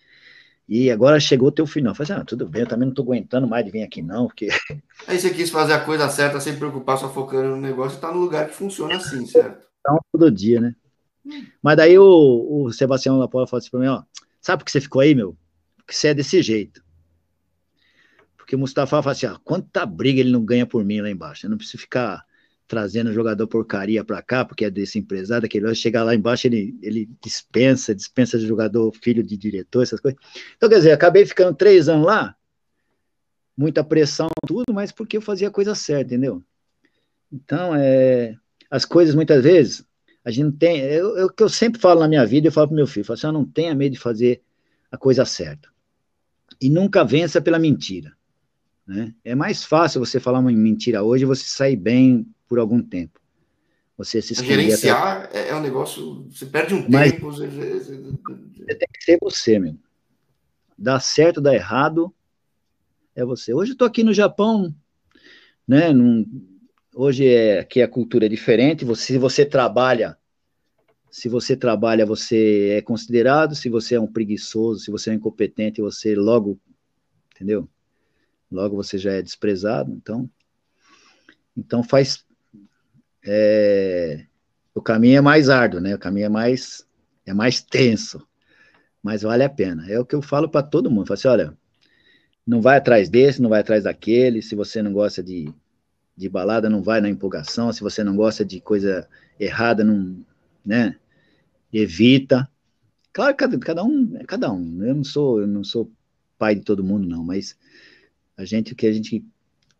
E 0.67 0.89
agora 0.89 1.19
chegou 1.19 1.49
o 1.49 1.51
teu 1.51 1.65
final. 1.65 1.91
Eu 1.91 1.95
falei 1.95 2.11
assim, 2.11 2.21
ah, 2.21 2.25
tudo 2.25 2.47
bem, 2.47 2.61
eu 2.61 2.67
também 2.67 2.87
não 2.87 2.93
tô 2.93 3.03
aguentando 3.03 3.47
mais 3.47 3.63
de 3.63 3.71
vir 3.71 3.83
aqui, 3.83 4.01
não, 4.01 4.27
porque. 4.27 4.49
Aí 5.07 5.19
você 5.19 5.29
quis 5.31 5.49
fazer 5.49 5.73
a 5.73 5.79
coisa 5.79 6.09
certa 6.09 6.39
sem 6.39 6.55
preocupar, 6.55 6.97
só 6.97 7.09
focando 7.09 7.49
no 7.49 7.57
negócio, 7.57 7.99
tá 7.99 8.11
no 8.11 8.19
lugar 8.19 8.47
que 8.47 8.55
funciona 8.55 8.95
assim, 8.95 9.25
certo? 9.25 9.65
Então, 9.79 9.99
todo 10.11 10.31
dia, 10.31 10.59
né? 10.59 10.75
Mas 11.61 11.77
daí 11.77 11.97
o, 11.97 12.65
o 12.65 12.71
Sebastião 12.71 13.17
Lapola 13.17 13.47
falou 13.47 13.59
assim 13.59 13.71
para 13.71 13.79
mim, 13.79 13.87
ó, 13.87 14.03
Sabe 14.45 14.59
por 14.59 14.65
que 14.65 14.71
você 14.71 14.79
ficou 14.79 15.01
aí, 15.01 15.15
meu? 15.15 15.35
Porque 15.75 15.91
você 15.91 16.09
é 16.09 16.13
desse 16.13 16.39
jeito. 16.43 16.85
Porque 18.37 18.55
o 18.55 18.59
Mustafa 18.59 19.01
fala 19.01 19.11
assim: 19.11 19.25
ah, 19.25 19.39
quanta 19.43 19.83
briga 19.87 20.19
ele 20.19 20.29
não 20.29 20.45
ganha 20.45 20.67
por 20.67 20.85
mim 20.85 21.01
lá 21.01 21.09
embaixo. 21.09 21.47
Eu 21.47 21.49
não 21.49 21.57
preciso 21.57 21.79
ficar 21.79 22.23
trazendo 22.67 23.11
jogador 23.11 23.47
porcaria 23.47 24.03
para 24.03 24.21
cá, 24.21 24.45
porque 24.45 24.63
é 24.63 24.69
desse 24.69 24.99
empresário, 24.99 25.41
daquele 25.41 25.65
vai 25.65 25.73
chegar 25.73 26.03
lá 26.03 26.13
embaixo, 26.13 26.45
ele, 26.45 26.77
ele 26.83 27.09
dispensa, 27.23 27.95
dispensa 27.95 28.37
de 28.37 28.45
jogador, 28.45 28.91
filho 29.01 29.23
de 29.23 29.35
diretor, 29.35 29.81
essas 29.81 29.99
coisas. 29.99 30.19
Então, 30.55 30.69
quer 30.69 30.75
dizer, 30.75 30.91
acabei 30.91 31.25
ficando 31.25 31.55
três 31.55 31.89
anos 31.89 32.05
lá, 32.05 32.35
muita 33.57 33.83
pressão, 33.83 34.29
tudo, 34.45 34.71
mas 34.71 34.91
porque 34.91 35.17
eu 35.17 35.21
fazia 35.21 35.47
a 35.47 35.51
coisa 35.51 35.73
certa, 35.73 36.13
entendeu? 36.13 36.43
Então, 37.31 37.75
é, 37.75 38.35
as 38.69 38.85
coisas 38.85 39.15
muitas 39.15 39.43
vezes, 39.43 39.83
a 40.25 40.31
gente 40.31 40.45
não 40.45 40.51
tem, 40.51 40.81
é 40.81 41.03
o 41.03 41.29
que 41.29 41.43
eu 41.43 41.49
sempre 41.49 41.79
falo 41.79 41.99
na 41.99 42.07
minha 42.07 42.25
vida, 42.25 42.47
eu 42.47 42.51
falo 42.51 42.67
pro 42.67 42.75
meu 42.75 42.87
filho, 42.87 43.01
eu 43.01 43.05
falo 43.05 43.19
assim, 43.19 43.31
não 43.31 43.45
tenha 43.45 43.75
medo 43.75 43.93
de 43.93 43.99
fazer 43.99 44.41
a 44.91 44.97
coisa 44.97 45.23
certa. 45.23 45.69
E 46.59 46.67
nunca 46.67 47.05
vença 47.05 47.39
pela 47.39 47.59
mentira. 47.59 48.17
Né? 48.87 49.13
É 49.23 49.35
mais 49.35 49.63
fácil 49.63 50.03
você 50.03 50.19
falar 50.19 50.39
uma 50.39 50.51
mentira 50.51 51.03
hoje 51.03 51.23
e 51.23 51.27
você 51.27 51.45
sair 51.45 51.75
bem 51.75 52.27
por 52.47 52.57
algum 52.57 52.81
tempo. 52.81 53.21
Você 53.97 54.21
se 54.21 54.33
Gerenciar 54.33 55.25
até... 55.25 55.49
é 55.49 55.55
um 55.55 55.61
negócio. 55.61 56.27
Você 56.29 56.45
perde 56.47 56.73
um 56.73 56.85
Mas 56.89 57.13
tempo. 57.13 57.31
Você... 57.31 57.47
você 57.47 58.75
tem 58.75 58.87
que 58.91 59.03
ser 59.03 59.17
você, 59.21 59.59
meu. 59.59 59.77
Dá 60.77 60.99
certo, 60.99 61.39
dá 61.39 61.53
errado, 61.53 62.13
é 63.15 63.23
você. 63.23 63.53
Hoje 63.53 63.71
eu 63.71 63.77
tô 63.77 63.85
aqui 63.85 64.03
no 64.03 64.13
Japão, 64.13 64.75
né? 65.65 65.93
Num, 65.93 66.25
hoje 66.95 67.27
é 67.27 67.59
aqui 67.59 67.81
a 67.81 67.87
cultura 67.87 68.25
é 68.25 68.29
diferente. 68.29 68.85
Você, 68.85 69.13
se 69.13 69.17
você 69.19 69.45
trabalha, 69.45 70.17
se 71.11 71.29
você 71.29 71.55
trabalha, 71.55 72.05
você 72.05 72.75
é 72.77 72.81
considerado. 72.81 73.53
Se 73.53 73.69
você 73.69 73.95
é 73.95 73.99
um 73.99 74.11
preguiçoso, 74.11 74.79
se 74.79 74.89
você 74.89 75.11
é 75.11 75.13
incompetente, 75.13 75.81
você 75.81 76.15
logo, 76.15 76.59
entendeu? 77.35 77.69
Logo 78.51 78.75
você 78.75 78.97
já 78.97 79.11
é 79.11 79.21
desprezado. 79.21 79.91
Então, 79.91 80.29
então 81.55 81.83
faz 81.83 82.25
é, 83.25 84.25
o 84.73 84.81
caminho 84.81 85.17
é 85.17 85.21
mais 85.21 85.49
árduo, 85.49 85.81
né? 85.81 85.95
O 85.95 85.99
caminho 85.99 86.25
é 86.25 86.29
mais, 86.29 86.85
é 87.25 87.33
mais 87.33 87.61
tenso, 87.61 88.25
mas 89.01 89.23
vale 89.23 89.43
a 89.43 89.49
pena. 89.49 89.89
É 89.89 89.99
o 89.99 90.05
que 90.05 90.15
eu 90.15 90.21
falo 90.21 90.49
para 90.49 90.61
todo 90.61 90.91
mundo. 90.91 91.07
Falo 91.07 91.17
assim, 91.17 91.27
olha, 91.27 91.57
não 92.45 92.61
vai 92.61 92.77
atrás 92.77 93.09
desse, 93.09 93.41
não 93.41 93.49
vai 93.49 93.61
atrás 93.61 93.83
daquele. 93.85 94.41
Se 94.41 94.55
você 94.55 94.83
não 94.83 94.93
gosta 94.93 95.23
de, 95.23 95.51
de 96.15 96.29
balada, 96.29 96.69
não 96.69 96.81
vai 96.81 97.01
na 97.01 97.09
empolgação. 97.09 97.71
Se 97.73 97.81
você 97.81 98.03
não 98.03 98.15
gosta 98.15 98.45
de 98.45 98.59
coisa 98.59 99.07
errada, 99.39 99.83
não, 99.83 100.17
né? 100.65 100.97
Evita. 101.71 102.49
Claro, 103.11 103.35
cada, 103.35 103.57
cada 103.59 103.83
um 103.83 104.17
é 104.17 104.23
cada 104.23 104.51
um. 104.51 104.83
Eu 104.83 104.95
não 104.95 105.03
sou, 105.03 105.41
eu 105.41 105.47
não 105.47 105.63
sou 105.63 105.91
pai 106.37 106.55
de 106.55 106.61
todo 106.61 106.83
mundo, 106.83 107.07
não. 107.07 107.23
Mas 107.23 107.57
a 108.37 108.45
gente, 108.45 108.73
o 108.73 108.75
que 108.75 108.87
a 108.87 108.93
gente, 108.93 109.25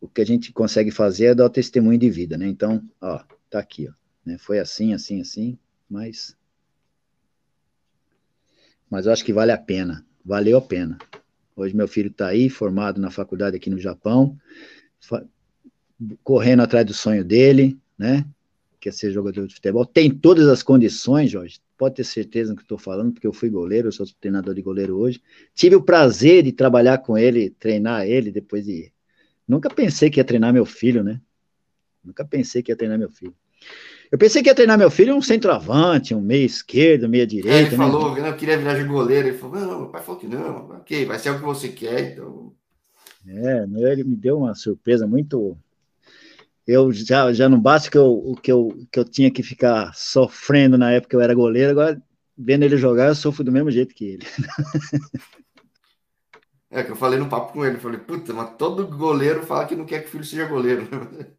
o 0.02 0.08
que 0.08 0.22
a 0.22 0.26
gente 0.26 0.52
consegue 0.52 0.92
fazer 0.92 1.26
é 1.26 1.36
dar 1.36 1.46
o 1.46 1.50
testemunho 1.50 2.00
de 2.00 2.10
vida, 2.10 2.38
né? 2.38 2.48
Então, 2.48 2.84
ó, 3.02 3.24
Tá 3.56 3.62
aqui, 3.62 3.88
ó. 3.88 3.94
Né? 4.26 4.38
Foi 4.38 4.60
assim, 4.60 4.94
assim, 4.94 5.22
assim, 5.22 5.58
mas. 5.90 6.36
Mas 8.90 9.06
eu 9.06 9.14
acho 9.14 9.24
que 9.24 9.32
vale 9.32 9.54
a 9.54 9.58
pena. 9.58 10.06
Valeu 10.26 10.58
a 10.58 10.62
pena. 10.62 10.98
Hoje 11.56 11.74
meu 11.74 11.88
filho 11.88 12.10
está 12.10 12.28
aí, 12.28 12.50
formado 12.50 13.00
na 13.00 13.10
faculdade 13.10 13.56
aqui 13.56 13.70
no 13.70 13.80
Japão, 13.80 14.38
correndo 16.24 16.62
atrás 16.62 16.86
do 16.86 16.94
sonho 16.94 17.24
dele, 17.24 17.78
né? 17.98 18.26
Quer 18.80 18.94
ser 18.94 19.12
jogador 19.12 19.48
de 19.48 19.56
futebol. 19.56 19.86
Tem 19.86 20.12
todas 20.12 20.48
as 20.48 20.62
condições, 20.62 21.32
Jorge. 21.32 21.60
Pode 21.78 21.96
ter 21.96 22.04
certeza 22.04 22.52
do 22.52 22.58
que 22.58 22.64
estou 22.64 22.78
falando, 22.78 23.12
porque 23.14 23.28
eu 23.28 23.34
fui 23.34 23.50
goleiro, 23.50 23.88
eu 23.88 23.92
sou 23.92 24.06
treinador 24.20 24.54
de 24.54 24.62
goleiro 24.62 24.98
hoje. 24.98 25.22
Tive 25.54 25.76
o 25.76 25.82
prazer 25.82 26.44
de 26.44 26.52
trabalhar 26.52 27.00
com 27.00 27.18
ele, 27.18 27.50
treinar 27.50 28.06
ele 28.08 28.32
depois 28.32 28.66
de. 28.66 28.92
Nunca 29.48 29.70
pensei 29.70 30.10
que 30.10 30.20
ia 30.20 30.24
treinar 30.24 30.54
meu 30.54 30.66
filho, 30.66 31.04
né? 31.04 31.20
Nunca 32.04 32.24
pensei 32.24 32.62
que 32.62 32.72
ia 32.72 32.76
treinar 32.76 32.98
meu 32.98 33.10
filho. 33.10 33.36
Eu 34.12 34.18
pensei 34.18 34.44
que 34.44 34.50
ia 34.50 34.56
treinar 34.56 34.78
meu 34.78 34.92
filho 34.92 35.16
um 35.16 35.22
centroavante, 35.22 36.14
um 36.14 36.22
meio 36.22 36.46
esquerdo, 36.46 37.10
meia 37.10 37.26
direita. 37.26 37.58
É, 37.58 37.62
ele 37.68 37.76
falou 37.76 38.14
que 38.14 38.22
não 38.22 38.38
queria 38.38 38.58
virar 38.58 38.76
de 38.76 38.84
goleiro. 38.84 39.28
Ele 39.30 39.38
falou: 39.38 39.60
não, 39.60 39.84
o 39.84 39.90
pai 39.90 40.04
falou 40.04 40.20
que 40.20 40.28
não. 40.28 40.70
Ok, 40.70 41.06
vai 41.06 41.18
ser 41.18 41.32
o 41.32 41.40
que 41.40 41.46
você 41.46 41.70
quer, 41.70 42.14
então. 42.14 42.54
É, 43.28 43.66
ele 43.92 44.04
me 44.04 44.16
deu 44.16 44.38
uma 44.38 44.54
surpresa 44.54 45.08
muito. 45.08 45.58
Eu 46.68 46.92
já, 46.92 47.32
já 47.32 47.48
não 47.48 47.60
basta 47.60 47.90
que 47.92 47.98
eu, 47.98 48.36
que, 48.42 48.52
eu, 48.52 48.88
que 48.92 49.00
eu 49.00 49.06
tinha 49.06 49.32
que 49.32 49.44
ficar 49.44 49.94
sofrendo 49.94 50.78
na 50.78 50.92
época 50.92 51.12
que 51.12 51.16
eu 51.16 51.22
era 51.22 51.34
goleiro, 51.34 51.72
agora 51.72 52.02
vendo 52.38 52.64
ele 52.64 52.78
jogar, 52.78 53.08
eu 53.08 53.16
sofro 53.16 53.44
do 53.44 53.52
mesmo 53.52 53.72
jeito 53.72 53.94
que 53.94 54.06
ele. 54.06 54.26
É 56.72 56.84
que 56.84 56.92
eu 56.92 56.96
falei 56.96 57.18
no 57.18 57.30
papo 57.30 57.54
com 57.54 57.64
ele, 57.64 57.78
falei, 57.78 58.00
puta, 58.00 58.34
mas 58.34 58.58
todo 58.58 58.86
goleiro 58.86 59.44
fala 59.44 59.66
que 59.66 59.78
não 59.78 59.86
quer 59.86 60.02
que 60.02 60.08
o 60.08 60.12
filho 60.12 60.26
seja 60.26 60.46
goleiro. 60.46 60.86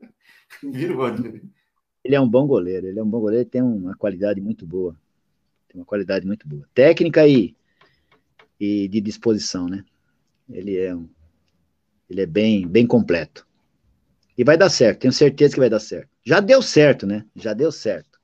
Vira 0.63 0.97
o 0.97 1.03
ele 2.07 2.15
é 2.15 2.21
um 2.21 2.29
bom 2.29 2.47
goleiro, 2.47 2.87
ele 2.87 3.01
é 3.01 3.03
um 3.03 3.11
bom 3.11 3.21
goleiro, 3.21 3.49
tem 3.49 3.61
uma 3.61 3.97
qualidade 3.97 4.41
muito 4.41 4.65
boa. 4.65 4.97
Tem 5.69 5.81
uma 5.81 5.85
qualidade 5.85 6.25
muito 6.25 6.47
boa. 6.49 6.65
Técnica 6.73 7.27
e, 7.27 7.55
e 8.61 8.87
de 8.87 9.01
disposição, 9.01 9.67
né? 9.67 9.85
Ele 10.49 10.79
é 10.79 10.95
um, 10.95 11.09
ele 12.09 12.21
é 12.21 12.27
bem, 12.27 12.67
bem 12.67 12.87
completo. 12.87 13.46
E 14.37 14.45
vai 14.45 14.57
dar 14.57 14.69
certo, 14.69 15.01
tenho 15.01 15.13
certeza 15.13 15.55
que 15.55 15.61
vai 15.61 15.71
dar 15.71 15.81
certo. 15.81 16.09
Já 16.25 16.41
deu 16.41 16.61
certo, 16.61 17.07
né? 17.07 17.25
Já 17.35 17.55
deu 17.55 17.73
certo. 17.73 18.19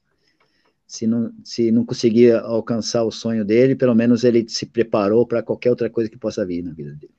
Se 0.87 1.07
não, 1.07 1.33
se 1.43 1.73
não 1.73 1.87
conseguir 1.87 2.35
alcançar 2.35 3.03
o 3.03 3.11
sonho 3.11 3.45
dele, 3.45 3.75
pelo 3.75 3.95
menos 3.95 4.25
ele 4.25 4.47
se 4.47 4.67
preparou 4.67 5.27
para 5.27 5.43
qualquer 5.43 5.71
outra 5.71 5.89
coisa 5.89 6.11
que 6.11 6.19
possa 6.19 6.45
vir 6.45 6.63
na 6.63 6.73
vida 6.73 6.93
dele. 6.93 7.15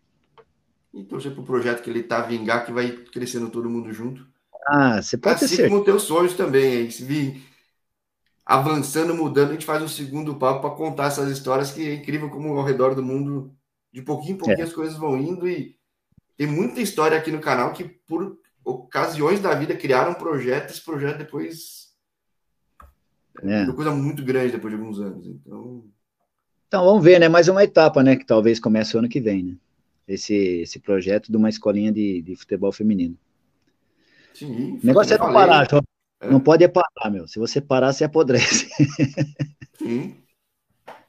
E 0.93 1.03
torcer 1.03 1.31
para 1.31 1.41
o 1.41 1.45
projeto 1.45 1.81
que 1.81 1.89
ele 1.89 2.01
está 2.01 2.21
vingar, 2.21 2.65
que 2.65 2.71
vai 2.71 2.91
crescendo 2.91 3.49
todo 3.49 3.69
mundo 3.69 3.91
junto. 3.91 4.27
Ah, 4.67 5.01
você 5.01 5.17
pode 5.17 5.43
assim 5.43 5.57
ter 5.57 5.69
como 5.69 5.83
teus 5.83 6.03
sonhos 6.03 6.35
também, 6.35 6.77
aí, 6.77 6.91
se 6.91 7.03
vir 7.03 7.41
avançando, 8.45 9.15
mudando, 9.15 9.49
a 9.49 9.53
gente 9.53 9.65
faz 9.65 9.81
um 9.81 9.87
segundo 9.87 10.35
papo 10.35 10.61
para 10.61 10.75
contar 10.75 11.07
essas 11.07 11.31
histórias 11.31 11.71
que 11.71 11.87
é 11.87 11.93
incrível 11.95 12.29
como 12.29 12.57
ao 12.57 12.63
redor 12.63 12.93
do 12.93 13.01
mundo, 13.01 13.55
de 13.91 14.01
pouquinho 14.01 14.35
em 14.35 14.37
pouquinho 14.37 14.59
é. 14.59 14.63
as 14.63 14.73
coisas 14.73 14.97
vão 14.97 15.17
indo 15.17 15.47
e 15.47 15.75
tem 16.37 16.45
muita 16.47 16.81
história 16.81 17.17
aqui 17.17 17.31
no 17.31 17.39
canal 17.39 17.73
que 17.73 17.83
por 17.83 18.37
ocasiões 18.63 19.39
da 19.39 19.53
vida 19.55 19.75
criaram 19.75 20.11
um 20.11 20.15
projeto, 20.15 20.71
esse 20.71 20.81
projeto 20.81 21.17
depois 21.17 21.83
é 23.41 23.63
uma 23.63 23.73
coisa 23.73 23.91
muito 23.91 24.23
grande 24.23 24.51
depois 24.51 24.73
de 24.73 24.79
alguns 24.79 24.99
anos, 24.99 25.27
então 25.27 25.85
então 26.73 26.85
vamos 26.85 27.03
ver, 27.03 27.19
né? 27.19 27.29
Mais 27.29 27.47
uma 27.47 27.63
etapa, 27.63 28.01
né? 28.01 28.15
Que 28.15 28.25
talvez 28.25 28.59
comece 28.59 28.95
o 28.95 28.99
ano 28.99 29.07
que 29.07 29.21
vem, 29.21 29.43
né? 29.43 29.55
Esse, 30.07 30.33
esse 30.33 30.79
projeto 30.79 31.31
de 31.31 31.37
uma 31.37 31.47
escolinha 31.47 31.91
de, 31.91 32.19
de 32.23 32.35
futebol 32.35 32.71
feminino. 32.71 33.15
Sim, 34.33 34.79
o 34.81 34.85
negócio 34.87 35.13
é 35.13 35.19
não 35.19 35.31
parar, 35.31 35.69
João. 35.69 35.83
É. 36.19 36.31
Não 36.31 36.39
pode 36.39 36.67
parar, 36.67 37.11
meu. 37.11 37.27
Se 37.27 37.37
você 37.37 37.61
parar, 37.61 37.93
você 37.93 38.05
apodrece. 38.05 38.67
Sim. 39.77 40.15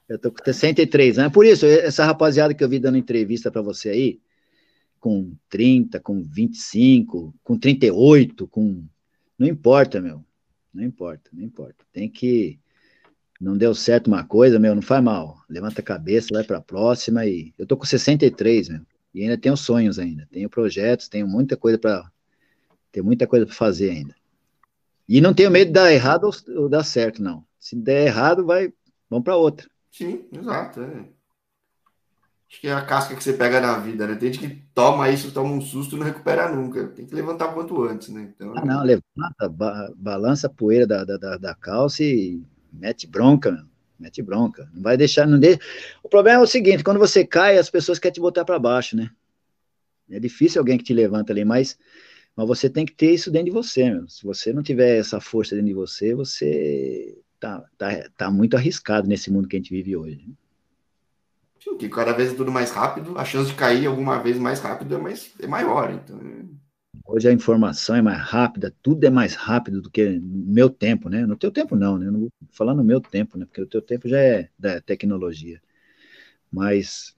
Eu 0.07 0.19
tô 0.19 0.31
com 0.31 0.37
63 0.43 1.17
anos. 1.17 1.33
Por 1.33 1.47
isso, 1.47 1.65
essa 1.65 2.05
rapaziada 2.05 2.53
que 2.53 2.63
eu 2.63 2.69
vi 2.69 2.77
dando 2.77 2.99
entrevista 2.99 3.49
para 3.49 3.63
você 3.63 3.89
aí, 3.89 4.19
com 5.05 5.37
30, 5.49 5.99
com 5.99 6.23
25, 6.23 7.35
com 7.43 7.59
38, 7.59 8.47
com. 8.47 8.83
Não 9.37 9.45
importa, 9.45 10.01
meu. 10.01 10.25
Não 10.73 10.83
importa, 10.83 11.29
não 11.31 11.43
importa. 11.43 11.85
Tem 11.93 12.09
que. 12.09 12.59
Não 13.39 13.55
deu 13.55 13.75
certo 13.75 14.07
uma 14.07 14.23
coisa, 14.23 14.57
meu, 14.57 14.73
não 14.73 14.81
faz 14.81 15.03
mal. 15.03 15.37
Levanta 15.47 15.79
a 15.79 15.83
cabeça, 15.83 16.29
vai 16.33 16.43
para 16.43 16.57
a 16.57 16.61
próxima 16.61 17.23
e. 17.23 17.53
Eu 17.55 17.67
tô 17.67 17.77
com 17.77 17.85
63, 17.85 18.69
meu. 18.69 18.81
E 19.13 19.21
ainda 19.21 19.37
tenho 19.37 19.55
sonhos 19.55 19.99
ainda. 19.99 20.27
Tenho 20.31 20.49
projetos, 20.49 21.07
tenho 21.07 21.27
muita 21.27 21.55
coisa 21.55 21.77
para 21.77 22.11
tem 22.91 23.03
muita 23.03 23.27
coisa 23.27 23.45
para 23.45 23.53
fazer 23.53 23.91
ainda. 23.91 24.15
E 25.07 25.21
não 25.21 25.35
tenho 25.35 25.51
medo 25.51 25.67
de 25.67 25.73
dar 25.73 25.93
errado 25.93 26.31
ou, 26.47 26.67
dar 26.67 26.83
certo, 26.83 27.21
não. 27.21 27.45
Se 27.59 27.75
der 27.75 28.07
errado, 28.07 28.43
vai, 28.43 28.73
vamos 29.07 29.23
para 29.23 29.35
outra. 29.35 29.69
Sim, 29.91 30.25
exato. 30.31 30.81
É. 30.81 31.05
Acho 32.55 32.61
que 32.61 32.67
é 32.69 32.73
a 32.73 32.85
casca 32.85 33.13
que 33.13 33.21
você 33.21 33.33
pega 33.33 33.59
na 33.59 33.77
vida, 33.79 34.07
né? 34.07 34.15
Tem 34.15 34.31
gente 34.31 34.47
que 34.47 34.61
toma 34.73 35.09
isso, 35.09 35.33
toma 35.33 35.51
um 35.51 35.59
susto 35.59 35.95
e 35.95 35.99
não 35.99 36.05
recupera 36.05 36.49
nunca. 36.49 36.87
Tem 36.87 37.05
que 37.05 37.13
levantar 37.13 37.53
quanto 37.53 37.83
antes, 37.83 38.07
né? 38.07 38.31
Então, 38.33 38.53
ah, 38.55 38.63
não, 38.63 38.81
levanta, 38.81 39.49
ba 39.49 39.91
balança 39.93 40.47
a 40.47 40.49
poeira 40.49 40.87
da, 40.87 41.03
da, 41.03 41.37
da, 41.37 41.53
calça 41.53 42.01
e 42.01 42.41
mete 42.71 43.07
bronca, 43.07 43.51
meu. 43.51 43.65
Mete 43.99 44.21
bronca. 44.21 44.69
Não 44.73 44.81
vai 44.81 44.95
deixar, 44.95 45.27
não 45.27 45.37
deixa. 45.37 45.59
O 46.01 46.07
problema 46.07 46.39
é 46.39 46.43
o 46.43 46.47
seguinte: 46.47 46.81
quando 46.81 46.97
você 46.97 47.25
cai, 47.25 47.57
as 47.57 47.69
pessoas 47.69 47.99
querem 47.99 48.13
te 48.13 48.21
botar 48.21 48.45
para 48.45 48.57
baixo, 48.57 48.95
né? 48.95 49.09
É 50.09 50.17
difícil 50.17 50.61
alguém 50.61 50.77
que 50.77 50.85
te 50.85 50.93
levanta 50.93 51.33
ali, 51.33 51.43
mas 51.43 51.77
mas 52.37 52.47
você 52.47 52.69
tem 52.69 52.85
que 52.85 52.93
ter 52.93 53.13
isso 53.13 53.29
dentro 53.29 53.47
de 53.47 53.51
você, 53.51 53.89
meu. 53.89 54.07
Se 54.07 54.23
você 54.23 54.53
não 54.53 54.63
tiver 54.63 54.97
essa 54.97 55.19
força 55.19 55.55
dentro 55.55 55.67
de 55.67 55.73
você, 55.73 56.15
você 56.15 57.17
tá, 57.37 57.65
tá, 57.77 58.09
tá 58.15 58.31
muito 58.31 58.55
arriscado 58.55 59.09
nesse 59.09 59.29
mundo 59.29 59.47
que 59.47 59.57
a 59.57 59.59
gente 59.59 59.71
vive 59.71 59.95
hoje. 59.95 60.25
Que 61.77 61.89
cada 61.89 62.13
vez 62.13 62.31
é 62.31 62.35
tudo 62.35 62.51
mais 62.51 62.71
rápido, 62.71 63.17
a 63.17 63.25
chance 63.25 63.49
de 63.49 63.55
cair 63.55 63.87
alguma 63.87 64.21
vez 64.21 64.37
mais 64.37 64.59
rápido 64.59 64.95
é, 64.95 64.97
mais, 64.97 65.33
é 65.39 65.47
maior. 65.47 65.91
Então... 65.91 66.17
É. 66.17 66.65
Hoje 67.07 67.29
a 67.29 67.31
informação 67.31 67.95
é 67.95 68.01
mais 68.01 68.19
rápida, 68.19 68.73
tudo 68.81 69.03
é 69.05 69.09
mais 69.09 69.35
rápido 69.35 69.81
do 69.81 69.91
que 69.91 70.09
no 70.09 70.53
meu 70.53 70.69
tempo, 70.69 71.07
né? 71.07 71.25
No 71.25 71.35
teu 71.35 71.51
tempo 71.51 71.75
não, 71.75 71.97
né? 71.99 72.09
não 72.09 72.21
vou 72.21 72.31
falar 72.51 72.73
no 72.73 72.83
meu 72.83 72.99
tempo, 72.99 73.37
né? 73.37 73.45
Porque 73.45 73.61
o 73.61 73.67
teu 73.67 73.81
tempo 73.81 74.09
já 74.09 74.19
é 74.19 74.49
da 74.57 74.81
tecnologia. 74.81 75.61
Mas 76.51 77.15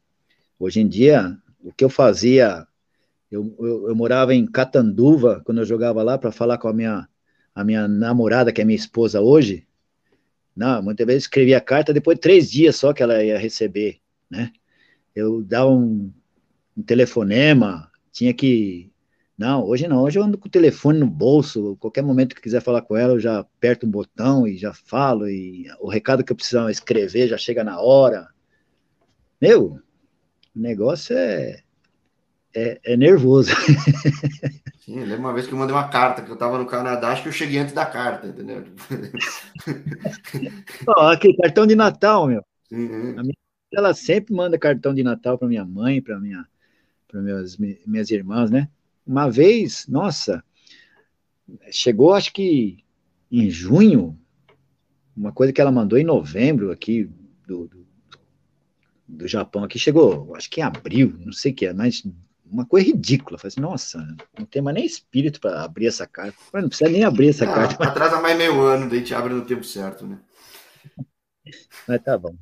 hoje 0.60 0.82
em 0.82 0.88
dia, 0.88 1.38
o 1.64 1.72
que 1.72 1.86
eu 1.86 1.90
fazia, 1.90 2.68
eu, 3.32 3.56
eu, 3.60 3.90
eu 3.90 3.96
morava 3.96 4.34
em 4.34 4.46
Catanduva 4.46 5.42
quando 5.46 5.60
eu 5.60 5.66
jogava 5.66 6.04
lá 6.04 6.18
para 6.18 6.32
falar 6.32 6.58
com 6.58 6.68
a 6.68 6.74
minha, 6.74 7.08
a 7.56 7.64
minha 7.64 7.88
namorada, 7.88 8.52
que 8.52 8.62
é 8.62 8.66
minha 8.66 8.76
esposa 8.76 9.22
hoje. 9.22 9.66
Não, 10.56 10.82
muitas 10.82 11.06
vezes 11.06 11.24
escrevia 11.24 11.62
carta, 11.62 11.94
depois 11.94 12.18
de 12.18 12.22
três 12.22 12.52
dias 12.52 12.76
só 12.76 12.92
que 12.92 13.04
ela 13.04 13.24
ia 13.24 13.38
receber, 13.38 14.02
né? 14.30 14.52
Eu 15.16 15.44
dava 15.44 15.70
um, 15.70 16.12
um 16.76 16.84
telefonema, 16.84 17.92
tinha 18.12 18.34
que 18.34 18.92
não, 19.38 19.64
hoje 19.64 19.88
não. 19.88 20.02
Hoje 20.02 20.18
eu 20.18 20.24
ando 20.24 20.38
com 20.38 20.48
o 20.48 20.52
telefone 20.52 20.98
no 20.98 21.06
bolso. 21.06 21.78
Qualquer 21.80 22.02
momento 22.02 22.36
que 22.36 22.42
quiser 22.42 22.60
falar 22.60 22.82
com 22.82 22.98
ela, 22.98 23.14
eu 23.14 23.20
já 23.20 23.40
aperto 23.40 23.86
um 23.86 23.92
botão 23.92 24.48
e 24.48 24.58
já 24.58 24.74
falo. 24.74 25.30
E 25.30 25.68
o 25.80 25.88
recado 25.88 26.24
que 26.24 26.32
eu 26.32 26.36
precisava 26.36 26.72
escrever 26.72 27.28
já 27.28 27.38
chega 27.38 27.64
na 27.64 27.80
hora. 27.80 28.28
Meu, 29.40 29.80
o 30.56 30.60
negócio 30.60 31.16
é, 31.16 31.62
é, 32.56 32.80
é 32.84 32.98
nervoso. 32.98 33.52
Sim, 34.84 35.02
lembro 35.02 35.20
uma 35.20 35.34
vez 35.34 35.46
que 35.46 35.54
eu 35.54 35.58
mandei 35.60 35.76
uma 35.76 35.90
carta, 35.90 36.24
que 36.24 36.30
eu 36.30 36.34
estava 36.34 36.58
no 36.58 36.66
Canadá, 36.66 37.10
acho 37.10 37.22
que 37.22 37.28
eu 37.28 37.34
cheguei 37.34 37.60
antes 37.60 37.76
da 37.76 37.86
carta, 37.86 38.28
entendeu? 38.28 38.64
oh, 40.88 41.02
aqui, 41.02 41.36
cartão 41.36 41.68
de 41.68 41.76
Natal, 41.76 42.26
meu. 42.26 42.42
Uhum. 42.72 43.14
Minha, 43.22 43.34
ela 43.72 43.94
sempre 43.94 44.34
manda 44.34 44.58
cartão 44.58 44.94
de 44.94 45.04
Natal 45.04 45.38
para 45.38 45.48
minha 45.48 45.66
mãe, 45.66 46.02
para 46.02 46.20
minha, 46.20 46.48
para 47.08 47.22
minhas, 47.22 47.58
minhas 47.58 48.10
irmãs, 48.10 48.50
né? 48.50 48.70
Uma 49.06 49.30
vez, 49.30 49.88
nossa, 49.88 50.44
chegou 51.72 52.14
acho 52.14 52.34
que 52.34 52.84
em 53.32 53.50
junho, 53.50 54.18
uma 55.16 55.32
coisa 55.32 55.52
que 55.52 55.60
ela 55.60 55.72
mandou 55.72 55.98
em 55.98 56.04
novembro 56.04 56.72
aqui 56.72 57.10
do, 57.46 57.68
do, 57.68 57.88
do 59.08 59.28
Japão, 59.28 59.64
aqui 59.64 59.80
chegou, 59.80 60.36
acho 60.36 60.50
que 60.50 60.62
em 60.62 60.64
abril, 60.64 61.16
não 61.26 61.34
sei 61.34 61.52
o 61.52 61.56
que 61.56 61.66
é, 61.66 61.74
mas 61.74 62.04
uma 62.50 62.66
coisa 62.66 62.88
ridícula. 62.88 63.38
Falei 63.38 63.50
assim, 63.50 63.62
nossa, 63.62 64.16
não 64.38 64.46
tem 64.46 64.62
mais 64.62 64.76
nem 64.76 64.86
espírito 64.86 65.40
para 65.40 65.64
abrir 65.64 65.88
essa 65.88 66.08
carta. 66.08 66.38
Mas 66.52 66.62
não 66.62 66.70
precisa 66.70 66.90
nem 66.90 67.04
abrir 67.04 67.30
essa 67.30 67.46
carta. 67.46 67.76
Mas... 67.80 67.90
Atrasa 67.90 68.22
mais 68.22 68.38
meio 68.38 68.62
ano, 68.62 68.90
daí 68.90 69.00
gente 69.00 69.14
abre 69.14 69.34
no 69.34 69.46
tempo 69.46 69.64
certo, 69.64 70.08
né? 70.08 70.20
Mas 71.88 72.02
tá 72.02 72.18
bom. 72.18 72.36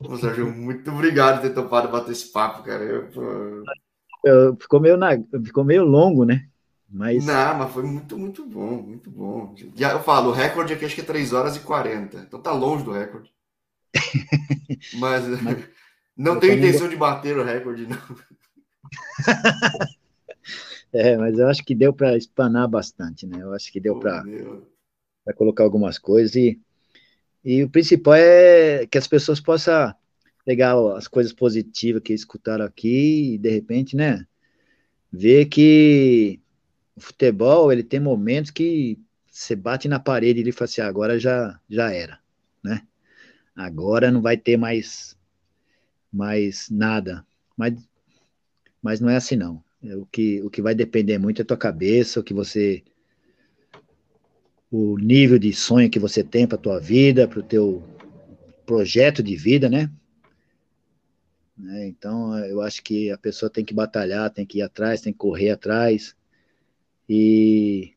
Ô, 0.00 0.16
Sérgio, 0.16 0.50
muito 0.50 0.90
obrigado 0.90 1.40
por 1.40 1.48
ter 1.48 1.54
topado 1.54 1.88
bater 1.88 2.12
esse 2.12 2.30
papo, 2.30 2.62
cara. 2.62 2.82
Eu, 2.82 3.08
pô 3.08 3.64
ficou, 4.58 4.80
meio 4.80 4.96
na, 4.96 5.10
ficou 5.44 5.64
meio 5.64 5.84
longo, 5.84 6.24
né? 6.24 6.46
Mas... 6.88 7.24
Não, 7.24 7.58
mas 7.58 7.72
foi 7.72 7.82
muito, 7.82 8.16
muito 8.16 8.46
bom, 8.46 8.82
muito 8.82 9.10
bom. 9.10 9.54
Já 9.74 9.92
eu 9.92 10.02
falo, 10.02 10.30
o 10.30 10.32
recorde 10.32 10.72
aqui 10.72 10.84
acho 10.84 10.94
que 10.94 11.00
é 11.00 11.04
3 11.04 11.32
horas 11.32 11.56
e 11.56 11.60
40. 11.60 12.18
Então 12.18 12.40
tá 12.40 12.52
longe 12.52 12.84
do 12.84 12.92
recorde. 12.92 13.32
mas, 14.98 15.42
mas 15.42 15.68
não 16.16 16.38
tenho 16.38 16.54
intenção 16.54 16.88
de 16.88 16.96
bater 16.96 17.36
o 17.36 17.42
recorde, 17.44 17.86
não. 17.86 17.98
é, 20.92 21.16
mas 21.16 21.38
eu 21.38 21.48
acho 21.48 21.64
que 21.64 21.74
deu 21.74 21.92
para 21.92 22.16
espanar 22.16 22.68
bastante, 22.68 23.26
né? 23.26 23.38
Eu 23.40 23.52
acho 23.52 23.72
que 23.72 23.80
deu 23.80 23.98
para 23.98 24.22
colocar 25.36 25.64
algumas 25.64 25.98
coisas 25.98 26.36
e, 26.36 26.60
e 27.44 27.62
o 27.62 27.68
principal 27.68 28.14
é 28.14 28.86
que 28.86 28.96
as 28.96 29.06
pessoas 29.06 29.40
possam 29.40 29.94
pegar 30.44 30.74
as 30.96 31.08
coisas 31.08 31.32
positivas 31.32 32.02
que 32.02 32.12
escutaram 32.12 32.64
aqui 32.64 33.34
e 33.34 33.38
de 33.38 33.50
repente, 33.50 33.96
né, 33.96 34.26
ver 35.12 35.46
que 35.46 36.40
o 36.96 37.00
futebol, 37.00 37.72
ele 37.72 37.82
tem 37.82 38.00
momentos 38.00 38.50
que 38.50 38.98
você 39.30 39.56
bate 39.56 39.88
na 39.88 39.98
parede 39.98 40.48
e 40.48 40.52
fala 40.52 40.64
assim, 40.66 40.80
agora 40.80 41.18
já, 41.18 41.58
já 41.68 41.92
era, 41.92 42.20
né? 42.62 42.82
Agora 43.54 44.10
não 44.10 44.22
vai 44.22 44.36
ter 44.36 44.56
mais, 44.56 45.16
mais 46.12 46.68
nada. 46.70 47.26
Mas, 47.56 47.74
mas 48.80 49.00
não 49.00 49.08
é 49.08 49.16
assim, 49.16 49.36
não. 49.36 49.62
É 49.82 49.96
o, 49.96 50.06
que, 50.06 50.40
o 50.42 50.50
que 50.50 50.62
vai 50.62 50.74
depender 50.74 51.18
muito 51.18 51.42
é 51.42 51.44
tua 51.44 51.56
cabeça, 51.56 52.20
o 52.20 52.22
que 52.22 52.32
você... 52.32 52.82
O 54.76 54.98
nível 54.98 55.38
de 55.38 55.52
sonho 55.52 55.88
que 55.88 56.00
você 56.00 56.24
tem 56.24 56.48
para 56.48 56.58
tua 56.58 56.80
vida, 56.80 57.28
para 57.28 57.38
o 57.38 57.44
teu 57.44 57.80
projeto 58.66 59.22
de 59.22 59.36
vida, 59.36 59.68
né? 59.70 59.88
Né? 61.56 61.86
Então, 61.86 62.36
eu 62.38 62.60
acho 62.60 62.82
que 62.82 63.08
a 63.08 63.16
pessoa 63.16 63.48
tem 63.48 63.64
que 63.64 63.72
batalhar, 63.72 64.30
tem 64.30 64.44
que 64.44 64.58
ir 64.58 64.62
atrás, 64.62 65.00
tem 65.00 65.12
que 65.12 65.18
correr 65.20 65.50
atrás 65.50 66.16
e 67.08 67.94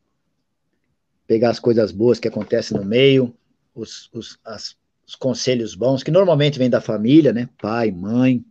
pegar 1.26 1.50
as 1.50 1.58
coisas 1.58 1.90
boas 1.90 2.20
que 2.20 2.28
acontecem 2.28 2.76
no 2.76 2.84
meio, 2.84 3.36
os, 3.74 4.08
os, 4.12 4.38
as, 4.44 4.76
os 5.04 5.16
conselhos 5.16 5.74
bons, 5.74 6.04
que 6.04 6.12
normalmente 6.12 6.60
vêm 6.60 6.70
da 6.70 6.80
família, 6.80 7.32
né? 7.32 7.48
Pai, 7.60 7.90
mãe, 7.90 8.44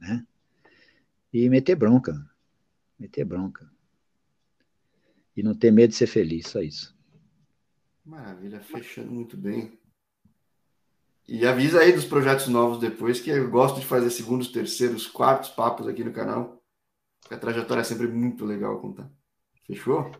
né? 0.00 0.24
E 1.30 1.46
meter 1.50 1.76
bronca. 1.76 2.26
Meter 2.98 3.26
bronca. 3.26 3.70
E 5.40 5.42
não 5.42 5.54
ter 5.54 5.72
medo 5.72 5.88
de 5.88 5.96
ser 5.96 6.06
feliz, 6.06 6.48
só 6.48 6.60
isso. 6.60 6.94
Maravilha, 8.04 8.60
fechando 8.60 9.10
muito 9.10 9.38
bem. 9.38 9.72
E 11.26 11.46
avisa 11.46 11.80
aí 11.80 11.94
dos 11.94 12.04
projetos 12.04 12.46
novos 12.46 12.78
depois, 12.78 13.20
que 13.20 13.30
eu 13.30 13.48
gosto 13.48 13.80
de 13.80 13.86
fazer 13.86 14.10
segundos, 14.10 14.48
terceiros, 14.48 15.06
quartos 15.06 15.48
papos 15.48 15.88
aqui 15.88 16.04
no 16.04 16.12
canal. 16.12 16.62
A 17.30 17.38
trajetória 17.38 17.80
é 17.80 17.84
sempre 17.84 18.06
muito 18.06 18.44
legal 18.44 18.78
contar. 18.82 19.10
Fechou? 19.66 20.12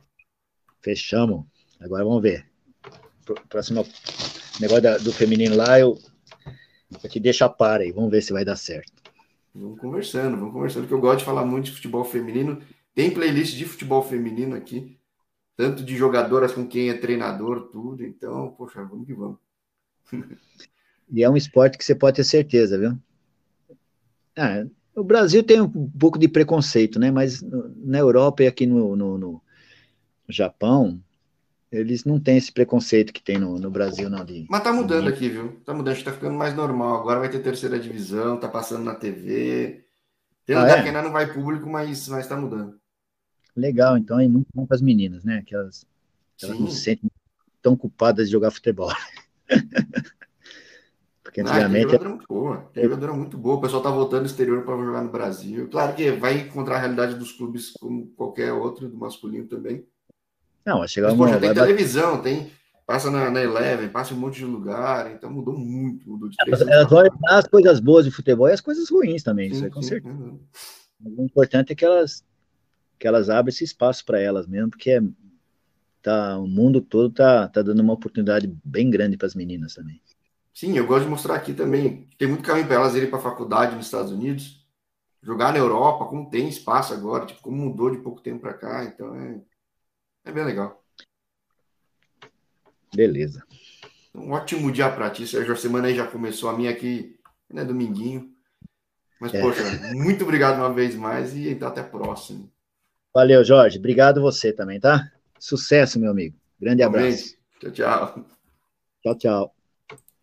Fechamos. 0.80 1.44
Agora 1.78 2.02
vamos 2.02 2.22
ver. 2.22 2.51
Próximo 3.51 3.84
negócio 4.59 5.05
do 5.05 5.12
feminino 5.12 5.55
lá, 5.55 5.78
eu, 5.78 5.98
eu 7.05 7.10
te 7.10 7.20
deixo 7.20 7.44
a 7.44 7.48
par 7.51 7.82
aí. 7.82 7.92
Vamos 7.92 8.10
ver 8.10 8.22
se 8.22 8.32
vai 8.32 8.42
dar 8.42 8.56
certo. 8.56 8.90
Vamos 9.55 9.78
conversando, 9.78 10.38
vamos 10.38 10.55
conversando, 10.55 10.88
que 10.88 10.94
eu 10.94 11.01
gosto 11.01 11.18
de 11.18 11.24
falar 11.26 11.44
muito 11.44 11.66
de 11.66 11.72
futebol 11.72 12.06
feminino. 12.06 12.62
Tem 12.94 13.10
playlist 13.10 13.55
de 13.55 13.66
futebol 13.66 14.02
feminino 14.02 14.56
aqui, 14.56 14.98
tanto 15.61 15.85
de 15.85 15.95
jogadoras 15.95 16.53
com 16.53 16.66
quem 16.66 16.89
é 16.89 16.95
treinador, 16.95 17.69
tudo. 17.70 18.03
Então, 18.03 18.55
poxa, 18.57 18.82
vamos 18.82 19.07
que 19.07 19.12
vamos. 19.12 19.37
E 21.12 21.24
é 21.24 21.28
um 21.28 21.37
esporte 21.37 21.77
que 21.77 21.85
você 21.85 21.93
pode 21.93 22.15
ter 22.15 22.23
certeza, 22.23 22.78
viu? 22.78 22.97
Ah, 24.39 24.65
o 24.95 25.03
Brasil 25.03 25.43
tem 25.43 25.61
um 25.61 25.91
pouco 25.91 26.16
de 26.16 26.28
preconceito, 26.28 27.01
né? 27.01 27.11
Mas 27.11 27.43
na 27.43 27.99
Europa 27.99 28.45
e 28.45 28.47
aqui 28.47 28.65
no, 28.65 28.95
no, 28.95 29.19
no 29.19 29.43
Japão, 30.28 31.03
eles 31.73 32.05
não 32.05 32.20
têm 32.20 32.37
esse 32.37 32.53
preconceito 32.53 33.12
que 33.12 33.20
tem 33.20 33.39
no, 33.39 33.59
no 33.59 33.73
Brasil, 33.73 34.09
não. 34.09 34.24
De, 34.24 34.47
Mas 34.49 34.62
tá 34.62 34.73
mudando 34.73 35.07
de... 35.07 35.12
aqui, 35.12 35.28
viu? 35.28 35.61
Tá 35.65 35.74
mudando, 35.74 35.95
acho 35.95 36.05
que 36.05 36.09
tá 36.09 36.12
ficando 36.12 36.37
mais 36.37 36.55
normal. 36.55 37.01
Agora 37.01 37.19
vai 37.19 37.28
ter 37.28 37.41
terceira 37.41 37.77
divisão, 37.77 38.39
tá 38.39 38.49
passando 38.49 38.85
na 38.85 38.95
TV. 38.95 39.85
Tem 40.47 40.55
um 40.55 40.61
ah, 40.61 40.62
lugar 40.62 40.78
é? 40.78 40.82
que 40.82 40.89
ainda 40.89 41.03
não 41.03 41.11
vai 41.11 41.35
público, 41.35 41.69
mas, 41.69 42.07
mas 42.07 42.28
tá 42.28 42.37
mudando. 42.37 42.78
Legal, 43.56 43.97
então 43.97 44.18
é 44.20 44.28
muito 44.28 44.48
bom 44.55 44.66
para 44.66 44.77
as 44.77 44.82
meninas, 44.82 45.24
né? 45.24 45.43
Que 45.47 45.55
elas, 45.55 45.85
elas 46.43 46.59
não 46.59 46.68
se 46.68 46.81
sentem 46.81 47.10
tão 47.62 47.77
culpadas 47.77 48.27
de 48.27 48.32
jogar 48.32 48.51
futebol. 48.51 48.90
Porque 51.22 51.43
antigamente. 51.43 51.86
Ah, 51.86 51.90
jogadora 51.90 52.09
muito 52.10 52.27
boa. 52.28 52.70
jogadora 52.74 53.12
muito 53.12 53.39
boa. 53.39 53.56
O 53.56 53.60
pessoal 53.60 53.82
tá 53.82 53.90
voltando 53.90 54.22
do 54.22 54.27
exterior 54.27 54.64
para 54.64 54.77
jogar 54.77 55.02
no 55.02 55.12
Brasil. 55.12 55.68
Claro 55.68 55.94
que 55.94 56.10
vai 56.10 56.39
encontrar 56.39 56.77
a 56.77 56.81
realidade 56.81 57.14
dos 57.14 57.32
clubes 57.32 57.70
como 57.78 58.09
qualquer 58.16 58.52
outro, 58.52 58.89
do 58.89 58.97
masculino 58.97 59.47
também. 59.47 59.86
Não, 60.66 60.78
vai 60.78 60.89
chegar 60.89 61.14
Mas, 61.14 61.16
uma. 61.16 61.39
Tem 61.39 61.55
televisão, 61.55 62.20
tem. 62.20 62.51
Passa 62.85 63.09
na, 63.09 63.31
na 63.31 63.40
Eleven, 63.40 63.89
passa 63.89 64.12
em 64.12 64.16
um 64.16 64.20
monte 64.20 64.39
de 64.39 64.44
lugar, 64.44 65.12
então 65.12 65.31
mudou 65.31 65.56
muito, 65.56 66.10
mudou 66.10 66.28
de 66.28 66.36
três 66.36 66.60
Elas 66.60 66.90
vão 66.90 67.05
as 67.28 67.47
coisas 67.47 67.78
boas 67.78 68.05
de 68.05 68.10
futebol 68.10 68.48
e 68.48 68.52
as 68.52 68.60
coisas 68.60 68.90
ruins 68.90 69.22
também, 69.22 69.48
sim, 69.51 69.55
isso 69.55 69.66
é 69.66 69.70
com 69.70 69.81
sim, 69.81 69.90
certeza. 69.90 70.12
Uhum. 70.12 70.40
O 71.05 71.22
importante 71.22 71.72
é 71.72 71.77
que 71.77 71.85
elas 71.85 72.24
que 73.01 73.09
elas 73.09 73.31
abrem 73.31 73.48
esse 73.48 73.64
espaço 73.64 74.05
para 74.05 74.20
elas 74.20 74.47
mesmo, 74.47 74.68
porque 74.68 74.90
é, 74.90 75.01
tá, 76.02 76.39
o 76.39 76.47
mundo 76.47 76.82
todo 76.82 77.10
tá, 77.10 77.48
tá 77.48 77.62
dando 77.62 77.81
uma 77.81 77.94
oportunidade 77.94 78.47
bem 78.62 78.90
grande 78.90 79.16
para 79.16 79.27
as 79.27 79.35
meninas 79.35 79.74
também. 79.74 80.01
Sim, 80.52 80.77
eu 80.77 80.86
gosto 80.86 81.05
de 81.05 81.10
mostrar 81.10 81.35
aqui 81.35 81.55
também. 81.55 82.06
Tem 82.18 82.28
muito 82.28 82.44
caminho 82.44 82.66
para 82.66 82.77
elas 82.77 82.94
irem 82.94 83.09
para 83.09 83.18
a 83.18 83.22
faculdade 83.22 83.74
nos 83.74 83.86
Estados 83.86 84.12
Unidos, 84.12 84.66
jogar 85.22 85.51
na 85.51 85.59
Europa, 85.59 86.05
como 86.05 86.28
tem 86.28 86.47
espaço 86.47 86.93
agora, 86.93 87.24
tipo, 87.24 87.40
como 87.40 87.56
mudou 87.56 87.90
de 87.90 88.02
pouco 88.02 88.20
tempo 88.20 88.40
para 88.40 88.52
cá, 88.52 88.85
então 88.85 89.14
é, 89.16 89.40
é 90.27 90.32
bem 90.32 90.44
legal. 90.44 90.85
Beleza. 92.94 93.43
Um 94.14 94.32
ótimo 94.32 94.70
dia 94.70 94.90
para 94.90 95.09
ti, 95.09 95.27
Sérgio. 95.27 95.55
A 95.55 95.56
semana 95.56 95.89
aí 95.89 95.94
já 95.94 96.06
começou, 96.06 96.51
a 96.51 96.56
minha 96.56 96.70
aqui, 96.70 97.18
né, 97.48 97.64
dominguinho. 97.64 98.31
Mas, 99.18 99.32
é. 99.32 99.40
poxa, 99.40 99.62
muito 99.94 100.24
obrigado 100.24 100.56
uma 100.56 100.72
vez 100.72 100.94
mais 100.94 101.35
e 101.35 101.48
então 101.48 101.68
até 101.68 101.81
a 101.81 101.85
próxima. 101.85 102.51
Valeu, 103.15 103.45
Jorge. 103.45 103.78
Obrigado 103.78 104.20
você 104.20 104.53
também, 104.53 104.78
tá? 104.78 105.11
Sucesso, 105.39 105.99
meu 105.99 106.11
amigo. 106.11 106.37
Grande 106.61 106.82
abraço. 106.82 107.37
Tchau, 107.59 107.70
tchau. 107.70 108.24
Tchau, 109.03 109.19
tchau. 109.19 109.60